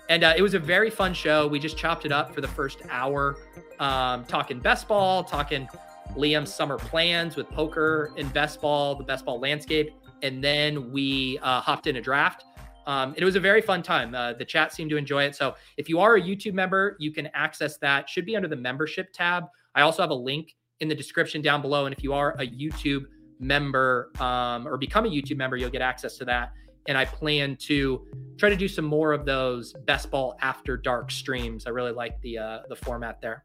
And 0.08 0.24
uh, 0.24 0.34
it 0.36 0.42
was 0.42 0.54
a 0.54 0.58
very 0.58 0.90
fun 0.90 1.14
show. 1.14 1.46
We 1.46 1.58
just 1.58 1.76
chopped 1.76 2.04
it 2.04 2.12
up 2.12 2.34
for 2.34 2.40
the 2.40 2.48
first 2.48 2.80
hour, 2.90 3.36
um, 3.80 4.24
talking 4.24 4.60
best 4.60 4.86
ball, 4.88 5.24
talking 5.24 5.68
Liam's 6.16 6.52
summer 6.52 6.78
plans 6.78 7.36
with 7.36 7.48
poker 7.48 8.12
and 8.16 8.32
best 8.32 8.60
ball, 8.60 8.94
the 8.94 9.04
best 9.04 9.24
ball 9.24 9.40
landscape. 9.40 9.92
And 10.22 10.42
then 10.42 10.90
we 10.92 11.38
uh, 11.42 11.60
hopped 11.60 11.86
in 11.86 11.96
a 11.96 12.00
draft. 12.00 12.44
Um, 12.86 13.14
it 13.16 13.24
was 13.24 13.36
a 13.36 13.40
very 13.40 13.60
fun 13.60 13.82
time. 13.82 14.14
Uh, 14.14 14.32
the 14.32 14.44
chat 14.44 14.72
seemed 14.72 14.90
to 14.90 14.96
enjoy 14.96 15.24
it. 15.24 15.36
So 15.36 15.54
if 15.76 15.88
you 15.90 16.00
are 16.00 16.16
a 16.16 16.20
YouTube 16.20 16.54
member, 16.54 16.96
you 16.98 17.12
can 17.12 17.28
access 17.34 17.76
that. 17.78 18.08
Should 18.08 18.24
be 18.24 18.34
under 18.34 18.48
the 18.48 18.56
membership 18.56 19.12
tab. 19.12 19.44
I 19.78 19.82
also 19.82 20.02
have 20.02 20.10
a 20.10 20.14
link 20.14 20.56
in 20.80 20.88
the 20.88 20.94
description 20.94 21.40
down 21.40 21.62
below. 21.62 21.86
And 21.86 21.94
if 21.94 22.02
you 22.02 22.12
are 22.12 22.32
a 22.32 22.46
YouTube 22.46 23.05
member 23.38 24.10
um, 24.18 24.66
or 24.66 24.76
become 24.76 25.06
a 25.06 25.09
YouTube 25.09 25.36
member, 25.36 25.56
you'll 25.56 25.70
get 25.70 25.82
access 25.82 26.16
to 26.18 26.24
that. 26.24 26.52
And 26.88 26.98
I 26.98 27.05
plan 27.05 27.55
to 27.60 28.05
try 28.38 28.48
to 28.48 28.56
do 28.56 28.66
some 28.66 28.84
more 28.84 29.12
of 29.12 29.24
those 29.24 29.72
best 29.86 30.10
ball 30.10 30.36
after 30.42 30.76
dark 30.76 31.12
streams. 31.12 31.64
I 31.64 31.70
really 31.70 31.92
like 31.92 32.20
the 32.22 32.38
uh, 32.38 32.59
the 32.68 32.74
format 32.74 33.20
there. 33.20 33.44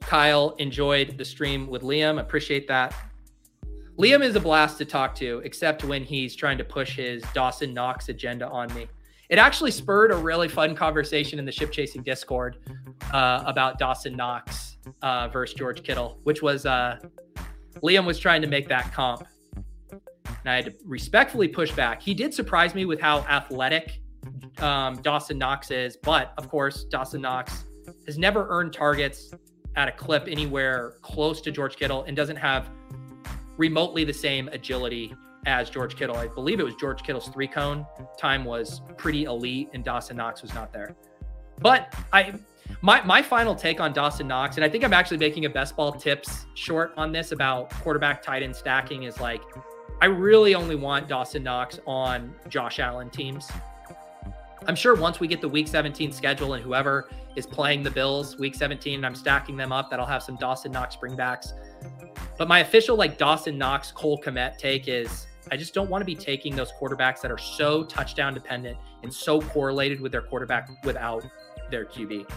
Kyle 0.00 0.54
enjoyed 0.58 1.18
the 1.18 1.24
stream 1.24 1.66
with 1.66 1.82
Liam. 1.82 2.18
Appreciate 2.18 2.66
that. 2.68 2.94
Liam 3.98 4.22
is 4.22 4.36
a 4.36 4.40
blast 4.40 4.78
to 4.78 4.86
talk 4.86 5.14
to, 5.16 5.42
except 5.44 5.84
when 5.84 6.02
he's 6.02 6.34
trying 6.34 6.56
to 6.56 6.64
push 6.64 6.96
his 6.96 7.22
Dawson 7.34 7.74
Knox 7.74 8.08
agenda 8.08 8.48
on 8.48 8.72
me. 8.74 8.86
It 9.28 9.38
actually 9.38 9.72
spurred 9.72 10.10
a 10.10 10.16
really 10.16 10.48
fun 10.48 10.74
conversation 10.74 11.38
in 11.38 11.44
the 11.44 11.52
ship 11.52 11.70
chasing 11.70 12.02
Discord 12.02 12.56
uh, 13.12 13.42
about 13.46 13.78
Dawson 13.78 14.16
Knox 14.16 14.78
uh, 15.02 15.28
versus 15.28 15.54
George 15.54 15.82
Kittle, 15.82 16.18
which 16.22 16.40
was 16.40 16.64
uh, 16.64 16.98
Liam 17.82 18.06
was 18.06 18.18
trying 18.18 18.40
to 18.40 18.48
make 18.48 18.68
that 18.68 18.92
comp. 18.92 19.26
And 19.92 20.46
I 20.46 20.56
had 20.56 20.64
to 20.66 20.74
respectfully 20.84 21.48
push 21.48 21.72
back. 21.72 22.00
He 22.00 22.14
did 22.14 22.32
surprise 22.32 22.74
me 22.74 22.86
with 22.86 23.00
how 23.00 23.18
athletic 23.20 24.00
um, 24.60 24.96
Dawson 25.02 25.36
Knox 25.36 25.70
is, 25.70 25.96
but 25.96 26.32
of 26.38 26.48
course, 26.48 26.84
Dawson 26.84 27.20
Knox 27.20 27.64
has 28.06 28.16
never 28.16 28.46
earned 28.48 28.72
targets 28.72 29.32
at 29.76 29.88
a 29.88 29.92
clip 29.92 30.26
anywhere 30.26 30.94
close 31.02 31.40
to 31.42 31.50
George 31.50 31.76
Kittle 31.76 32.04
and 32.04 32.16
doesn't 32.16 32.36
have 32.36 32.70
remotely 33.58 34.04
the 34.04 34.14
same 34.14 34.48
agility 34.48 35.14
as 35.48 35.70
George 35.70 35.96
Kittle. 35.96 36.16
I 36.16 36.28
believe 36.28 36.60
it 36.60 36.64
was 36.64 36.74
George 36.76 37.02
Kittle's 37.02 37.28
three 37.28 37.48
cone 37.48 37.86
time 38.18 38.44
was 38.44 38.82
pretty 38.96 39.24
elite, 39.24 39.70
and 39.72 39.82
Dawson 39.82 40.16
Knox 40.16 40.42
was 40.42 40.54
not 40.54 40.72
there. 40.72 40.94
But 41.60 41.94
I 42.12 42.34
my 42.82 43.02
my 43.02 43.22
final 43.22 43.54
take 43.54 43.80
on 43.80 43.92
Dawson 43.92 44.28
Knox, 44.28 44.56
and 44.56 44.64
I 44.64 44.68
think 44.68 44.84
I'm 44.84 44.92
actually 44.92 45.18
making 45.18 45.46
a 45.46 45.50
best 45.50 45.76
ball 45.76 45.92
tips 45.92 46.46
short 46.54 46.92
on 46.96 47.12
this 47.12 47.32
about 47.32 47.70
quarterback 47.70 48.22
tight 48.22 48.42
end 48.42 48.54
stacking 48.54 49.04
is 49.04 49.20
like 49.20 49.42
I 50.00 50.06
really 50.06 50.54
only 50.54 50.76
want 50.76 51.08
Dawson 51.08 51.42
Knox 51.42 51.80
on 51.86 52.32
Josh 52.48 52.78
Allen 52.78 53.10
teams. 53.10 53.50
I'm 54.66 54.76
sure 54.76 54.94
once 54.94 55.18
we 55.18 55.26
get 55.26 55.40
the 55.40 55.48
week 55.48 55.66
17 55.66 56.12
schedule 56.12 56.54
and 56.54 56.62
whoever 56.62 57.08
is 57.36 57.46
playing 57.46 57.82
the 57.82 57.90
Bills 57.90 58.38
week 58.38 58.54
17 58.54 58.96
and 58.96 59.06
I'm 59.06 59.14
stacking 59.14 59.56
them 59.56 59.72
up, 59.72 59.88
that 59.90 59.98
I'll 59.98 60.06
have 60.06 60.22
some 60.22 60.36
Dawson 60.36 60.72
Knox 60.72 60.96
bringbacks. 60.96 61.52
But 62.36 62.48
my 62.48 62.60
official 62.60 62.96
like 62.96 63.18
Dawson 63.18 63.56
Knox 63.56 63.90
Cole 63.90 64.20
Kmet 64.20 64.58
take 64.58 64.88
is 64.88 65.27
I 65.50 65.56
just 65.56 65.74
don't 65.74 65.88
want 65.88 66.02
to 66.02 66.06
be 66.06 66.14
taking 66.14 66.54
those 66.54 66.72
quarterbacks 66.72 67.20
that 67.22 67.30
are 67.30 67.38
so 67.38 67.84
touchdown 67.84 68.34
dependent 68.34 68.76
and 69.02 69.12
so 69.12 69.40
correlated 69.40 70.00
with 70.00 70.12
their 70.12 70.22
quarterback 70.22 70.68
without 70.84 71.24
their 71.70 71.84
QB. 71.84 72.30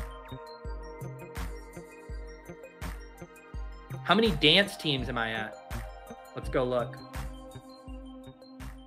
How 4.03 4.15
many 4.15 4.31
dance 4.31 4.77
teams 4.77 5.09
am 5.09 5.17
I 5.17 5.31
at? 5.31 5.55
Let's 6.35 6.49
go 6.49 6.63
look. 6.63 6.97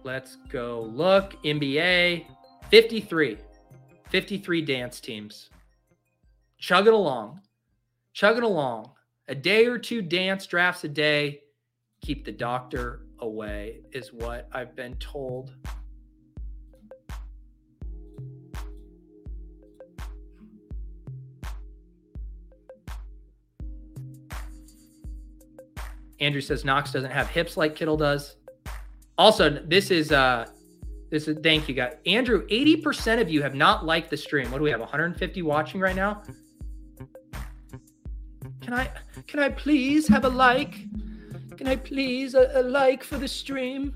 Let's 0.02 0.36
go 0.48 0.82
look. 0.92 1.42
NBA 1.44 2.26
53. 2.70 3.38
53 4.10 4.62
dance 4.62 5.00
teams. 5.00 5.50
Chugging 6.58 6.92
along. 6.92 7.40
Chugging 8.12 8.42
along. 8.42 8.90
A 9.28 9.34
day 9.34 9.66
or 9.66 9.78
two 9.78 10.02
dance 10.02 10.46
drafts 10.46 10.84
a 10.84 10.88
day. 10.88 11.40
Keep 12.02 12.24
the 12.24 12.32
doctor 12.32 13.03
away, 13.24 13.80
is 13.92 14.12
what 14.12 14.48
I've 14.52 14.76
been 14.76 14.94
told. 14.96 15.52
Andrew 26.20 26.40
says 26.40 26.64
Knox 26.64 26.92
doesn't 26.92 27.10
have 27.10 27.28
hips 27.28 27.56
like 27.56 27.74
Kittle 27.74 27.96
does. 27.96 28.36
Also, 29.18 29.50
this 29.50 29.90
is 29.90 30.12
uh 30.12 30.46
this 31.10 31.28
is 31.28 31.36
thank 31.42 31.68
you 31.68 31.74
guys. 31.74 31.94
Andrew, 32.06 32.46
80% 32.48 33.20
of 33.20 33.30
you 33.30 33.42
have 33.42 33.54
not 33.54 33.84
liked 33.84 34.10
the 34.10 34.16
stream. 34.16 34.50
What 34.50 34.58
do 34.58 34.64
we 34.64 34.70
have? 34.70 34.80
150 34.80 35.42
watching 35.42 35.80
right 35.80 35.94
now? 35.94 36.22
Can 38.62 38.74
I 38.74 38.90
can 39.26 39.40
I 39.40 39.50
please 39.50 40.08
have 40.08 40.24
a 40.24 40.28
like? 40.28 40.74
Can 41.56 41.68
I 41.68 41.76
please 41.76 42.34
a, 42.34 42.50
a 42.54 42.62
like 42.62 43.04
for 43.04 43.16
the 43.16 43.28
stream? 43.28 43.94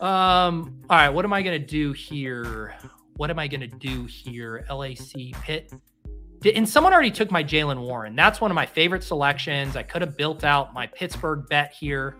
Um, 0.00 0.80
all 0.88 0.96
right, 0.96 1.08
what 1.08 1.24
am 1.24 1.32
I 1.32 1.42
gonna 1.42 1.58
do 1.58 1.92
here? 1.92 2.74
What 3.16 3.30
am 3.30 3.38
I 3.38 3.48
gonna 3.48 3.66
do 3.66 4.04
here? 4.04 4.64
LAC 4.70 5.32
Pitt. 5.42 5.72
Did, 6.40 6.56
and 6.56 6.68
someone 6.68 6.92
already 6.92 7.10
took 7.10 7.32
my 7.32 7.42
Jaylen 7.42 7.80
Warren. 7.80 8.14
That's 8.14 8.40
one 8.40 8.50
of 8.50 8.54
my 8.54 8.66
favorite 8.66 9.02
selections. 9.02 9.74
I 9.74 9.82
could 9.82 10.02
have 10.02 10.16
built 10.16 10.44
out 10.44 10.72
my 10.72 10.86
Pittsburgh 10.86 11.48
bet 11.48 11.72
here. 11.72 12.16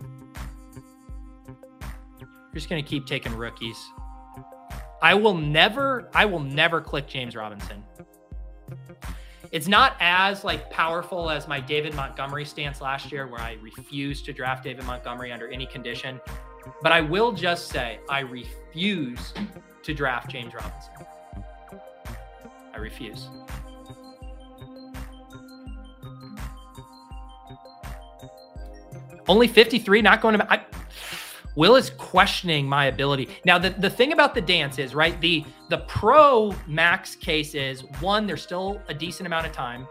You're 2.19 2.53
just 2.53 2.69
gonna 2.69 2.83
keep 2.83 3.05
taking 3.05 3.33
rookies. 3.33 3.77
I 5.01 5.13
will 5.13 5.35
never, 5.35 6.09
I 6.13 6.25
will 6.25 6.41
never 6.41 6.81
click 6.81 7.07
James 7.07 7.35
Robinson. 7.35 7.83
It's 9.51 9.67
not 9.67 9.95
as 9.99 10.43
like 10.43 10.69
powerful 10.69 11.29
as 11.29 11.47
my 11.47 11.59
David 11.59 11.95
Montgomery 11.95 12.45
stance 12.45 12.81
last 12.81 13.11
year, 13.11 13.27
where 13.27 13.41
I 13.41 13.57
refused 13.61 14.25
to 14.25 14.33
draft 14.33 14.63
David 14.63 14.85
Montgomery 14.85 15.31
under 15.31 15.47
any 15.47 15.65
condition. 15.65 16.21
But 16.83 16.91
I 16.91 17.01
will 17.01 17.31
just 17.31 17.69
say 17.69 17.99
I 18.09 18.19
refuse 18.19 19.33
to 19.81 19.93
draft 19.93 20.29
James 20.29 20.53
Robinson. 20.53 20.93
I 22.73 22.77
refuse. 22.77 23.27
Only 29.27 29.47
53, 29.47 30.01
not 30.01 30.21
going 30.21 30.37
to. 30.37 30.51
I, 30.51 30.63
Will 31.59 31.75
is 31.75 31.89
questioning 31.89 32.69
my 32.69 32.85
ability. 32.85 33.27
Now, 33.43 33.59
the, 33.59 33.71
the 33.71 33.89
thing 33.89 34.13
about 34.13 34.33
the 34.33 34.39
dance 34.39 34.79
is, 34.79 34.95
right? 34.95 35.19
The 35.19 35.43
the 35.67 35.79
pro 35.79 36.55
max 36.67 37.15
case 37.15 37.53
is 37.53 37.81
one, 37.99 38.25
there's 38.25 38.41
still 38.41 38.81
a 38.87 38.93
decent 38.93 39.27
amount 39.27 39.45
of 39.45 39.51
time 39.51 39.85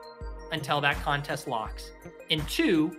until 0.50 0.80
that 0.80 0.96
contest 1.02 1.46
locks. 1.46 1.90
And 2.30 2.40
two, 2.48 2.96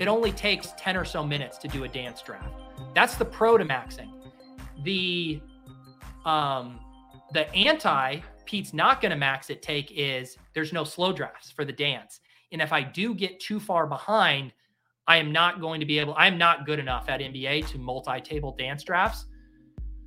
it 0.00 0.08
only 0.08 0.32
takes 0.32 0.72
10 0.76 0.96
or 0.96 1.04
so 1.04 1.24
minutes 1.24 1.56
to 1.58 1.68
do 1.68 1.84
a 1.84 1.88
dance 1.88 2.20
draft. 2.20 2.52
That's 2.96 3.14
the 3.14 3.24
pro 3.24 3.56
to 3.56 3.64
maxing. 3.64 4.10
The 4.82 5.40
um 6.24 6.80
the 7.32 7.48
anti 7.54 8.18
Pete's 8.44 8.74
not 8.74 9.00
going 9.00 9.10
to 9.10 9.16
max 9.16 9.50
it 9.50 9.62
take 9.62 9.92
is 9.94 10.36
there's 10.52 10.72
no 10.72 10.82
slow 10.82 11.12
drafts 11.12 11.52
for 11.52 11.64
the 11.64 11.72
dance. 11.72 12.18
And 12.50 12.60
if 12.60 12.72
I 12.72 12.82
do 12.82 13.14
get 13.14 13.38
too 13.38 13.60
far 13.60 13.86
behind, 13.86 14.52
I 15.10 15.16
am 15.16 15.32
not 15.32 15.60
going 15.60 15.80
to 15.80 15.86
be 15.86 15.98
able, 15.98 16.14
I'm 16.16 16.38
not 16.38 16.64
good 16.64 16.78
enough 16.78 17.08
at 17.08 17.18
NBA 17.18 17.66
to 17.70 17.78
multi 17.78 18.20
table 18.20 18.54
dance 18.56 18.84
drafts. 18.84 19.26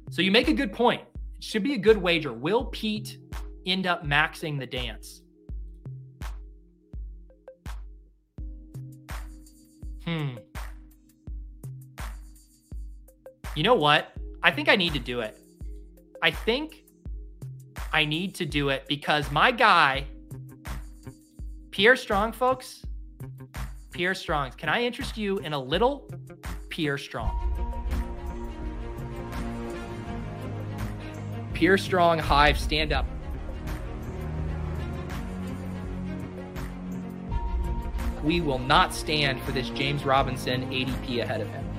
So 0.10 0.22
you 0.22 0.32
make 0.32 0.48
a 0.48 0.54
good 0.54 0.72
point. 0.72 1.02
It 1.36 1.44
should 1.44 1.62
be 1.62 1.74
a 1.74 1.78
good 1.78 1.98
wager. 1.98 2.32
Will 2.32 2.68
Pete 2.68 3.18
end 3.66 3.86
up 3.86 4.06
maxing 4.06 4.58
the 4.58 4.66
dance? 4.66 5.24
Hmm. 10.06 10.38
You 13.58 13.64
know 13.64 13.76
what? 13.76 14.14
I 14.42 14.52
think 14.52 14.70
I 14.70 14.78
need 14.78 14.94
to 14.94 15.00
do 15.00 15.20
it. 15.20 15.38
I 16.22 16.32
think 16.32 16.86
I 17.92 18.06
need 18.06 18.36
to 18.36 18.46
do 18.46 18.70
it 18.70 18.86
because 18.88 19.30
my 19.32 19.52
guy, 19.52 20.06
Pierre 21.72 21.98
Strong, 21.98 22.32
folks, 22.32 22.86
Pierre 23.94 24.16
Strong. 24.16 24.52
Can 24.58 24.70
I 24.70 24.82
interest 24.82 25.18
you 25.18 25.38
in 25.38 25.54
a 25.54 25.60
little 25.60 26.10
Pierre 26.70 26.98
Strong? 26.98 27.32
Pierre 31.54 31.78
Strong, 31.78 32.18
Hive, 32.18 32.60
stand 32.60 32.92
up. 32.92 33.06
We 38.24 38.42
will 38.42 38.58
not 38.58 38.96
stand 38.96 39.40
for 39.44 39.52
this 39.52 39.70
James 39.70 40.06
Robinson 40.06 40.64
ADP 40.72 41.22
ahead 41.22 41.42
of 41.42 41.48
him. 41.50 41.70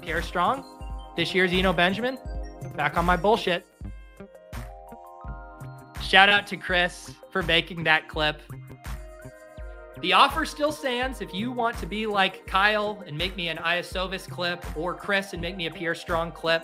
Pierre 0.00 0.22
Strong, 0.22 0.64
this 1.16 1.34
year's 1.34 1.52
Eno 1.52 1.72
Benjamin, 1.72 2.18
back 2.76 2.96
on 2.96 3.04
my 3.04 3.16
bullshit. 3.16 3.66
Shout 6.04 6.28
out 6.28 6.46
to 6.48 6.58
Chris 6.58 7.14
for 7.30 7.42
making 7.42 7.82
that 7.84 8.08
clip. 8.08 8.42
The 10.02 10.12
offer 10.12 10.44
still 10.44 10.70
stands. 10.70 11.22
If 11.22 11.32
you 11.32 11.50
want 11.50 11.78
to 11.78 11.86
be 11.86 12.06
like 12.06 12.46
Kyle 12.46 13.02
and 13.06 13.16
make 13.16 13.34
me 13.36 13.48
an 13.48 13.56
Iasovis 13.56 14.28
clip, 14.28 14.64
or 14.76 14.94
Chris 14.94 15.32
and 15.32 15.40
make 15.40 15.56
me 15.56 15.64
a 15.64 15.70
Pierre 15.70 15.94
Strong 15.94 16.32
clip. 16.32 16.62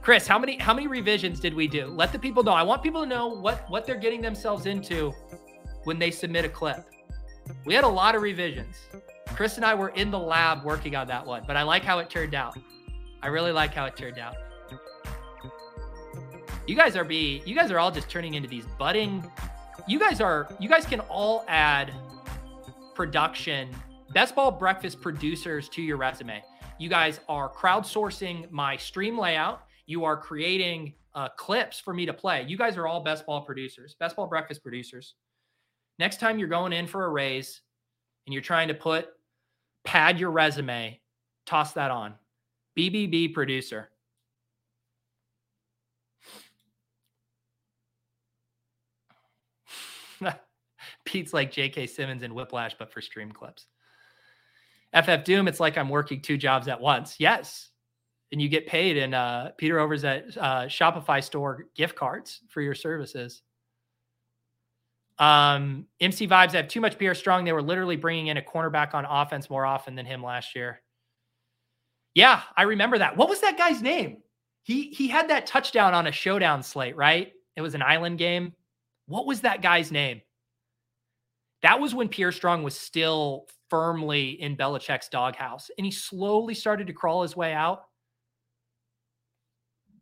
Chris, 0.00 0.28
how 0.28 0.38
many 0.38 0.56
how 0.58 0.72
many 0.72 0.86
revisions 0.86 1.40
did 1.40 1.52
we 1.52 1.66
do? 1.66 1.86
Let 1.86 2.12
the 2.12 2.20
people 2.20 2.44
know. 2.44 2.52
I 2.52 2.62
want 2.62 2.84
people 2.84 3.02
to 3.02 3.08
know 3.08 3.26
what 3.26 3.68
what 3.68 3.84
they're 3.84 3.98
getting 3.98 4.20
themselves 4.20 4.66
into 4.66 5.12
when 5.82 5.98
they 5.98 6.12
submit 6.12 6.44
a 6.44 6.48
clip. 6.48 6.88
We 7.64 7.74
had 7.74 7.82
a 7.82 7.88
lot 7.88 8.14
of 8.14 8.22
revisions. 8.22 8.76
Chris 9.34 9.56
and 9.56 9.64
I 9.64 9.74
were 9.74 9.88
in 9.90 10.12
the 10.12 10.18
lab 10.18 10.64
working 10.64 10.94
on 10.94 11.08
that 11.08 11.26
one, 11.26 11.42
but 11.48 11.56
I 11.56 11.64
like 11.64 11.82
how 11.82 11.98
it 11.98 12.08
turned 12.08 12.36
out. 12.36 12.56
I 13.22 13.26
really 13.26 13.50
like 13.50 13.74
how 13.74 13.86
it 13.86 13.96
turned 13.96 14.18
out. 14.18 14.36
You 16.66 16.74
guys 16.74 16.96
are 16.96 17.04
be 17.04 17.42
you 17.46 17.54
guys 17.54 17.70
are 17.70 17.78
all 17.78 17.92
just 17.92 18.10
turning 18.10 18.34
into 18.34 18.48
these 18.48 18.64
budding. 18.76 19.24
You 19.86 20.00
guys 20.00 20.20
are 20.20 20.48
you 20.58 20.68
guys 20.68 20.84
can 20.84 20.98
all 21.00 21.44
add 21.46 21.92
production, 22.92 23.68
best 24.12 24.34
ball 24.34 24.50
breakfast 24.50 25.00
producers 25.00 25.68
to 25.70 25.82
your 25.82 25.96
resume. 25.96 26.42
You 26.80 26.88
guys 26.88 27.20
are 27.28 27.48
crowdsourcing 27.48 28.50
my 28.50 28.76
stream 28.76 29.16
layout. 29.16 29.62
You 29.86 30.02
are 30.04 30.16
creating 30.16 30.94
uh, 31.14 31.28
clips 31.36 31.78
for 31.78 31.94
me 31.94 32.04
to 32.04 32.12
play. 32.12 32.44
You 32.48 32.58
guys 32.58 32.76
are 32.76 32.88
all 32.88 33.00
best 33.00 33.26
ball 33.26 33.42
producers, 33.42 33.94
best 34.00 34.16
ball 34.16 34.26
breakfast 34.26 34.60
producers. 34.60 35.14
Next 36.00 36.18
time 36.18 36.36
you're 36.36 36.48
going 36.48 36.72
in 36.72 36.88
for 36.88 37.04
a 37.04 37.08
raise 37.08 37.62
and 38.26 38.34
you're 38.34 38.42
trying 38.42 38.66
to 38.68 38.74
put 38.74 39.06
pad 39.84 40.18
your 40.18 40.32
resume, 40.32 41.00
toss 41.46 41.74
that 41.74 41.92
on. 41.92 42.14
BBB 42.76 43.32
producer. 43.32 43.88
Pete's 51.06 51.32
like 51.32 51.50
J.K. 51.50 51.86
Simmons 51.86 52.22
and 52.22 52.34
Whiplash, 52.34 52.76
but 52.78 52.92
for 52.92 53.00
stream 53.00 53.32
clips. 53.32 53.66
FF 54.94 55.24
Doom, 55.24 55.48
it's 55.48 55.60
like 55.60 55.78
I'm 55.78 55.88
working 55.88 56.20
two 56.20 56.36
jobs 56.36 56.68
at 56.68 56.80
once. 56.80 57.16
Yes. 57.18 57.70
And 58.32 58.42
you 58.42 58.48
get 58.48 58.66
paid 58.66 58.96
in 58.96 59.14
uh, 59.14 59.52
Pete 59.56 59.72
Overzet 59.72 60.36
uh, 60.36 60.62
Shopify 60.64 61.22
store 61.22 61.66
gift 61.74 61.96
cards 61.96 62.40
for 62.48 62.60
your 62.60 62.74
services. 62.74 63.42
Um, 65.18 65.86
MC 66.00 66.26
Vibes 66.26 66.52
have 66.52 66.68
too 66.68 66.80
much 66.80 66.98
Pierre 66.98 67.14
Strong. 67.14 67.44
They 67.44 67.52
were 67.52 67.62
literally 67.62 67.96
bringing 67.96 68.26
in 68.26 68.36
a 68.36 68.42
cornerback 68.42 68.94
on 68.94 69.04
offense 69.04 69.48
more 69.48 69.64
often 69.64 69.94
than 69.94 70.04
him 70.04 70.22
last 70.22 70.54
year. 70.54 70.82
Yeah, 72.14 72.42
I 72.56 72.62
remember 72.62 72.98
that. 72.98 73.16
What 73.16 73.28
was 73.28 73.40
that 73.40 73.58
guy's 73.58 73.82
name? 73.82 74.18
He 74.62 74.90
he 74.90 75.06
had 75.06 75.28
that 75.28 75.46
touchdown 75.46 75.94
on 75.94 76.06
a 76.06 76.12
showdown 76.12 76.62
slate, 76.62 76.96
right? 76.96 77.32
It 77.56 77.62
was 77.62 77.74
an 77.74 77.82
island 77.82 78.18
game. 78.18 78.52
What 79.06 79.26
was 79.26 79.42
that 79.42 79.62
guy's 79.62 79.92
name? 79.92 80.22
That 81.66 81.80
was 81.80 81.96
when 81.96 82.08
Pierre 82.08 82.30
Strong 82.30 82.62
was 82.62 82.78
still 82.78 83.48
firmly 83.70 84.40
in 84.40 84.56
Belichick's 84.56 85.08
doghouse 85.08 85.68
and 85.76 85.84
he 85.84 85.90
slowly 85.90 86.54
started 86.54 86.86
to 86.86 86.92
crawl 86.92 87.22
his 87.22 87.34
way 87.34 87.52
out. 87.52 87.86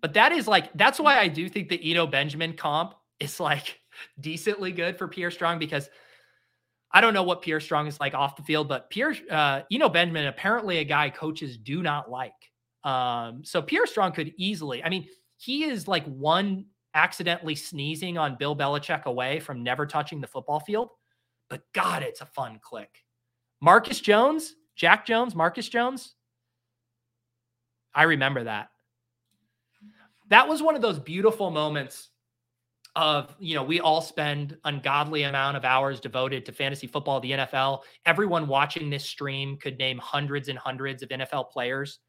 But 0.03 0.13
that 0.13 0.33
is 0.33 0.47
like, 0.47 0.71
that's 0.75 1.01
why 1.01 1.19
I 1.19 1.29
do 1.29 1.49
think 1.49 1.71
the 1.71 1.81
Eno 1.91 2.07
Benjamin 2.07 2.53
comp 2.53 2.95
is 3.19 3.41
like 3.41 3.81
decently 4.21 4.73
good 4.73 4.99
for 4.99 5.09
Pierre 5.09 5.31
Strong 5.31 5.59
because 5.59 5.89
I 6.93 7.01
don't 7.01 7.15
know 7.15 7.23
what 7.23 7.41
Pierre 7.41 7.61
Strong 7.61 7.87
is 7.87 7.99
like 7.99 8.13
off 8.13 8.37
the 8.37 8.43
field, 8.43 8.69
but 8.69 8.91
Pierre, 8.91 9.15
uh, 9.31 9.63
Eno 9.73 9.89
Benjamin, 9.89 10.27
apparently 10.27 10.81
a 10.81 10.85
guy 10.85 11.09
coaches 11.09 11.57
do 11.57 11.83
not 11.83 12.11
like. 12.11 12.33
Um, 12.85 13.43
so 13.43 13.63
Pierre 13.63 13.87
Strong 13.87 14.13
could 14.13 14.35
easily, 14.37 14.85
I 14.85 14.91
mean, 14.91 15.09
he 15.39 15.65
is 15.65 15.89
like 15.89 16.05
one 16.05 16.67
accidentally 16.93 17.55
sneezing 17.55 18.19
on 18.19 18.37
Bill 18.37 18.55
Belichick 18.55 19.05
away 19.05 19.41
from 19.41 19.63
never 19.63 19.87
touching 19.87 20.21
the 20.21 20.27
football 20.27 20.61
field. 20.61 20.91
But 21.55 21.73
God, 21.73 22.03
it's 22.03 22.21
a 22.21 22.27
fun 22.27 22.59
click. 22.61 23.05
Marcus 23.61 24.01
Jones, 24.01 24.57
Jack 24.75 25.07
Jones, 25.07 25.37
Marcus 25.37 25.69
Jones. 25.69 26.17
I 27.95 28.03
remember 28.03 28.43
that. 28.43 28.71
That 30.31 30.49
was 30.49 30.65
one 30.65 30.75
of 30.75 30.83
those 30.83 30.99
beautiful 30.99 31.53
moments 31.53 32.09
of, 32.97 33.37
you 33.39 33.55
know, 33.55 33.63
we 33.63 33.79
all 33.79 34.01
spend 34.01 34.57
ungodly 34.65 35.23
amount 35.23 35.57
of 35.57 35.65
hours 35.65 36.01
devoted 36.01 36.45
to 36.47 36.51
fantasy 36.51 36.89
football, 36.89 37.21
the 37.21 37.31
NFL. 37.31 37.83
Everyone 38.05 38.49
watching 38.49 38.91
this 38.91 39.05
stream 39.05 39.57
could 39.57 39.79
name 39.79 39.99
hundreds 39.99 40.49
and 40.49 40.59
hundreds 40.59 41.05
of 41.05 41.11
NFL 41.11 41.53
players. 41.53 42.01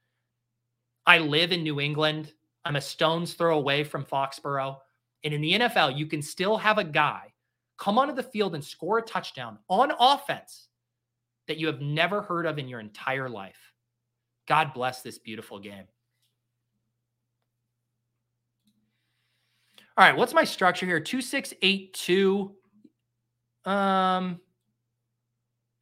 I 1.05 1.19
live 1.19 1.51
in 1.51 1.61
New 1.61 1.80
England. 1.80 2.34
I'm 2.65 2.77
a 2.77 2.81
stone's 2.81 3.35
throw 3.35 3.59
away 3.59 3.84
from 3.84 4.05
Foxborough. 4.05 4.77
And 5.23 5.35
in 5.35 5.41
the 5.41 5.53
NFL, 5.53 5.95
you 5.95 6.07
can 6.07 6.23
still 6.23 6.57
have 6.57 6.80
a 6.80 6.84
guy 6.84 7.35
come 7.77 7.97
onto 7.97 8.14
the 8.14 8.23
field 8.23 8.56
and 8.56 8.64
score 8.64 8.99
a 8.99 9.02
touchdown 9.02 9.57
on 9.69 9.91
offense 9.99 10.68
that 11.47 11.57
you 11.57 11.68
have 11.68 11.81
never 11.81 12.22
heard 12.22 12.45
of 12.45 12.57
in 12.57 12.68
your 12.68 12.80
entire 12.80 13.30
life. 13.30 13.73
God 14.47 14.73
bless 14.73 15.02
this 15.02 15.18
beautiful 15.18 15.60
game. 15.60 15.85
All 19.97 20.06
right, 20.06 20.15
what's 20.15 20.34
my 20.34 20.43
structure 20.43 20.85
here? 20.85 20.99
2682. 20.99 22.56
Um 23.65 24.39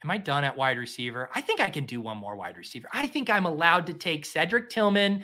am 0.04 0.12
I 0.12 0.18
done 0.18 0.44
at 0.44 0.56
wide 0.56 0.78
receiver? 0.78 1.30
I 1.34 1.42
think 1.42 1.62
I 1.62 1.70
can 1.70 1.86
do 1.86 2.02
one 2.02 2.18
more 2.18 2.36
wide 2.36 2.58
receiver. 2.58 2.90
I 2.94 3.08
think 3.08 3.30
I'm 3.30 3.46
allowed 3.46 3.88
to 3.88 3.94
take 3.94 4.26
Cedric 4.26 4.70
Tillman. 4.70 5.24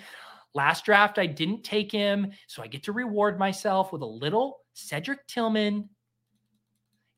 Last 0.56 0.86
draft 0.86 1.20
I 1.20 1.26
didn't 1.28 1.64
take 1.64 1.92
him, 1.92 2.32
so 2.48 2.64
I 2.64 2.68
get 2.68 2.84
to 2.84 2.92
reward 2.92 3.38
myself 3.38 3.92
with 3.92 4.02
a 4.02 4.06
little 4.06 4.62
Cedric 4.74 5.28
Tillman. 5.28 5.90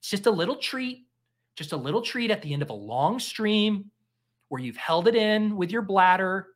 It's 0.01 0.09
just 0.09 0.25
a 0.25 0.31
little 0.31 0.55
treat, 0.55 1.05
just 1.55 1.73
a 1.73 1.77
little 1.77 2.01
treat 2.01 2.31
at 2.31 2.41
the 2.41 2.53
end 2.53 2.63
of 2.63 2.71
a 2.71 2.73
long 2.73 3.19
stream 3.19 3.91
where 4.49 4.59
you've 4.59 4.77
held 4.77 5.07
it 5.07 5.13
in 5.13 5.55
with 5.55 5.69
your 5.69 5.83
bladder 5.83 6.47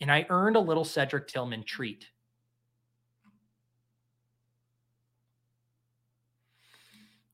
and 0.00 0.10
I 0.10 0.24
earned 0.30 0.56
a 0.56 0.60
little 0.60 0.86
Cedric 0.86 1.28
Tillman 1.28 1.64
treat. 1.64 2.06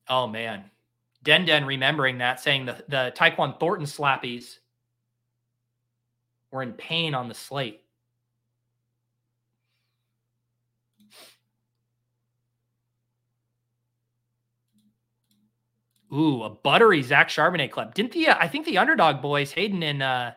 Oh 0.09 0.26
man. 0.26 0.64
Den 1.22 1.44
Den 1.44 1.64
remembering 1.64 2.18
that, 2.18 2.40
saying 2.40 2.66
the, 2.66 2.85
the 2.89 3.12
Tyquan 3.16 3.60
Thornton 3.60 3.86
slappies 3.86 4.59
were 6.51 6.64
in 6.64 6.72
pain 6.72 7.14
on 7.14 7.28
the 7.28 7.35
slate. 7.35 7.84
Ooh, 16.15 16.45
a 16.45 16.51
buttery 16.51 17.03
Zach 17.03 17.28
Charbonnet 17.28 17.70
clip. 17.70 17.95
Didn't 17.95 18.12
the 18.12 18.28
uh, 18.28 18.36
I 18.39 18.47
think 18.47 18.66
the 18.66 18.78
underdog 18.78 19.20
boys, 19.20 19.51
Hayden 19.53 19.82
and 19.82 20.03
uh, 20.03 20.31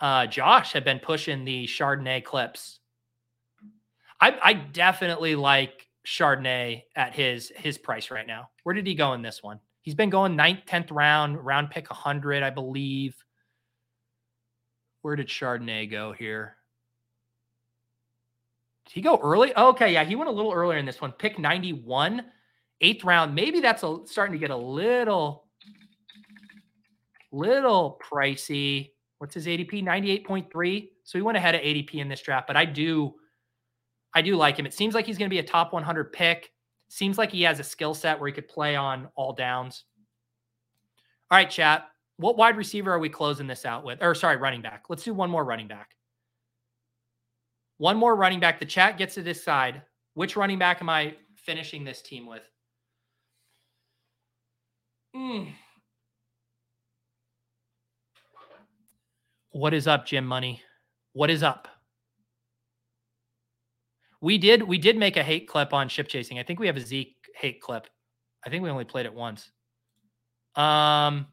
uh, 0.00 0.26
Josh, 0.26 0.72
have 0.74 0.84
been 0.84 1.00
pushing 1.00 1.44
the 1.44 1.66
Chardonnay 1.66 2.22
clips. 2.24 2.78
I, 4.20 4.38
I 4.42 4.52
definitely 4.52 5.34
like 5.34 5.88
Chardonnay 6.06 6.84
at 6.94 7.14
his 7.14 7.50
his 7.56 7.78
price 7.78 8.10
right 8.10 8.26
now. 8.26 8.50
Where 8.62 8.74
did 8.74 8.86
he 8.86 8.94
go 8.94 9.14
in 9.14 9.22
this 9.22 9.42
one? 9.42 9.58
He's 9.82 9.94
been 9.94 10.10
going 10.10 10.36
ninth, 10.36 10.60
tenth 10.66 10.90
round, 10.90 11.44
round 11.44 11.70
pick 11.70 11.88
hundred, 11.88 12.42
I 12.42 12.50
believe. 12.50 13.16
Where 15.02 15.16
did 15.16 15.28
Chardonnay 15.28 15.90
go 15.90 16.12
here? 16.12 16.56
Did 18.86 18.92
he 18.92 19.00
go 19.00 19.18
early? 19.22 19.52
Oh, 19.56 19.70
okay, 19.70 19.92
yeah, 19.92 20.04
he 20.04 20.16
went 20.16 20.28
a 20.28 20.32
little 20.32 20.52
earlier 20.52 20.78
in 20.78 20.84
this 20.84 21.00
one. 21.00 21.12
Pick 21.12 21.38
91, 21.38 22.24
eighth 22.80 23.04
round. 23.04 23.34
Maybe 23.34 23.60
that's 23.60 23.82
a, 23.82 23.98
starting 24.06 24.32
to 24.32 24.38
get 24.38 24.50
a 24.50 24.56
little, 24.56 25.46
little 27.32 27.98
pricey. 28.10 28.90
What's 29.18 29.34
his 29.34 29.46
ADP? 29.46 29.84
98.3. 29.84 30.88
So 31.04 31.18
he 31.18 31.22
went 31.22 31.36
ahead 31.36 31.54
of 31.54 31.60
ADP 31.60 31.94
in 31.94 32.08
this 32.08 32.22
draft, 32.22 32.46
but 32.46 32.56
I 32.56 32.64
do 32.64 33.14
I 34.14 34.22
do 34.22 34.36
like 34.36 34.58
him. 34.58 34.66
It 34.66 34.74
seems 34.74 34.94
like 34.94 35.06
he's 35.06 35.18
going 35.18 35.28
to 35.28 35.34
be 35.34 35.38
a 35.38 35.44
top 35.44 35.72
100 35.72 36.12
pick. 36.12 36.50
Seems 36.88 37.16
like 37.18 37.30
he 37.30 37.42
has 37.42 37.60
a 37.60 37.64
skill 37.64 37.94
set 37.94 38.18
where 38.18 38.26
he 38.26 38.32
could 38.32 38.48
play 38.48 38.74
on 38.74 39.08
all 39.14 39.32
downs. 39.32 39.84
All 41.30 41.36
right, 41.38 41.48
chat. 41.48 41.86
What 42.16 42.36
wide 42.36 42.56
receiver 42.56 42.92
are 42.92 42.98
we 42.98 43.08
closing 43.08 43.46
this 43.46 43.64
out 43.64 43.84
with? 43.84 44.02
Or 44.02 44.14
sorry, 44.14 44.36
running 44.36 44.62
back. 44.62 44.84
Let's 44.88 45.04
do 45.04 45.14
one 45.14 45.30
more 45.30 45.44
running 45.44 45.68
back. 45.68 45.90
One 47.78 47.96
more 47.96 48.16
running 48.16 48.40
back. 48.40 48.58
The 48.58 48.66
chat 48.66 48.98
gets 48.98 49.14
to 49.14 49.22
decide 49.22 49.82
which 50.14 50.36
running 50.36 50.58
back 50.58 50.82
am 50.82 50.88
I 50.88 51.14
finishing 51.36 51.84
this 51.84 52.02
team 52.02 52.26
with. 52.26 52.42
Mm. 55.14 55.52
What 59.52 59.74
is 59.74 59.86
up, 59.86 60.06
Jim 60.06 60.24
Money? 60.24 60.62
What 61.12 61.30
is 61.30 61.42
up? 61.42 61.68
We 64.20 64.38
did 64.38 64.62
we 64.62 64.78
did 64.78 64.96
make 64.96 65.16
a 65.16 65.22
hate 65.22 65.48
clip 65.48 65.72
on 65.72 65.88
ship 65.88 66.08
chasing. 66.08 66.38
I 66.38 66.42
think 66.42 66.60
we 66.60 66.66
have 66.66 66.76
a 66.76 66.80
Zeke 66.80 67.16
hate 67.34 67.60
clip. 67.60 67.86
I 68.44 68.50
think 68.50 68.62
we 68.62 68.70
only 68.70 68.84
played 68.84 69.06
it 69.06 69.14
once. 69.14 69.50
Um 70.54 71.26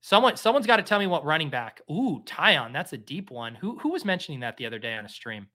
someone 0.00 0.36
someone's 0.36 0.66
got 0.66 0.76
to 0.76 0.82
tell 0.82 0.98
me 0.98 1.06
what 1.06 1.24
running 1.24 1.50
back. 1.50 1.82
Ooh, 1.90 2.22
Tyon, 2.24 2.72
that's 2.72 2.92
a 2.92 2.98
deep 2.98 3.30
one. 3.30 3.54
Who 3.56 3.78
who 3.78 3.90
was 3.90 4.04
mentioning 4.04 4.40
that 4.40 4.56
the 4.56 4.66
other 4.66 4.78
day 4.78 4.94
on 4.94 5.04
a 5.04 5.08
stream? 5.08 5.48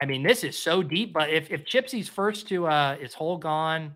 I 0.00 0.06
mean, 0.06 0.24
this 0.24 0.42
is 0.42 0.58
so 0.58 0.82
deep, 0.82 1.12
but 1.12 1.30
if 1.30 1.50
if 1.50 1.64
Chipsy's 1.64 2.08
first 2.08 2.48
to 2.48 2.66
uh 2.66 2.96
is 3.00 3.14
Hole 3.14 3.38
gone? 3.38 3.94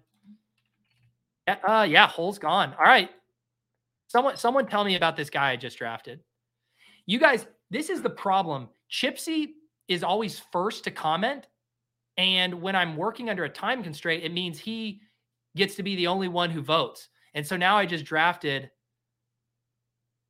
Yeah, 1.47 1.57
uh 1.67 1.83
yeah, 1.83 2.07
Hole's 2.09 2.39
gone. 2.39 2.75
All 2.79 2.85
right. 2.85 3.11
Someone 4.09 4.37
someone 4.37 4.67
tell 4.67 4.85
me 4.85 4.97
about 4.97 5.17
this 5.17 5.31
guy 5.31 5.51
I 5.51 5.57
just 5.57 5.79
drafted. 5.79 6.21
You 7.07 7.19
guys, 7.19 7.47
this 7.71 7.91
is 7.91 8.03
the 8.03 8.11
problem. 8.11 8.69
Chipsy 8.91 9.51
is 9.89 10.03
always 10.03 10.41
first 10.53 10.85
to 10.85 10.91
comment. 10.91 11.47
And 12.17 12.63
when 12.63 12.75
I'm 12.75 12.97
working 12.97 13.29
under 13.29 13.45
a 13.45 13.49
time 13.49 13.83
constraint, 13.83 14.25
it 14.25 14.33
means 14.33 14.59
he 14.59 15.01
gets 15.55 15.75
to 15.77 15.83
be 15.83 15.97
the 15.97 16.07
only 16.07 16.29
one 16.29 16.51
who 16.51 16.63
votes. 16.63 17.09
And 17.35 17.47
so 17.47 17.57
now 17.57 17.77
I 17.77 17.87
just 17.87 18.05
drafted 18.05 18.71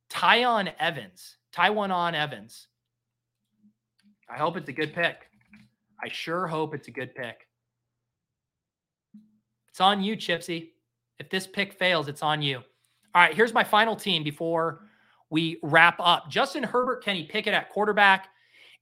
Tyon 0.09 0.71
Evans, 0.79 1.37
Taiwan 1.51 1.91
on 1.91 2.15
Evans. 2.15 2.67
I 4.29 4.37
hope 4.37 4.57
it's 4.57 4.69
a 4.69 4.73
good 4.73 4.93
pick. 4.93 5.29
I 6.03 6.09
sure 6.09 6.47
hope 6.47 6.75
it's 6.75 6.87
a 6.87 6.91
good 6.91 7.15
pick. 7.15 7.47
It's 9.69 9.79
on 9.79 10.03
you, 10.03 10.17
Chipsy. 10.17 10.69
If 11.19 11.29
this 11.29 11.47
pick 11.47 11.73
fails, 11.73 12.07
it's 12.07 12.23
on 12.23 12.41
you. 12.41 12.57
All 13.15 13.21
right, 13.21 13.33
here's 13.33 13.53
my 13.53 13.63
final 13.63 13.95
team 13.95 14.23
before 14.23 14.81
we 15.29 15.59
wrap 15.63 15.95
up. 15.99 16.29
Justin 16.29 16.63
Herbert, 16.63 17.03
Kenny 17.03 17.23
Pickett 17.23 17.53
at 17.53 17.69
quarterback. 17.69 18.29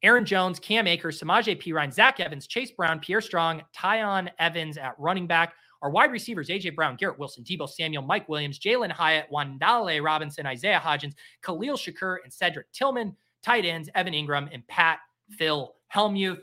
Aaron 0.04 0.26
Jones, 0.26 0.60
Cam 0.60 0.88
Akers, 0.88 1.20
Samaje 1.20 1.60
Perine, 1.60 1.92
Zach 1.92 2.20
Evans, 2.20 2.48
Chase 2.48 2.72
Brown, 2.72 3.00
Pierre 3.00 3.22
Strong, 3.22 3.64
Tyon 3.76 4.30
Evans 4.40 4.78
at 4.78 4.94
running 5.00 5.26
back. 5.26 5.54
Our 5.82 5.90
wide 5.90 6.12
receivers, 6.12 6.50
A.J. 6.50 6.72
Brown, 6.72 6.96
Garrett 6.96 7.20
Wilson, 7.20 7.44
Deebo 7.44 7.70
Samuel, 7.70 8.04
Mike 8.04 8.28
Williams, 8.28 8.60
Jalin 8.60 8.92
Hyatt, 8.92 9.28
Wan'Dale 9.32 10.04
Robinson, 10.04 10.46
Isaiah 10.46 10.82
Hodgins, 10.84 11.14
Khalil 11.44 11.76
Shakir, 11.76 12.18
and 12.24 12.32
Cedric 12.32 12.72
Tillman. 12.72 13.16
Tight 13.44 13.66
ends, 13.66 13.90
Evan 13.94 14.14
Engram, 14.14 14.50
and 14.52 14.66
Pat 14.68 15.00
Phil 15.30 15.76
Hellmuth. 15.94 16.40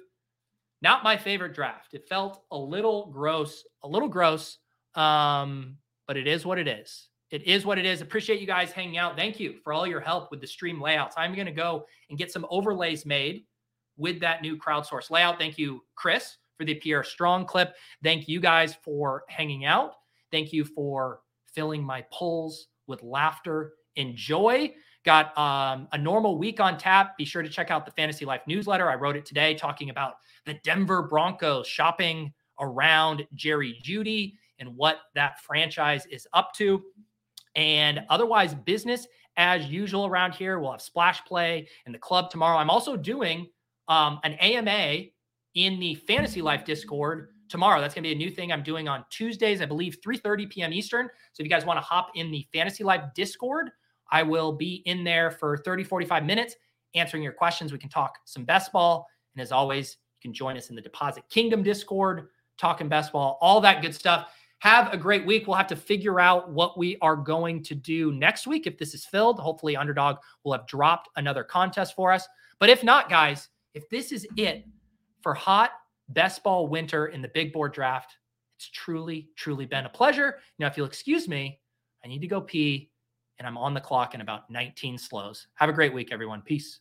Not 0.81 1.05
my 1.05 1.17
favorite 1.17 1.55
draft. 1.55 1.95
It 1.95 2.09
felt 2.09 2.43
a 2.51 2.59
little 2.59 3.07
gross, 3.07 3.65
a 3.83 3.89
little 3.89 4.09
gross, 4.09 4.59
um, 4.95 5.77
but 6.07 6.17
it 6.17 6.27
is 6.27 6.45
what 6.45 6.59
it 6.59 6.69
is 6.69 7.09
it 7.33 7.45
is 7.45 7.65
what 7.65 7.79
it 7.79 7.87
is. 7.87 8.03
Appreciate 8.03 8.41
you 8.41 8.47
guys 8.47 8.73
hanging 8.73 8.99
out. 8.99 9.17
Thank 9.17 9.41
you 9.41 9.55
for 9.65 9.73
all 9.73 9.87
your 9.87 10.01
help 10.01 10.31
with 10.31 10.43
the 10.43 10.47
stream 10.47 10.81
layouts. 10.81 11.15
I'm 11.17 11.35
going 11.35 11.47
to 11.47 11.53
go 11.53 11.87
and 12.11 12.19
get 12.19 12.31
some 12.31 12.47
overlays 12.51 13.07
made 13.07 13.47
with 13.97 14.21
that 14.21 14.43
new 14.43 14.59
crowdsource 14.59 15.11
layout. 15.11 15.39
Thank 15.39 15.57
you, 15.57 15.83
Chris, 15.95 16.37
for 16.59 16.67
the 16.67 16.75
Pierre 16.75 17.03
Strong 17.03 17.47
clip. 17.47 17.75
Thank 18.03 18.29
you 18.29 18.39
guys 18.39 18.75
for 18.85 19.25
hanging 19.29 19.65
out. 19.65 19.95
Thank 20.31 20.53
you 20.53 20.67
for 20.67 21.21
filling 21.47 21.83
my 21.83 22.05
polls 22.13 22.69
with 22.87 23.03
laughter 23.03 23.73
and 23.97 24.15
joy. 24.15 24.75
Got 25.05 25.37
um, 25.39 25.89
a 25.93 25.99
normal 25.99 26.37
week 26.37 26.61
on 26.61 26.77
tap. 26.77 27.17
Be 27.17 27.25
sure 27.25 27.43
to 27.43 27.49
check 27.49 27.71
out 27.71 27.87
the 27.87 27.93
Fantasy 27.93 28.27
Life 28.27 28.43
newsletter. 28.47 28.91
I 28.91 28.95
wrote 28.95 29.17
it 29.17 29.25
today 29.25 29.55
talking 29.55 29.89
about 29.89 30.17
the 30.45 30.55
Denver 30.65 31.03
Broncos 31.03 31.67
shopping 31.67 32.35
around 32.61 33.27
Jerry 33.35 33.81
Jeudy 33.83 34.35
and 34.63 34.77
what 34.77 34.99
that 35.15 35.41
franchise 35.41 36.07
is 36.07 36.27
up 36.33 36.55
to. 36.55 36.81
And 37.57 38.05
otherwise, 38.09 38.55
business 38.55 39.07
as 39.37 39.67
usual 39.67 40.07
around 40.07 40.35
here. 40.35 40.59
We'll 40.59 40.71
have 40.71 40.81
splash 40.81 41.25
play 41.25 41.69
in 41.85 41.93
the 41.93 41.99
club 41.99 42.31
tomorrow. 42.31 42.59
I'm 42.59 42.71
also 42.71 42.97
doing 42.97 43.49
um, 43.89 44.21
an 44.25 44.35
AMA 44.35 45.07
in 45.55 45.81
the 45.81 45.97
Fantasy 46.07 46.41
Life 46.41 46.65
Discord 46.65 47.29
tomorrow. 47.49 47.81
That's 47.81 47.95
going 47.95 48.05
to 48.05 48.09
be 48.09 48.15
a 48.15 48.19
new 48.19 48.31
thing 48.31 48.53
I'm 48.53 48.63
doing 48.63 48.89
on 48.89 49.05
Tuesdays, 49.11 49.61
I 49.61 49.67
believe 49.67 49.99
3:30 50.07 50.49
p.m. 50.49 50.73
Eastern. 50.73 51.09
So 51.33 51.43
if 51.43 51.45
you 51.45 51.51
guys 51.51 51.67
want 51.67 51.79
to 51.79 51.83
hop 51.83 52.11
in 52.15 52.31
the 52.31 52.47
Fantasy 52.53 52.85
Life 52.85 53.03
Discord, 53.15 53.71
I 54.11 54.23
will 54.23 54.53
be 54.53 54.83
in 54.87 55.05
there 55.05 55.31
for 55.31 55.59
30, 55.59 55.85
45 55.85 56.25
minutes 56.25 56.55
answering 56.95 57.23
your 57.23 57.33
questions. 57.33 57.73
We 57.73 57.79
can 57.79 57.91
talk 57.91 58.19
some 58.25 58.45
best 58.45 58.73
ball. 58.73 59.07
And 59.35 59.43
as 59.43 59.53
always, 59.53 59.97
you 60.19 60.29
can 60.29 60.35
join 60.35 60.57
us 60.57 60.71
in 60.71 60.77
the 60.77 60.83
Deposit 60.83 61.25
Kingdom 61.31 61.63
Discord, 61.63 62.29
talking 62.59 62.89
best 62.89 63.13
ball, 63.13 63.39
all 63.41 63.61
that 63.63 63.83
good 63.83 63.95
stuff. 63.95 64.29
Have 64.63 64.93
a 64.93 64.97
great 64.97 65.27
week. 65.27 65.49
We'll 65.49 65.57
have 65.57 65.67
to 65.67 65.77
figure 65.77 66.21
out 66.21 66.49
what 66.49 66.79
we 66.79 66.97
are 67.03 67.17
going 67.17 67.65
to 67.65 67.75
do 67.75 68.13
next 68.13 68.47
week 68.47 68.69
if 68.69 68.79
this 68.79 68.95
is 68.95 69.05
filled. 69.05 69.41
Hopefully, 69.41 69.77
Underdog 69.77 70.19
will 70.45 70.53
have 70.53 70.69
dropped 70.69 71.09
another 71.17 71.43
contest 71.43 71.97
for 71.97 72.13
us. 72.13 72.29
But 72.61 72.71
if 72.71 72.85
not, 72.85 73.11
guys, 73.11 73.49
if 73.75 73.89
this 73.91 74.13
is 74.13 74.25
it 74.37 74.65
for 75.21 75.35
hot 75.35 75.73
best 76.11 76.45
ball 76.45 76.69
winter 76.69 77.07
in 77.07 77.23
the 77.23 77.29
big 77.35 77.53
board 77.53 77.73
draft, 77.73 78.17
it's 78.57 78.71
truly, 78.71 79.31
truly 79.35 79.67
been 79.67 79.85
a 79.85 79.89
pleasure. 79.89 80.39
Now, 80.61 80.69
if 80.69 80.77
you'll 80.77 80.87
excuse 80.87 81.27
me, 81.27 81.59
I 82.05 82.07
need 82.07 82.21
to 82.21 82.29
go 82.29 82.41
pee 82.41 82.93
and 83.41 83.49
I'm 83.49 83.59
on 83.59 83.75
the 83.75 83.81
clock 83.81 84.15
in 84.15 84.21
about 84.21 84.49
19 84.49 84.97
slows. 84.97 85.49
Have 85.55 85.71
a 85.71 85.73
great 85.73 85.93
week, 85.93 86.13
everyone. 86.13 86.41
Peace. 86.41 86.79